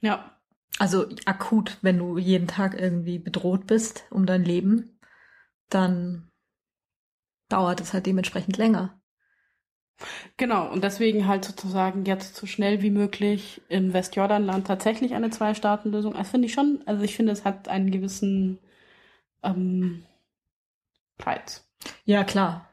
Ja, 0.00 0.30
Also 0.78 1.06
akut, 1.26 1.78
wenn 1.82 1.98
du 1.98 2.18
jeden 2.18 2.48
Tag 2.48 2.78
irgendwie 2.78 3.18
bedroht 3.18 3.66
bist 3.66 4.04
um 4.10 4.26
dein 4.26 4.44
Leben, 4.44 4.98
dann 5.70 6.30
dauert 7.54 7.80
es 7.80 7.92
halt 7.92 8.06
dementsprechend 8.06 8.56
länger. 8.56 9.00
Genau, 10.36 10.72
und 10.72 10.82
deswegen 10.82 11.28
halt 11.28 11.44
sozusagen 11.44 12.04
jetzt 12.04 12.34
so 12.34 12.46
schnell 12.46 12.82
wie 12.82 12.90
möglich 12.90 13.62
im 13.68 13.92
Westjordanland 13.92 14.66
tatsächlich 14.66 15.14
eine 15.14 15.30
Zwei-Staaten-Lösung. 15.30 16.14
Das 16.14 16.30
finde 16.30 16.46
ich 16.46 16.52
schon, 16.52 16.82
also 16.84 17.04
ich 17.04 17.14
finde, 17.14 17.30
es 17.30 17.44
hat 17.44 17.68
einen 17.68 17.92
gewissen 17.92 18.58
ähm, 19.44 20.04
Reiz. 21.20 21.64
Ja, 22.04 22.24
klar. 22.24 22.68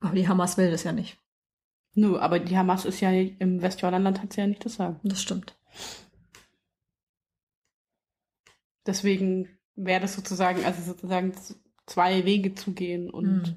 Aber 0.00 0.16
die 0.16 0.26
Hamas 0.26 0.58
will 0.58 0.72
das 0.72 0.82
ja 0.82 0.90
nicht. 0.90 1.18
Nö, 1.94 2.18
aber 2.18 2.40
die 2.40 2.58
Hamas 2.58 2.84
ist 2.84 3.00
ja 3.00 3.12
im 3.12 3.62
Westjordanland 3.62 4.20
hat 4.20 4.32
sie 4.32 4.40
ja 4.40 4.48
nicht 4.48 4.64
das 4.64 4.74
Sagen. 4.74 4.98
Das 5.04 5.22
stimmt. 5.22 5.56
Deswegen 8.84 9.48
wäre 9.76 10.00
das 10.00 10.14
sozusagen, 10.14 10.64
also 10.64 10.82
sozusagen 10.82 11.32
zwei 11.86 12.24
Wege 12.24 12.54
zu 12.54 12.72
gehen 12.72 13.10
und 13.10 13.46
Hm. 13.48 13.56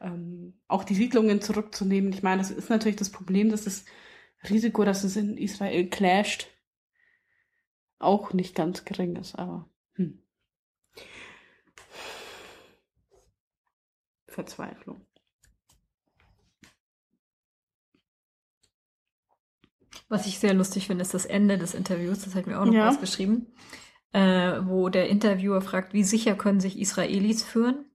ähm, 0.00 0.60
auch 0.68 0.84
die 0.84 0.94
Siedlungen 0.94 1.40
zurückzunehmen. 1.42 2.12
Ich 2.12 2.22
meine, 2.22 2.40
das 2.40 2.50
ist 2.50 2.70
natürlich 2.70 2.96
das 2.96 3.10
Problem, 3.10 3.50
dass 3.50 3.64
das 3.64 3.84
Risiko, 4.48 4.84
dass 4.84 5.04
es 5.04 5.16
in 5.16 5.36
Israel 5.36 5.88
clasht, 5.88 6.48
auch 7.98 8.32
nicht 8.32 8.54
ganz 8.54 8.84
gering 8.84 9.16
ist, 9.16 9.34
aber 9.34 9.68
hm. 9.94 10.22
Verzweiflung. 14.26 15.06
Was 20.08 20.26
ich 20.26 20.38
sehr 20.38 20.54
lustig 20.54 20.86
finde, 20.86 21.02
ist 21.02 21.14
das 21.14 21.24
Ende 21.26 21.58
des 21.58 21.74
Interviews, 21.74 22.24
das 22.24 22.34
hat 22.34 22.46
mir 22.46 22.60
auch 22.60 22.64
noch 22.64 22.72
Ja. 22.72 22.88
was 22.88 23.00
geschrieben, 23.00 23.46
äh, 24.12 24.60
wo 24.64 24.88
der 24.88 25.08
Interviewer 25.08 25.60
fragt, 25.60 25.92
wie 25.92 26.04
sicher 26.04 26.34
können 26.34 26.60
sich 26.60 26.78
Israelis 26.78 27.42
führen? 27.42 27.86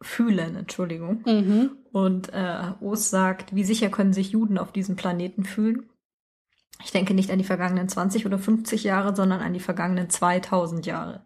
Fühlen, 0.00 0.56
Entschuldigung. 0.56 1.22
Mhm. 1.26 1.70
Und 1.92 2.32
äh, 2.32 2.72
Oos 2.80 3.10
sagt, 3.10 3.54
wie 3.54 3.64
sicher 3.64 3.88
können 3.88 4.12
sich 4.12 4.30
Juden 4.30 4.58
auf 4.58 4.72
diesem 4.72 4.96
Planeten 4.96 5.44
fühlen? 5.44 5.88
Ich 6.84 6.90
denke 6.90 7.14
nicht 7.14 7.30
an 7.30 7.38
die 7.38 7.44
vergangenen 7.44 7.88
20 7.88 8.26
oder 8.26 8.38
50 8.38 8.84
Jahre, 8.84 9.14
sondern 9.14 9.40
an 9.40 9.52
die 9.52 9.60
vergangenen 9.60 10.10
2000 10.10 10.86
Jahre. 10.86 11.24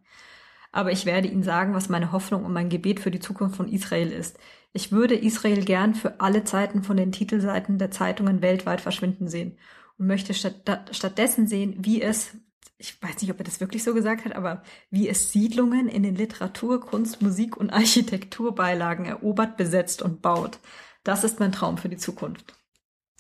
Aber 0.73 0.93
ich 0.93 1.07
werde 1.07 1.29
Ihnen 1.29 1.43
sagen, 1.43 1.73
was 1.73 1.89
meine 1.89 2.13
Hoffnung 2.13 2.45
und 2.45 2.53
mein 2.53 2.69
Gebet 2.69 3.01
für 3.01 3.11
die 3.11 3.21
Zukunft 3.21 3.57
von 3.57 3.69
Israel 3.69 4.13
ist. 4.13 4.39
Ich 4.75 4.93
würde 4.93 5.15
Israel 5.15 5.65
gern 5.65 5.95
für 5.95 6.21
alle 6.21 6.45
Zeiten 6.45 6.83
von 6.83 6.99
den 6.99 7.13
Titelseiten 7.13 7.79
der 7.79 7.91
Zeitungen 7.91 8.43
weltweit 8.43 8.83
verschwinden 8.83 9.29
sehen 9.29 9.57
und 9.97 10.07
möchte 10.07 10.35
statt, 10.35 10.91
stattdessen 10.91 11.47
sehen, 11.47 11.77
wie 11.79 12.03
es, 12.03 12.37
ich 12.79 13.03
weiß 13.03 13.23
nicht, 13.23 13.31
ob 13.31 13.39
er 13.39 13.45
das 13.45 13.61
wirklich 13.61 13.85
so 13.85 13.95
gesagt 13.95 14.25
hat, 14.25 14.35
aber 14.35 14.63
wie 14.91 15.09
es 15.09 15.33
Siedlungen 15.33 15.89
in 15.89 16.03
den 16.03 16.15
Literatur, 16.15 16.81
Kunst, 16.81 17.23
Musik 17.23 17.57
und 17.57 17.71
Architekturbeilagen 17.71 19.07
erobert, 19.07 19.57
besetzt 19.57 20.03
und 20.03 20.21
baut. 20.23 20.59
Das 21.05 21.25
ist 21.25 21.41
mein 21.41 21.53
Traum 21.53 21.79
für 21.79 21.89
die 21.89 21.97
Zukunft. 21.97 22.55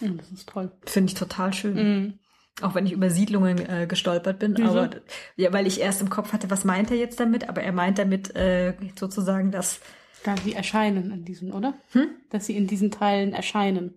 Ja, 0.00 0.08
das 0.08 0.30
ist 0.30 0.48
toll. 0.48 0.72
Finde 0.84 1.12
ich 1.12 1.18
total 1.18 1.54
schön. 1.54 1.74
Mhm. 1.74 2.18
Auch 2.62 2.74
wenn 2.74 2.86
ich 2.86 2.92
über 2.92 3.10
Siedlungen 3.10 3.58
äh, 3.58 3.86
gestolpert 3.86 4.38
bin. 4.38 4.56
Wieso? 4.56 4.80
Aber 4.80 4.90
ja, 5.36 5.52
weil 5.52 5.66
ich 5.66 5.80
erst 5.80 6.00
im 6.00 6.10
Kopf 6.10 6.32
hatte, 6.32 6.50
was 6.50 6.64
meint 6.64 6.90
er 6.90 6.96
jetzt 6.96 7.20
damit? 7.20 7.48
Aber 7.48 7.62
er 7.62 7.72
meint 7.72 7.98
damit 7.98 8.34
äh, 8.34 8.74
sozusagen, 8.98 9.50
dass 9.50 9.80
Da 10.24 10.36
sie 10.38 10.54
erscheinen 10.54 11.12
in 11.12 11.24
diesen, 11.24 11.52
oder? 11.52 11.74
Hm? 11.92 12.08
Dass 12.30 12.46
sie 12.46 12.56
in 12.56 12.66
diesen 12.66 12.90
Teilen 12.90 13.32
erscheinen. 13.32 13.94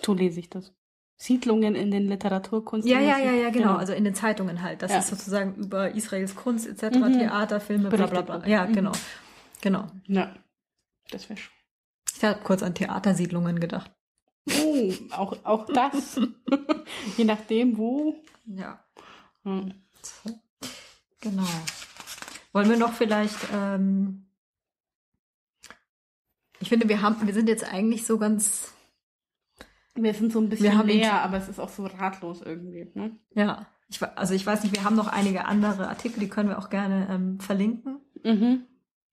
So 0.00 0.14
lese 0.14 0.40
ich 0.40 0.50
das. 0.50 0.72
Siedlungen 1.16 1.74
in 1.76 1.90
den 1.90 2.08
Literaturkunst. 2.08 2.86
ja, 2.88 2.98
ja, 3.00 3.18
ja, 3.18 3.32
ja, 3.32 3.50
genau. 3.50 3.76
Also 3.76 3.92
in 3.92 4.02
den 4.04 4.14
Zeitungen 4.14 4.62
halt. 4.62 4.82
Das 4.82 4.90
Ja. 4.90 4.98
ist 4.98 5.08
sozusagen 5.08 5.54
über 5.54 5.92
Israels 5.92 6.34
Kunst 6.34 6.66
etc., 6.66 6.96
Mhm. 6.96 7.18
Theater, 7.18 7.60
Filme, 7.60 7.90
bla 7.90 8.06
bla 8.06 8.22
bla. 8.22 8.46
Ja, 8.46 8.66
Mhm. 8.66 8.72
genau. 8.72 8.92
Genau. 9.60 9.86
Ja. 10.08 10.34
Das 11.10 11.28
wäre 11.28 11.38
schön. 11.38 11.52
Ich 12.16 12.24
habe 12.24 12.40
kurz 12.42 12.62
an 12.62 12.74
Theatersiedlungen 12.74 13.60
gedacht. 13.60 13.90
Oh, 14.60 14.92
auch, 15.10 15.36
auch 15.44 15.66
das. 15.66 16.20
Je 17.16 17.24
nachdem, 17.24 17.76
wo. 17.78 18.16
Ja. 18.46 18.84
Hm. 19.44 19.72
Genau. 21.20 21.46
Wollen 22.52 22.68
wir 22.70 22.76
noch 22.76 22.92
vielleicht, 22.92 23.36
ähm, 23.54 24.26
ich 26.58 26.68
finde, 26.68 26.88
wir 26.88 27.02
haben, 27.02 27.24
wir 27.26 27.34
sind 27.34 27.48
jetzt 27.48 27.64
eigentlich 27.64 28.04
so 28.06 28.18
ganz, 28.18 28.72
Wir 29.94 30.14
sind 30.14 30.32
so 30.32 30.40
ein 30.40 30.48
bisschen 30.48 30.86
leer, 30.86 31.22
aber 31.22 31.36
es 31.36 31.48
ist 31.48 31.60
auch 31.60 31.68
so 31.68 31.84
ratlos 31.84 32.40
irgendwie. 32.42 32.90
Ne? 32.94 33.16
ja, 33.34 33.66
ich, 33.88 34.02
also 34.02 34.34
ich 34.34 34.46
weiß 34.46 34.62
nicht, 34.62 34.74
wir 34.74 34.84
haben 34.84 34.96
noch 34.96 35.08
einige 35.08 35.44
andere 35.44 35.88
Artikel, 35.88 36.20
die 36.20 36.28
können 36.28 36.48
wir 36.48 36.58
auch 36.58 36.70
gerne 36.70 37.08
ähm, 37.10 37.40
verlinken. 37.40 38.00
Mhm. 38.24 38.62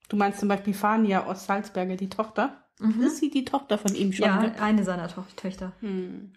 Du 0.08 0.16
meinst 0.16 0.40
zum 0.40 0.50
Beispiel 0.50 0.74
Fania 0.74 1.26
aus 1.26 1.46
Salzberger, 1.46 1.96
die 1.96 2.10
Tochter? 2.10 2.64
Ist 3.02 3.18
sie 3.18 3.30
die 3.30 3.44
Tochter 3.44 3.78
von 3.78 3.94
ihm 3.94 4.14
schon? 4.14 4.26
Ja, 4.26 4.42
ne? 4.42 4.62
eine 4.62 4.84
seiner 4.86 5.10
Toch 5.10 5.26
Töchter. 5.36 5.74
Hm. 5.82 6.32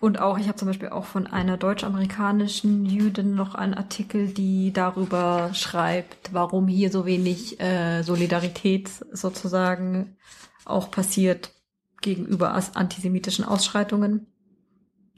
Und 0.00 0.18
auch, 0.18 0.38
ich 0.38 0.48
habe 0.48 0.56
zum 0.56 0.66
Beispiel 0.66 0.88
auch 0.88 1.04
von 1.04 1.26
einer 1.26 1.58
deutsch-amerikanischen 1.58 2.86
Jüdin 2.86 3.34
noch 3.34 3.54
einen 3.54 3.74
Artikel, 3.74 4.28
die 4.28 4.72
darüber 4.72 5.52
schreibt, 5.52 6.32
warum 6.32 6.68
hier 6.68 6.90
so 6.90 7.04
wenig 7.04 7.60
äh, 7.60 8.02
Solidarität 8.02 8.88
sozusagen 9.12 10.16
auch 10.64 10.90
passiert 10.90 11.52
gegenüber 12.00 12.54
antisemitischen 12.74 13.44
Ausschreitungen. 13.44 14.26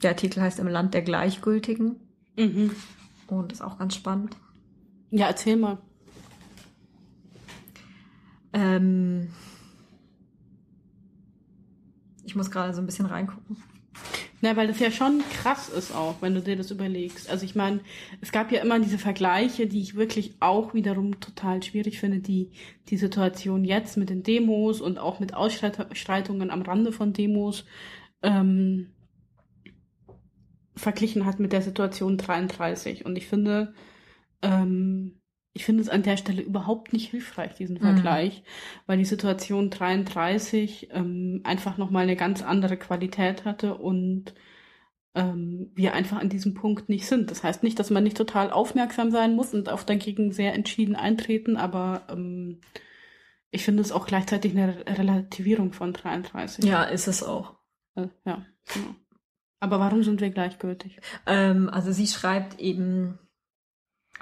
Der 0.01 0.11
Artikel 0.11 0.41
heißt 0.41 0.59
Im 0.59 0.67
Land 0.67 0.93
der 0.93 1.01
Gleichgültigen 1.01 2.01
Mhm. 2.35 2.71
und 3.27 3.53
ist 3.53 3.61
auch 3.61 3.77
ganz 3.77 3.95
spannend. 3.95 4.35
Ja, 5.11 5.27
erzähl 5.27 5.55
mal. 5.55 5.77
Ähm 8.51 9.29
ich 12.25 12.35
muss 12.35 12.51
gerade 12.51 12.73
so 12.73 12.81
ein 12.81 12.85
bisschen 12.85 13.05
reingucken. 13.05 13.57
Na, 14.43 14.57
weil 14.57 14.67
das 14.67 14.81
ja 14.81 14.91
schon 14.91 15.23
krass 15.31 15.69
ist 15.69 15.95
auch, 15.95 16.15
wenn 16.19 16.33
du 16.35 16.41
dir 16.41 16.57
das 16.57 16.69
überlegst. 16.69 17.29
Also 17.29 17.45
ich 17.45 17.55
meine, 17.55 17.79
es 18.19 18.33
gab 18.33 18.51
ja 18.51 18.61
immer 18.61 18.77
diese 18.77 18.97
Vergleiche, 18.97 19.67
die 19.67 19.79
ich 19.79 19.95
wirklich 19.95 20.35
auch 20.41 20.73
wiederum 20.73 21.21
total 21.21 21.63
schwierig 21.63 21.97
finde, 21.97 22.19
die 22.19 22.51
die 22.89 22.97
Situation 22.97 23.63
jetzt 23.63 23.95
mit 23.95 24.09
den 24.09 24.21
Demos 24.21 24.81
und 24.81 24.97
auch 24.99 25.21
mit 25.21 25.33
Ausschreitungen 25.33 26.51
am 26.51 26.61
Rande 26.61 26.91
von 26.91 27.13
Demos 27.13 27.63
ähm, 28.21 28.89
verglichen 30.75 31.25
hat 31.25 31.39
mit 31.39 31.53
der 31.53 31.61
Situation 31.61 32.17
33. 32.17 33.05
Und 33.05 33.15
ich 33.15 33.27
finde, 33.27 33.73
ähm, 34.41 35.21
ich 35.53 35.65
finde 35.65 35.83
es 35.83 35.89
an 35.89 36.01
der 36.03 36.17
Stelle 36.17 36.41
überhaupt 36.41 36.93
nicht 36.93 37.11
hilfreich, 37.11 37.53
diesen 37.53 37.77
Vergleich, 37.79 38.43
weil 38.87 38.97
die 38.97 39.05
Situation 39.05 39.69
33 39.69 40.89
ähm, 40.91 41.41
einfach 41.43 41.77
nochmal 41.77 42.03
eine 42.03 42.15
ganz 42.15 42.41
andere 42.41 42.75
Qualität 42.75 43.45
hatte 43.45 43.75
und 43.75 44.33
ähm, 45.15 45.71
wir 45.75 45.93
einfach 45.93 46.19
an 46.19 46.29
diesem 46.29 46.55
Punkt 46.55 46.89
nicht 46.89 47.05
sind. 47.05 47.29
Das 47.29 47.43
heißt 47.43 47.61
nicht, 47.61 47.77
dass 47.77 47.91
man 47.91 48.03
nicht 48.03 48.17
total 48.17 48.49
aufmerksam 48.51 49.11
sein 49.11 49.35
muss 49.35 49.53
und 49.53 49.69
auch 49.69 49.83
dagegen 49.83 50.31
sehr 50.31 50.53
entschieden 50.55 50.95
eintreten, 50.95 51.55
aber 51.55 52.01
ähm, 52.09 52.61
ich 53.51 53.63
finde 53.63 53.83
es 53.83 53.91
auch 53.91 54.07
gleichzeitig 54.07 54.53
eine 54.57 54.75
Re- 54.75 54.97
Relativierung 54.97 55.71
von 55.73 55.93
33. 55.93 56.65
Ja, 56.65 56.83
ist 56.83 57.07
es 57.07 57.21
auch. 57.21 57.53
Äh, 57.93 58.07
ja, 58.25 58.43
genau. 58.73 58.95
Aber 59.59 59.79
warum 59.79 60.01
sind 60.01 60.19
wir 60.19 60.31
gleichgültig? 60.31 60.99
Ähm, 61.27 61.69
also 61.69 61.91
sie 61.91 62.07
schreibt 62.07 62.59
eben, 62.59 63.19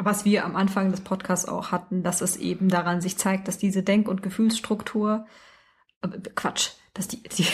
was 0.05 0.25
wir 0.25 0.45
am 0.45 0.55
Anfang 0.55 0.91
des 0.91 1.01
Podcasts 1.01 1.47
auch 1.47 1.71
hatten, 1.71 2.03
dass 2.03 2.21
es 2.21 2.37
eben 2.37 2.69
daran 2.69 3.01
sich 3.01 3.17
zeigt, 3.17 3.47
dass 3.47 3.57
diese 3.57 3.83
Denk- 3.83 4.07
und 4.07 4.23
Gefühlsstruktur, 4.23 5.25
äh, 6.01 6.07
Quatsch, 6.35 6.71
dass 6.93 7.07
die, 7.07 7.23
die 7.23 7.45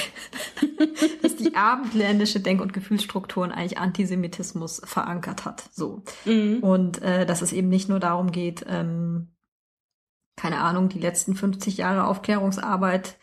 dass 1.21 1.35
die 1.35 1.55
abendländische 1.55 2.39
Denk- 2.39 2.61
und 2.61 2.73
Gefühlsstrukturen 2.73 3.51
eigentlich 3.51 3.77
Antisemitismus 3.77 4.81
verankert 4.83 5.45
hat. 5.45 5.69
So. 5.71 6.03
Mhm. 6.25 6.59
Und 6.61 7.01
äh, 7.01 7.25
dass 7.25 7.41
es 7.41 7.53
eben 7.53 7.69
nicht 7.69 7.89
nur 7.89 7.99
darum 7.99 8.31
geht, 8.31 8.65
ähm, 8.67 9.29
keine 10.35 10.59
Ahnung, 10.59 10.89
die 10.89 10.99
letzten 10.99 11.35
50 11.35 11.77
Jahre 11.77 12.05
Aufklärungsarbeit, 12.05 13.17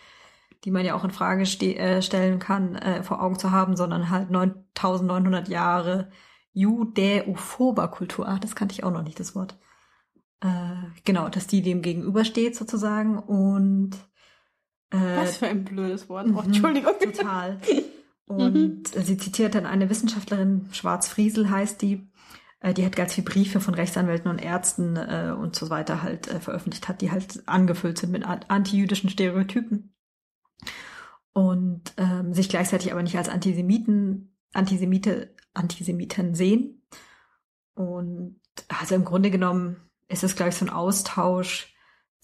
die 0.64 0.70
man 0.70 0.84
ja 0.84 0.94
auch 0.94 1.04
in 1.04 1.10
Frage 1.10 1.46
ste 1.46 1.76
äh, 1.76 2.02
stellen 2.02 2.38
kann, 2.38 2.74
äh, 2.74 3.02
vor 3.02 3.22
Augen 3.22 3.38
zu 3.38 3.50
haben, 3.50 3.76
sondern 3.76 4.10
halt 4.10 4.30
9900 4.30 5.48
Jahre 5.48 6.10
judäophober 6.54 7.88
Kultur. 7.88 8.26
Ah, 8.26 8.38
das 8.38 8.54
kannte 8.56 8.72
ich 8.72 8.84
auch 8.84 8.90
noch 8.92 9.02
nicht, 9.02 9.20
das 9.20 9.34
Wort. 9.34 9.58
Äh, 10.40 10.48
genau, 11.04 11.28
dass 11.28 11.46
die 11.46 11.60
dem 11.62 11.82
gegenübersteht 11.82 12.56
sozusagen 12.56 13.18
und 13.18 13.90
äh, 14.90 15.16
Was 15.16 15.36
für 15.38 15.46
ein 15.48 15.64
blödes 15.64 16.08
Wort. 16.08 16.26
Oh, 16.28 16.40
Mhm, 16.40 16.46
Entschuldigung. 16.46 16.92
Total. 17.00 17.60
Und 18.26 18.88
sie 18.88 19.18
zitiert 19.18 19.54
dann 19.54 19.66
eine 19.66 19.90
Wissenschaftlerin, 19.90 20.70
Schwarz-Friesel 20.72 21.50
heißt 21.50 21.82
die, 21.82 22.08
äh, 22.60 22.72
die 22.72 22.86
hat 22.86 22.96
ganz 22.96 23.12
viele 23.12 23.26
Briefe 23.26 23.60
von 23.60 23.74
Rechtsanwälten 23.74 24.30
und 24.30 24.38
Ärzten 24.42 24.96
äh, 24.96 25.34
und 25.38 25.54
so 25.54 25.68
weiter 25.68 26.02
halt 26.02 26.28
äh, 26.28 26.40
veröffentlicht 26.40 26.88
hat, 26.88 27.02
die 27.02 27.10
halt 27.10 27.46
angefüllt 27.46 27.98
sind 27.98 28.12
mit 28.12 28.24
an- 28.24 28.40
antijüdischen 28.48 29.10
Stereotypen. 29.10 29.94
Und 31.34 31.92
ähm, 31.98 32.32
sich 32.32 32.48
gleichzeitig 32.48 32.92
aber 32.92 33.02
nicht 33.02 33.18
als 33.18 33.28
Antisemiten, 33.28 34.34
Antisemite, 34.54 35.33
Antisemiten 35.54 36.34
sehen. 36.34 36.82
Und 37.74 38.40
also 38.68 38.94
im 38.94 39.04
Grunde 39.04 39.30
genommen 39.30 39.76
ist 40.08 40.24
es, 40.24 40.36
glaube 40.36 40.50
ich, 40.50 40.56
so 40.56 40.64
ein 40.64 40.70
Austausch 40.70 41.74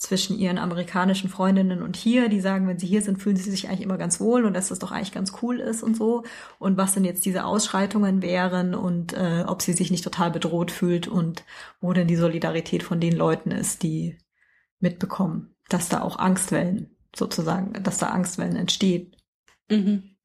zwischen 0.01 0.39
ihren 0.39 0.57
amerikanischen 0.57 1.29
Freundinnen 1.29 1.83
und 1.83 1.95
hier, 1.95 2.31
die 2.31 2.41
sagen, 2.41 2.67
wenn 2.67 2.79
sie 2.79 2.87
hier 2.87 3.03
sind, 3.03 3.21
fühlen 3.21 3.37
sie 3.37 3.51
sich 3.51 3.69
eigentlich 3.69 3.83
immer 3.83 3.99
ganz 3.99 4.19
wohl 4.19 4.47
und 4.47 4.55
dass 4.55 4.69
das 4.69 4.79
doch 4.79 4.93
eigentlich 4.93 5.13
ganz 5.13 5.35
cool 5.43 5.61
ist 5.61 5.83
und 5.83 5.95
so. 5.95 6.25
Und 6.59 6.79
was 6.79 6.95
denn 6.95 7.05
jetzt 7.05 7.27
diese 7.27 7.45
Ausschreitungen 7.45 8.23
wären 8.23 8.75
und 8.75 9.13
äh, 9.13 9.45
ob 9.47 9.61
sie 9.61 9.75
sich 9.75 9.91
nicht 9.91 10.03
total 10.03 10.31
bedroht 10.31 10.71
fühlt 10.71 11.07
und 11.07 11.45
wo 11.83 11.93
denn 11.93 12.09
die 12.09 12.17
Solidarität 12.17 12.83
von 12.83 12.99
den 12.99 13.15
Leuten 13.15 13.51
ist, 13.51 13.83
die 13.83 14.17
mitbekommen, 14.79 15.55
dass 15.69 15.91
da 15.91 16.01
auch 16.01 16.19
Angstwellen 16.19 16.97
sozusagen, 17.15 17.75
dass 17.83 17.99
da 17.99 18.07
Angstwellen 18.07 18.57
entstehen. 18.57 19.15
Mhm. 19.69 20.17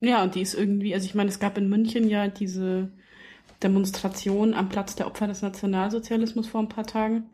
Ja, 0.00 0.22
und 0.22 0.34
die 0.34 0.42
ist 0.42 0.54
irgendwie, 0.54 0.94
also 0.94 1.06
ich 1.06 1.14
meine, 1.14 1.28
es 1.28 1.40
gab 1.40 1.58
in 1.58 1.68
München 1.68 2.08
ja 2.08 2.28
diese 2.28 2.92
Demonstration 3.62 4.54
am 4.54 4.68
Platz 4.68 4.94
der 4.94 5.06
Opfer 5.08 5.26
des 5.26 5.42
Nationalsozialismus 5.42 6.46
vor 6.46 6.60
ein 6.60 6.68
paar 6.68 6.86
Tagen, 6.86 7.30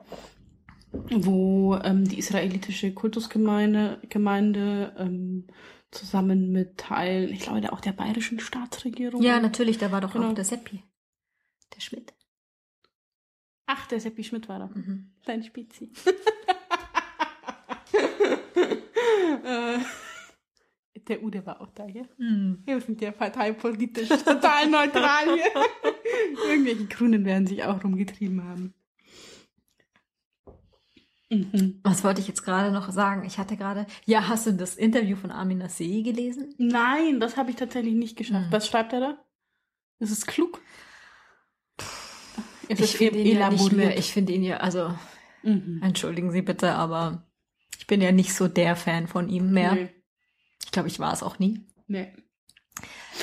wo 0.93 1.77
ähm, 1.85 2.09
die 2.09 2.19
israelitische 2.19 2.93
Kultusgemeinde 2.95 4.01
Gemeinde, 4.09 4.95
ähm, 4.99 5.47
zusammen 5.91 6.51
mit 6.51 6.79
Teilen, 6.79 7.31
ich 7.33 7.41
glaube, 7.41 7.73
auch 7.73 7.81
der 7.81 7.93
bayerischen 7.93 8.41
Staatsregierung. 8.41 9.23
Ja, 9.23 9.39
natürlich, 9.41 9.79
da 9.79 9.93
war 9.93 10.01
doch 10.01 10.13
Genau. 10.15 10.31
auch 10.31 10.35
der 10.35 10.45
Seppi. 10.45 10.83
Der 11.77 11.81
Schmidt. 11.81 12.15
Ach, 13.67 13.87
der 13.87 14.01
Seppi 14.01 14.25
Schmidt 14.25 14.49
war 14.49 14.59
da. 14.59 14.67
Mhm. 14.75 15.13
Kleine 15.23 15.43
Spezi. 15.45 15.93
Äh, 19.45 19.79
der 21.09 21.23
Ude 21.23 21.45
war 21.47 21.61
auch 21.61 21.71
da, 21.75 21.87
gell? 21.87 22.09
Mhm. 22.19 22.63
Wir 22.65 22.81
sind 22.81 23.01
ja 23.01 23.11
parteipolitisch 23.13 24.09
total 24.25 24.69
neutral 24.71 25.25
hier. 25.35 25.53
Irgendwelche 26.51 26.87
Grünen 26.87 27.25
werden 27.25 27.47
sich 27.47 27.63
auch 27.65 27.83
rumgetrieben 27.83 28.43
haben. 28.45 28.75
Mhm. 31.31 31.81
Was 31.83 32.05
wollte 32.05 32.21
ich 32.21 32.29
jetzt 32.29 32.45
gerade 32.45 32.71
noch 32.73 32.91
sagen? 32.93 33.25
Ich 33.25 33.39
hatte 33.39 33.57
gerade, 33.57 33.87
ja, 34.05 34.29
hast 34.29 34.47
du 34.47 34.53
das 34.53 34.77
Interview 34.77 35.17
von 35.17 35.31
Armin 35.31 35.59
Nassei 35.59 36.03
gelesen? 36.05 36.55
Nein, 36.59 37.19
das 37.19 37.37
habe 37.37 37.51
ich 37.51 37.57
tatsächlich 37.57 37.95
nicht 37.95 38.17
geschafft. 38.17 38.47
Hm. 38.47 38.53
Was 38.53 38.69
schreibt 38.69 38.93
er 38.93 39.01
da? 39.01 39.19
Ist 40.01 40.11
es 40.11 40.27
klug? 40.27 40.61
Ist 42.69 42.81
Ich 42.81 42.97
finde 42.97 43.19
ihn 43.21 43.39
ja 43.39 43.51
nicht 43.51 43.61
elaboriert? 43.61 43.73
mehr, 43.89 43.99
ich 43.99 44.13
finde 44.13 44.33
ihn 44.33 44.43
ja, 44.43 44.59
also, 44.59 44.95
Mhm. 45.43 45.81
entschuldigen 45.83 46.31
Sie 46.31 46.41
bitte, 46.43 46.73
aber 46.73 47.27
ich 47.79 47.87
bin 47.87 48.01
ja 48.01 48.13
nicht 48.13 48.33
so 48.35 48.49
der 48.49 48.77
Fan 48.77 49.07
von 49.09 49.29
ihm 49.29 49.53
mehr. 49.53 49.75
Nee, 49.75 49.89
Ich 50.65 50.71
glaube, 50.73 50.89
ich 50.89 50.99
war 50.99 51.13
es 51.13 51.23
auch 51.23 51.39
nie. 51.39 51.61
nee. 51.87 52.13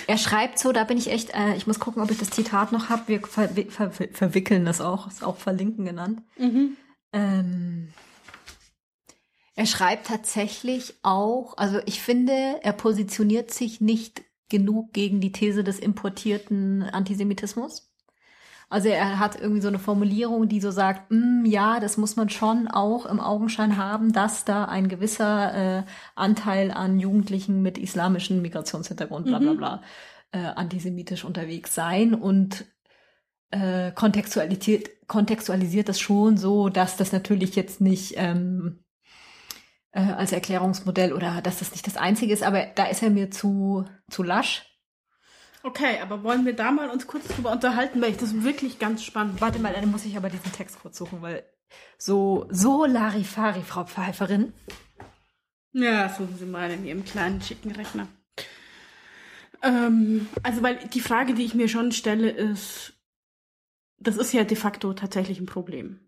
Er 0.07 0.18
schreibt 0.18 0.57
so, 0.57 0.72
da 0.72 0.85
bin 0.85 0.97
ich 0.97 1.11
echt, 1.11 1.31
äh, 1.34 1.55
ich 1.55 1.68
muss 1.68 1.80
gucken, 1.80 2.01
ob 2.01 2.09
ich 2.09 2.18
das 2.18 2.30
Zitat 2.30 2.72
noch 2.72 2.89
habe. 2.89 3.07
Wir 3.07 3.19
ver 3.19 3.49
ver 3.49 3.91
ver 3.91 4.07
verwickeln 4.13 4.63
das 4.63 4.80
auch, 4.80 5.07
ist 5.07 5.23
auch 5.23 5.35
verlinken 5.38 5.84
genannt. 5.84 6.22
Mhm. 6.38 6.77
Ähm, 7.11 7.89
er 9.55 9.65
schreibt 9.65 10.07
tatsächlich 10.07 10.95
auch, 11.03 11.57
also 11.57 11.80
ich 11.85 12.01
finde, 12.01 12.59
er 12.63 12.73
positioniert 12.73 13.51
sich 13.51 13.81
nicht 13.81 14.23
genug 14.49 14.93
gegen 14.93 15.19
die 15.19 15.31
These 15.31 15.63
des 15.63 15.80
importierten 15.80 16.84
Antisemitismus. 16.84 17.90
Also 18.72 18.89
er 18.89 19.19
hat 19.19 19.39
irgendwie 19.39 19.61
so 19.61 19.68
eine 19.68 19.80
Formulierung, 19.80 20.48
die 20.49 20.61
so 20.61 20.72
sagt, 20.72 21.11
"Mm, 21.11 21.45
ja, 21.45 21.80
das 21.80 21.98
muss 21.98 22.15
man 22.15 22.30
schon 22.30 22.68
auch 22.69 23.06
im 23.06 23.19
Augenschein 23.19 23.77
haben, 23.77 24.14
dass 24.14 24.45
da 24.45 24.65
ein 24.65 24.89
gewisser 24.89 25.80
äh, 25.80 25.84
Anteil 26.15 26.72
an 26.72 26.99
Jugendlichen 26.99 27.61
mit 27.61 27.77
islamischem 27.77 28.41
Migrationshintergrund, 28.41 29.27
bla 29.27 29.39
bla 29.39 29.53
Mhm. 29.53 29.57
bla, 29.57 29.81
äh, 30.31 30.39
antisemitisch 30.39 31.26
unterwegs 31.26 31.76
sein 31.76 32.14
und 32.15 32.65
äh, 33.52 33.91
kontextualisiert, 33.91 34.89
kontextualisiert 35.07 35.89
das 35.89 35.99
schon 35.99 36.38
so, 36.38 36.69
dass 36.69 36.98
das 36.98 37.11
natürlich 37.11 37.56
jetzt 37.56 37.81
nicht 37.81 38.14
ähm, 38.18 38.84
äh, 39.91 40.02
als 40.02 40.31
Erklärungsmodell 40.31 41.14
oder 41.14 41.41
dass 41.41 41.60
das 41.60 41.72
nicht 41.72 41.85
das 41.88 41.98
Einzige 41.98 42.34
ist, 42.34 42.43
aber 42.43 42.65
da 42.76 42.85
ist 42.85 43.03
er 43.03 43.10
mir 43.10 43.31
zu, 43.31 43.85
zu 44.10 44.23
lasch. 44.23 44.70
Okay, 45.63 45.99
aber 46.01 46.23
wollen 46.23 46.45
wir 46.45 46.55
da 46.55 46.71
mal 46.71 46.89
uns 46.89 47.05
kurz 47.05 47.27
drüber 47.27 47.51
unterhalten, 47.51 48.01
weil 48.01 48.11
ich 48.11 48.17
das 48.17 48.43
wirklich 48.43 48.79
ganz 48.79 49.03
spannend 49.03 49.41
Warte 49.41 49.59
mal, 49.59 49.73
dann 49.73 49.91
muss 49.91 50.05
ich 50.05 50.17
aber 50.17 50.29
diesen 50.29 50.51
Text 50.51 50.79
kurz 50.81 50.97
suchen, 50.97 51.21
weil 51.21 51.43
so, 51.97 52.47
so 52.49 52.85
Larifari, 52.85 53.61
Frau 53.61 53.85
Pfeiferin. 53.85 54.53
Ja, 55.73 56.09
suchen 56.09 56.35
Sie 56.38 56.45
mal 56.45 56.71
in 56.71 56.85
Ihrem 56.85 57.05
kleinen 57.05 57.41
schicken 57.41 57.71
Rechner. 57.71 58.07
Ähm, 59.61 60.27
also, 60.43 60.63
weil 60.63 60.77
die 60.89 60.99
Frage, 60.99 61.33
die 61.33 61.45
ich 61.45 61.53
mir 61.53 61.69
schon 61.69 61.91
stelle, 61.91 62.29
ist, 62.29 62.93
das 63.99 64.17
ist 64.17 64.33
ja 64.33 64.43
de 64.43 64.57
facto 64.57 64.93
tatsächlich 64.93 65.39
ein 65.39 65.45
Problem. 65.45 65.99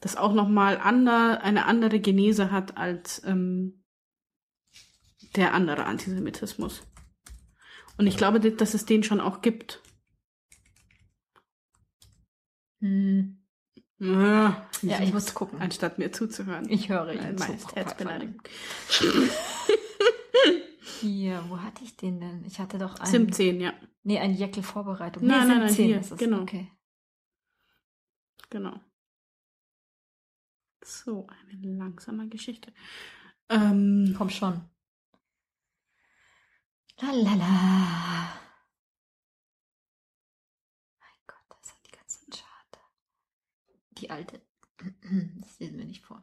Das 0.00 0.16
auch 0.16 0.32
nochmal 0.32 0.78
ander, 0.78 1.42
eine 1.42 1.64
andere 1.64 1.98
Genese 1.98 2.52
hat 2.52 2.76
als 2.76 3.22
ähm, 3.24 3.82
der 5.34 5.54
andere 5.54 5.86
Antisemitismus. 5.86 6.82
Und 7.98 8.06
ich 8.06 8.16
glaube, 8.16 8.40
dass 8.40 8.74
es 8.74 8.86
den 8.86 9.02
schon 9.02 9.20
auch 9.20 9.42
gibt. 9.42 9.82
Hm. 12.80 13.34
Ja, 13.98 14.68
Ja, 14.82 15.00
ich 15.02 15.12
muss 15.12 15.34
gucken. 15.34 15.60
Anstatt 15.60 15.98
mir 15.98 16.12
zuzuhören. 16.12 16.68
Ich 16.68 16.88
höre 16.88 17.12
ihn. 17.12 17.34
Majestätsbeleidigung. 17.34 18.40
Hier, 21.00 21.44
wo 21.48 21.60
hatte 21.60 21.82
ich 21.84 21.96
den 21.96 22.20
denn? 22.20 22.44
Ich 22.44 22.60
hatte 22.60 22.78
doch 22.78 22.96
einen. 23.00 23.10
Sim 23.10 23.32
10, 23.32 23.60
ja. 23.60 23.74
Nee, 24.04 24.18
eine 24.20 24.34
Jeckel-Vorbereitung. 24.34 25.26
Nein, 25.26 25.40
nee, 25.42 25.54
nein, 25.54 25.58
nein, 25.62 25.70
10 25.70 25.86
hier, 25.86 26.00
ist 26.00 26.12
es. 26.12 26.18
genau. 26.18 26.42
Okay. 26.42 26.70
Genau. 28.50 28.80
So, 30.84 31.26
eine 31.26 31.76
langsame 31.76 32.28
Geschichte. 32.28 32.72
Ähm, 33.48 34.14
Komm 34.16 34.30
schon. 34.30 34.62
Lalala. 37.00 38.32
Mein 40.98 41.18
Gott, 41.26 41.36
das 41.60 41.70
hat 41.72 41.78
die 41.86 41.92
ganzen 41.96 42.30
Chart. 42.30 42.78
Die 43.98 44.10
alte. 44.10 44.40
Das 45.40 45.58
lesen 45.58 45.78
wir 45.78 45.86
nicht 45.86 46.04
vor. 46.04 46.22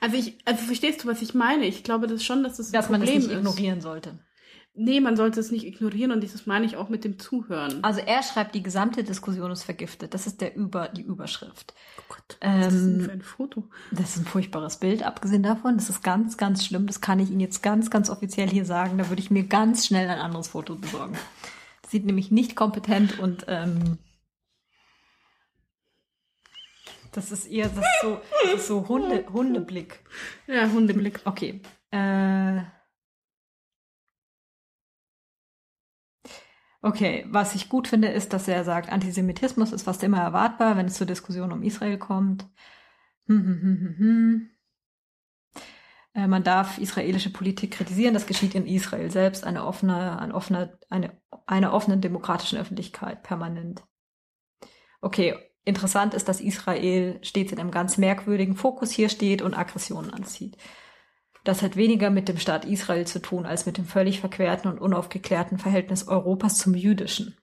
also 0.00 0.16
ich, 0.16 0.36
also 0.46 0.62
verstehst 0.64 1.02
du, 1.02 1.08
was 1.08 1.22
ich 1.22 1.34
meine? 1.34 1.66
Ich 1.66 1.82
glaube 1.82 2.06
das 2.06 2.22
schon, 2.24 2.42
dass 2.44 2.58
das 2.58 2.70
Dass 2.70 2.86
ein 2.86 2.92
man 2.92 3.02
es 3.02 3.08
Problem 3.08 3.22
nicht 3.22 3.32
ist. 3.32 3.38
ignorieren 3.38 3.80
sollte. 3.80 4.18
Nee, 4.78 5.00
man 5.00 5.16
sollte 5.16 5.40
es 5.40 5.50
nicht 5.50 5.64
ignorieren 5.66 6.10
und 6.10 6.22
das 6.22 6.44
meine 6.44 6.66
ich 6.66 6.76
auch 6.76 6.90
mit 6.90 7.02
dem 7.04 7.18
Zuhören. 7.18 7.82
Also 7.82 8.00
er 8.00 8.22
schreibt, 8.22 8.54
die 8.54 8.62
gesamte 8.62 9.04
Diskussion 9.04 9.50
ist 9.50 9.62
vergiftet. 9.62 10.12
Das 10.12 10.26
ist 10.26 10.42
der 10.42 10.54
Über, 10.54 10.88
die 10.88 11.00
Überschrift. 11.00 11.72
oh 11.98 12.02
Gott, 12.08 12.38
was 12.40 12.56
ist 12.58 12.64
das 12.64 12.72
denn 12.82 12.94
Ähm, 12.94 13.04
für 13.06 13.12
ein 13.12 13.22
Foto? 13.22 13.64
Das 13.90 14.10
ist 14.10 14.18
ein 14.18 14.26
furchtbares 14.26 14.76
Bild, 14.76 15.02
abgesehen 15.02 15.42
davon. 15.42 15.76
Das 15.76 15.88
ist 15.88 16.02
ganz, 16.02 16.36
ganz 16.36 16.64
schlimm. 16.64 16.86
Das 16.86 17.00
kann 17.00 17.20
ich 17.20 17.30
Ihnen 17.30 17.40
jetzt 17.40 17.62
ganz, 17.62 17.90
ganz 17.90 18.10
offiziell 18.10 18.50
hier 18.50 18.66
sagen. 18.66 18.98
Da 18.98 19.08
würde 19.08 19.22
ich 19.22 19.30
mir 19.30 19.44
ganz 19.44 19.86
schnell 19.86 20.10
ein 20.10 20.18
anderes 20.18 20.48
Foto 20.48 20.74
besorgen. 20.74 21.16
Das 21.80 21.90
sieht 21.90 22.04
nämlich 22.04 22.30
nicht 22.30 22.54
kompetent 22.54 23.18
und 23.18 23.46
ähm, 23.48 23.96
das 27.12 27.32
ist 27.32 27.46
eher 27.46 27.68
das 27.68 27.78
ist 27.78 28.02
so, 28.02 28.20
das 28.44 28.54
ist 28.54 28.66
so 28.66 28.86
Hunde, 28.88 29.24
Hundeblick. 29.32 30.00
Ja, 30.46 30.68
Hundeblick. 30.70 31.20
Okay. 31.24 31.62
Äh, 31.90 32.60
okay, 36.86 37.26
was 37.28 37.54
ich 37.54 37.68
gut 37.68 37.88
finde, 37.88 38.08
ist, 38.08 38.32
dass 38.32 38.48
er 38.48 38.64
sagt, 38.64 38.90
Antisemitismus 38.90 39.72
ist 39.72 39.82
fast 39.82 40.02
immer 40.02 40.20
erwartbar, 40.20 40.76
wenn 40.76 40.86
es 40.86 40.94
zur 40.94 41.06
Diskussion 41.06 41.52
um 41.52 41.62
Israel 41.62 41.98
kommt. 41.98 42.46
Hm, 43.26 43.44
hm, 43.44 43.96
hm. 43.98 44.50
Äh, 46.14 46.26
Man 46.28 46.44
darf 46.44 46.78
israelische 46.78 47.32
Politik 47.32 47.72
kritisieren, 47.72 48.14
das 48.14 48.26
geschieht 48.26 48.54
in 48.54 48.66
Israel 48.66 49.10
selbst, 49.10 49.44
eine 49.44 49.64
offene, 49.64 50.18
eine 50.20 50.34
offene, 50.34 50.78
eine, 50.88 51.20
einer 51.46 51.72
offenen 51.72 52.00
demokratischen 52.00 52.58
Öffentlichkeit 52.58 53.22
permanent. 53.24 53.84
Okay, 55.00 55.36
interessant 55.64 56.14
ist, 56.14 56.28
dass 56.28 56.40
Israel 56.40 57.18
stets 57.22 57.52
in 57.52 57.58
einem 57.58 57.72
ganz 57.72 57.98
merkwürdigen 57.98 58.56
Fokus 58.56 58.92
hier 58.92 59.08
steht 59.08 59.42
und 59.42 59.54
Aggressionen 59.54 60.12
anzieht. 60.14 60.56
Das 61.46 61.62
hat 61.62 61.76
weniger 61.76 62.10
mit 62.10 62.28
dem 62.28 62.38
Staat 62.38 62.64
Israel 62.64 63.06
zu 63.06 63.22
tun, 63.22 63.46
als 63.46 63.66
mit 63.66 63.78
dem 63.78 63.84
völlig 63.84 64.18
verquerten 64.18 64.68
und 64.68 64.80
unaufgeklärten 64.80 65.58
Verhältnis 65.58 66.08
Europas 66.08 66.58
zum 66.58 66.74
Jüdischen. 66.74 67.36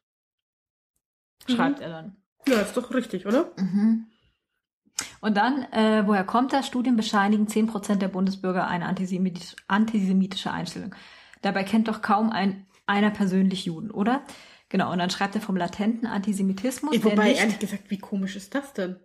Schreibt 1.47 1.79
er 1.79 1.87
dann. 1.87 2.17
Ja, 2.45 2.59
ist 2.59 2.75
doch 2.75 2.93
richtig, 2.93 3.25
oder? 3.25 3.53
Mhm. 3.55 4.07
Und 5.21 5.37
dann, 5.37 5.63
äh, 5.71 6.03
woher 6.05 6.25
kommt 6.25 6.51
das? 6.51 6.67
Studien 6.67 6.97
bescheinigen 6.97 7.47
10% 7.47 8.01
der 8.01 8.09
Bundesbürger 8.09 8.67
eine 8.67 8.87
antisemitisch, 8.87 9.55
antisemitische 9.69 10.51
Einstellung. 10.51 10.93
Dabei 11.41 11.63
kennt 11.63 11.87
doch 11.87 12.01
kaum 12.01 12.29
ein, 12.29 12.67
einer 12.85 13.09
persönlich 13.09 13.63
Juden, 13.63 13.89
oder? 13.89 14.21
Genau, 14.67 14.91
und 14.91 14.97
dann 14.97 15.11
schreibt 15.11 15.35
er 15.35 15.41
vom 15.41 15.55
latenten 15.55 16.07
Antisemitismus. 16.07 16.91
der 16.91 17.05
Wobei, 17.05 17.29
nicht, 17.29 17.39
ehrlich 17.39 17.59
gesagt, 17.59 17.89
wie 17.89 17.99
komisch 17.99 18.35
ist 18.35 18.53
das 18.53 18.73
denn? 18.73 18.99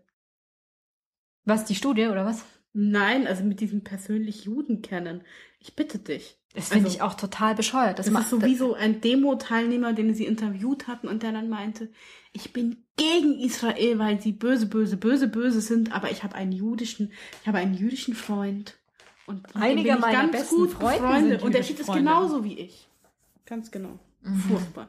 was, 1.44 1.64
die 1.64 1.76
Studie, 1.76 2.08
oder 2.08 2.26
was? 2.26 2.44
Nein, 2.72 3.26
also 3.26 3.44
mit 3.44 3.60
diesem 3.60 3.82
persönlich 3.82 4.44
Juden 4.44 4.82
kennen. 4.82 5.22
Ich 5.60 5.74
bitte 5.74 5.98
dich. 5.98 6.36
Das 6.54 6.68
finde 6.68 6.86
Also- 6.86 6.96
ich 6.96 7.02
auch 7.02 7.14
total 7.14 7.54
bescheuert. 7.54 7.98
Das, 7.98 8.10
Das 8.10 8.20
ist 8.22 8.30
sowieso 8.30 8.74
ein 8.74 9.00
Demo-Teilnehmer, 9.00 9.92
den 9.92 10.14
sie 10.14 10.24
interviewt 10.24 10.86
hatten 10.86 11.08
und 11.08 11.22
der 11.22 11.32
dann 11.32 11.48
meinte, 11.48 11.90
ich 12.32 12.52
bin 12.52 12.84
gegen 12.96 13.38
Israel, 13.38 13.98
weil 13.98 14.20
sie 14.20 14.32
böse, 14.32 14.66
böse, 14.66 14.96
böse, 14.96 15.28
böse 15.28 15.60
sind, 15.60 15.92
aber 15.94 16.10
ich 16.10 16.22
habe 16.24 16.34
einen 16.34 16.52
jüdischen, 16.52 17.12
ich 17.42 17.48
habe 17.48 17.58
einen 17.58 17.74
jüdischen 17.74 18.14
Freund. 18.14 18.76
Und 19.26 19.54
Einige 19.54 19.96
meiner 19.96 20.28
besten 20.28 20.68
Freunde 20.68 21.38
Und 21.42 21.52
der 21.54 21.62
sieht 21.62 21.80
es 21.80 21.86
genauso 21.86 22.44
wie 22.44 22.58
ich. 22.58 22.88
Ganz 23.44 23.70
genau. 23.70 23.98
Mhm. 24.22 24.36
Furchtbar. 24.36 24.88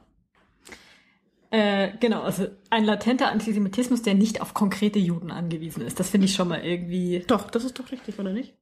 Äh, 1.52 1.98
genau, 2.00 2.22
also 2.22 2.48
ein 2.70 2.86
latenter 2.86 3.32
Antisemitismus, 3.32 4.02
der 4.04 4.14
nicht 4.14 4.42
auf 4.42 4.54
konkrete 4.54 5.00
Juden 5.00 5.32
angewiesen 5.32 5.82
ist. 5.82 6.00
Das 6.00 6.10
finde 6.12 6.26
ich 6.26 6.36
schon 6.36 6.48
mal 6.48 6.64
irgendwie. 6.64 7.24
Doch, 7.28 7.50
das 7.50 7.64
ist 7.64 7.80
doch 7.80 7.92
richtig, 7.92 8.20
oder 8.20 8.32
nicht? 8.32 8.56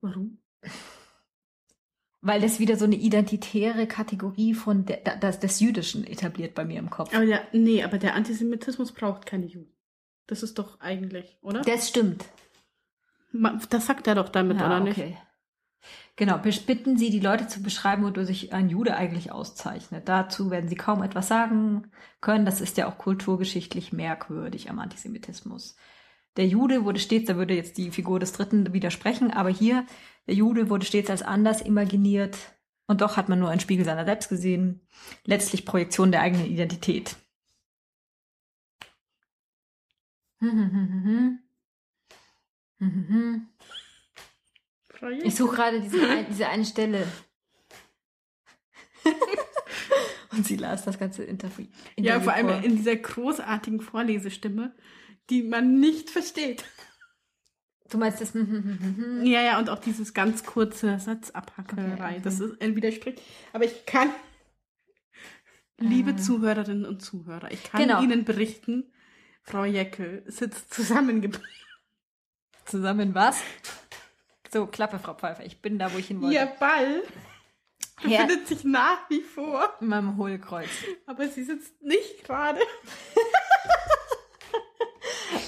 Warum? 0.00 0.38
Weil 2.22 2.40
das 2.40 2.60
wieder 2.60 2.76
so 2.76 2.84
eine 2.84 2.94
identitäre 2.94 3.86
Kategorie 3.86 4.54
von 4.54 4.86
der, 4.86 4.98
das, 5.18 5.40
des 5.40 5.58
Jüdischen 5.60 6.06
etabliert 6.06 6.54
bei 6.54 6.64
mir 6.64 6.78
im 6.78 6.88
Kopf. 6.88 7.12
Aber 7.14 7.26
der, 7.26 7.42
nee, 7.52 7.82
aber 7.82 7.98
der 7.98 8.14
Antisemitismus 8.14 8.92
braucht 8.92 9.26
keine 9.26 9.46
Juden. 9.46 9.72
Das 10.28 10.42
ist 10.42 10.58
doch 10.58 10.80
eigentlich, 10.80 11.36
oder? 11.42 11.62
Das 11.62 11.88
stimmt. 11.88 12.24
Das 13.70 13.86
sagt 13.86 14.06
er 14.06 14.14
doch 14.14 14.28
damit, 14.28 14.58
Ja, 14.58 14.66
oder 14.66 14.80
nicht? 14.80 14.96
okay. 14.98 15.16
Genau, 16.16 16.38
bitten 16.38 16.98
Sie 16.98 17.10
die 17.10 17.20
Leute 17.20 17.48
zu 17.48 17.62
beschreiben, 17.62 18.04
wodurch 18.04 18.26
sich 18.26 18.52
ein 18.52 18.68
Jude 18.68 18.96
eigentlich 18.96 19.32
auszeichnet. 19.32 20.08
Dazu 20.08 20.50
werden 20.50 20.68
Sie 20.68 20.74
kaum 20.74 21.02
etwas 21.02 21.28
sagen 21.28 21.90
können. 22.20 22.44
Das 22.44 22.60
ist 22.60 22.76
ja 22.76 22.86
auch 22.86 22.98
kulturgeschichtlich 22.98 23.92
merkwürdig 23.92 24.68
am 24.70 24.78
Antisemitismus. 24.78 25.76
Der 26.36 26.46
Jude 26.46 26.84
wurde 26.84 27.00
stets, 27.00 27.26
da 27.26 27.36
würde 27.36 27.54
jetzt 27.54 27.76
die 27.78 27.90
Figur 27.90 28.18
des 28.20 28.32
Dritten 28.32 28.72
widersprechen, 28.72 29.30
aber 29.30 29.50
hier, 29.50 29.86
der 30.26 30.34
Jude 30.34 30.70
wurde 30.70 30.86
stets 30.86 31.10
als 31.10 31.22
anders 31.22 31.60
imaginiert 31.60 32.38
und 32.86 33.00
doch 33.00 33.16
hat 33.16 33.28
man 33.28 33.38
nur 33.38 33.50
einen 33.50 33.60
Spiegel 33.60 33.84
seiner 33.84 34.04
selbst 34.04 34.28
gesehen. 34.28 34.80
Letztlich 35.24 35.66
Projektion 35.66 36.10
der 36.10 36.22
eigenen 36.22 36.46
Identität. 36.46 37.16
Ich 45.24 45.34
suche 45.34 45.56
gerade 45.56 45.80
diese, 45.80 46.06
ein, 46.08 46.26
diese 46.30 46.48
eine 46.48 46.64
Stelle. 46.64 47.06
Und 50.32 50.46
sie 50.46 50.56
las 50.56 50.84
das 50.84 50.98
ganze 50.98 51.24
Interview. 51.24 51.66
Ja, 51.96 52.14
Interview 52.16 52.20
vor 52.24 52.32
allem 52.34 52.48
vor. 52.48 52.62
in 52.64 52.76
dieser 52.76 52.96
großartigen 52.96 53.80
Vorlesestimme, 53.80 54.74
die 55.30 55.42
man 55.42 55.78
nicht 55.80 56.08
versteht. 56.10 56.64
Du 57.90 57.98
meinst 57.98 58.20
das? 58.22 58.32
hm, 58.32 59.20
Ja, 59.24 59.42
ja, 59.42 59.58
und 59.58 59.68
auch 59.68 59.78
dieses 59.78 60.14
ganz 60.14 60.44
kurze 60.44 60.98
Satzabhackerei. 60.98 61.92
Okay, 61.92 62.02
okay. 62.02 62.20
Das 62.22 62.40
ist 62.40 62.60
ein 62.62 62.74
Widerspruch. 62.74 63.12
Aber 63.52 63.64
ich 63.64 63.84
kann, 63.84 64.08
liebe 65.78 66.12
Ah. 66.12 66.16
Zuhörerinnen 66.16 66.86
und 66.86 67.02
Zuhörer, 67.02 67.50
ich 67.52 67.64
kann 67.64 67.82
Genau. 67.82 68.00
Ihnen 68.02 68.24
berichten, 68.24 68.90
Frau 69.42 69.64
Jeckel 69.64 70.22
sitzt 70.26 70.72
zusammengebracht. 70.72 71.44
Zusammen 72.64 73.14
was? 73.14 73.42
So, 74.52 74.66
Klappe, 74.66 74.98
Frau 74.98 75.14
Pfeiffer. 75.14 75.46
Ich 75.46 75.62
bin 75.62 75.78
da, 75.78 75.92
wo 75.92 75.98
ich 75.98 76.08
hin 76.08 76.20
wollte. 76.20 76.36
Ihr 76.36 76.46
Ball 76.46 77.02
Her 78.00 78.24
befindet 78.26 78.48
sich 78.48 78.64
nach 78.64 79.08
wie 79.08 79.22
vor, 79.22 79.72
in 79.80 79.88
meinem 79.88 80.16
Hohlkreuz. 80.18 80.68
aber 81.06 81.28
sie 81.28 81.44
sitzt 81.44 81.80
nicht 81.82 82.24
gerade. 82.24 82.60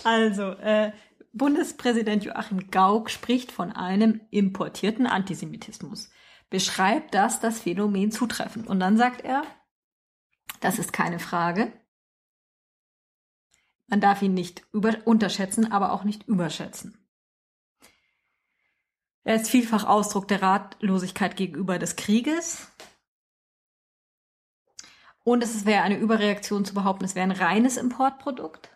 Also, 0.02 0.50
äh, 0.52 0.92
Bundespräsident 1.32 2.24
Joachim 2.24 2.70
Gauck 2.70 3.10
spricht 3.10 3.50
von 3.50 3.72
einem 3.72 4.20
importierten 4.30 5.06
Antisemitismus, 5.06 6.10
beschreibt 6.50 7.14
das 7.14 7.40
das 7.40 7.60
Phänomen 7.60 8.10
zutreffend. 8.10 8.66
Und 8.66 8.80
dann 8.80 8.98
sagt 8.98 9.22
er, 9.22 9.42
das 10.60 10.78
ist 10.78 10.92
keine 10.92 11.18
Frage. 11.18 11.72
Man 13.86 14.00
darf 14.00 14.20
ihn 14.20 14.34
nicht 14.34 14.66
unterschätzen, 14.72 15.72
aber 15.72 15.92
auch 15.92 16.04
nicht 16.04 16.28
überschätzen. 16.28 17.03
Er 19.24 19.36
ist 19.36 19.50
vielfach 19.50 19.84
Ausdruck 19.84 20.28
der 20.28 20.42
Ratlosigkeit 20.42 21.36
gegenüber 21.36 21.78
des 21.78 21.96
Krieges. 21.96 22.68
Und 25.24 25.42
es 25.42 25.64
wäre 25.64 25.82
eine 25.82 25.98
Überreaktion 25.98 26.66
zu 26.66 26.74
behaupten, 26.74 27.06
es 27.06 27.14
wäre 27.14 27.24
ein 27.24 27.30
reines 27.30 27.78
Importprodukt. 27.78 28.70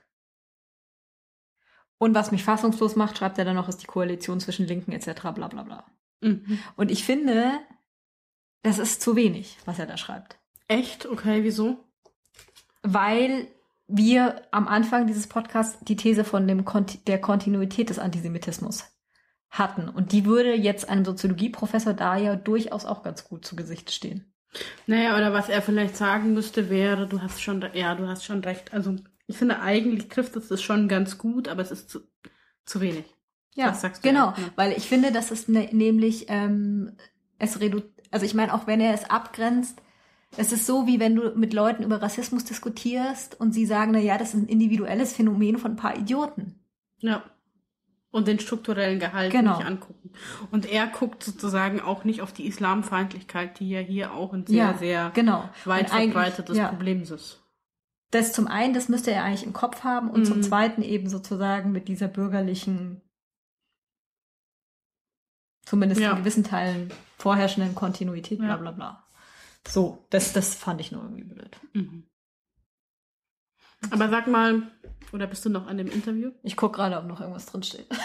Und 1.98 2.14
was 2.14 2.32
mich 2.32 2.44
fassungslos 2.44 2.96
macht, 2.96 3.18
schreibt 3.18 3.38
er 3.38 3.44
dann 3.44 3.56
noch, 3.56 3.68
ist 3.68 3.82
die 3.82 3.86
Koalition 3.86 4.40
zwischen 4.40 4.66
Linken 4.66 4.92
etc. 4.92 5.20
bla 5.34 5.48
bla 5.48 5.62
bla. 5.62 5.84
Mhm. 6.22 6.58
Und 6.76 6.90
ich 6.90 7.04
finde, 7.04 7.60
das 8.62 8.78
ist 8.78 9.02
zu 9.02 9.16
wenig, 9.16 9.58
was 9.66 9.78
er 9.78 9.86
da 9.86 9.98
schreibt. 9.98 10.38
Echt? 10.68 11.04
Okay, 11.04 11.44
wieso? 11.44 11.84
Weil 12.82 13.48
wir 13.86 14.42
am 14.50 14.68
Anfang 14.68 15.06
dieses 15.06 15.26
Podcasts 15.26 15.78
die 15.82 15.96
These 15.96 16.24
von 16.24 16.46
dem 16.46 16.64
Konti 16.64 16.98
der 16.98 17.20
Kontinuität 17.20 17.90
des 17.90 17.98
Antisemitismus 17.98 18.84
hatten. 19.50 19.88
Und 19.88 20.12
die 20.12 20.24
würde 20.24 20.54
jetzt 20.54 20.88
einem 20.88 21.04
Soziologieprofessor 21.04 21.94
da 21.94 22.16
ja 22.16 22.36
durchaus 22.36 22.84
auch 22.84 23.02
ganz 23.02 23.24
gut 23.24 23.44
zu 23.44 23.56
Gesicht 23.56 23.90
stehen. 23.90 24.32
Naja, 24.86 25.16
oder 25.16 25.32
was 25.32 25.48
er 25.48 25.62
vielleicht 25.62 25.96
sagen 25.96 26.32
müsste, 26.34 26.70
wäre, 26.70 27.06
du 27.06 27.20
hast 27.20 27.42
schon, 27.42 27.64
ja, 27.74 27.94
du 27.94 28.08
hast 28.08 28.24
schon 28.24 28.42
recht. 28.42 28.72
Also, 28.72 28.96
ich 29.26 29.36
finde, 29.36 29.60
eigentlich 29.60 30.08
trifft 30.08 30.36
es 30.36 30.48
das 30.48 30.62
schon 30.62 30.88
ganz 30.88 31.18
gut, 31.18 31.48
aber 31.48 31.62
es 31.62 31.70
ist 31.70 31.90
zu, 31.90 32.00
zu 32.64 32.80
wenig. 32.80 33.04
Ja, 33.54 33.68
Das 33.68 33.80
sagst 33.80 34.04
du 34.04 34.08
genau, 34.08 34.28
ja, 34.28 34.36
weil 34.56 34.72
ich 34.72 34.88
finde, 34.88 35.10
dass 35.10 35.30
es 35.30 35.48
ne, 35.48 35.68
nämlich 35.72 36.26
ähm, 36.28 36.92
es 37.38 37.60
redu 37.60 37.82
also 38.10 38.24
ich 38.24 38.32
meine, 38.32 38.54
auch 38.54 38.66
wenn 38.66 38.80
er 38.80 38.94
es 38.94 39.10
abgrenzt, 39.10 39.82
es 40.36 40.52
ist 40.52 40.64
so, 40.66 40.86
wie 40.86 41.00
wenn 41.00 41.14
du 41.14 41.32
mit 41.34 41.52
Leuten 41.52 41.82
über 41.82 42.00
Rassismus 42.00 42.44
diskutierst 42.44 43.38
und 43.38 43.52
sie 43.52 43.66
sagen, 43.66 43.92
na 43.92 43.98
ja, 43.98 44.16
das 44.16 44.28
ist 44.34 44.42
ein 44.42 44.48
individuelles 44.48 45.12
Phänomen 45.12 45.58
von 45.58 45.72
ein 45.72 45.76
paar 45.76 45.96
Idioten. 45.96 46.60
Ja. 47.00 47.22
Und 48.10 48.26
den 48.26 48.38
strukturellen 48.38 48.98
Gehalt 49.00 49.30
Genau. 49.32 49.58
nicht 49.58 49.66
angucken. 49.66 50.12
Und 50.50 50.64
er 50.64 50.86
guckt 50.86 51.22
sozusagen 51.22 51.80
auch 51.80 52.04
nicht 52.04 52.22
auf 52.22 52.32
die 52.32 52.46
Islamfeindlichkeit, 52.46 53.60
die 53.60 53.68
ja 53.68 53.80
hier 53.80 54.14
auch 54.14 54.32
ein 54.32 54.46
sehr, 54.46 54.78
sehr 54.78 55.10
genau. 55.14 55.48
weit 55.66 55.90
verbreitetes 55.90 56.56
ja. 56.56 56.68
Problem 56.68 57.02
ist. 57.02 57.42
Das 58.10 58.32
zum 58.32 58.46
einen, 58.46 58.72
das 58.72 58.88
müsste 58.88 59.10
er 59.10 59.24
eigentlich 59.24 59.44
im 59.44 59.52
Kopf 59.52 59.84
haben 59.84 60.08
und 60.10 60.24
zum 60.24 60.38
Mhm. 60.38 60.42
zweiten 60.42 60.82
eben 60.82 61.10
sozusagen 61.10 61.70
mit 61.72 61.88
dieser 61.88 62.08
bürgerlichen, 62.08 63.02
zumindest 65.66 66.00
Ja. 66.00 66.12
in 66.12 66.16
gewissen 66.18 66.44
Teilen 66.44 66.90
vorherrschenden 67.18 67.74
Kontinuität, 67.74 68.38
bla 68.38 68.48
Ja. 68.48 68.56
bla 68.56 68.70
bla. 68.70 69.04
So, 69.66 70.06
das, 70.08 70.32
das 70.32 70.54
fand 70.54 70.80
ich 70.80 70.92
nur 70.92 71.02
irgendwie 71.02 71.24
blöd. 71.24 71.58
Mhm. 71.74 72.04
Aber 73.90 74.08
sag 74.08 74.26
mal, 74.26 74.62
oder 75.12 75.26
bist 75.26 75.44
du 75.44 75.50
noch 75.50 75.66
an 75.66 75.78
dem 75.78 75.88
Interview? 75.90 76.32
Ich 76.42 76.56
gucke 76.56 76.76
gerade, 76.76 76.96
ob 76.98 77.04
noch 77.06 77.20
irgendwas 77.20 77.46
drinsteht. 77.46 77.86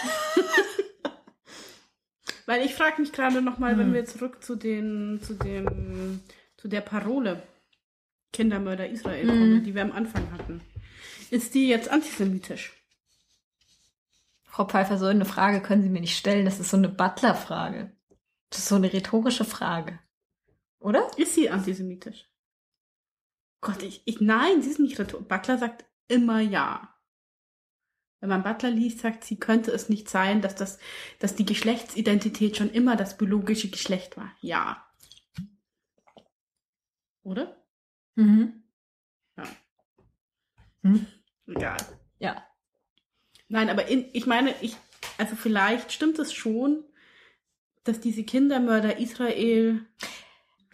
Weil 2.46 2.64
ich 2.64 2.74
frage 2.74 3.00
mich 3.00 3.12
gerade 3.12 3.40
nochmal, 3.42 3.72
Hm. 3.72 3.78
wenn 3.78 3.94
wir 3.94 4.04
zurück 4.04 4.42
zu 4.42 4.54
den, 4.56 5.20
zu 5.22 5.34
dem, 5.34 6.20
zu 6.56 6.68
der 6.68 6.80
Parole 6.82 7.42
Kindermörder 8.32 8.88
Israel 8.88 9.26
kommen, 9.26 9.64
die 9.64 9.74
wir 9.74 9.82
am 9.82 9.92
Anfang 9.92 10.30
hatten. 10.32 10.60
Ist 11.30 11.54
die 11.54 11.68
jetzt 11.68 11.88
antisemitisch? 11.88 12.72
Frau 14.42 14.64
Pfeiffer, 14.66 14.98
so 14.98 15.06
eine 15.06 15.24
Frage 15.24 15.60
können 15.60 15.82
Sie 15.82 15.88
mir 15.88 16.00
nicht 16.00 16.16
stellen. 16.16 16.44
Das 16.44 16.60
ist 16.60 16.70
so 16.70 16.76
eine 16.76 16.88
Butler-Frage. 16.88 17.92
Das 18.50 18.58
ist 18.60 18.68
so 18.68 18.74
eine 18.76 18.92
rhetorische 18.92 19.44
Frage. 19.44 19.98
Oder? 20.80 21.10
Ist 21.16 21.34
sie 21.34 21.48
antisemitisch? 21.50 22.28
Gott, 23.64 23.82
ich, 23.82 24.02
ich 24.04 24.20
nein, 24.20 24.62
sie 24.62 24.70
ist 24.70 24.78
nicht 24.78 24.98
rhetorisch. 24.98 25.26
Butler 25.26 25.56
sagt 25.56 25.86
immer 26.06 26.38
ja. 26.38 26.94
Wenn 28.20 28.28
man 28.28 28.42
Butler 28.42 28.70
liest, 28.70 29.00
sagt 29.00 29.24
sie, 29.24 29.40
könnte 29.40 29.70
es 29.70 29.88
nicht 29.88 30.08
sein, 30.08 30.42
dass 30.42 30.54
das, 30.54 30.78
dass 31.18 31.34
die 31.34 31.46
Geschlechtsidentität 31.46 32.56
schon 32.56 32.70
immer 32.70 32.94
das 32.94 33.16
biologische 33.16 33.70
Geschlecht 33.70 34.18
war. 34.18 34.30
Ja. 34.42 34.86
Oder? 37.22 37.56
Mhm. 38.16 38.64
Ja. 39.38 39.44
Hm? 40.82 41.06
Egal. 41.46 41.76
Ja. 42.18 42.46
Nein, 43.48 43.70
aber 43.70 43.88
in, 43.88 44.10
ich 44.12 44.26
meine, 44.26 44.54
ich, 44.60 44.76
also 45.16 45.36
vielleicht 45.36 45.90
stimmt 45.90 46.18
es 46.18 46.34
schon, 46.34 46.84
dass 47.84 48.00
diese 48.00 48.24
Kindermörder 48.24 48.98
Israel, 48.98 49.86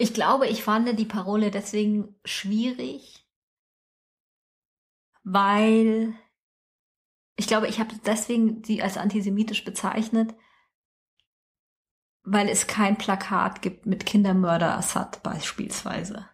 Ich 0.00 0.14
glaube, 0.14 0.46
ich 0.46 0.64
fand 0.64 0.98
die 0.98 1.04
Parole 1.04 1.50
deswegen 1.50 2.14
schwierig, 2.24 3.28
weil 5.24 6.14
ich 7.36 7.46
glaube, 7.46 7.68
ich 7.68 7.80
habe 7.80 7.94
deswegen 8.06 8.64
sie 8.64 8.80
als 8.80 8.96
antisemitisch 8.96 9.62
bezeichnet, 9.62 10.34
weil 12.22 12.48
es 12.48 12.66
kein 12.66 12.96
Plakat 12.96 13.60
gibt 13.60 13.84
mit 13.84 14.06
Kindermörder 14.06 14.74
Assad 14.78 15.22
beispielsweise. 15.22 16.26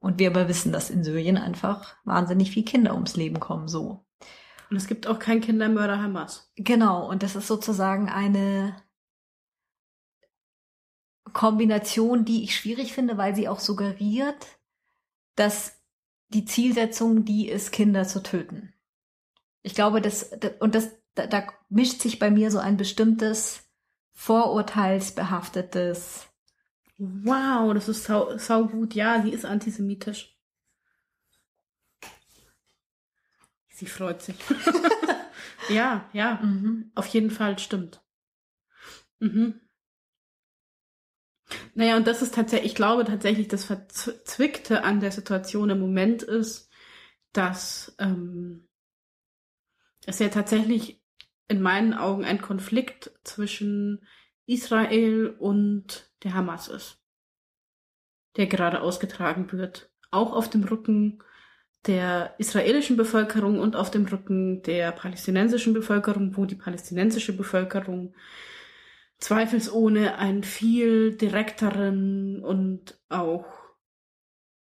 Und 0.00 0.18
wir 0.18 0.28
aber 0.28 0.48
wissen, 0.48 0.72
dass 0.72 0.90
in 0.90 1.04
Syrien 1.04 1.36
einfach 1.36 1.94
wahnsinnig 2.04 2.50
viele 2.50 2.66
Kinder 2.66 2.94
ums 2.94 3.14
Leben 3.14 3.38
kommen, 3.38 3.68
so. 3.68 4.04
und 4.68 4.76
es 4.76 4.88
gibt 4.88 5.06
auch 5.06 5.20
keinen 5.20 5.42
Kindermörder 5.42 6.02
Hamas. 6.02 6.50
Genau, 6.56 7.08
und 7.08 7.22
das 7.22 7.36
ist 7.36 7.46
sozusagen 7.46 8.08
eine 8.08 8.74
Kombination, 11.32 12.24
die 12.24 12.44
ich 12.44 12.56
schwierig 12.56 12.92
finde, 12.92 13.16
weil 13.16 13.34
sie 13.34 13.48
auch 13.48 13.60
suggeriert, 13.60 14.46
dass 15.36 15.76
die 16.28 16.44
Zielsetzung 16.44 17.24
die 17.24 17.48
ist, 17.48 17.72
Kinder 17.72 18.06
zu 18.06 18.22
töten. 18.22 18.74
Ich 19.62 19.74
glaube, 19.74 20.00
das, 20.00 20.30
und 20.60 20.74
das, 20.74 20.90
da, 21.14 21.26
da 21.26 21.46
mischt 21.68 22.00
sich 22.00 22.18
bei 22.18 22.30
mir 22.30 22.50
so 22.50 22.58
ein 22.58 22.76
bestimmtes 22.76 23.62
vorurteilsbehaftetes, 24.12 26.28
Wow, 26.98 27.72
das 27.74 27.88
ist 27.88 28.04
sau, 28.04 28.36
sau 28.38 28.66
gut. 28.66 28.94
Ja, 28.94 29.22
sie 29.22 29.30
ist 29.30 29.44
antisemitisch. 29.44 30.36
Sie 33.68 33.86
freut 33.86 34.22
sich. 34.22 34.36
ja, 35.68 36.08
ja, 36.12 36.40
Mhm. 36.42 36.90
auf 36.96 37.06
jeden 37.06 37.30
Fall 37.30 37.56
stimmt. 37.60 38.02
Mhm. 39.20 39.60
Naja, 41.74 41.96
und 41.96 42.06
das 42.06 42.22
ist 42.22 42.34
tatsächlich, 42.34 42.72
ich 42.72 42.76
glaube 42.76 43.04
tatsächlich, 43.04 43.48
das 43.48 43.64
Verzwickte 43.64 44.84
an 44.84 45.00
der 45.00 45.12
Situation 45.12 45.70
im 45.70 45.80
Moment 45.80 46.22
ist, 46.22 46.70
dass 47.32 47.94
ähm, 47.98 48.68
es 50.06 50.18
ja 50.18 50.28
tatsächlich 50.28 51.02
in 51.48 51.60
meinen 51.62 51.94
Augen 51.94 52.24
ein 52.24 52.40
Konflikt 52.40 53.10
zwischen 53.24 54.06
Israel 54.46 55.34
und 55.38 56.10
der 56.22 56.34
Hamas 56.34 56.68
ist, 56.68 57.02
der 58.36 58.46
gerade 58.46 58.80
ausgetragen 58.80 59.52
wird. 59.52 59.90
Auch 60.10 60.32
auf 60.32 60.48
dem 60.48 60.64
Rücken 60.64 61.22
der 61.86 62.34
israelischen 62.38 62.96
Bevölkerung 62.96 63.60
und 63.60 63.76
auf 63.76 63.90
dem 63.90 64.06
Rücken 64.06 64.62
der 64.62 64.92
palästinensischen 64.92 65.74
Bevölkerung, 65.74 66.36
wo 66.36 66.44
die 66.44 66.54
palästinensische 66.54 67.36
Bevölkerung 67.36 68.14
zweifelsohne 69.18 70.16
einen 70.16 70.44
viel 70.44 71.16
direkteren 71.16 72.42
und 72.42 72.98
auch 73.08 73.46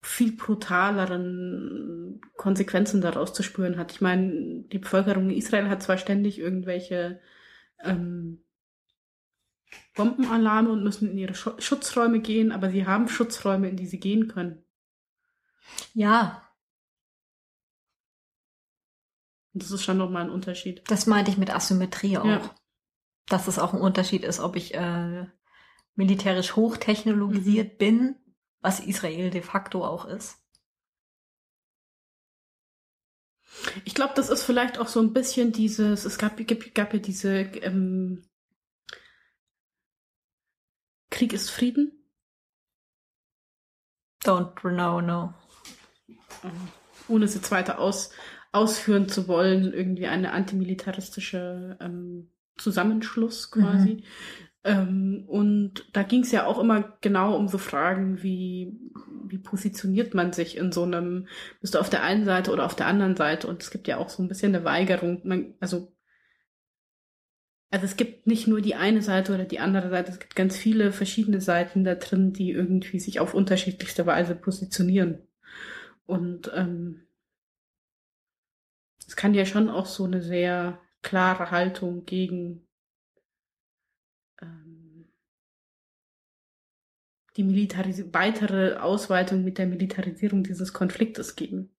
viel 0.02 0.36
brutaleren 0.36 2.22
Konsequenzen 2.38 3.02
daraus 3.02 3.34
zu 3.34 3.44
spüren 3.44 3.78
hat. 3.78 3.92
Ich 3.92 4.02
meine, 4.02 4.64
die 4.72 4.80
Bevölkerung 4.80 5.30
in 5.30 5.38
Israel 5.38 5.70
hat 5.70 5.84
zwar 5.84 5.98
ständig 5.98 6.40
irgendwelche 6.40 7.20
ähm, 7.84 8.44
Bombenalarme 9.96 10.70
und 10.70 10.84
müssen 10.84 11.10
in 11.12 11.18
ihre 11.18 11.34
Sch 11.36 11.50
Schutzräume 11.60 12.20
gehen, 12.22 12.52
aber 12.52 12.70
sie 12.70 12.86
haben 12.86 13.10
Schutzräume, 13.10 13.70
in 13.70 13.76
die 13.76 13.88
sie 13.88 14.00
gehen 14.00 14.28
können. 14.28 14.64
Ja. 15.94 16.44
Das 19.54 19.72
ist 19.72 19.84
schon 19.84 19.98
nochmal 19.98 20.24
ein 20.24 20.30
Unterschied. 20.32 20.84
Das 20.88 21.08
meinte 21.08 21.32
ich 21.32 21.38
mit 21.38 21.54
Asymmetrie 21.54 22.18
auch. 22.18 22.26
Ja. 22.26 22.56
Dass 23.28 23.48
es 23.48 23.60
auch 23.60 23.74
ein 23.74 23.82
Unterschied 23.82 24.24
ist, 24.24 24.40
ob 24.40 24.56
ich 24.56 24.74
äh, 24.76 25.26
militärisch 25.96 26.56
hochtechnologisiert 26.56 27.74
Mhm. 27.74 27.78
bin, 27.78 28.16
was 28.62 28.80
Israel 28.80 29.30
de 29.30 29.42
facto 29.42 29.86
auch 29.86 30.06
ist. 30.06 30.38
Ich 33.86 33.96
glaube, 33.96 34.14
das 34.16 34.30
ist 34.30 34.44
vielleicht 34.44 34.78
auch 34.78 34.88
so 34.88 35.00
ein 35.00 35.14
bisschen 35.14 35.52
dieses, 35.52 36.06
es 36.06 36.18
gab, 36.18 36.38
gab, 36.46 36.74
gab 36.74 36.94
ja 36.94 37.00
diese 37.00 37.40
ähm, 37.40 38.24
Krieg 41.10 41.34
ist 41.34 41.50
Frieden. 41.50 41.92
Don't 44.24 44.54
know, 44.60 45.02
no. 45.02 45.34
ohne 47.08 47.26
es 47.26 47.34
jetzt 47.36 47.52
weiter 47.52 47.80
aus, 47.80 48.12
ausführen 48.52 49.08
zu 49.08 49.28
wollen, 49.28 49.74
irgendwie 49.74 50.08
eine 50.08 50.32
antimilitaristische 50.32 51.78
ähm, 51.80 52.30
Zusammenschluss 52.58 53.52
quasi. 53.52 54.04
Ähm, 54.64 55.24
und 55.28 55.86
da 55.94 56.04
ging 56.04 56.24
es 56.24 56.32
ja 56.32 56.46
auch 56.46 56.60
immer 56.60 56.98
genau 57.00 57.38
um 57.38 57.48
so 57.48 57.58
Fragen 57.58 58.22
wie, 58.22 58.78
wie 59.26 59.38
positioniert 59.38 60.14
man 60.14 60.34
sich 60.34 60.58
in 60.58 60.74
so 60.74 60.84
einem, 60.84 61.28
bist 61.62 61.76
du 61.76 61.80
auf 61.80 61.90
der 61.90 62.04
einen 62.04 62.26
Seite 62.26 62.52
oder 62.52 62.66
auf 62.66 62.76
der 62.76 62.88
anderen 62.88 63.16
Seite? 63.16 63.48
Und 63.48 63.64
es 63.64 63.72
gibt 63.72 63.88
ja 63.88 63.98
auch 63.98 64.10
so 64.10 64.22
ein 64.22 64.28
bisschen 64.28 64.54
eine 64.54 64.66
Weigerung. 64.66 65.22
Man, 65.24 65.54
also, 65.62 65.96
also 67.70 67.86
es 67.86 67.96
gibt 67.96 68.28
nicht 68.28 68.48
nur 68.48 68.60
die 68.62 68.76
eine 68.76 69.02
Seite 69.02 69.34
oder 69.34 69.46
die 69.46 69.60
andere 69.60 69.90
Seite, 69.90 70.12
es 70.12 70.20
gibt 70.20 70.36
ganz 70.36 70.58
viele 70.58 70.92
verschiedene 70.92 71.40
Seiten 71.40 71.84
da 71.84 71.96
drin, 71.96 72.34
die 72.34 72.52
irgendwie 72.52 73.00
sich 73.00 73.22
auf 73.22 73.34
unterschiedlichste 73.34 74.06
Weise 74.06 74.36
positionieren. 74.36 75.20
Und 76.06 76.52
ähm, 76.54 77.08
es 79.08 79.16
kann 79.16 79.34
ja 79.34 79.46
schon 79.46 79.70
auch 79.70 79.86
so 79.86 80.04
eine 80.04 80.22
sehr 80.22 80.82
klare 81.08 81.52
Haltung 81.52 82.06
gegen 82.06 82.68
ähm, 84.42 85.08
die 87.36 87.44
Militaris 87.44 88.04
weitere 88.14 88.78
Ausweitung 88.78 89.44
mit 89.44 89.58
der 89.58 89.68
Militarisierung 89.68 90.44
dieses 90.44 90.74
Konfliktes 90.74 91.36
geben. 91.36 91.76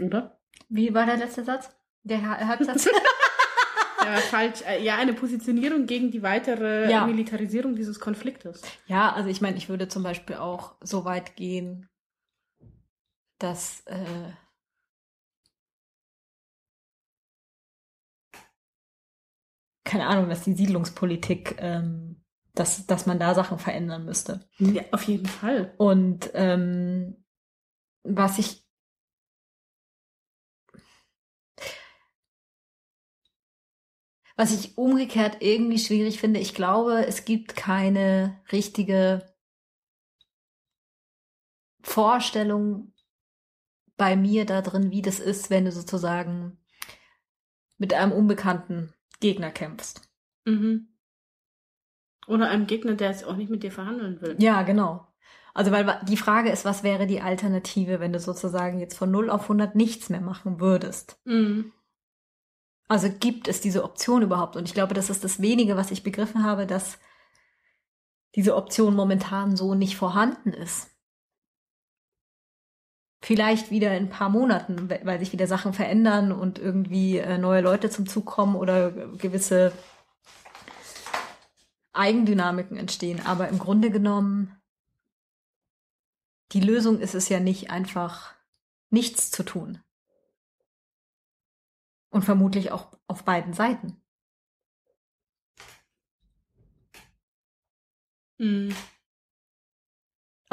Oder? 0.00 0.40
Wie 0.68 0.92
war 0.94 1.06
der 1.06 1.16
letzte 1.18 1.44
Satz? 1.44 1.70
Der 2.02 2.22
Ha- 2.22 2.46
Halbsatz? 2.46 2.88
Ja, 4.04 4.16
falsch. 4.16 4.60
Äh, 4.66 4.82
Ja, 4.84 4.96
eine 4.98 5.14
Positionierung 5.14 5.86
gegen 5.86 6.10
die 6.10 6.22
weitere 6.22 6.90
Ja. 6.90 7.06
Militarisierung 7.06 7.74
dieses 7.74 7.98
Konfliktes. 8.00 8.60
ja, 8.86 9.10
also 9.10 9.30
ich 9.30 9.40
meine, 9.40 9.56
ich 9.56 9.70
würde 9.70 9.88
zum 9.88 10.02
Beispiel 10.02 10.36
auch 10.36 10.74
so 10.82 11.06
weit 11.06 11.36
gehen, 11.36 11.88
dass 13.38 13.80
äh, 13.86 14.30
keine 19.84 20.06
Ahnung, 20.06 20.28
dass 20.28 20.44
die 20.44 20.54
Siedlungspolitik, 20.54 21.56
ähm, 21.58 22.22
dass, 22.54 22.86
dass 22.86 23.06
man 23.06 23.18
da 23.18 23.34
Sachen 23.34 23.58
verändern 23.58 24.04
müsste. 24.04 24.40
Ja, 24.58 24.82
auf 24.92 25.02
jeden 25.04 25.26
Fall. 25.26 25.74
Und 25.76 26.30
ähm, 26.34 27.24
was 28.02 28.38
ich 28.38 28.64
was 34.36 34.52
ich 34.52 34.76
umgekehrt 34.76 35.36
irgendwie 35.40 35.78
schwierig 35.78 36.18
finde, 36.18 36.40
ich 36.40 36.54
glaube, 36.54 37.06
es 37.06 37.24
gibt 37.24 37.54
keine 37.54 38.40
richtige 38.50 39.32
Vorstellung 41.82 42.92
bei 43.96 44.16
mir 44.16 44.44
da 44.44 44.60
drin, 44.60 44.90
wie 44.90 45.02
das 45.02 45.20
ist, 45.20 45.50
wenn 45.50 45.66
du 45.66 45.72
sozusagen 45.72 46.58
mit 47.78 47.92
einem 47.94 48.12
unbekannten 48.12 48.92
Gegner 49.20 49.50
kämpfst. 49.50 50.08
Mhm. 50.44 50.88
Oder 52.26 52.48
einem 52.48 52.66
Gegner, 52.66 52.94
der 52.94 53.10
jetzt 53.10 53.24
auch 53.24 53.36
nicht 53.36 53.50
mit 53.50 53.62
dir 53.62 53.72
verhandeln 53.72 54.20
will. 54.20 54.36
Ja, 54.38 54.62
genau. 54.62 55.06
Also 55.52 55.70
weil 55.70 56.00
die 56.08 56.16
Frage 56.16 56.50
ist, 56.50 56.64
was 56.64 56.82
wäre 56.82 57.06
die 57.06 57.20
Alternative, 57.20 58.00
wenn 58.00 58.12
du 58.12 58.18
sozusagen 58.18 58.80
jetzt 58.80 58.96
von 58.96 59.10
0 59.10 59.30
auf 59.30 59.42
100 59.42 59.74
nichts 59.74 60.08
mehr 60.08 60.20
machen 60.20 60.58
würdest? 60.58 61.20
Mhm. 61.24 61.72
Also 62.88 63.08
gibt 63.08 63.48
es 63.48 63.60
diese 63.60 63.84
Option 63.84 64.22
überhaupt? 64.22 64.56
Und 64.56 64.68
ich 64.68 64.74
glaube, 64.74 64.94
das 64.94 65.10
ist 65.10 65.24
das 65.24 65.40
wenige, 65.40 65.76
was 65.76 65.90
ich 65.90 66.02
begriffen 66.02 66.44
habe, 66.44 66.66
dass 66.66 66.98
diese 68.34 68.56
Option 68.56 68.96
momentan 68.96 69.56
so 69.56 69.74
nicht 69.74 69.96
vorhanden 69.96 70.52
ist. 70.52 70.90
Vielleicht 73.24 73.70
wieder 73.70 73.96
in 73.96 74.04
ein 74.04 74.10
paar 74.10 74.28
Monaten, 74.28 74.90
we- 74.90 75.00
weil 75.04 75.18
sich 75.18 75.32
wieder 75.32 75.46
Sachen 75.46 75.72
verändern 75.72 76.30
und 76.30 76.58
irgendwie 76.58 77.16
äh, 77.16 77.38
neue 77.38 77.62
Leute 77.62 77.88
zum 77.88 78.06
Zug 78.06 78.26
kommen 78.26 78.54
oder 78.54 78.90
gewisse 79.16 79.72
Eigendynamiken 81.94 82.76
entstehen. 82.76 83.24
Aber 83.24 83.48
im 83.48 83.58
Grunde 83.58 83.90
genommen, 83.90 84.60
die 86.52 86.60
Lösung 86.60 87.00
ist 87.00 87.14
es 87.14 87.30
ja 87.30 87.40
nicht 87.40 87.70
einfach 87.70 88.34
nichts 88.90 89.30
zu 89.30 89.42
tun. 89.42 89.82
Und 92.10 92.26
vermutlich 92.26 92.72
auch 92.72 92.88
auf 93.06 93.24
beiden 93.24 93.54
Seiten. 93.54 93.96
Mhm. 98.38 98.74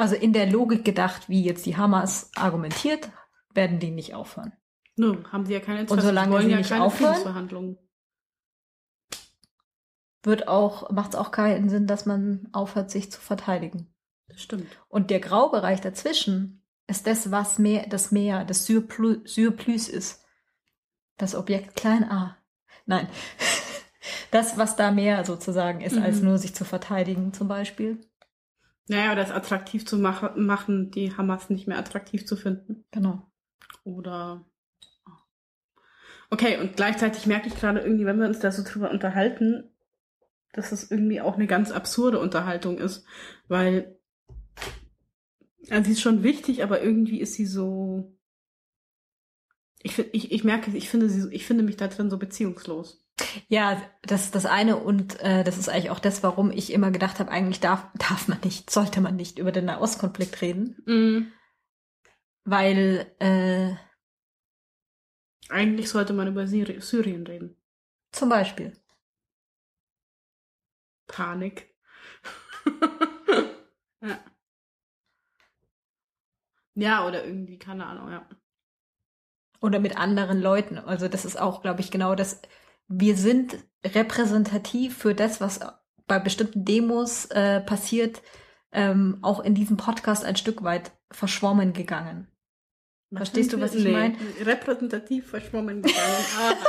Also 0.02 0.16
in 0.16 0.32
der 0.32 0.50
Logik 0.50 0.84
gedacht, 0.84 1.28
wie 1.28 1.44
jetzt 1.44 1.64
die 1.64 1.76
Hamas 1.76 2.32
argumentiert, 2.34 3.08
werden 3.54 3.78
die 3.78 3.92
nicht 3.92 4.14
aufhören. 4.14 4.52
Nö, 4.96 5.22
haben 5.30 5.46
sie 5.46 5.52
ja 5.52 5.60
keine 5.60 5.82
Interesse. 5.82 6.00
Und 6.00 6.04
solange 6.04 6.38
sie 6.38 6.46
sie 6.46 6.50
ja 6.50 6.56
nicht 6.56 6.70
keine 6.70 6.82
aufhören? 6.82 7.78
Wird 10.24 10.48
auch, 10.48 10.90
macht 10.90 11.10
es 11.10 11.14
auch 11.14 11.30
keinen 11.30 11.68
Sinn, 11.68 11.86
dass 11.86 12.04
man 12.04 12.48
aufhört, 12.50 12.90
sich 12.90 13.12
zu 13.12 13.20
verteidigen. 13.20 13.94
Das 14.26 14.42
stimmt. 14.42 14.66
Und 14.88 15.10
der 15.10 15.20
Graubereich 15.20 15.80
dazwischen 15.80 16.64
ist 16.88 17.06
das, 17.06 17.30
was 17.30 17.60
mehr, 17.60 17.86
das 17.88 18.10
Meer, 18.10 18.44
das 18.44 18.66
Surplus, 18.66 19.18
Surplus 19.24 19.88
ist. 19.88 20.24
Das 21.16 21.36
Objekt 21.36 21.76
klein 21.76 22.02
a. 22.10 22.38
Nein. 22.86 23.08
Das, 24.32 24.58
was 24.58 24.74
da 24.74 24.90
mehr 24.90 25.24
sozusagen 25.24 25.80
ist, 25.80 25.96
als 25.96 26.18
Mhm. 26.18 26.24
nur 26.24 26.38
sich 26.38 26.56
zu 26.56 26.64
verteidigen, 26.64 27.32
zum 27.32 27.46
Beispiel. 27.46 28.00
Naja, 28.88 29.14
das 29.14 29.30
attraktiv 29.30 29.86
zu 29.86 29.96
mach 29.98 30.36
machen, 30.36 30.90
die 30.90 31.16
Hamas 31.16 31.50
nicht 31.50 31.68
mehr 31.68 31.78
attraktiv 31.78 32.26
zu 32.26 32.36
finden. 32.36 32.84
Genau. 32.90 33.22
Oder. 33.84 34.44
Okay, 36.30 36.58
und 36.60 36.76
gleichzeitig 36.76 37.26
merke 37.26 37.48
ich 37.48 37.54
gerade 37.54 37.80
irgendwie, 37.80 38.06
wenn 38.06 38.18
wir 38.18 38.26
uns 38.26 38.40
da 38.40 38.50
so 38.50 38.62
drüber 38.62 38.90
unterhalten, 38.90 39.70
dass 40.52 40.72
es 40.72 40.90
irgendwie 40.90 41.20
auch 41.20 41.34
eine 41.36 41.46
ganz 41.46 41.70
absurde 41.70 42.18
Unterhaltung 42.18 42.78
ist, 42.78 43.06
weil 43.48 43.96
also 45.70 45.84
sie 45.84 45.92
ist 45.92 46.00
schon 46.00 46.22
wichtig, 46.22 46.62
aber 46.62 46.82
irgendwie 46.82 47.20
ist 47.20 47.34
sie 47.34 47.46
so. 47.46 48.16
Ich, 49.82 49.98
ich, 49.98 50.32
ich 50.32 50.44
merke, 50.44 50.76
ich 50.76 50.88
finde 50.88 51.08
sie, 51.08 51.32
ich 51.32 51.46
finde 51.46 51.64
mich 51.64 51.76
da 51.76 51.88
drin 51.88 52.10
so 52.10 52.18
beziehungslos. 52.18 53.04
Ja, 53.48 53.80
das 54.02 54.24
ist 54.24 54.34
das 54.34 54.46
eine 54.46 54.76
und 54.76 55.20
äh, 55.20 55.44
das 55.44 55.58
ist 55.58 55.68
eigentlich 55.68 55.90
auch 55.90 55.98
das, 55.98 56.22
warum 56.22 56.50
ich 56.50 56.72
immer 56.72 56.90
gedacht 56.90 57.18
habe, 57.18 57.30
eigentlich 57.30 57.60
darf, 57.60 57.86
darf 57.98 58.28
man 58.28 58.40
nicht, 58.44 58.70
sollte 58.70 59.00
man 59.00 59.16
nicht 59.16 59.38
über 59.38 59.52
den 59.52 59.66
Nahostkonflikt 59.66 60.40
reden, 60.42 60.76
Mhm. 60.86 61.32
weil 62.44 63.12
äh, 63.18 63.74
Eigentlich 65.48 65.90
sollte 65.90 66.14
man 66.14 66.28
über 66.28 66.46
Syri 66.46 66.80
Syrien 66.80 67.26
reden. 67.26 67.56
Zum 68.12 68.28
Beispiel. 68.30 68.72
Panik. 71.06 71.74
ja. 74.00 74.18
ja, 76.74 77.06
oder 77.06 77.24
irgendwie, 77.24 77.58
keine 77.58 77.86
Ahnung, 77.86 78.10
ja. 78.10 78.26
Oder 79.60 79.78
mit 79.78 79.96
anderen 79.96 80.40
Leuten. 80.40 80.78
Also 80.78 81.08
das 81.08 81.24
ist 81.24 81.38
auch, 81.38 81.62
glaube 81.62 81.80
ich, 81.80 81.90
genau 81.90 82.14
das. 82.14 82.40
Wir 82.94 83.16
sind 83.16 83.56
repräsentativ 83.84 84.96
für 84.98 85.14
das, 85.14 85.40
was 85.40 85.60
bei 86.06 86.18
bestimmten 86.18 86.64
Demos 86.64 87.26
äh, 87.26 87.60
passiert, 87.60 88.22
ähm, 88.72 89.18
auch 89.22 89.40
in 89.40 89.54
diesem 89.54 89.76
Podcast 89.76 90.24
ein 90.24 90.36
Stück 90.36 90.62
weit 90.62 90.92
verschwommen 91.10 91.72
gegangen. 91.72 92.28
Verstehst 93.14 93.52
du, 93.52 93.60
was 93.60 93.74
ich 93.74 93.84
Nee, 93.84 93.92
meine? 93.92 94.16
Repräsentativ 94.44 95.28
verschwommen 95.30 95.82
gegangen. 95.82 96.24
Ah. 96.38 96.54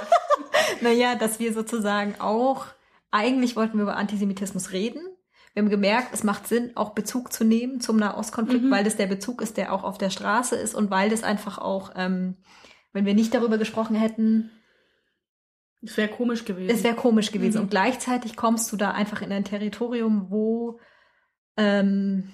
Naja, 0.81 1.15
dass 1.15 1.39
wir 1.39 1.53
sozusagen 1.53 2.15
auch, 2.19 2.65
eigentlich 3.11 3.55
wollten 3.55 3.77
wir 3.77 3.83
über 3.83 3.95
Antisemitismus 3.97 4.71
reden. 4.71 5.01
Wir 5.53 5.61
haben 5.61 5.69
gemerkt, 5.69 6.09
es 6.13 6.23
macht 6.23 6.47
Sinn, 6.47 6.71
auch 6.75 6.91
Bezug 6.91 7.31
zu 7.31 7.43
nehmen 7.43 7.79
zum 7.79 7.97
Nahostkonflikt, 7.97 8.63
Mhm. 8.65 8.71
weil 8.71 8.83
das 8.83 8.95
der 8.97 9.07
Bezug 9.07 9.41
ist, 9.41 9.57
der 9.57 9.71
auch 9.73 9.83
auf 9.83 9.97
der 9.97 10.09
Straße 10.09 10.55
ist 10.55 10.73
und 10.73 10.89
weil 10.89 11.09
das 11.09 11.23
einfach 11.23 11.57
auch, 11.57 11.91
ähm, 11.95 12.37
wenn 12.91 13.05
wir 13.05 13.13
nicht 13.13 13.33
darüber 13.33 13.57
gesprochen 13.57 13.95
hätten, 13.95 14.51
Es 15.83 15.97
wäre 15.97 16.09
komisch 16.09 16.45
gewesen. 16.45 16.73
es 16.73 16.83
wäre 16.83 16.95
komisch 16.95 17.31
gewesen. 17.31 17.57
Mhm. 17.57 17.63
Und 17.63 17.69
gleichzeitig 17.69 18.35
kommst 18.37 18.71
du 18.71 18.77
da 18.77 18.91
einfach 18.91 19.21
in 19.21 19.31
ein 19.31 19.43
Territorium, 19.43 20.29
wo, 20.31 20.79
ähm, 21.57 22.33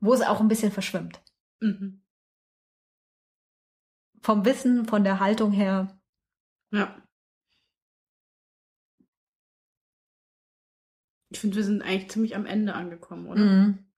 wo 0.00 0.12
es 0.12 0.22
auch 0.22 0.40
ein 0.40 0.48
bisschen 0.48 0.72
verschwimmt. 0.72 1.22
mhm. 1.60 2.02
Vom 4.22 4.44
Wissen, 4.44 4.84
von 4.84 5.02
der 5.02 5.18
Haltung 5.18 5.50
her. 5.50 5.98
Ja. 6.72 7.02
Ich 11.30 11.38
finde, 11.38 11.56
wir 11.56 11.64
sind 11.64 11.80
eigentlich 11.80 12.10
ziemlich 12.10 12.36
am 12.36 12.44
Ende 12.44 12.74
angekommen, 12.74 13.28
oder? 13.28 13.40
Mhm. 13.40 13.89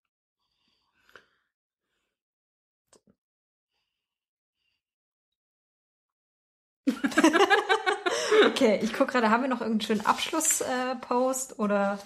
Okay, 8.46 8.80
ich 8.82 8.92
gucke 8.92 9.12
gerade, 9.12 9.30
haben 9.30 9.42
wir 9.42 9.48
noch 9.48 9.60
irgendeinen 9.60 9.86
schönen 9.98 10.06
Abschlusspost 10.06 11.58
oder 11.58 11.98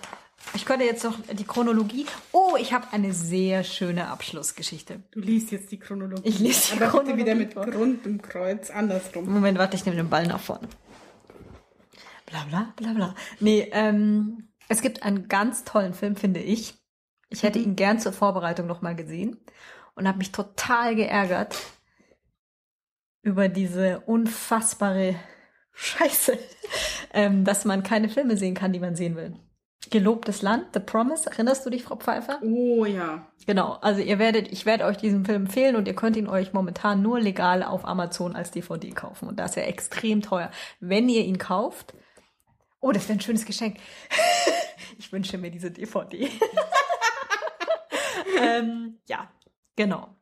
ich 0.54 0.64
könnte 0.66 0.84
jetzt 0.84 1.02
noch 1.04 1.14
die 1.32 1.44
Chronologie. 1.44 2.06
Oh, 2.32 2.56
ich 2.58 2.72
habe 2.72 2.86
eine 2.92 3.12
sehr 3.12 3.64
schöne 3.64 4.08
Abschlussgeschichte. 4.08 5.02
Du 5.12 5.20
liest 5.20 5.50
jetzt 5.50 5.70
die 5.72 5.78
Chronologie. 5.78 6.28
Ich 6.28 6.38
lese 6.38 6.74
die 6.76 6.82
Aber 6.82 6.90
Chronologie 6.90 7.16
wieder 7.18 7.34
mit. 7.34 7.54
Grund 7.54 8.04
im 8.06 8.20
Kreuz, 8.20 8.70
andersrum. 8.70 9.32
Moment, 9.32 9.58
warte, 9.58 9.76
ich 9.76 9.84
nehme 9.86 9.96
den 9.96 10.10
Ball 10.10 10.26
nach 10.26 10.40
vorne. 10.40 10.68
Bla 12.26 12.44
bla 12.48 12.72
bla 12.76 12.92
bla. 12.92 13.14
Nee, 13.40 13.68
ähm, 13.72 14.48
es 14.68 14.82
gibt 14.82 15.02
einen 15.04 15.28
ganz 15.28 15.64
tollen 15.64 15.94
Film, 15.94 16.16
finde 16.16 16.40
ich. 16.40 16.74
Ich 17.30 17.42
hätte 17.44 17.58
Mhm. 17.58 17.64
ihn 17.64 17.76
gern 17.76 18.00
zur 18.00 18.12
Vorbereitung 18.12 18.66
noch 18.66 18.82
mal 18.82 18.94
gesehen 18.96 19.38
und 19.94 20.06
habe 20.06 20.18
mich 20.18 20.32
total 20.32 20.96
geärgert 20.96 21.56
über 23.26 23.48
diese 23.48 24.00
unfassbare 24.06 25.16
Scheiße, 25.72 26.38
ähm, 27.12 27.44
dass 27.44 27.64
man 27.64 27.82
keine 27.82 28.08
Filme 28.08 28.36
sehen 28.36 28.54
kann, 28.54 28.72
die 28.72 28.78
man 28.78 28.94
sehen 28.94 29.16
will. 29.16 29.34
Gelobtes 29.90 30.42
Land, 30.42 30.68
The 30.74 30.80
Promise, 30.80 31.28
erinnerst 31.28 31.66
du 31.66 31.70
dich, 31.70 31.82
Frau 31.82 31.96
Pfeiffer? 31.96 32.40
Oh 32.42 32.84
ja. 32.84 33.26
Genau, 33.46 33.78
also 33.82 34.00
ihr 34.00 34.18
werdet, 34.20 34.50
ich 34.52 34.64
werde 34.64 34.84
euch 34.84 34.96
diesen 34.96 35.24
Film 35.24 35.46
empfehlen 35.46 35.76
und 35.76 35.86
ihr 35.88 35.94
könnt 35.94 36.16
ihn 36.16 36.28
euch 36.28 36.52
momentan 36.52 37.02
nur 37.02 37.20
legal 37.20 37.62
auf 37.62 37.84
Amazon 37.84 38.36
als 38.36 38.52
DVD 38.52 38.90
kaufen. 38.90 39.28
Und 39.28 39.38
das 39.38 39.50
ist 39.50 39.56
ja 39.56 39.62
extrem 39.64 40.22
teuer. 40.22 40.50
Wenn 40.80 41.08
ihr 41.08 41.24
ihn 41.24 41.38
kauft, 41.38 41.94
oh, 42.80 42.92
das 42.92 43.08
wäre 43.08 43.18
ein 43.18 43.22
schönes 43.22 43.44
Geschenk. 43.44 43.78
ich 44.98 45.12
wünsche 45.12 45.36
mir 45.36 45.50
diese 45.50 45.72
DVD. 45.72 46.30
ähm, 48.40 48.98
ja, 49.08 49.28
genau. 49.74 50.15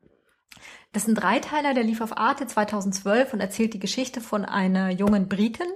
Das 0.95 1.03
ist 1.03 1.09
ein 1.09 1.17
Dreiteiler, 1.17 1.75
der 1.75 1.83
lief 1.83 2.01
auf 2.01 2.17
Arte 2.17 2.47
2012 2.47 3.33
und 3.33 3.41
erzählt 3.41 3.75
die 3.75 3.81
Geschichte 3.81 4.21
von 4.21 4.45
einer 4.45 4.91
jungen 4.91 5.29
Britin, 5.29 5.67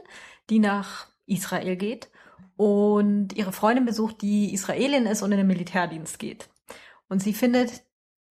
die 0.49 0.61
nach 0.61 1.09
Israel 1.27 1.75
geht 1.75 2.09
und 2.57 3.33
ihre 3.33 3.51
Freundin 3.51 3.85
besucht, 3.85 4.23
die 4.23 4.55
Israelin 4.55 5.07
ist 5.07 5.23
und 5.23 5.33
in 5.33 5.39
den 5.39 5.49
Militärdienst 5.49 6.21
geht. 6.21 6.49
Und 7.09 7.21
sie 7.21 7.35
findet 7.35 7.83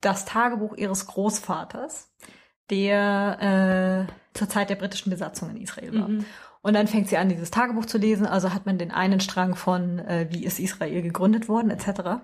das 0.00 0.26
Tagebuch 0.26 0.76
ihres 0.76 1.08
Großvaters, 1.08 2.14
der 2.70 4.06
äh, 4.08 4.38
zur 4.38 4.48
Zeit 4.48 4.70
der 4.70 4.76
britischen 4.76 5.10
Besatzung 5.10 5.50
in 5.50 5.56
Israel 5.56 5.92
war. 5.92 6.08
Mhm. 6.08 6.24
Und 6.62 6.74
dann 6.74 6.86
fängt 6.86 7.08
sie 7.08 7.16
an, 7.16 7.28
dieses 7.28 7.50
Tagebuch 7.50 7.86
zu 7.86 7.98
lesen. 7.98 8.26
Also 8.26 8.54
hat 8.54 8.64
man 8.64 8.78
den 8.78 8.92
einen 8.92 9.18
Strang 9.18 9.56
von, 9.56 9.98
äh, 9.98 10.28
wie 10.30 10.44
ist 10.44 10.60
Israel 10.60 11.02
gegründet 11.02 11.48
worden, 11.48 11.70
etc. 11.70 12.22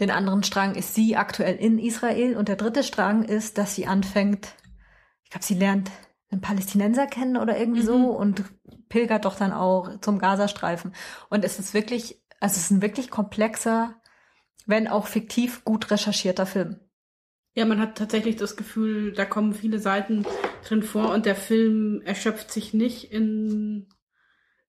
Den 0.00 0.10
anderen 0.10 0.42
Strang 0.42 0.74
ist 0.74 0.94
sie 0.94 1.16
aktuell 1.16 1.56
in 1.56 1.78
Israel. 1.78 2.36
Und 2.36 2.48
der 2.48 2.56
dritte 2.56 2.82
Strang 2.82 3.24
ist, 3.24 3.58
dass 3.58 3.74
sie 3.74 3.86
anfängt, 3.86 4.54
ich 5.24 5.30
glaube, 5.30 5.44
sie 5.44 5.54
lernt 5.54 5.90
einen 6.30 6.40
Palästinenser 6.40 7.06
kennen 7.06 7.36
oder 7.36 7.58
irgendwie 7.58 7.82
Mhm. 7.82 7.86
so 7.86 7.96
und 8.10 8.44
pilgert 8.88 9.24
doch 9.24 9.36
dann 9.36 9.52
auch 9.52 10.00
zum 10.00 10.18
Gazastreifen. 10.18 10.94
Und 11.30 11.44
es 11.44 11.58
ist 11.58 11.74
wirklich, 11.74 12.22
also 12.40 12.56
es 12.56 12.64
ist 12.64 12.70
ein 12.70 12.82
wirklich 12.82 13.10
komplexer, 13.10 13.94
wenn 14.66 14.88
auch 14.88 15.06
fiktiv 15.06 15.64
gut 15.64 15.90
recherchierter 15.90 16.46
Film. 16.46 16.80
Ja, 17.54 17.64
man 17.64 17.80
hat 17.80 17.98
tatsächlich 17.98 18.36
das 18.36 18.56
Gefühl, 18.56 19.12
da 19.12 19.24
kommen 19.24 19.52
viele 19.52 19.78
Seiten 19.78 20.24
drin 20.64 20.82
vor 20.82 21.12
und 21.12 21.26
der 21.26 21.34
Film 21.34 22.02
erschöpft 22.04 22.52
sich 22.52 22.72
nicht 22.72 23.10
in 23.10 23.88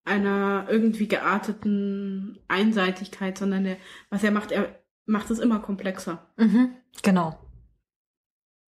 einer 0.05 0.65
irgendwie 0.69 1.07
gearteten 1.07 2.39
Einseitigkeit, 2.47 3.37
sondern 3.37 3.65
der, 3.65 3.77
was 4.09 4.23
er 4.23 4.31
macht, 4.31 4.51
er 4.51 4.79
macht 5.09 5.29
es 5.31 5.39
immer 5.39 5.59
komplexer. 5.59 6.25
Mhm, 6.37 6.75
genau. 7.01 7.37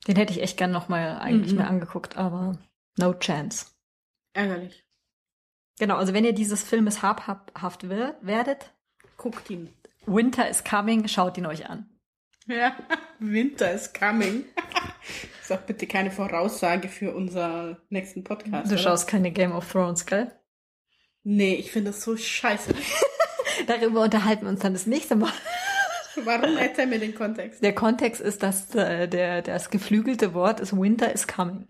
Den 0.07 0.17
hätte 0.17 0.33
ich 0.33 0.43
echt 0.43 0.57
gern 0.59 0.71
nochmal 0.73 1.19
eigentlich 1.19 1.53
Mhm. 1.53 1.59
mir 1.59 1.67
angeguckt, 1.67 2.17
aber 2.17 2.59
no 2.99 3.15
chance. 3.15 3.67
Ärgerlich. 4.35 4.85
Genau, 5.79 5.97
also 5.97 6.13
wenn 6.13 6.25
ihr 6.25 6.35
dieses 6.35 6.63
Filmes 6.63 7.03
habhaft 7.03 7.89
wer- 7.89 8.17
werdet, 8.21 8.71
Guckt 9.17 9.49
ihn. 9.49 9.73
Winter 10.07 10.49
is 10.49 10.65
coming, 10.65 11.07
schaut 11.09 11.39
ihn 11.39 11.47
euch 11.47 11.69
an. 11.71 11.89
Ja, 12.47 12.77
Winter 13.21 13.73
is 13.73 13.93
coming. 13.93 14.45
ist 15.41 15.53
auch 15.53 15.61
bitte 15.63 15.87
keine 15.87 16.11
Voraussage 16.11 16.89
für 16.89 17.15
unser 17.15 17.79
nächsten 17.91 18.25
Podcast. 18.25 18.71
Du 18.71 18.75
oder? 18.75 18.83
schaust 18.83 19.07
keine 19.09 19.31
Game 19.31 19.53
of 19.53 19.71
Thrones, 19.71 20.05
gell? 20.05 20.31
Nee, 21.23 21.55
ich 21.55 21.71
finde 21.73 21.91
das 21.93 22.03
so 22.03 22.17
scheiße. 22.17 22.75
Darüber 23.67 24.03
unterhalten 24.03 24.43
wir 24.45 24.51
uns 24.51 24.61
dann 24.61 24.75
das 24.75 24.87
nächste 24.87 25.17
Mal. 25.17 25.33
Warum 26.25 26.57
erzähl 26.57 26.87
mir 26.87 26.99
den 26.99 27.15
Kontext? 27.15 27.63
Der 27.63 27.75
Kontext 27.75 28.21
ist, 28.21 28.43
dass 28.43 28.75
äh, 28.75 29.09
der, 29.09 29.43
das 29.43 29.71
geflügelte 29.71 30.35
Wort 30.35 30.61
ist 30.61 30.77
Winter 30.77 31.13
is 31.13 31.27
coming. 31.27 31.69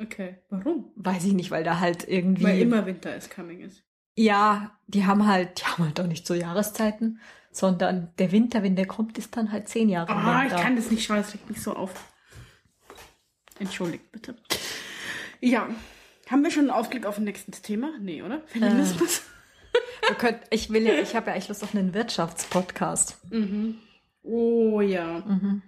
Okay, 0.00 0.38
warum? 0.48 0.90
Weiß 0.96 1.24
ich 1.24 1.32
nicht, 1.32 1.50
weil 1.50 1.64
da 1.64 1.80
halt 1.80 2.08
irgendwie. 2.08 2.44
Weil 2.44 2.60
immer 2.60 2.86
Winter 2.86 3.14
is 3.14 3.28
coming 3.30 3.60
ist. 3.60 3.82
Ja, 4.14 4.78
die 4.86 5.06
haben 5.06 5.26
halt, 5.26 5.60
die 5.60 5.64
haben 5.64 5.84
halt 5.84 6.00
auch 6.00 6.06
nicht 6.06 6.26
so 6.26 6.34
Jahreszeiten, 6.34 7.20
sondern 7.50 8.12
der 8.18 8.32
Winter, 8.32 8.62
wenn 8.62 8.76
der 8.76 8.86
kommt, 8.86 9.18
ist 9.18 9.36
dann 9.36 9.52
halt 9.52 9.68
zehn 9.68 9.88
Jahre 9.88 10.12
Ah, 10.12 10.44
lang 10.44 10.46
ich 10.46 10.62
kann 10.62 10.76
das 10.76 10.90
nicht 10.90 11.04
schauen, 11.04 11.18
es 11.18 11.32
regt 11.32 11.48
mich 11.48 11.62
so 11.62 11.74
auf. 11.74 11.92
Entschuldigt 13.58 14.10
bitte. 14.12 14.36
Ja, 15.40 15.68
haben 16.28 16.42
wir 16.42 16.50
schon 16.50 16.62
einen 16.62 16.70
Ausblick 16.70 17.06
auf 17.06 17.18
ein 17.18 17.24
nächstes 17.24 17.62
Thema? 17.62 17.92
Nee, 18.00 18.22
oder? 18.22 18.40
Feminismus? 18.46 19.22
Wir 19.22 19.41
könnt, 20.18 20.40
ich 20.50 20.70
will 20.70 20.86
ja, 20.86 20.94
ich 20.94 21.14
habe 21.14 21.28
ja 21.28 21.32
eigentlich 21.34 21.48
Lust 21.48 21.62
auf 21.62 21.74
einen 21.74 21.94
Wirtschaftspodcast. 21.94 23.18
Mhm. 23.30 23.78
Oh 24.22 24.80
ja, 24.80 25.20
Mhm. 25.26 25.62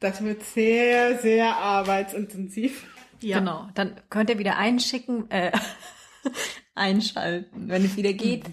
das 0.00 0.22
wird 0.24 0.42
sehr, 0.42 1.18
sehr 1.18 1.56
arbeitsintensiv. 1.56 2.86
Ja. 3.20 3.38
Genau. 3.38 3.68
Dann 3.74 4.00
könnt 4.10 4.30
ihr 4.30 4.38
wieder 4.38 4.56
einschicken, 4.56 5.30
äh, 5.30 5.52
einschalten, 6.74 7.68
wenn 7.68 7.84
es 7.84 7.96
wieder 7.96 8.12
geht, 8.12 8.44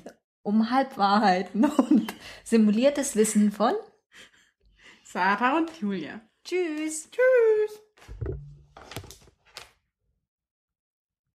um 0.43 0.69
Halbwahrheiten 0.71 1.65
und 1.65 2.13
simuliertes 2.43 3.15
Wissen 3.15 3.51
von 3.51 3.73
Sarah 5.03 5.57
und 5.57 5.71
Julia. 5.81 6.21
Tschüss. 6.43 7.09
Tschüss. 7.09 8.39